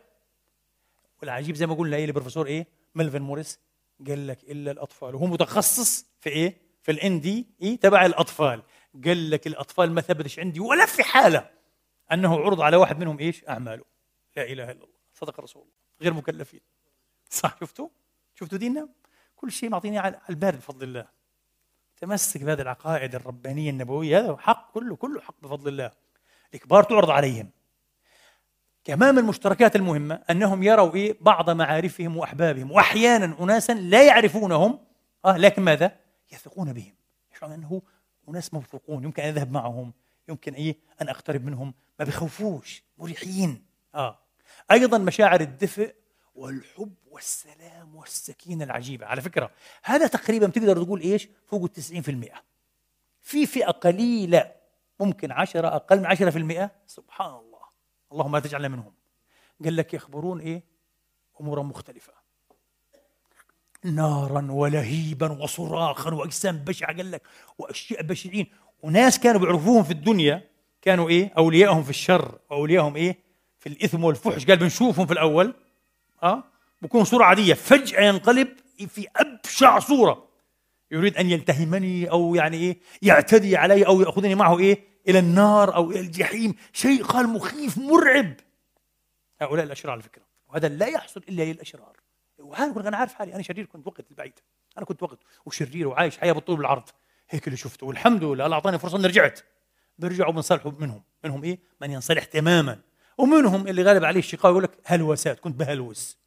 والعجيب 1.21 1.55
زي 1.55 1.65
ما 1.65 1.75
قلنا 1.75 1.97
إيه 1.97 2.05
البروفيسور 2.05 2.47
إيه؟ 2.47 2.67
ملفن 2.95 3.21
موريس 3.21 3.59
قال 4.07 4.27
لك 4.27 4.43
إلا 4.43 4.71
الأطفال. 4.71 5.15
وهو 5.15 5.25
متخصص 5.25 6.05
في 6.19 6.29
إيه؟ 6.29 6.57
في 6.83 6.91
الان 6.91 7.21
دي 7.21 7.47
اي 7.61 7.77
تبع 7.77 8.05
الأطفال. 8.05 8.63
قال 9.05 9.29
لك 9.29 9.47
الأطفال 9.47 9.91
ما 9.91 10.01
ثبتش 10.01 10.39
عندي 10.39 10.59
ولا 10.59 10.85
في 10.85 11.03
حالة 11.03 11.49
أنه 12.11 12.39
عرض 12.39 12.61
على 12.61 12.77
واحد 12.77 12.99
منهم 12.99 13.19
إيش؟ 13.19 13.49
أعماله. 13.49 13.83
لا 14.37 14.43
إله 14.43 14.63
إلا 14.63 14.71
الله. 14.71 14.95
صدق 15.13 15.39
رسول 15.39 15.61
الله. 15.61 15.73
غير 16.01 16.13
مكلفين. 16.13 16.61
صح 17.29 17.57
شفتوا؟ 17.59 17.87
شفتوا 18.35 18.57
ديننا؟ 18.57 18.89
كل 19.35 19.51
شيء 19.51 19.69
معطيني 19.69 19.97
على 19.97 20.21
البارد 20.29 20.57
بفضل 20.57 20.83
الله. 20.83 21.07
تمسك 21.97 22.43
بهذه 22.43 22.61
العقائد 22.61 23.15
الربانية 23.15 23.69
النبوية 23.69 24.19
هذا 24.19 24.37
حق 24.37 24.71
كله 24.71 24.95
كله 24.95 25.21
حق 25.21 25.35
بفضل 25.41 25.67
الله. 25.67 25.91
الكبار 26.53 26.83
تعرض 26.83 27.09
عليهم. 27.09 27.49
كمان 28.85 29.17
المشتركات 29.17 29.75
المهمة 29.75 30.21
أنهم 30.29 30.63
يروا 30.63 30.95
إيه؟ 30.95 31.17
بعض 31.21 31.49
معارفهم 31.49 32.17
وأحبابهم. 32.17 32.71
وأحيانا 32.71 33.35
أناسا 33.39 33.71
لا 33.71 34.03
يعرفونهم. 34.03 34.79
آه 35.25 35.37
لكن 35.37 35.61
ماذا؟ 35.61 35.95
يثقون 36.31 36.73
بهم. 36.73 36.93
يشعرون 37.35 37.55
أنه 37.55 37.81
أناس 38.29 38.53
موثوقون. 38.53 39.03
يمكن 39.03 39.23
أن 39.23 39.29
أذهب 39.29 39.51
معهم. 39.51 39.93
يمكن 40.29 40.53
إيه؟ 40.53 40.77
أن 41.01 41.09
أقترب 41.09 41.45
منهم. 41.45 41.73
ما 41.99 42.05
بخوفوش 42.05 42.83
مريحين. 42.97 43.65
آه. 43.95 44.19
أيضا 44.71 44.97
مشاعر 44.97 45.41
الدفء 45.41 45.95
والحب 46.35 46.93
والسلام 47.11 47.95
والسكينة 47.95 48.63
العجيبة. 48.63 49.05
على 49.05 49.21
فكرة 49.21 49.51
هذا 49.83 50.07
تقريبا 50.07 50.47
تقدر 50.47 50.83
تقول 50.83 51.01
إيش؟ 51.01 51.29
فوق 51.45 51.63
التسعين 51.63 52.01
في 52.01 52.11
المئة. 52.11 52.43
في 53.21 53.45
فئة 53.45 53.71
قليلة. 53.71 54.51
ممكن 54.99 55.31
عشرة 55.31 55.67
أقل 55.67 55.99
من 55.99 56.05
عشرة 56.05 56.29
في 56.29 56.37
المئة. 56.37 56.71
سبحان 56.87 57.29
الله. 57.29 57.54
اللهم 58.11 58.35
لا 58.35 58.39
تجعلنا 58.41 58.67
منهم. 58.67 58.93
قال 59.63 59.75
لك 59.75 59.93
يخبرون 59.93 60.39
إيه؟ 60.39 60.63
أمورا 61.41 61.63
مختلفة. 61.63 62.13
نارا 63.83 64.47
ولهيبا 64.51 65.31
وصراخا 65.43 66.13
وأجسام 66.13 66.57
بشعة 66.57 66.97
قال 66.97 67.11
لك 67.11 67.21
وأشياء 67.57 68.01
بشعين. 68.01 68.47
وناس 68.83 69.19
كانوا 69.19 69.41
بيعرفوهم 69.41 69.83
في 69.83 69.91
الدنيا 69.91 70.49
كانوا 70.81 71.09
إيه؟ 71.09 71.33
اوليائهم 71.37 71.83
في 71.83 71.89
الشر 71.89 72.39
واوليائهم 72.49 72.95
إيه؟ 72.95 73.19
في 73.59 73.69
الإثم 73.69 74.03
والفحش. 74.03 74.45
قال 74.45 74.57
بنشوفهم 74.57 75.05
في 75.05 75.13
الأول 75.13 75.53
آه؟ 76.23 76.43
بكون 76.81 77.03
صورة 77.03 77.23
عادية. 77.23 77.53
فجأة 77.53 78.01
ينقلب 78.01 78.47
في 78.87 79.07
أبشع 79.15 79.79
صورة. 79.79 80.27
يريد 80.91 81.17
أن 81.17 81.29
يلتهمني 81.29 82.11
أو 82.11 82.35
يعني 82.35 82.57
إيه؟ 82.57 82.77
يعتدي 83.01 83.57
علي 83.57 83.87
أو 83.87 84.01
يأخذني 84.01 84.35
معه 84.35 84.59
إيه؟ 84.59 84.94
إلى 85.07 85.19
النار 85.19 85.75
أو 85.75 85.91
إلى 85.91 85.99
الجحيم 85.99 86.55
شيء 86.73 87.03
قال 87.03 87.29
مخيف 87.29 87.77
مرعب. 87.77 88.33
هؤلاء 89.41 89.65
الأشرار 89.65 89.91
على 89.91 90.01
فكرة. 90.01 90.23
وهذا 90.47 90.67
لا 90.67 90.87
يحصل 90.87 91.21
إلا 91.29 91.43
للأشرار. 91.43 91.95
وهذا 92.39 92.87
أنا 92.87 92.97
عارف 92.97 93.13
حالي. 93.13 93.33
أنا 93.33 93.43
شرير 93.43 93.65
كنت 93.65 93.87
وقت 93.87 94.11
البعيد. 94.11 94.39
أنا 94.77 94.85
كنت 94.85 95.03
وقت 95.03 95.19
وشرير 95.45 95.87
وعايش 95.87 96.17
حياة 96.17 96.31
بالطول 96.31 96.57
والعرض. 96.57 96.89
هيك 97.29 97.47
اللي 97.47 97.57
شفته. 97.57 97.87
والحمد 97.87 98.23
لله 98.23 98.45
الله 98.45 98.55
أعطاني 98.55 98.79
فرصة 98.79 98.97
إني 98.97 99.07
رجعت. 99.07 99.39
بيرجعوا 99.99 100.33
بنصلحوا 100.33 100.71
منهم. 100.79 101.03
منهم 101.23 101.43
إيه؟ 101.43 101.59
من 101.81 101.91
ينصلح 101.91 102.23
تماما. 102.23 102.79
ومنهم 103.17 103.67
اللي 103.67 103.83
غالب 103.83 104.03
عليه 104.05 104.19
الشقاء 104.19 104.51
يقول 104.51 104.63
لك 104.63 104.71
هلوسات. 104.85 105.39
كنت 105.39 105.55
بهلوس. 105.55 106.17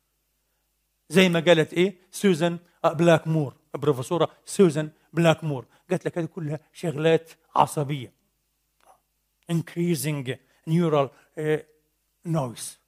زي 1.08 1.28
ما 1.28 1.40
قالت 1.40 1.74
إيه؟ 1.74 1.96
سوزان 2.10 2.58
بلاكمور 2.84 3.54
بروفيسورة 3.74 4.30
سوزان 4.44 4.90
بلاكمور 5.12 5.66
قالت 5.90 6.06
لك 6.06 6.18
هذه 6.18 6.24
كلها 6.24 6.60
شغلات 6.72 7.30
عصبية. 7.56 8.17
Increasing 9.52 10.34
neural 10.66 11.08
uh, 11.38 11.60
noise. 12.28 12.78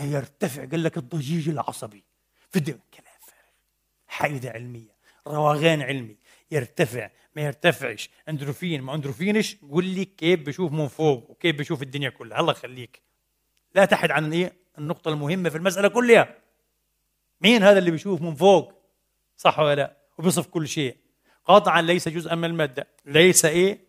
يرتفع 0.00 0.64
قال 0.64 0.82
لك 0.82 0.96
الضجيج 0.96 1.48
العصبي. 1.48 2.04
في 2.50 2.56
الدم 2.58 2.78
كلام 2.94 3.18
فارغ. 3.20 3.50
حيدة 4.06 4.50
علمية. 4.50 4.94
روغان 5.26 5.82
علمي. 5.82 6.16
يرتفع 6.50 7.10
ما 7.36 7.42
يرتفعش. 7.42 8.10
إندورفين 8.28 8.82
ما 8.82 8.94
إندورفينش؟ 8.94 9.56
قول 9.56 9.84
لي 9.84 10.04
كيف 10.04 10.40
بشوف 10.40 10.72
من 10.72 10.88
فوق 10.88 11.30
وكيف 11.30 11.56
بشوف 11.56 11.82
الدنيا 11.82 12.10
كلها. 12.10 12.40
الله 12.40 12.52
يخليك. 12.52 13.02
لا 13.74 13.84
تحد 13.84 14.10
عن 14.10 14.32
إيه؟ 14.32 14.52
النقطة 14.78 15.08
المهمة 15.08 15.48
في 15.48 15.56
المسألة 15.56 15.88
كلها. 15.88 16.38
مين 17.40 17.62
هذا 17.62 17.78
اللي 17.78 17.90
بيشوف 17.90 18.22
من 18.22 18.34
فوق؟ 18.34 18.72
صح 19.36 19.58
ولا 19.58 19.74
لا؟ 19.74 19.96
وبيصف 20.18 20.46
كل 20.46 20.68
شيء. 20.68 20.96
قطعا 21.44 21.82
ليس 21.82 22.08
جزءا 22.08 22.34
من 22.34 22.44
المادة. 22.44 22.86
ليس 23.06 23.44
إيه؟ 23.44 23.80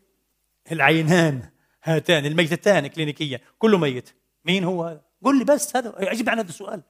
العينان. 0.72 1.50
هاتان 1.86 2.26
الميتتان 2.26 2.88
كلينيكيا 2.88 3.40
كله 3.60 3.78
ميت. 3.78 4.10
مين 4.46 4.64
هو 4.64 4.84
هذا؟ 4.84 5.02
قل 5.24 5.40
لي 5.40 5.44
بس 5.44 5.76
هذا 5.76 5.94
أجيب 5.98 6.30
عن 6.30 6.38
هذا 6.38 6.50
السؤال. 6.50 6.82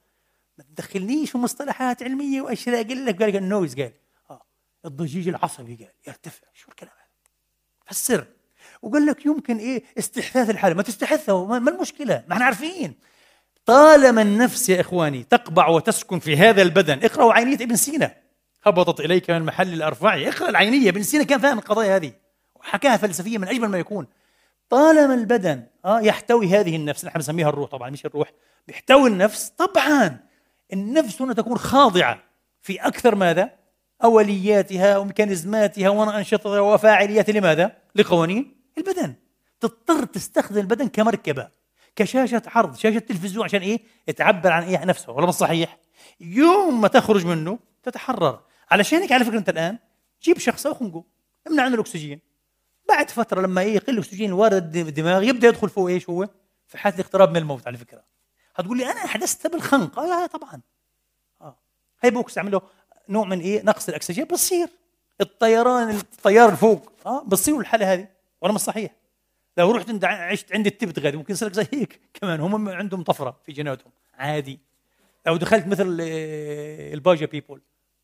ما 0.58 0.64
تدخلنيش 0.64 1.32
في 1.32 1.38
مصطلحات 1.38 2.04
علمية 2.04 2.42
وأشياء. 2.42 2.86
أقول 2.86 3.06
لك 3.06 3.24
قال 3.24 3.36
ال 3.36 3.42
noise 3.42 3.76
قال. 3.76 3.92
آه 4.30 4.42
الضجيج 4.86 5.28
العصبي 5.28 5.76
قال. 5.76 5.94
يرتفع. 6.08 6.48
شو 6.54 6.72
الكلام 6.72 6.92
هذا؟ 6.92 7.32
فسر. 7.86 8.28
وقال 8.82 9.06
لك 9.06 9.26
يمكن 9.26 9.58
إيه 9.58 9.84
استحداث 9.98 10.50
الحالة. 10.50 10.76
ما 10.76 10.84
تستحثها 10.84 11.60
ما 11.60 11.72
المشكلة؟ 11.72 12.24
ما 12.28 12.34
إحنا 12.34 12.46
عارفين. 12.46 12.96
طالما 13.66 14.22
النفس 14.22 14.70
يا 14.70 14.82
إخواني 14.82 15.24
تقبع 15.24 15.68
وتسكن 15.68 16.20
في 16.20 16.38
هذا 16.38 16.62
البدن 16.62 17.04
اقرأوا 17.04 17.34
عينية 17.34 17.56
ابن 17.56 17.76
سينا. 17.76 18.16
هبطت 18.64 19.00
إليك 19.00 19.30
من 19.30 19.44
محل 19.44 19.74
الارفع 19.74 20.28
اقرأ 20.28 20.50
العينية. 20.50 20.90
ابن 20.90 21.04
سينا 21.04 21.24
كان 21.24 21.40
فاهم 21.40 21.58
القضايا 21.58 21.96
هذه. 21.96 22.14
وحكاها 22.56 22.98
فلسفيا 22.98 23.38
من 23.38 23.48
أجمل 23.48 23.68
ما 23.68 23.78
يكون. 23.78 24.08
طالما 24.70 25.14
البدن 25.14 25.64
آه 25.86 26.00
يحتوي 26.00 26.48
هذه 26.48 26.76
النفس 26.76 27.06
نحن 27.06 27.16
بنسميها 27.16 27.50
الروح 27.50 27.70
طبعا 27.70 27.90
مش 27.90 28.06
الروح 28.06 28.32
بيحتوي 28.68 29.10
النفس 29.10 29.50
طبعا 29.50 30.20
النفس 30.74 31.22
هنا 31.22 31.34
تكون 31.34 31.58
خاضعة 31.58 32.24
في 32.62 32.76
أكثر 32.76 33.16
ماذا؟ 33.16 33.50
أولياتها 34.04 34.98
وميكانيزماتها 34.98 35.90
وانشطتها 35.90 36.60
وفاعلياتها 36.60 37.34
لماذا؟ 37.34 37.78
لقوانين 37.96 38.56
البدن 38.78 39.14
تضطر 39.60 40.06
تستخدم 40.06 40.60
البدن 40.60 40.88
كمركبة 40.88 41.50
كشاشة 41.96 42.42
عرض 42.48 42.76
شاشة 42.76 43.00
تلفزيون 43.00 43.44
عشان 43.46 43.62
إيه؟ 43.62 43.80
تعبر 44.16 44.52
عن 44.52 44.64
إيه 44.64 44.86
نفسها 44.86 45.12
ولا 45.16 45.28
مش 45.28 45.34
صحيح؟ 45.34 45.78
يوم 46.20 46.82
ما 46.82 46.88
تخرج 46.88 47.26
منه 47.26 47.60
تتحرر 47.84 48.40
علشان 48.72 49.00
هيك 49.02 49.12
على 49.12 49.26
فكره 49.26 49.38
أنت 49.38 49.50
الآن 49.50 49.78
جيب 50.24 50.38
شخص 50.38 50.66
أو 50.66 50.74
خنقه 50.74 51.04
امنع 51.48 51.64
عنه 51.64 51.76
الأكسجين 51.76 52.20
بعد 52.90 53.10
فترة 53.10 53.42
لما 53.42 53.64
يقل 53.64 53.94
الأكسجين 53.94 54.30
الوارد 54.30 54.76
الدماغ 54.76 55.24
يبدأ 55.24 55.48
يدخل 55.48 55.70
فوق 55.70 55.90
إيش 55.90 56.10
هو؟ 56.10 56.30
في 56.68 56.78
حالة 56.78 56.96
الاقتراب 56.96 57.30
من 57.30 57.38
الموت 57.38 57.68
على 57.68 57.78
فكرة. 57.78 58.04
هتقول 58.56 58.78
لي 58.78 58.92
أنا 58.92 59.08
حدثت 59.08 59.48
بالخنق. 59.48 60.00
آه 60.00 60.26
طبعا. 60.26 60.62
آه. 61.42 61.58
هي 62.02 62.12
بوكس 62.12 62.38
عمله 62.38 62.62
نوع 63.10 63.26
من 63.26 63.40
إيه؟ 63.40 63.62
نقص 63.62 63.90
الأكسجين. 63.90 64.26
بصير. 64.26 64.70
الطيران 65.22 65.90
الطيار 65.90 66.56
فوق. 66.56 66.92
آه 67.06 67.24
بتصير 67.24 67.60
الحالة 67.60 67.94
هذه. 67.94 68.08
ولا 68.42 68.54
مش 68.54 68.62
صحيح. 68.62 68.96
لو 69.58 69.72
رحت 69.72 69.90
عند 69.90 70.06
عشت 70.06 70.54
عند 70.54 70.68
التبت 70.68 71.00
غادي 71.00 71.18
ممكن 71.18 71.34
يصير 71.34 71.54
زي 71.54 71.68
هيك 71.74 72.02
كمان. 72.14 72.40
هم 72.40 72.70
عندهم 72.70 73.04
طفرة 73.04 73.40
في 73.46 73.52
جيناتهم. 73.52 73.92
عادي. 74.14 74.60
لو 75.26 75.38
دخلت 75.38 75.68
مثل 75.68 75.98
آه، 76.02 76.94
الباجا 76.94 77.26
بيبول. 77.26 77.62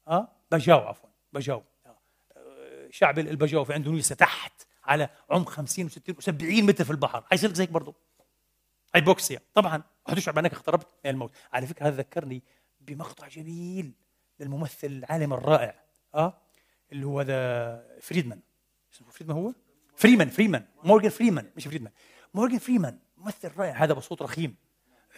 آه 0.07 0.27
بجاو 0.51 0.79
عفوا 0.79 1.09
بجاو. 1.33 1.63
شعب 2.89 3.19
البجاو 3.19 3.63
في 3.63 3.75
إندونيسيا 3.75 4.15
تحت. 4.15 4.60
على 4.83 5.09
عمق 5.29 5.49
50 5.49 5.89
و60 5.89 5.93
و70 5.93 6.63
متر 6.63 6.83
في 6.83 6.91
البحر. 6.91 7.23
حيصير 7.29 7.53
زيك 7.53 7.69
برضه 7.69 7.95
Hypoxia 8.95 9.39
طبعا 9.53 9.83
وحتشعر 10.07 10.35
بانك 10.35 10.53
اقتربت 10.53 10.87
من 11.05 11.11
الموت. 11.11 11.31
على 11.53 11.67
فكرة 11.67 11.87
هذا 11.87 11.95
ذكرني 11.95 12.43
بمقطع 12.81 13.27
جميل 13.27 13.93
للممثل 14.39 14.87
العالم 14.87 15.33
الرائع 15.33 15.83
آه 16.15 16.37
اللي 16.91 17.05
هو 17.05 17.21
ذا 17.21 17.99
فريدمان. 18.01 18.39
اسمه 18.93 19.09
فريدمان 19.09 19.37
هو؟ 19.37 19.53
فريمان 19.95 20.29
فريمان. 20.29 20.65
مورجان 20.83 21.11
فريمان 21.11 21.51
مش 21.55 21.67
فريدمان. 21.67 21.93
مورجان 22.33 22.59
فريمان 22.59 22.99
ممثل 23.17 23.51
رائع. 23.57 23.83
هذا 23.83 23.93
بصوت 23.93 24.21
رخيم. 24.21 24.55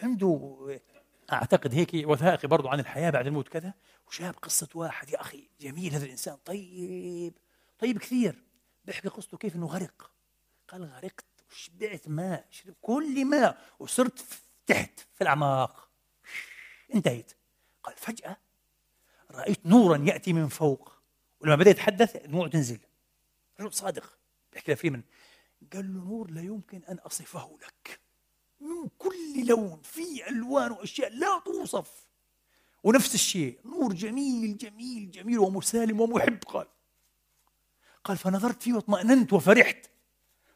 عنده 0.02 0.60
أعتقد 1.32 1.74
هيك 1.74 1.90
وثائقي 1.94 2.48
برضه 2.48 2.70
عن 2.70 2.80
الحياة 2.80 3.10
بعد 3.10 3.26
الموت 3.26 3.48
كذا. 3.48 3.74
وشاب 4.08 4.34
قصة 4.34 4.68
واحد 4.74 5.10
يا 5.10 5.20
أخي 5.20 5.48
جميل 5.60 5.94
هذا 5.94 6.04
الإنسان. 6.04 6.36
طيب 6.44 7.38
طيب 7.78 7.98
كثير. 7.98 8.43
بيحكي 8.84 9.08
قصته 9.08 9.38
كيف 9.38 9.56
إنه 9.56 9.66
غرق. 9.66 10.10
قال 10.68 10.84
غرقت 10.84 11.24
وشبعت 11.50 12.08
ماء 12.08 12.46
شرب 12.50 12.74
كل 12.82 13.24
ماء 13.24 13.58
وصرت 13.78 14.24
تحت 14.66 15.00
في 15.14 15.20
الأعماق. 15.20 15.88
انتهيت. 16.94 17.32
قال 17.82 17.94
فجأة 17.96 18.36
رأيت 19.30 19.66
نورا 19.66 19.96
يأتي 19.96 20.32
من 20.32 20.48
فوق. 20.48 20.92
ولما 21.40 21.56
بدأ 21.56 21.70
يتحدث 21.70 22.16
دموعه 22.16 22.48
تنزل. 22.50 22.78
رجل 23.60 23.72
صادق 23.72 24.18
بيحكي 24.52 24.72
لفريمان 24.72 25.02
قال 25.72 25.94
له 25.94 26.04
نور 26.04 26.30
لا 26.30 26.40
يمكن 26.40 26.82
أن 26.84 26.98
أصفه 26.98 27.58
لك. 27.62 28.00
من 28.60 28.88
كل 28.98 29.46
لون 29.46 29.82
في 29.82 30.28
ألوان 30.28 30.72
وأشياء 30.72 31.10
لا 31.12 31.42
توصف. 31.44 32.06
ونفس 32.82 33.14
الشيء. 33.14 33.60
نور 33.64 33.92
جميل 33.92 34.56
جميل 34.56 35.10
جميل 35.10 35.38
ومسالم 35.38 36.00
ومحب 36.00 36.38
قال. 36.44 36.66
قال 38.04 38.16
فنظرت 38.16 38.62
فيه 38.62 38.72
واطمأننت 38.72 39.32
وفرحت. 39.32 39.86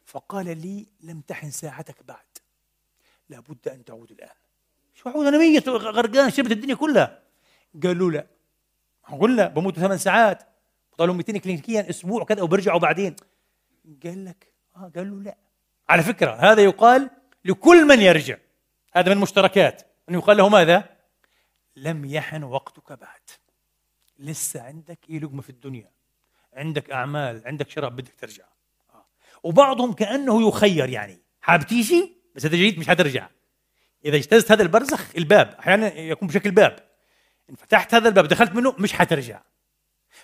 فقال 0.07 0.59
لي 0.63 0.87
لم 1.01 1.21
تحن 1.21 1.51
ساعتك 1.51 2.03
بعد. 2.03 2.27
لابد 3.29 3.69
أن 3.69 3.85
تعود 3.85 4.11
الآن. 4.11 4.37
شو 4.95 5.09
أعود 5.09 5.27
أنا 5.27 5.39
ميت؟ 5.39 5.69
غرقان 5.69 6.31
شربت 6.31 6.51
الدنيا 6.51 6.75
كلها. 6.75 7.23
قالوا 7.83 8.11
لا. 8.11 8.27
قلنا 9.21 9.47
بموت 9.47 9.79
ثمان 9.79 9.99
ساعات. 9.99 10.43
بضلوا 10.93 11.15
200 11.15 11.39
كلينيكيا 11.39 11.91
أسبوع 11.91 12.25
كذا 12.25 12.43
وبرجعوا 12.43 12.79
بعدين. 12.79 13.17
قال 14.05 14.25
لك 14.25 14.53
آه 14.77 14.93
قال 14.97 15.11
له 15.11 15.23
لا. 15.23 15.37
على 15.89 16.03
فكرة 16.03 16.31
هذا 16.31 16.63
يقال 16.63 17.11
لكل 17.45 17.85
من 17.85 18.01
يرجع. 18.01 18.37
هذا 18.93 19.09
من 19.09 19.17
المشتركات 19.17 19.83
انه 20.09 20.19
يقال 20.19 20.37
له 20.37 20.49
ماذا؟ 20.49 20.97
لم 21.77 22.05
يحن 22.05 22.43
وقتك 22.43 22.93
بعد. 22.93 23.21
لسه 24.19 24.63
عندك 24.63 24.99
إيه 25.11 25.19
لقمه 25.19 25.43
في 25.43 25.51
الدنيا. 25.51 25.91
عندك 26.59 26.91
أعمال 26.91 27.43
عندك 27.47 27.71
شراب 27.71 27.97
بدك 27.97 28.15
ترجع. 28.19 28.45
آه. 28.95 29.07
وبعضهم 29.43 29.93
كأنه 29.93 30.49
يخير 30.49 30.89
يعني. 30.89 31.23
حاب 31.41 31.67
تيجي؟ 31.67 32.17
بس 32.35 32.45
إذا 32.45 32.57
جيت 32.57 32.79
مش 32.79 32.89
حترجع. 32.89 33.29
إذا 34.05 34.17
اجتزت 34.17 34.53
هذا 34.53 34.63
البرزخ 34.63 35.17
الباب 35.17 35.55
أحيانا 35.59 35.95
يكون 35.95 36.29
بشكل 36.29 36.51
باب. 36.51 36.89
ان 37.51 37.55
فتحت 37.55 37.95
هذا 37.95 38.09
الباب 38.09 38.29
دخلت 38.29 38.53
منه 38.53 38.75
مش 38.79 38.93
حترجع. 38.93 39.43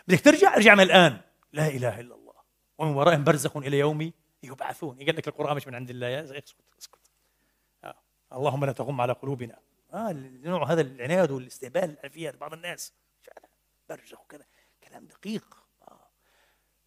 بدك 0.08 0.20
ترجع؟ 0.20 0.54
ارجع 0.56 0.74
من 0.74 0.80
الآن. 0.80 1.20
لا 1.52 1.66
إله 1.66 2.00
إلا 2.00 2.14
الله. 2.14 2.34
ومن 2.78 2.94
ورائهم 2.94 3.24
برزخ 3.24 3.56
إلى 3.56 3.78
يوم 3.78 4.12
يبعثون. 4.42 5.00
يقول 5.00 5.16
لك 5.16 5.28
القرآن 5.28 5.56
مش 5.56 5.66
من 5.66 5.74
عند 5.74 5.90
الله. 5.90 6.06
يا 6.06 6.24
اسكت 6.24 6.54
اسكت. 6.80 7.10
آه. 7.84 7.94
اللهم 8.32 8.64
لا 8.64 8.72
تغم 8.72 9.00
على 9.00 9.12
قلوبنا. 9.12 9.58
آه 9.94 10.12
نوع 10.42 10.72
هذا 10.72 10.80
العناد 10.80 11.30
والاستهبال 11.30 11.96
فيها 12.10 12.30
بعض 12.30 12.52
الناس. 12.52 12.92
برزخ 13.88 14.20
وكذا. 14.20 14.44
كلام 14.88 15.06
دقيق. 15.06 15.63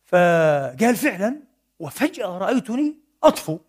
فقال 0.08 0.96
فعلا 0.96 1.42
وفجأة 1.80 2.38
رأيتني 2.38 2.96
أطفو. 3.24 3.60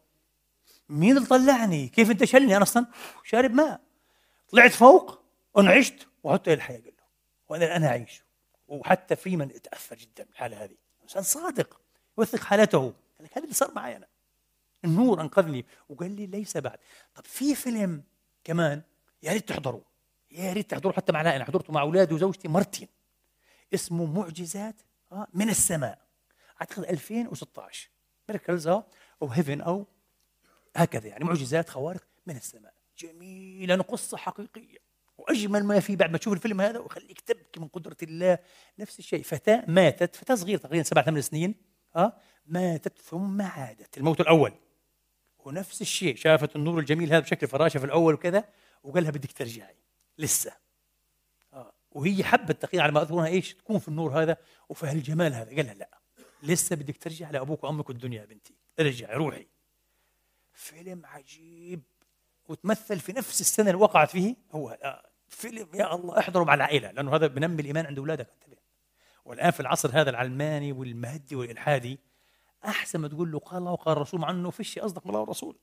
مين 0.89 1.17
اللي 1.17 1.29
طلعني؟ 1.29 1.89
كيف 1.89 2.11
أنت 2.11 2.25
شلني؟ 2.25 2.57
أنا 2.57 2.63
أصلا 2.63 2.87
شارب 3.25 3.55
ماء. 3.55 3.81
طلعت 4.49 4.71
فوق 4.71 5.23
انعشت 5.59 6.07
وعدت 6.23 6.49
إلى 6.49 6.55
الحياة 6.55 6.77
قال 6.79 6.87
له 6.87 7.05
وأنا 7.49 7.77
أنا 7.77 7.87
أعيش. 7.87 8.23
وحتى 8.69 9.17
فريمان 9.17 9.63
تاثر 9.63 9.97
جدا 9.97 10.25
بالحالة 10.25 10.65
هذه. 10.65 10.75
إنسان 11.03 11.23
صادق 11.23 11.81
يوثق 12.19 12.41
حالته. 12.41 12.81
قال 12.81 12.95
لك 13.21 13.33
هذا 13.33 13.45
اللي 13.45 13.55
صار 13.55 13.71
معي 13.75 13.97
أنا. 13.97 14.07
النور 14.85 15.21
انقذني 15.21 15.67
وقال 15.89 16.17
لي 16.17 16.27
ليس 16.27 16.57
بعد. 16.57 16.79
طب 17.15 17.25
في 17.25 17.55
فيلم 17.55 18.03
كمان 18.45 18.83
يا 19.23 19.33
ريت 19.33 19.49
تحضروا 19.49 19.81
يا 20.31 20.53
ريت 20.53 20.71
تحضروا 20.71 20.93
حتى 20.93 21.13
مع 21.13 21.21
أنا 21.21 21.45
حضرته 21.45 21.73
مع 21.73 21.81
أولادي 21.81 22.15
وزوجتي 22.15 22.49
مرتين 22.49 22.89
اسمه 23.75 24.07
معجزات 24.07 24.75
آه، 25.13 25.27
من 25.35 25.51
السماء. 25.51 26.08
أعتقد 26.61 26.85
2016 26.85 27.89
Miracles 28.29 28.69
of 28.69 28.85
Heaven 29.23 29.61
أو 29.61 29.87
هكذا 30.77 31.07
يعني 31.07 31.25
معجزات 31.25 31.69
خوارق 31.69 32.07
من 32.27 32.37
السماء. 32.37 32.75
جميلا 32.99 33.83
قصه 33.83 34.17
حقيقية. 34.17 34.79
وأجمل 35.19 35.65
ما 35.65 35.81
في 35.81 35.97
بعد 35.97 36.11
ما 36.11 36.19
تشوف 36.19 36.33
الفيلم 36.33 36.61
هذا 36.61 36.79
ويخليك 36.79 37.21
تبكي 37.21 37.61
من 37.61 37.69
قدرة 37.69 37.97
الله. 38.03 38.39
نفس 38.79 38.99
الشيء 38.99 39.23
فتاة 39.23 39.65
ماتت 39.69 40.17
فتاة 40.17 40.35
صغيرة 40.35 40.59
تقريبا 40.59 40.83
سبع 40.83 41.03
ثمان 41.03 41.23
سنين 41.23 41.55
آه 41.97 42.13
ماتت 42.47 42.99
ثم 42.99 43.43
عادت. 43.43 43.99
الموت 43.99 44.21
الأول. 44.21 44.53
ونفس 45.39 45.83
الشيء 45.83 46.17
شافت 46.17 46.57
النور 46.57 46.79
الجميل 46.79 47.09
هذا 47.09 47.21
بشكل 47.21 47.47
فراشة 47.47 47.79
في 47.79 47.87
الأول 47.87 48.15
وكذا 48.15 48.45
وقال 48.83 49.03
لها 49.03 49.11
بدك 49.11 49.33
ترجعي. 49.33 49.77
لسه. 50.19 50.53
آه. 51.53 51.73
وهي 51.91 52.25
حبت 52.25 52.63
تقريبا 52.63 52.83
على 52.83 52.93
ما 52.93 53.03
اذكرها 53.03 53.27
إيش 53.27 53.55
تكون 53.55 53.79
في 53.79 53.89
النور 53.89 54.23
هذا 54.23 54.37
وفي 54.69 54.87
هالجمال 54.87 55.35
هذا. 55.35 55.57
قال 55.57 55.67
لها 55.67 55.75
لا. 55.75 55.99
لسه 56.43 56.77
بدك 56.77 56.97
ترجع 56.97 57.31
لأبوك 57.31 57.65
وأمك 57.65 57.89
والدنيا 57.89 58.21
يا 58.21 58.27
بنتي. 58.27 58.55
ارجعي 58.81 59.17
روحي. 59.17 59.47
فيلم 60.53 61.07
عجيب. 61.07 61.83
وتمثل 62.49 63.01
في 63.01 63.13
نفس 63.13 63.41
السنة 63.41 63.71
اللي 63.71 63.83
وقعت 63.83 64.11
فيه 64.11 64.37
هو. 64.53 64.71
آه، 64.71 65.09
فيلم 65.29 65.69
يا 65.75 65.95
الله 65.95 66.19
احضره 66.19 66.45
مع 66.45 66.55
العائلة 66.55 66.91
لأنه 66.91 67.15
هذا 67.15 67.27
بنمي 67.27 67.63
الإيمان 67.63 67.87
عند 67.87 67.99
أولادك. 67.99 68.31
انتبه 68.33 68.57
والآن 69.25 69.51
في 69.51 69.61
العصر 69.61 70.01
هذا 70.01 70.11
العلماني 70.11 70.73
والمادي 70.73 71.37
والإلحادي 71.37 71.99
أحسن 72.65 72.99
ما 72.99 73.09
تقول 73.09 73.33
له 73.33 73.39
قال 73.39 73.59
الله 73.59 73.73
وقال 73.73 73.97
الرسول 73.97 74.21
مع 74.21 74.31
إنه 74.31 74.51
فيش 74.51 74.79
قصدك 74.79 75.07
الله 75.07 75.21
والرسول. 75.21 75.59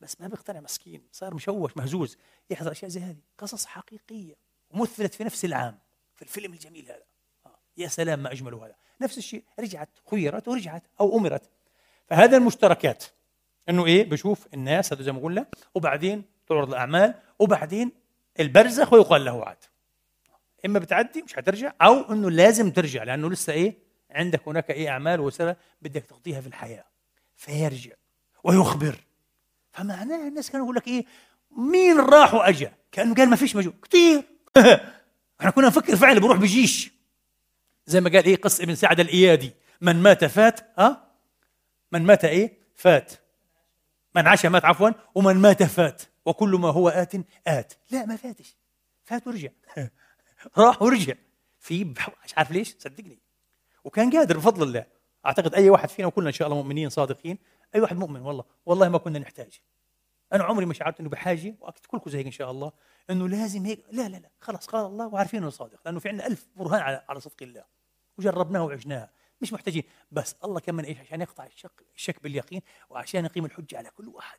بس 0.00 0.20
ما 0.20 0.28
بيقتنع 0.28 0.60
مسكين 0.60 1.08
صار 1.12 1.34
مشوش 1.34 1.76
مهزوز. 1.76 2.16
يحضر 2.50 2.72
أشياء 2.72 2.90
زي 2.90 3.00
هذه. 3.00 3.20
قصص 3.38 3.66
حقيقية. 3.66 4.34
ومثلت 4.70 5.14
في 5.14 5.24
نفس 5.24 5.44
العام 5.44 5.78
في 6.14 6.22
الفيلم 6.22 6.52
الجميل 6.52 6.84
هذا. 6.84 7.02
آه. 7.46 7.58
يا 7.76 7.88
سلام 7.88 8.22
ما 8.22 8.32
أجمله 8.32 8.66
هذا. 8.66 8.76
نفس 9.00 9.18
الشيء 9.18 9.44
رجعت 9.60 9.88
خيرت 10.10 10.48
ورجعت 10.48 10.82
أو 11.00 11.18
أمرت. 11.18 11.50
فهذا 12.06 12.36
المشتركات 12.36 13.04
إنه 13.68 13.86
إيه؟ 13.86 14.08
بشوف 14.10 14.46
الناس 14.54 14.92
هذا 14.92 15.02
زي 15.02 15.12
ما 15.12 15.20
قلنا 15.20 15.46
وبعدين 15.74 16.24
تعرض 16.48 16.68
الاعمال 16.68 17.14
وبعدين 17.38 17.92
البرزخ 18.40 18.92
ويقال 18.92 19.24
له 19.24 19.44
عاد. 19.44 19.56
إما 20.66 20.78
بتعدي 20.78 21.22
مش 21.22 21.34
حترجع 21.34 21.72
أو 21.82 22.12
إنه 22.12 22.30
لازم 22.30 22.70
ترجع 22.70 23.02
لأنه 23.02 23.30
لسه 23.30 23.52
إيه؟ 23.52 23.76
عندك 24.10 24.48
هناك 24.48 24.70
إيه 24.70 24.88
أعمال 24.88 25.20
وسنة 25.20 25.56
بدك 25.82 26.04
تقضيها 26.04 26.40
في 26.40 26.46
الحياة. 26.46 26.84
فيرجع 27.36 27.94
ويخبر. 28.44 28.96
فمعناها 29.72 30.28
الناس 30.28 30.50
كانوا 30.50 30.66
يقول 30.66 30.76
لك 30.76 30.88
إيه؟ 30.88 31.04
مين 31.50 32.00
راح 32.00 32.34
وأجا؟ 32.34 32.72
كأنه 32.92 33.14
قال 33.14 33.30
ما 33.30 33.36
فيش 33.36 33.56
مجهول 33.56 33.74
كثير 33.82 34.22
إحنا 35.40 35.50
كنا 35.50 35.66
نفكر 35.66 35.96
فعلا 35.96 36.20
بروح 36.20 36.38
بجيش. 36.38 36.95
زي 37.86 38.00
ما 38.00 38.10
قال 38.10 38.24
إيه 38.24 38.36
قص 38.36 38.60
ابن 38.60 38.74
سعد 38.74 39.00
الإيادي. 39.00 39.52
من 39.80 39.96
مات 39.96 40.24
فات 40.24 40.60
ها؟ 40.78 41.12
من 41.92 42.02
مات 42.02 42.24
إيه؟ 42.24 42.58
فات. 42.74 43.12
من 44.14 44.26
عاش 44.26 44.46
مات 44.46 44.64
عفوا. 44.64 44.90
ومن 45.14 45.36
مات 45.36 45.62
فات. 45.62 46.02
وكل 46.26 46.50
ما 46.50 46.68
هو 46.68 46.88
آت 46.88 47.12
آت. 47.46 47.72
لا 47.90 48.06
ما 48.06 48.16
فاتش. 48.16 48.56
فات 49.04 49.26
ورجع. 49.26 49.50
راح 50.58 50.82
ورجع. 50.82 51.14
في 51.60 51.84
مش 52.24 52.34
عارف 52.36 52.50
ليش؟ 52.50 52.76
صدقني. 52.78 53.18
وكان 53.84 54.10
قادر 54.10 54.36
بفضل 54.36 54.62
الله. 54.62 54.86
أعتقد 55.26 55.54
أي 55.54 55.70
واحد 55.70 55.88
فينا 55.88 56.08
وكلنا 56.08 56.28
إن 56.28 56.34
شاء 56.34 56.48
الله 56.48 56.62
مؤمنين 56.62 56.88
صادقين. 56.88 57.38
أي 57.74 57.80
واحد 57.80 57.96
مؤمن 57.96 58.20
والله. 58.20 58.44
والله 58.66 58.88
ما 58.88 58.98
كنا 58.98 59.18
نحتاج. 59.18 59.60
أنا 60.32 60.44
عمري 60.44 60.66
ما 60.66 60.74
شعرت 60.74 61.00
إنه 61.00 61.08
بحاجة 61.08 61.54
واكيد 61.60 61.86
كلكم 61.86 62.10
زي 62.10 62.18
هيك 62.18 62.26
إن 62.26 62.32
شاء 62.32 62.50
الله 62.50 62.72
إنه 63.10 63.28
لازم 63.28 63.66
هيك. 63.66 63.84
لا 63.90 64.08
لا 64.08 64.16
لا. 64.16 64.30
خلاص 64.40 64.66
قال 64.66 64.86
الله 64.86 65.06
وعارفين 65.06 65.40
إنه 65.42 65.50
صادق 65.50 65.80
لأنه 65.84 66.00
في 66.00 66.08
عندنا 66.08 66.26
ألف 66.26 66.46
برهان 66.56 66.80
على 66.80 67.04
على 67.08 67.20
صدق 67.20 67.42
الله. 67.42 67.75
وجربناها 68.18 68.62
وعشناها 68.62 69.10
مش 69.40 69.52
محتاجين. 69.52 69.82
بس 70.12 70.36
الله 70.44 70.60
كمان 70.60 70.84
إيش؟ 70.84 70.98
عشان 70.98 71.20
يقطع 71.20 71.46
الشك 71.46 71.82
الشك 71.96 72.22
باليقين 72.22 72.60
وعشان 72.90 73.24
يقيم 73.24 73.44
الحجة 73.44 73.78
على 73.78 73.90
كل 73.90 74.08
واحد. 74.08 74.38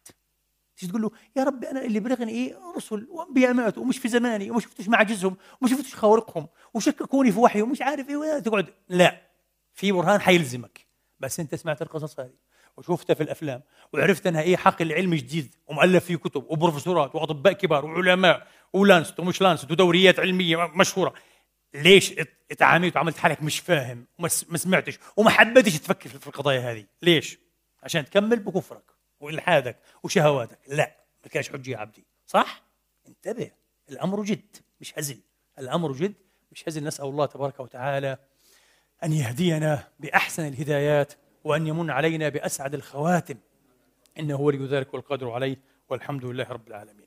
تيجي 0.78 0.92
تقول 0.92 1.02
له؟ 1.02 1.12
يا 1.36 1.44
رب 1.44 1.64
أنا 1.64 1.86
اللي 1.86 2.00
بلغني 2.00 2.32
إيه؟ 2.32 2.58
رسل. 2.78 3.08
وانبياء 3.10 3.54
ماتوا 3.54 3.84
ومش 3.84 3.98
في 3.98 4.08
زماني. 4.08 4.52
وما 4.52 4.60
شفتش 4.60 4.88
معجزهم 4.88 5.38
وما 5.62 5.72
شفتش 5.72 5.96
خوارقهم. 5.96 6.48
وشككوني 6.74 7.32
في 7.32 7.40
وحي 7.40 7.62
ومش 7.62 7.82
عارف 7.82 8.10
إيه. 8.10 8.40
تقعد. 8.40 8.74
لا. 8.90 9.22
في 9.74 9.92
برهان 9.92 10.22
حيلزمك. 10.22 10.88
بس 11.20 11.40
أنت 11.40 11.56
سمعت 11.56 11.82
القصص 11.82 12.20
هذه. 12.20 12.34
وشفتها 12.78 13.14
في 13.14 13.24
الأفلام. 13.24 13.62
وعرفت 13.94 14.28
أنها 14.28 14.42
إيه؟ 14.42 14.58
حقل 14.58 14.94
علم 14.94 15.16
جديد. 15.16 15.56
ومؤلف 15.68 16.06
فيه 16.06 16.16
كتب. 16.16 16.46
وبروفيسورات. 16.50 17.16
وأطباء 17.16 17.54
كبار. 17.54 17.86
وعلماء. 17.86 18.48
ولانست 18.74 19.20
ومش 19.20 19.42
لانست 19.42 19.72
ودوريات 19.72 20.20
علمية 20.20 20.58
مشهورة. 20.76 21.14
ليش 21.84 22.14
اتعاملت 22.52 22.96
وعملت 22.96 23.18
حالك 23.18 23.44
مش 23.44 23.60
فاهم 23.60 24.06
وما 24.20 24.58
سمعتش 24.58 25.00
وما 25.18 25.30
حبيتش 25.30 25.80
تفكر 25.80 26.10
في 26.10 26.28
القضايا 26.28 26.72
هذه؟ 26.72 26.86
ليش؟ 27.02 27.40
عشان 27.84 28.06
تكمل 28.06 28.40
بكفرك 28.40 28.92
وإلحادك 29.20 29.78
وشهواتك. 30.04 30.60
لا 30.68 30.96
ما 31.24 31.30
كانش 31.30 31.50
حجه 31.50 31.72
يا 31.72 31.78
عبدي. 31.78 32.06
صح؟ 32.28 32.64
انتبه 33.08 33.52
الأمر 33.90 34.24
جد 34.24 34.58
مش 34.82 35.00
هزل 35.00 35.20
الأمر 35.60 35.92
جد 35.92 36.14
مش 36.52 36.70
هزل 36.70 36.84
نسأل 36.84 37.06
الله 37.06 37.26
تبارك 37.26 37.60
وتعالى 37.60 38.18
أن 39.04 39.14
يهدينا 39.14 39.88
بأحسن 40.00 40.48
الهدايات 40.48 41.14
وأن 41.44 41.68
يمن 41.68 41.90
علينا 41.90 42.30
بأسعد 42.30 42.74
الخواتم. 42.74 43.38
إنه 44.20 44.42
ولي 44.42 44.66
ذلك 44.66 44.94
والقادر 44.94 45.32
عليه 45.32 45.58
والحمد 45.90 46.26
لله 46.26 46.44
رب 46.44 46.68
العالمين. 46.68 47.07